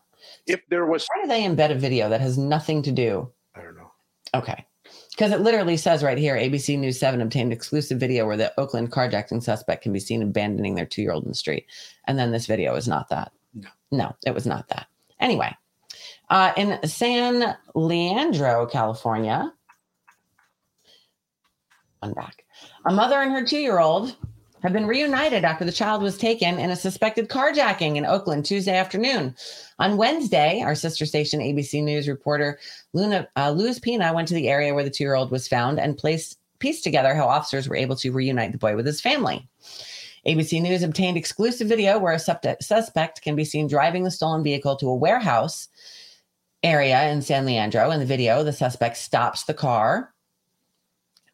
If 0.47 0.61
there 0.69 0.85
was, 0.85 1.07
Why 1.13 1.23
do 1.23 1.27
they 1.27 1.43
embed 1.43 1.71
a 1.71 1.75
video 1.75 2.09
that 2.09 2.21
has 2.21 2.37
nothing 2.37 2.81
to 2.83 2.91
do? 2.91 3.31
I 3.55 3.61
don't 3.61 3.75
know. 3.75 3.91
Okay. 4.33 4.65
Because 5.11 5.31
it 5.31 5.41
literally 5.41 5.77
says 5.77 6.03
right 6.03 6.17
here 6.17 6.35
ABC 6.35 6.77
News 6.77 6.99
7 6.99 7.21
obtained 7.21 7.53
exclusive 7.53 7.99
video 7.99 8.25
where 8.25 8.37
the 8.37 8.53
Oakland 8.59 8.91
carjacking 8.91 9.41
suspect 9.41 9.83
can 9.83 9.93
be 9.93 9.99
seen 9.99 10.21
abandoning 10.21 10.75
their 10.75 10.85
two 10.85 11.01
year 11.01 11.11
old 11.11 11.23
in 11.23 11.29
the 11.29 11.35
street. 11.35 11.65
And 12.05 12.19
then 12.19 12.31
this 12.31 12.45
video 12.45 12.75
is 12.75 12.87
not 12.87 13.09
that. 13.09 13.31
No. 13.53 13.69
No, 13.91 14.15
it 14.25 14.33
was 14.33 14.45
not 14.45 14.67
that. 14.69 14.87
Anyway, 15.19 15.55
uh, 16.29 16.51
in 16.57 16.77
San 16.87 17.55
Leandro, 17.73 18.65
California, 18.65 19.53
I'm 22.01 22.13
back. 22.13 22.45
A 22.85 22.93
mother 22.93 23.15
and 23.21 23.31
her 23.31 23.45
two 23.45 23.57
year 23.57 23.79
old 23.79 24.15
have 24.65 24.73
been 24.73 24.87
reunited 24.87 25.45
after 25.45 25.63
the 25.63 25.71
child 25.71 26.01
was 26.01 26.17
taken 26.17 26.57
in 26.57 26.71
a 26.71 26.75
suspected 26.75 27.29
carjacking 27.29 27.97
in 27.97 28.05
Oakland 28.05 28.45
Tuesday 28.45 28.75
afternoon. 28.75 29.35
On 29.77 29.95
Wednesday, 29.95 30.63
our 30.63 30.73
sister 30.73 31.05
station 31.05 31.39
ABC 31.39 31.83
News 31.83 32.07
reporter 32.07 32.57
Luna 32.91 33.27
uh, 33.37 33.51
Luz 33.51 33.79
Peña 33.79 34.11
went 34.11 34.27
to 34.27 34.33
the 34.33 34.49
area 34.49 34.73
where 34.73 34.83
the 34.83 34.89
two 34.89 35.03
year 35.03 35.13
old 35.13 35.29
was 35.29 35.47
found 35.47 35.79
and 35.79 35.99
placed 35.99 36.39
pieced 36.57 36.83
together 36.83 37.13
how 37.13 37.27
officers 37.27 37.69
were 37.69 37.75
able 37.75 37.95
to 37.97 38.11
reunite 38.11 38.53
the 38.53 38.57
boy 38.57 38.75
with 38.75 38.87
his 38.87 39.01
family. 39.01 39.47
ABC 40.25 40.59
News 40.59 40.81
obtained 40.81 41.15
exclusive 41.15 41.67
video 41.67 41.99
where 41.99 42.13
a 42.13 42.19
suspect 42.59 43.21
can 43.21 43.35
be 43.35 43.45
seen 43.45 43.67
driving 43.67 44.03
the 44.03 44.09
stolen 44.09 44.43
vehicle 44.43 44.77
to 44.77 44.89
a 44.89 44.95
warehouse 44.95 45.67
area 46.63 47.07
in 47.09 47.21
San 47.21 47.45
Leandro. 47.45 47.91
In 47.91 47.99
the 47.99 48.05
video, 48.05 48.43
the 48.43 48.51
suspect 48.51 48.97
stops 48.97 49.43
the 49.43 49.53
car. 49.53 50.11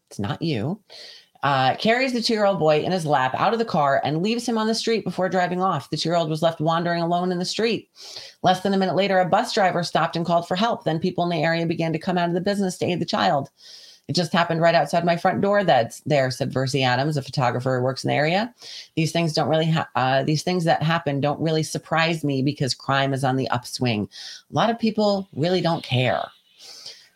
It's 0.10 0.20
not 0.20 0.42
you. 0.42 0.82
Uh, 1.44 1.76
carries 1.78 2.14
the 2.14 2.22
two 2.22 2.34
year 2.34 2.46
old 2.46 2.60
boy 2.60 2.82
in 2.82 2.92
his 2.92 3.06
lap 3.06 3.34
out 3.36 3.52
of 3.52 3.58
the 3.58 3.66
car 3.66 4.00
and 4.04 4.22
leaves 4.22 4.48
him 4.48 4.60
on 4.60 4.68
the 4.68 4.76
street 4.76 5.04
before 5.04 5.28
driving 5.28 5.62
off. 5.62 5.90
The 5.90 5.98
two 5.98 6.10
year 6.10 6.16
old 6.16 6.30
was 6.30 6.44
left 6.44 6.60
wandering 6.60 7.02
alone 7.02 7.32
in 7.32 7.40
the 7.40 7.46
street. 7.46 7.90
Less 8.44 8.62
than 8.62 8.76
a 8.76 8.78
minute 8.78 8.96
later, 8.96 9.20
a 9.20 9.28
bus 9.28 9.52
driver 9.52 9.84
stopped 9.84 10.16
and 10.16 10.26
called 10.26 10.48
for 10.48 10.56
help. 10.56 10.84
Then 10.84 11.00
people 11.00 11.24
in 11.24 11.32
the 11.32 11.44
area 11.44 11.66
began 11.66 11.94
to 11.94 12.00
come 12.00 12.18
out 12.18 12.30
of 12.30 12.36
the 12.36 12.42
business 12.42 12.78
to 12.78 12.86
aid 12.86 13.00
the 13.00 13.06
child. 13.06 13.50
It 14.08 14.14
just 14.14 14.34
happened 14.34 14.62
right 14.62 14.76
outside 14.76 15.06
my 15.06 15.16
front 15.16 15.42
door. 15.42 15.64
That's 15.64 16.02
there, 16.02 16.30
said 16.32 16.52
Versi 16.52 16.84
Adams, 16.84 17.18
a 17.18 17.22
photographer 17.22 17.78
who 17.78 17.84
works 17.84 18.04
in 18.04 18.10
the 18.10 18.14
area. 18.16 18.54
These 18.96 19.12
things 19.12 19.34
don't 19.34 19.48
really, 19.48 19.72
ha- 19.72 19.90
uh, 19.96 20.24
these 20.24 20.44
things 20.44 20.66
that 20.66 20.84
happen 20.84 21.22
don't 21.22 21.40
really 21.40 21.64
surprise 21.64 22.24
me 22.24 22.42
because 22.42 22.74
crime 22.74 23.14
is 23.14 23.24
on 23.24 23.38
the 23.38 23.50
upswing. 23.52 24.10
A 24.52 24.54
lot 24.54 24.70
of 24.70 24.78
people 24.78 25.30
really 25.34 25.62
don't 25.62 25.84
care. 25.84 26.26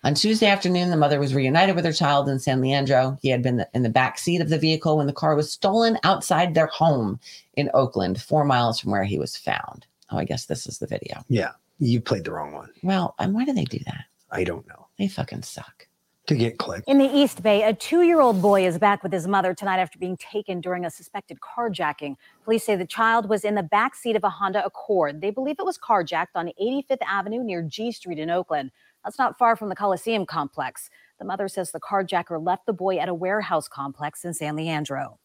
On 0.05 0.13
Tuesday 0.13 0.45
afternoon, 0.45 0.91
the 0.91 0.97
mother 0.97 1.19
was 1.19 1.33
reunited 1.33 1.75
with 1.75 1.83
her 1.83 1.91
child 1.91 2.29
in 2.29 2.37
San 2.37 2.61
Leandro. 2.61 3.17
He 3.23 3.29
had 3.29 3.41
been 3.41 3.65
in 3.73 3.81
the 3.81 3.89
back 3.89 4.19
seat 4.19 4.39
of 4.39 4.49
the 4.49 4.59
vehicle 4.59 4.97
when 4.97 5.07
the 5.07 5.13
car 5.13 5.35
was 5.35 5.51
stolen 5.51 5.97
outside 6.03 6.53
their 6.53 6.67
home 6.67 7.19
in 7.55 7.71
Oakland, 7.73 8.21
four 8.21 8.45
miles 8.45 8.79
from 8.79 8.91
where 8.91 9.03
he 9.03 9.17
was 9.17 9.35
found. 9.35 9.87
Oh, 10.11 10.19
I 10.19 10.25
guess 10.25 10.45
this 10.45 10.67
is 10.67 10.77
the 10.77 10.85
video. 10.85 11.23
Yeah, 11.27 11.53
you 11.79 12.01
played 12.01 12.23
the 12.23 12.33
wrong 12.33 12.53
one. 12.53 12.69
Well, 12.83 13.15
and 13.17 13.33
why 13.33 13.45
do 13.45 13.53
they 13.53 13.63
do 13.63 13.79
that? 13.87 14.05
I 14.29 14.43
don't 14.43 14.67
know. 14.67 14.85
They 14.99 15.07
fucking 15.07 15.41
suck. 15.41 15.87
To 16.27 16.35
get 16.35 16.59
clicked. 16.59 16.87
In 16.87 16.99
the 16.99 17.05
East 17.05 17.41
Bay, 17.41 17.63
a 17.63 17.73
two 17.73 18.03
year 18.03 18.19
old 18.19 18.43
boy 18.43 18.65
is 18.65 18.77
back 18.77 19.01
with 19.01 19.11
his 19.11 19.27
mother 19.27 19.55
tonight 19.55 19.79
after 19.79 19.97
being 19.97 20.17
taken 20.17 20.61
during 20.61 20.85
a 20.85 20.91
suspected 20.91 21.39
carjacking. 21.39 22.15
Police 22.43 22.63
say 22.63 22.75
the 22.75 22.85
child 22.85 23.27
was 23.27 23.43
in 23.43 23.55
the 23.55 23.63
back 23.63 23.95
seat 23.95 24.15
of 24.15 24.23
a 24.23 24.29
Honda 24.29 24.63
Accord. 24.63 25.21
They 25.21 25.31
believe 25.31 25.55
it 25.57 25.65
was 25.65 25.79
carjacked 25.79 26.35
on 26.35 26.51
85th 26.61 27.01
Avenue 27.07 27.43
near 27.43 27.63
G 27.63 27.91
Street 27.91 28.19
in 28.19 28.29
Oakland. 28.29 28.71
That's 29.05 29.19
not 29.19 29.37
far 29.37 29.55
from 29.55 29.69
the 29.69 29.75
Coliseum 29.75 30.25
complex. 30.25 30.89
The 31.19 31.25
mother 31.25 31.47
says 31.47 31.71
the 31.71 31.79
carjacker 31.79 32.43
left 32.43 32.65
the 32.65 32.73
boy 32.73 32.97
at 32.97 33.07
a 33.07 33.13
warehouse 33.13 33.67
complex 33.67 34.25
in 34.25 34.33
San 34.33 34.55
Leandro. 34.55 35.19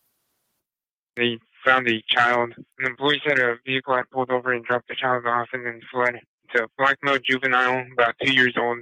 They 1.17 1.39
found 1.65 1.87
the 1.87 2.03
child, 2.07 2.53
and 2.79 2.93
the 2.93 2.97
police 2.97 3.21
said 3.27 3.39
a 3.39 3.57
vehicle 3.67 3.97
had 3.97 4.09
pulled 4.11 4.31
over 4.31 4.53
and 4.53 4.63
dropped 4.65 4.89
the 4.89 4.95
child 4.95 5.25
off 5.27 5.49
and 5.55 5.65
then 5.67 5.81
fled. 5.91 6.17
It's 6.45 6.63
a 6.63 6.69
black 6.77 6.99
male 7.03 7.19
juvenile, 7.19 7.87
about 7.95 8.15
two 8.23 8.33
years 8.33 8.55
old. 8.59 8.81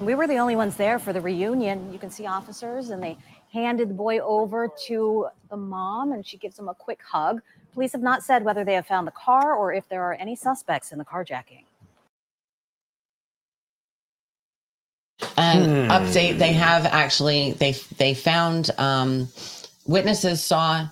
We 0.00 0.14
were 0.14 0.26
the 0.26 0.38
only 0.38 0.56
ones 0.56 0.76
there 0.76 0.98
for 0.98 1.12
the 1.12 1.20
reunion. 1.20 1.92
You 1.92 1.98
can 1.98 2.10
see 2.10 2.26
officers, 2.26 2.88
and 2.90 3.02
they 3.02 3.18
handed 3.52 3.90
the 3.90 3.94
boy 3.94 4.18
over 4.20 4.70
to 4.86 5.26
the 5.50 5.56
mom, 5.56 6.12
and 6.12 6.26
she 6.26 6.38
gives 6.38 6.58
him 6.58 6.68
a 6.68 6.74
quick 6.74 7.00
hug. 7.02 7.42
Police 7.74 7.92
have 7.92 8.02
not 8.02 8.22
said 8.22 8.44
whether 8.44 8.64
they 8.64 8.74
have 8.74 8.86
found 8.86 9.06
the 9.06 9.12
car 9.12 9.54
or 9.54 9.74
if 9.74 9.88
there 9.88 10.02
are 10.02 10.14
any 10.14 10.36
suspects 10.36 10.90
in 10.90 10.98
the 10.98 11.04
carjacking. 11.04 11.64
And 15.36 15.66
Hmm. 15.66 15.90
update, 15.90 16.38
they 16.38 16.52
have 16.52 16.86
actually 16.86 17.52
they 17.52 17.72
they 17.96 18.14
found 18.14 18.70
um, 18.78 19.28
witnesses 19.86 20.42
saw 20.42 20.88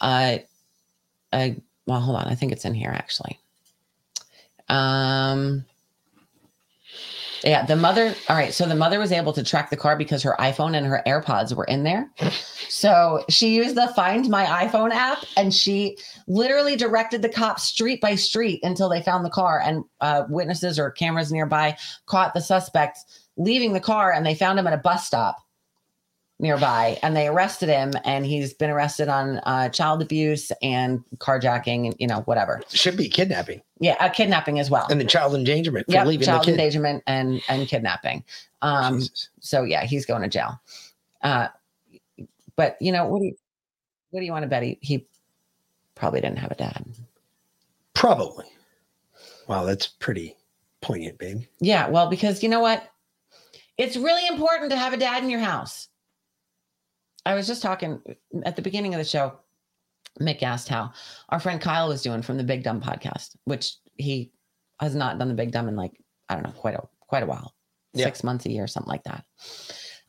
uh, 0.00 0.38
a 1.34 1.56
well, 1.86 2.00
hold 2.00 2.16
on, 2.16 2.26
I 2.26 2.34
think 2.34 2.52
it's 2.52 2.64
in 2.64 2.74
here 2.74 2.90
actually. 2.90 3.38
Um, 4.68 5.64
yeah, 7.44 7.64
the 7.64 7.76
mother. 7.76 8.14
All 8.28 8.36
right, 8.36 8.52
so 8.52 8.66
the 8.66 8.74
mother 8.74 8.98
was 8.98 9.12
able 9.12 9.32
to 9.34 9.44
track 9.44 9.70
the 9.70 9.76
car 9.76 9.96
because 9.96 10.22
her 10.22 10.34
iPhone 10.40 10.76
and 10.76 10.86
her 10.86 11.02
AirPods 11.06 11.54
were 11.54 11.64
in 11.64 11.84
there. 11.84 12.10
So 12.68 13.24
she 13.28 13.54
used 13.54 13.76
the 13.76 13.88
Find 13.88 14.28
My 14.28 14.44
iPhone 14.44 14.90
app, 14.90 15.24
and 15.36 15.54
she 15.54 15.96
literally 16.26 16.76
directed 16.76 17.22
the 17.22 17.28
cops 17.28 17.62
street 17.62 18.00
by 18.00 18.16
street 18.16 18.60
until 18.64 18.88
they 18.88 19.02
found 19.02 19.24
the 19.24 19.30
car. 19.30 19.60
And 19.60 19.84
uh, 20.00 20.24
witnesses 20.28 20.78
or 20.78 20.90
cameras 20.90 21.30
nearby 21.30 21.76
caught 22.06 22.34
the 22.34 22.40
suspect 22.40 22.98
leaving 23.36 23.72
the 23.72 23.80
car, 23.80 24.12
and 24.12 24.24
they 24.24 24.34
found 24.34 24.58
him 24.58 24.66
at 24.66 24.72
a 24.72 24.78
bus 24.78 25.06
stop 25.06 25.36
nearby, 26.38 26.98
and 27.02 27.16
they 27.16 27.28
arrested 27.28 27.68
him. 27.68 27.92
And 28.04 28.26
he's 28.26 28.52
been 28.52 28.70
arrested 28.70 29.08
on 29.08 29.38
uh, 29.44 29.68
child 29.70 30.02
abuse 30.02 30.52
and 30.62 31.02
carjacking, 31.18 31.86
and 31.86 31.96
you 31.98 32.06
know 32.06 32.20
whatever. 32.22 32.62
Should 32.68 32.96
be 32.96 33.08
kidnapping. 33.08 33.62
Yeah, 33.80 33.96
uh, 34.00 34.08
kidnapping 34.08 34.58
as 34.58 34.70
well. 34.70 34.86
And 34.90 35.00
the 35.00 35.04
child 35.04 35.34
endangerment 35.34 35.88
leaving 35.88 36.20
child 36.20 36.42
the 36.42 36.44
kid. 36.46 36.50
endangerment 36.52 37.02
and 37.06 37.42
and 37.48 37.68
kidnapping. 37.68 38.24
Um, 38.62 39.02
so 39.40 39.62
yeah, 39.62 39.84
he's 39.84 40.06
going 40.06 40.22
to 40.22 40.28
jail. 40.28 40.60
Uh, 41.22 41.48
but 42.56 42.76
you 42.80 42.92
know 42.92 43.06
what 43.06 43.20
do 43.20 43.26
you 43.26 43.36
what 44.10 44.20
do 44.20 44.26
you 44.26 44.32
want 44.32 44.44
to 44.44 44.48
bet? 44.48 44.62
He, 44.62 44.78
he 44.80 45.06
probably 45.94 46.20
didn't 46.20 46.38
have 46.38 46.50
a 46.50 46.54
dad. 46.54 46.84
Probably. 47.94 48.46
Wow, 49.48 49.64
that's 49.64 49.86
pretty 49.86 50.36
poignant, 50.80 51.18
babe. 51.18 51.42
Yeah, 51.60 51.88
well, 51.88 52.08
because 52.08 52.42
you 52.42 52.48
know 52.48 52.60
what? 52.60 52.88
It's 53.78 53.96
really 53.96 54.26
important 54.26 54.70
to 54.70 54.76
have 54.76 54.92
a 54.92 54.96
dad 54.96 55.22
in 55.22 55.30
your 55.30 55.40
house. 55.40 55.88
I 57.24 57.34
was 57.34 57.46
just 57.46 57.62
talking 57.62 58.00
at 58.44 58.56
the 58.56 58.62
beginning 58.62 58.94
of 58.94 58.98
the 58.98 59.04
show. 59.04 59.38
Mick 60.20 60.42
asked 60.42 60.68
how 60.68 60.92
our 61.28 61.38
friend 61.40 61.60
Kyle 61.60 61.88
was 61.88 62.02
doing 62.02 62.22
from 62.22 62.38
the 62.38 62.44
Big 62.44 62.62
Dumb 62.62 62.80
podcast, 62.80 63.36
which 63.44 63.74
he 63.96 64.32
has 64.80 64.94
not 64.94 65.18
done 65.18 65.28
the 65.28 65.34
Big 65.34 65.50
Dumb 65.50 65.68
in 65.68 65.76
like 65.76 65.92
I 66.28 66.34
don't 66.34 66.44
know 66.44 66.52
quite 66.52 66.74
a 66.74 66.82
quite 67.00 67.22
a 67.22 67.26
while, 67.26 67.54
Yeah. 67.92 68.04
six 68.06 68.24
months 68.24 68.46
a 68.46 68.50
year, 68.50 68.66
something 68.66 68.88
like 68.88 69.04
that. 69.04 69.24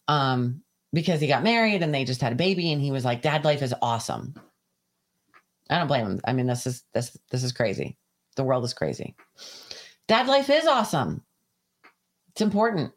Um, 0.07 0.61
because 0.93 1.19
he 1.19 1.27
got 1.27 1.43
married 1.43 1.83
and 1.83 1.93
they 1.93 2.05
just 2.05 2.21
had 2.21 2.31
a 2.31 2.35
baby, 2.37 2.71
and 2.71 2.81
he 2.81 2.91
was 2.91 3.03
like, 3.03 3.21
"Dad 3.21 3.43
life 3.43 3.61
is 3.61 3.73
awesome." 3.81 4.33
I 5.69 5.77
don't 5.77 5.87
blame 5.87 6.05
him. 6.05 6.21
I 6.25 6.31
mean, 6.31 6.47
this 6.47 6.65
is 6.65 6.83
this 6.93 7.17
this 7.29 7.43
is 7.43 7.51
crazy. 7.51 7.97
The 8.37 8.43
world 8.45 8.63
is 8.63 8.73
crazy. 8.73 9.15
Dad 10.07 10.27
life 10.27 10.49
is 10.49 10.65
awesome. 10.65 11.21
It's 12.29 12.41
important. 12.41 12.93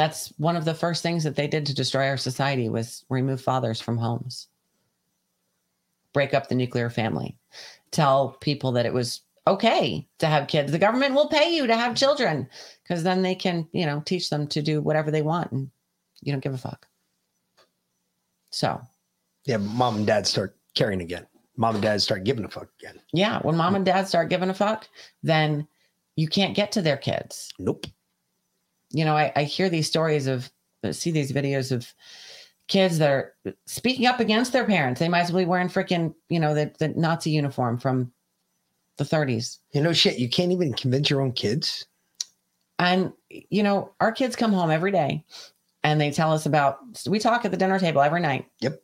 That's 0.00 0.32
one 0.38 0.56
of 0.56 0.64
the 0.64 0.72
first 0.72 1.02
things 1.02 1.24
that 1.24 1.36
they 1.36 1.46
did 1.46 1.66
to 1.66 1.74
destroy 1.74 2.08
our 2.08 2.16
society 2.16 2.70
was 2.70 3.04
remove 3.10 3.42
fathers 3.42 3.82
from 3.82 3.98
homes. 3.98 4.48
Break 6.14 6.32
up 6.32 6.48
the 6.48 6.54
nuclear 6.54 6.88
family. 6.88 7.36
Tell 7.90 8.30
people 8.40 8.72
that 8.72 8.86
it 8.86 8.94
was 8.94 9.20
okay 9.46 10.08
to 10.20 10.26
have 10.26 10.48
kids. 10.48 10.72
The 10.72 10.78
government 10.78 11.14
will 11.14 11.28
pay 11.28 11.54
you 11.54 11.66
to 11.66 11.76
have 11.76 11.94
children 11.96 12.48
because 12.82 13.02
then 13.02 13.20
they 13.20 13.34
can, 13.34 13.68
you 13.72 13.84
know, 13.84 14.00
teach 14.06 14.30
them 14.30 14.46
to 14.46 14.62
do 14.62 14.80
whatever 14.80 15.10
they 15.10 15.20
want 15.20 15.52
and 15.52 15.70
you 16.22 16.32
don't 16.32 16.42
give 16.42 16.54
a 16.54 16.56
fuck. 16.56 16.86
So, 18.52 18.80
Yeah, 19.44 19.58
mom 19.58 19.96
and 19.96 20.06
dad 20.06 20.26
start 20.26 20.56
caring 20.74 21.02
again. 21.02 21.26
Mom 21.58 21.74
and 21.74 21.82
dad 21.82 22.00
start 22.00 22.24
giving 22.24 22.46
a 22.46 22.48
fuck 22.48 22.70
again. 22.80 22.98
yeah, 23.12 23.40
when 23.40 23.54
mom 23.54 23.74
and 23.74 23.84
dad 23.84 24.08
start 24.08 24.30
giving 24.30 24.48
a 24.48 24.54
fuck, 24.54 24.88
then 25.22 25.68
you 26.16 26.26
can't 26.26 26.56
get 26.56 26.72
to 26.72 26.80
their 26.80 26.96
kids. 26.96 27.52
Nope. 27.58 27.84
You 28.90 29.04
know, 29.04 29.16
I, 29.16 29.32
I 29.36 29.44
hear 29.44 29.68
these 29.68 29.86
stories 29.86 30.26
of, 30.26 30.50
I 30.82 30.90
see 30.92 31.10
these 31.10 31.32
videos 31.32 31.72
of 31.72 31.92
kids 32.68 32.98
that 32.98 33.10
are 33.10 33.34
speaking 33.66 34.06
up 34.06 34.20
against 34.20 34.52
their 34.52 34.64
parents. 34.64 35.00
They 35.00 35.08
might 35.08 35.20
as 35.20 35.32
well 35.32 35.42
be 35.42 35.48
wearing 35.48 35.68
freaking, 35.68 36.14
you 36.28 36.40
know, 36.40 36.54
the, 36.54 36.72
the 36.78 36.88
Nazi 36.88 37.30
uniform 37.30 37.78
from 37.78 38.12
the 38.96 39.04
30s. 39.04 39.58
You 39.72 39.82
know, 39.82 39.92
shit, 39.92 40.18
you 40.18 40.28
can't 40.28 40.52
even 40.52 40.72
convince 40.72 41.10
your 41.10 41.20
own 41.20 41.32
kids. 41.32 41.86
And, 42.78 43.12
you 43.28 43.62
know, 43.62 43.92
our 44.00 44.12
kids 44.12 44.36
come 44.36 44.52
home 44.52 44.70
every 44.70 44.92
day 44.92 45.24
and 45.82 46.00
they 46.00 46.10
tell 46.10 46.32
us 46.32 46.46
about, 46.46 46.78
we 47.06 47.18
talk 47.18 47.44
at 47.44 47.50
the 47.50 47.56
dinner 47.56 47.78
table 47.78 48.00
every 48.02 48.20
night. 48.20 48.46
Yep. 48.60 48.82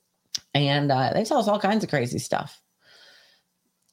And 0.55 0.91
uh, 0.91 1.13
they 1.15 1.25
tell 1.25 1.39
us 1.39 1.49
all 1.49 1.61
kinds 1.61 1.85
of 1.85 1.91
crazy 1.91 2.19
stuff. 2.19 2.61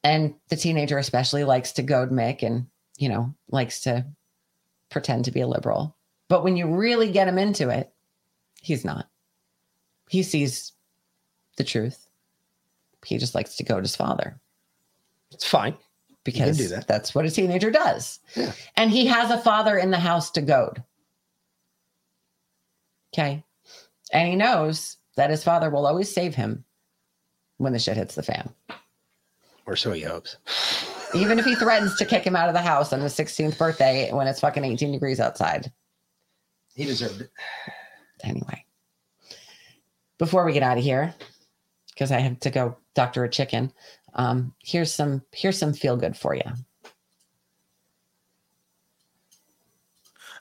And 0.02 0.34
the 0.48 0.56
teenager, 0.56 0.98
especially, 0.98 1.44
likes 1.44 1.72
to 1.72 1.82
goad 1.82 2.10
Mick 2.10 2.42
and, 2.42 2.66
you 2.98 3.08
know, 3.08 3.34
likes 3.48 3.80
to 3.82 4.06
pretend 4.90 5.24
to 5.24 5.30
be 5.30 5.40
a 5.40 5.46
liberal. 5.46 5.93
But 6.28 6.44
when 6.44 6.56
you 6.56 6.74
really 6.74 7.10
get 7.10 7.28
him 7.28 7.38
into 7.38 7.68
it, 7.68 7.92
he's 8.60 8.84
not. 8.84 9.08
He 10.08 10.22
sees 10.22 10.72
the 11.56 11.64
truth. 11.64 12.06
He 13.04 13.18
just 13.18 13.34
likes 13.34 13.56
to 13.56 13.64
goad 13.64 13.82
his 13.82 13.96
father. 13.96 14.40
It's 15.30 15.46
fine. 15.46 15.76
because 16.24 16.70
that. 16.70 16.88
that's 16.88 17.14
what 17.14 17.26
a 17.26 17.30
teenager 17.30 17.70
does. 17.70 18.20
Yeah. 18.34 18.52
And 18.76 18.90
he 18.90 19.06
has 19.06 19.30
a 19.30 19.38
father 19.38 19.76
in 19.76 19.90
the 19.90 19.98
house 19.98 20.30
to 20.32 20.40
goad. 20.40 20.82
Okay. 23.12 23.44
And 24.12 24.28
he 24.28 24.36
knows 24.36 24.96
that 25.16 25.30
his 25.30 25.44
father 25.44 25.70
will 25.70 25.86
always 25.86 26.12
save 26.12 26.34
him 26.34 26.64
when 27.58 27.72
the 27.72 27.78
shit 27.78 27.96
hits 27.96 28.14
the 28.14 28.22
fan. 28.22 28.50
Or 29.66 29.76
so 29.76 29.92
he 29.92 30.02
hopes. 30.02 30.36
Even 31.14 31.38
if 31.38 31.44
he 31.44 31.54
threatens 31.54 31.96
to 31.96 32.04
kick 32.04 32.24
him 32.24 32.36
out 32.36 32.48
of 32.48 32.54
the 32.54 32.60
house 32.60 32.92
on 32.92 33.00
his 33.00 33.14
16th 33.14 33.56
birthday 33.56 34.10
when 34.12 34.26
it's 34.26 34.40
fucking 34.40 34.64
18 34.64 34.92
degrees 34.92 35.20
outside. 35.20 35.72
He 36.74 36.84
deserved 36.84 37.20
it. 37.20 37.30
Anyway, 38.22 38.64
before 40.18 40.44
we 40.44 40.52
get 40.52 40.62
out 40.62 40.78
of 40.78 40.84
here, 40.84 41.14
because 41.90 42.10
I 42.10 42.18
have 42.20 42.40
to 42.40 42.50
go 42.50 42.76
doctor 42.94 43.24
a 43.24 43.28
chicken, 43.28 43.72
um, 44.14 44.54
here's 44.58 44.92
some 44.92 45.22
here's 45.32 45.58
some 45.58 45.72
feel 45.72 45.96
good 45.96 46.16
for 46.16 46.34
you. 46.34 46.42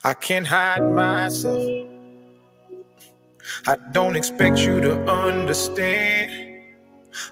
I 0.04 0.14
can't 0.14 0.48
hide 0.48 0.84
myself. 0.84 1.64
I 3.68 3.78
don't 3.92 4.16
expect 4.16 4.60
you 4.60 4.82
to 4.82 5.00
understand. 5.10 6.64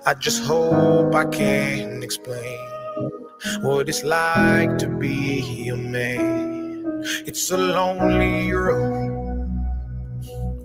I 0.05 0.13
just 0.13 0.43
hope 0.43 1.13
I 1.15 1.25
can 1.25 2.03
explain 2.03 2.59
what 3.61 3.89
it's 3.89 4.03
like 4.03 4.77
to 4.77 4.87
be 4.87 5.67
a 5.69 5.75
man. 5.75 6.30
It's 7.03 7.49
a 7.51 7.57
lonely 7.57 8.51
road, 8.51 9.49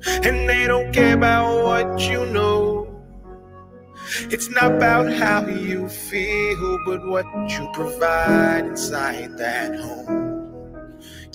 and 0.06 0.48
they 0.48 0.66
don't 0.66 0.92
care 0.92 1.14
about 1.14 1.64
what 1.64 2.00
you 2.00 2.26
know. 2.26 3.04
It's 4.30 4.48
not 4.50 4.72
about 4.76 5.12
how 5.12 5.46
you 5.46 5.88
feel, 5.88 6.78
but 6.84 7.06
what 7.06 7.26
you 7.50 7.68
provide 7.72 8.66
inside 8.66 9.38
that 9.38 9.76
home. 9.80 10.52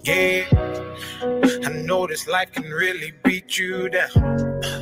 Yeah, 0.04 0.46
I 1.66 1.70
know 1.70 2.08
this 2.08 2.28
life 2.28 2.52
can 2.52 2.70
really 2.72 3.14
beat 3.24 3.58
you 3.58 3.90
down. 3.90 4.81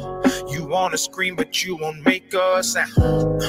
Wanna 0.70 1.00
scream, 1.00 1.36
but 1.36 1.66
you 1.66 1.76
won't 1.78 2.06
make 2.06 2.32
a 2.32 2.62
sound. 2.62 3.42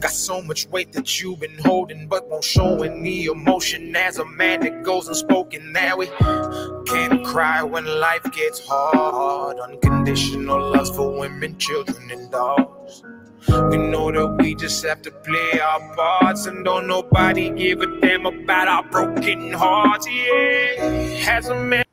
Got 0.00 0.10
so 0.10 0.40
much 0.40 0.66
weight 0.68 0.92
that 0.92 1.20
you've 1.20 1.40
been 1.40 1.58
holding, 1.58 2.08
but 2.08 2.26
won't 2.30 2.42
show 2.42 2.82
any 2.82 3.26
emotion. 3.26 3.94
As 3.94 4.18
a 4.18 4.24
man 4.24 4.60
that 4.60 4.82
goes 4.82 5.06
unspoken, 5.06 5.72
now 5.72 5.98
we 5.98 6.06
can't 6.86 7.22
cry 7.22 7.62
when 7.62 7.84
life 7.84 8.24
gets 8.32 8.66
hard. 8.66 9.58
Unconditional 9.58 10.72
love 10.72 10.96
for 10.96 11.18
women, 11.20 11.58
children, 11.58 12.10
and 12.10 12.30
dogs. 12.30 13.02
We 13.46 13.76
know 13.76 14.10
that 14.10 14.38
we 14.40 14.54
just 14.54 14.82
have 14.86 15.02
to 15.02 15.10
play 15.10 15.60
our 15.60 15.94
parts, 15.94 16.46
and 16.46 16.64
don't 16.64 16.86
nobody 16.86 17.50
give 17.50 17.82
a 17.82 18.00
damn 18.00 18.24
about 18.24 18.68
our 18.68 18.84
broken 18.84 19.52
hearts. 19.52 20.06
Yeah, 20.08 21.28
as 21.28 21.48
a 21.48 21.54
man. 21.54 21.84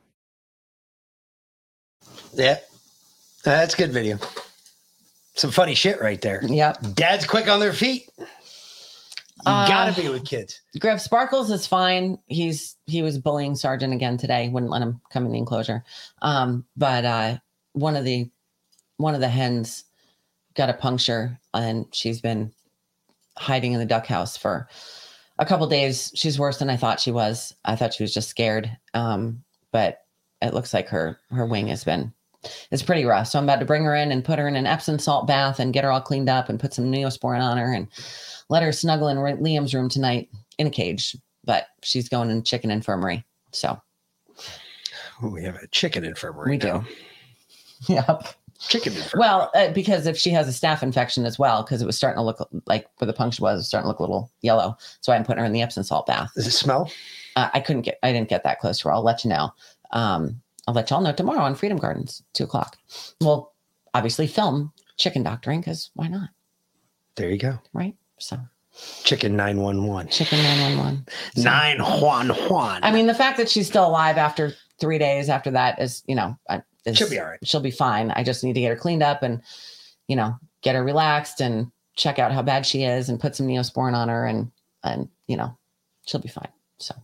Yeah. 2.32 2.58
That's 3.44 3.74
good 3.74 3.90
video. 3.92 4.18
Some 5.34 5.50
funny 5.50 5.74
shit 5.74 6.00
right 6.00 6.20
there. 6.20 6.42
Yeah. 6.44 6.74
Dad's 6.94 7.26
quick 7.26 7.48
on 7.48 7.60
their 7.60 7.72
feet. 7.72 8.08
You 8.18 8.26
Uh, 9.46 9.66
gotta 9.66 10.00
be 10.00 10.08
with 10.08 10.24
kids. 10.24 10.60
Griff 10.78 11.00
Sparkles 11.00 11.50
is 11.50 11.66
fine. 11.66 12.18
He's 12.26 12.76
he 12.86 13.02
was 13.02 13.18
bullying 13.18 13.56
Sergeant 13.56 13.92
again 13.92 14.16
today. 14.16 14.48
Wouldn't 14.50 14.70
let 14.70 14.82
him 14.82 15.00
come 15.10 15.26
in 15.26 15.32
the 15.32 15.38
enclosure. 15.38 15.82
Um, 16.20 16.64
but 16.76 17.04
uh, 17.04 17.38
one 17.72 17.96
of 17.96 18.04
the 18.04 18.30
one 18.98 19.14
of 19.14 19.20
the 19.20 19.28
hens 19.28 19.84
got 20.54 20.70
a 20.70 20.74
puncture, 20.74 21.40
and 21.54 21.86
she's 21.92 22.20
been 22.20 22.52
hiding 23.36 23.72
in 23.72 23.80
the 23.80 23.86
duck 23.86 24.06
house 24.06 24.36
for 24.36 24.68
a 25.38 25.46
couple 25.46 25.66
days. 25.66 26.12
She's 26.14 26.38
worse 26.38 26.58
than 26.58 26.70
I 26.70 26.76
thought 26.76 27.00
she 27.00 27.10
was. 27.10 27.52
I 27.64 27.74
thought 27.74 27.94
she 27.94 28.04
was 28.04 28.14
just 28.14 28.28
scared. 28.28 28.70
Um, 28.94 29.42
but 29.72 30.02
it 30.40 30.54
looks 30.54 30.72
like 30.72 30.88
her 30.90 31.18
her 31.30 31.46
wing 31.46 31.66
has 31.68 31.82
been 31.82 32.12
it's 32.70 32.82
pretty 32.82 33.04
rough. 33.04 33.28
So 33.28 33.38
I'm 33.38 33.44
about 33.44 33.60
to 33.60 33.64
bring 33.66 33.84
her 33.84 33.94
in 33.94 34.12
and 34.12 34.24
put 34.24 34.38
her 34.38 34.48
in 34.48 34.56
an 34.56 34.66
Epsom 34.66 34.98
salt 34.98 35.26
bath 35.26 35.58
and 35.60 35.72
get 35.72 35.84
her 35.84 35.90
all 35.90 36.00
cleaned 36.00 36.28
up 36.28 36.48
and 36.48 36.58
put 36.58 36.74
some 36.74 36.86
Neosporin 36.86 37.40
on 37.40 37.56
her 37.56 37.72
and 37.72 37.88
let 38.48 38.62
her 38.62 38.72
snuggle 38.72 39.08
in 39.08 39.18
Liam's 39.18 39.74
room 39.74 39.88
tonight 39.88 40.28
in 40.58 40.66
a 40.66 40.70
cage. 40.70 41.16
But 41.44 41.66
she's 41.82 42.08
going 42.08 42.30
in 42.30 42.42
chicken 42.42 42.70
infirmary. 42.70 43.24
So 43.52 43.80
we 45.22 45.42
have 45.44 45.56
a 45.56 45.66
chicken 45.68 46.04
infirmary. 46.04 46.50
we 46.52 46.56
now. 46.58 46.78
do. 46.78 46.86
Yep. 47.88 48.28
Chicken 48.60 48.92
infirmary. 48.92 49.18
Well, 49.18 49.50
uh, 49.56 49.72
because 49.72 50.06
if 50.06 50.16
she 50.16 50.30
has 50.30 50.46
a 50.48 50.52
staph 50.52 50.84
infection 50.84 51.24
as 51.26 51.36
well, 51.36 51.64
because 51.64 51.82
it 51.82 51.86
was 51.86 51.96
starting 51.96 52.18
to 52.18 52.22
look 52.22 52.48
like 52.66 52.86
where 52.98 53.06
the 53.06 53.12
puncture 53.12 53.42
was, 53.42 53.54
it 53.54 53.56
was 53.58 53.66
starting 53.68 53.86
to 53.86 53.88
look 53.88 53.98
a 53.98 54.02
little 54.02 54.30
yellow. 54.42 54.76
So 55.00 55.12
I'm 55.12 55.24
putting 55.24 55.40
her 55.40 55.44
in 55.46 55.52
the 55.52 55.62
Epsom 55.62 55.82
salt 55.82 56.06
bath. 56.06 56.30
Does 56.36 56.46
it 56.46 56.52
smell? 56.52 56.90
Uh, 57.34 57.48
I 57.54 57.60
couldn't 57.60 57.82
get, 57.82 57.98
I 58.04 58.12
didn't 58.12 58.28
get 58.28 58.44
that 58.44 58.60
close 58.60 58.78
to 58.80 58.88
her. 58.88 58.94
I'll 58.94 59.02
let 59.02 59.24
you 59.24 59.30
know. 59.30 59.52
Um, 59.90 60.40
I'll 60.66 60.74
let 60.74 60.90
y'all 60.90 61.00
know 61.00 61.12
tomorrow 61.12 61.40
on 61.40 61.54
Freedom 61.54 61.78
Gardens, 61.78 62.22
two 62.34 62.44
o'clock. 62.44 62.76
We'll 63.20 63.52
obviously 63.94 64.26
film 64.26 64.72
chicken 64.96 65.22
doctoring 65.22 65.60
because 65.60 65.90
why 65.94 66.08
not? 66.08 66.30
There 67.16 67.30
you 67.30 67.38
go. 67.38 67.58
Right. 67.72 67.94
So 68.18 68.38
Chicken 69.04 69.36
911. 69.36 70.10
chicken 70.10 70.38
911. 70.42 71.06
So- 71.36 71.42
Nine 71.42 71.78
Juan 71.80 72.28
Juan. 72.30 72.80
I 72.82 72.90
mean, 72.90 73.06
the 73.06 73.14
fact 73.14 73.36
that 73.36 73.50
she's 73.50 73.66
still 73.66 73.86
alive 73.86 74.16
after 74.16 74.54
three 74.80 74.98
days 74.98 75.28
after 75.28 75.50
that 75.50 75.78
is, 75.80 76.02
you 76.06 76.14
know, 76.14 76.38
uh, 76.48 76.60
is- 76.86 76.96
She'll 76.96 77.10
be 77.10 77.20
all 77.20 77.26
right. 77.26 77.38
She'll 77.46 77.60
be 77.60 77.70
fine. 77.70 78.10
I 78.12 78.22
just 78.22 78.42
need 78.44 78.54
to 78.54 78.60
get 78.60 78.70
her 78.70 78.76
cleaned 78.76 79.02
up 79.02 79.22
and, 79.22 79.42
you 80.08 80.16
know, 80.16 80.36
get 80.62 80.74
her 80.74 80.82
relaxed 80.82 81.40
and 81.42 81.70
check 81.96 82.18
out 82.18 82.32
how 82.32 82.40
bad 82.40 82.64
she 82.64 82.84
is 82.84 83.10
and 83.10 83.20
put 83.20 83.36
some 83.36 83.46
neosporin 83.46 83.94
on 83.94 84.08
her 84.08 84.24
and, 84.26 84.50
and, 84.82 85.08
you 85.26 85.36
know, 85.36 85.56
she'll 86.06 86.20
be 86.22 86.28
fine. 86.28 86.48
So, 86.78 86.94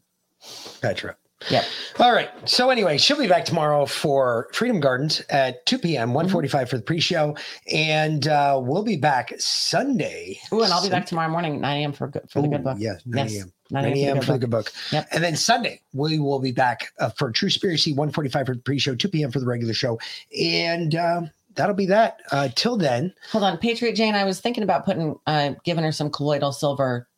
Petra. 0.81 1.17
Yep. 1.51 1.65
All 2.01 2.13
right. 2.13 2.31
So 2.49 2.71
anyway, 2.71 2.99
she'll 2.99 3.19
be 3.19 3.29
back 3.29 3.45
tomorrow 3.45 3.87
for 3.87 4.49
Freedom 4.53 4.81
Gardens 4.81 5.23
at 5.31 5.65
2 5.67 5.79
p.m., 5.79 6.13
145 6.13 6.69
for 6.69 6.77
the 6.77 6.83
pre-show. 6.83 7.37
And 7.73 8.27
uh, 8.27 8.61
we'll 8.63 8.83
be 8.83 8.97
back 8.97 9.33
Sunday. 9.39 10.41
Oh, 10.51 10.63
and 10.63 10.73
I'll 10.73 10.83
be 10.83 10.91
back 10.91 11.07
tomorrow 11.07 11.31
morning, 11.31 11.55
at 11.57 11.61
9 11.61 11.81
a.m. 11.81 11.93
for, 11.93 12.11
for 12.29 12.43
the 12.43 12.49
good 12.49 12.65
book. 12.65 12.77
Yes, 12.81 13.03
9 13.07 13.25
Yes, 13.25 13.37
a.m. 13.37 13.53
9 13.71 13.83
9 13.85 13.97
a.m. 13.97 14.21
for 14.21 14.33
the 14.33 14.39
good 14.39 14.51
book. 14.51 14.73
Yep. 14.93 15.09
And 15.13 15.23
then 15.23 15.37
Sunday, 15.37 15.81
we 15.93 16.19
will 16.19 16.41
be 16.41 16.53
back 16.53 16.93
uh, 16.99 17.11
for 17.11 17.31
Truspiracy, 17.31 17.95
145 17.95 18.47
for 18.47 18.55
the 18.55 18.61
pre-show, 18.61 18.95
2 18.95 19.09
p.m. 19.09 19.31
for 19.31 19.39
the 19.39 19.47
regular 19.47 19.75
show. 19.75 19.99
And 20.39 20.95
uh, 20.95 21.23
that'll 21.55 21.75
be 21.77 21.87
that. 21.87 22.19
Uh, 22.33 22.49
till 22.55 22.77
then, 22.77 23.15
Hold 23.31 23.45
on, 23.45 23.59
Patriot 23.59 23.95
Jane. 23.95 24.15
I 24.15 24.25
was 24.25 24.41
thinking 24.41 24.65
about 24.65 24.85
putting, 24.85 25.17
uh, 25.27 25.53
giving 25.65 25.85
her 25.85 25.93
some 25.93 26.11
colloidal 26.11 26.53
silver 26.53 27.09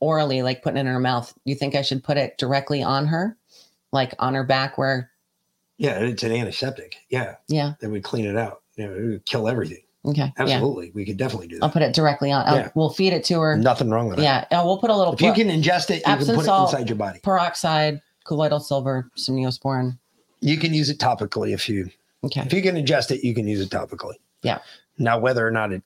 orally, 0.00 0.42
like 0.42 0.62
putting 0.62 0.76
it 0.76 0.80
in 0.80 0.86
her 0.86 1.00
mouth. 1.00 1.32
You 1.44 1.54
think 1.54 1.74
I 1.74 1.82
should 1.82 2.02
put 2.04 2.16
it 2.18 2.36
directly 2.36 2.82
on 2.82 3.06
her, 3.06 3.38
like 3.92 4.14
on 4.18 4.34
her 4.34 4.44
back 4.44 4.78
where? 4.78 5.10
yeah, 5.78 5.98
it's 5.98 6.22
an 6.22 6.32
antiseptic. 6.32 6.96
Yeah. 7.08 7.36
Yeah. 7.48 7.72
That 7.80 7.90
would 7.90 8.04
clean 8.04 8.24
it 8.24 8.36
out. 8.36 8.62
You 8.76 8.86
know, 8.86 8.94
it 8.94 9.02
would 9.04 9.26
kill 9.26 9.48
everything. 9.48 9.82
Okay. 10.04 10.32
Yeah. 10.36 10.42
Absolutely. 10.42 10.90
We 10.94 11.04
could 11.04 11.16
definitely 11.16 11.48
do 11.48 11.58
that. 11.58 11.64
I'll 11.64 11.70
put 11.70 11.82
it 11.82 11.94
directly 11.94 12.30
on. 12.30 12.44
Yeah. 12.54 12.70
We'll 12.74 12.90
feed 12.90 13.12
it 13.12 13.24
to 13.24 13.40
her. 13.40 13.56
Nothing 13.56 13.90
wrong 13.90 14.08
with 14.08 14.18
that. 14.18 14.48
Yeah. 14.50 14.60
uh, 14.60 14.64
we'll 14.64 14.78
put 14.78 14.90
a 14.90 14.96
little. 14.96 15.12
If 15.14 15.20
you 15.20 15.32
can 15.32 15.48
ingest 15.48 15.90
it, 15.90 15.96
you 15.96 16.02
can 16.02 16.18
put 16.18 16.46
it 16.46 16.60
inside 16.60 16.88
your 16.88 16.96
body. 16.96 17.20
Peroxide, 17.22 18.00
colloidal 18.24 18.60
silver, 18.60 19.10
some 19.16 19.34
neosporin. 19.36 19.98
You 20.40 20.56
can 20.58 20.72
use 20.74 20.88
it 20.90 20.98
topically 20.98 21.52
if 21.54 21.68
you 21.68 21.90
Okay. 22.24 22.42
if 22.42 22.52
you 22.52 22.62
can 22.62 22.76
ingest 22.76 23.10
it, 23.10 23.24
you 23.24 23.34
can 23.34 23.46
use 23.48 23.60
it 23.60 23.70
topically. 23.70 24.14
Yeah. 24.42 24.58
Now, 24.98 25.18
whether 25.18 25.46
or 25.46 25.50
not 25.50 25.72
it 25.72 25.82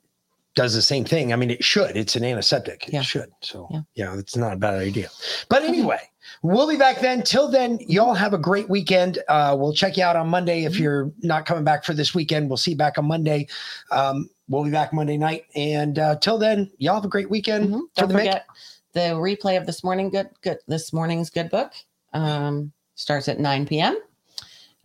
does 0.55 0.75
the 0.75 0.83
same 0.83 1.05
thing, 1.05 1.33
I 1.33 1.37
mean, 1.37 1.51
it 1.51 1.63
should. 1.65 1.97
It's 1.97 2.17
an 2.17 2.25
antiseptic. 2.25 2.89
It 2.89 2.95
Yeah. 2.95 3.03
should. 3.03 3.31
So 3.41 3.69
Yeah. 3.71 3.81
yeah, 3.95 4.19
it's 4.19 4.37
not 4.37 4.53
a 4.55 4.57
bad 4.57 4.75
idea. 4.75 5.09
But 5.49 5.63
anyway, 5.63 6.01
we'll 6.43 6.69
be 6.69 6.77
back 6.77 7.01
then. 7.01 7.23
Till 7.23 7.49
then, 7.49 7.79
y'all 7.81 8.15
have 8.15 8.35
a 8.35 8.39
great 8.39 8.69
weekend. 8.69 9.19
Uh, 9.29 9.57
we'll 9.59 9.73
check 9.73 9.97
you 9.97 10.05
out 10.05 10.17
on 10.17 10.29
Monday. 10.29 10.65
If 10.65 10.79
you're 10.79 11.13
not 11.23 11.47
coming 11.47 11.65
back 11.65 11.85
for 11.85 11.95
this 11.95 12.15
weekend, 12.15 12.49
we'll 12.49 12.57
see 12.57 12.73
you 12.73 12.77
back 12.77 12.99
on 12.99 13.07
Monday. 13.07 13.49
Um, 13.91 14.29
we'll 14.49 14.65
be 14.65 14.71
back 14.71 14.93
Monday 14.93 15.17
night. 15.17 15.45
And 15.55 15.99
uh, 15.99 16.17
till 16.17 16.39
then, 16.39 16.71
y'all 16.79 16.95
have 16.95 17.05
a 17.05 17.09
great 17.09 17.31
weekend. 17.31 17.67
Mm-hmm. 17.67 17.81
Don't 17.97 18.09
the 18.09 18.15
Mick. 18.15 18.19
forget 18.19 18.47
the 18.93 19.01
replay 19.15 19.59
of 19.59 19.67
this 19.67 19.85
morning 19.85 20.09
good 20.09 20.31
good 20.41 20.57
this 20.67 20.91
morning's 20.91 21.29
good 21.29 21.51
book 21.51 21.71
um, 22.15 22.73
starts 22.95 23.29
at 23.29 23.39
9 23.39 23.67
p.m. 23.67 23.99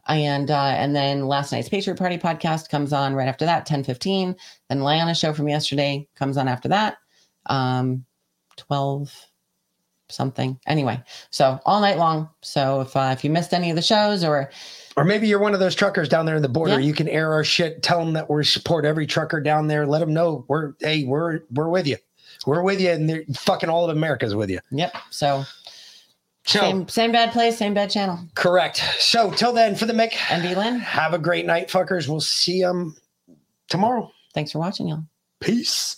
And 0.07 0.51
uh, 0.51 0.73
and 0.75 0.95
then 0.95 1.27
last 1.27 1.51
night's 1.51 1.69
Patriot 1.69 1.97
Party 1.97 2.17
podcast 2.17 2.69
comes 2.69 2.91
on 2.91 3.13
right 3.13 3.27
after 3.27 3.45
that, 3.45 3.65
10 3.65 3.83
15. 3.83 4.35
Then 4.67 4.79
Lyanna 4.79 5.17
show 5.17 5.31
from 5.31 5.47
yesterday 5.47 6.07
comes 6.15 6.37
on 6.37 6.47
after 6.47 6.67
that. 6.69 6.97
Um 7.45 8.05
12 8.57 9.30
something. 10.11 10.59
Anyway, 10.67 11.01
so 11.29 11.59
all 11.65 11.81
night 11.81 11.97
long. 11.97 12.29
So 12.41 12.81
if 12.81 12.95
uh, 12.95 13.09
if 13.13 13.23
you 13.23 13.29
missed 13.29 13.53
any 13.53 13.69
of 13.69 13.75
the 13.75 13.81
shows 13.81 14.23
or 14.23 14.49
Or 14.97 15.03
maybe 15.05 15.27
you're 15.27 15.39
one 15.39 15.53
of 15.53 15.59
those 15.59 15.75
truckers 15.75 16.09
down 16.09 16.25
there 16.25 16.35
in 16.35 16.41
the 16.41 16.49
border. 16.49 16.73
Yeah. 16.79 16.85
You 16.85 16.93
can 16.93 17.07
air 17.07 17.31
our 17.33 17.43
shit. 17.43 17.81
Tell 17.81 17.99
them 17.99 18.13
that 18.13 18.29
we 18.29 18.43
support 18.43 18.85
every 18.85 19.07
trucker 19.07 19.39
down 19.41 19.67
there. 19.67 19.85
Let 19.87 19.99
them 19.99 20.13
know 20.13 20.45
we're 20.47 20.73
hey 20.79 21.03
we're 21.05 21.41
we're 21.51 21.69
with 21.69 21.87
you. 21.87 21.97
We're 22.45 22.63
with 22.63 22.81
you, 22.81 22.89
and 22.89 23.07
they're 23.09 23.23
fucking 23.35 23.69
all 23.69 23.87
of 23.89 23.95
America's 23.95 24.33
with 24.33 24.49
you. 24.49 24.59
Yep. 24.71 24.93
So, 25.11 25.43
So- 26.45 26.59
same 26.59 26.87
same 26.87 27.11
bad 27.11 27.31
place, 27.31 27.57
same 27.57 27.73
bad 27.75 27.89
channel. 27.91 28.19
Correct. 28.35 28.83
So 28.99 29.29
till 29.31 29.53
then, 29.53 29.75
for 29.75 29.85
the 29.85 29.93
Mick 29.93 30.13
and 30.31 30.41
B 30.41 30.55
Lynn, 30.55 30.79
have 30.79 31.13
a 31.13 31.19
great 31.19 31.45
night, 31.45 31.69
fuckers. 31.69 32.07
We'll 32.07 32.19
see 32.19 32.59
you 32.61 32.93
tomorrow. 33.69 34.11
Thanks 34.33 34.51
for 34.51 34.59
watching, 34.59 34.87
y'all. 34.87 35.03
Peace. 35.39 35.97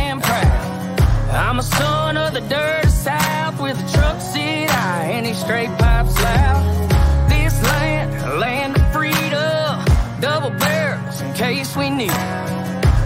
I'm 1.33 1.59
a 1.59 1.63
son 1.63 2.17
of 2.17 2.33
the 2.33 2.41
dirty 2.41 2.89
South 2.89 3.59
with 3.61 3.77
a 3.77 3.91
truck 3.97 4.19
seat 4.19 4.69
high 4.69 5.11
and 5.11 5.25
these 5.25 5.39
straight 5.39 5.69
pipes 5.77 6.15
loud. 6.21 7.29
This 7.29 7.61
land, 7.63 8.13
a 8.21 8.37
land 8.37 8.75
of 8.75 8.91
freedom, 8.91 10.19
double 10.19 10.49
barrels 10.59 11.21
in 11.21 11.33
case 11.33 11.75
we 11.75 11.89
need. 11.89 12.11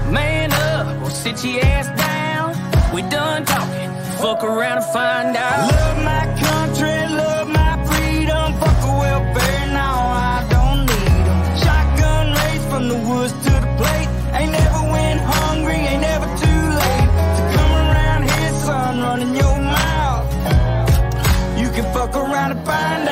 Man 0.09 0.51
up, 0.51 1.03
or 1.03 1.11
sit 1.11 1.43
your 1.45 1.63
ass 1.63 1.87
down. 1.99 2.55
We 2.93 3.03
done 3.03 3.45
talking, 3.45 3.91
fuck 4.17 4.43
around 4.43 4.77
and 4.77 4.85
find 4.85 5.37
out. 5.37 5.71
Love 5.71 6.03
my 6.03 6.25
country, 6.41 7.15
love 7.15 7.34
trying 22.45 22.57
to 22.57 22.63
find 22.63 23.04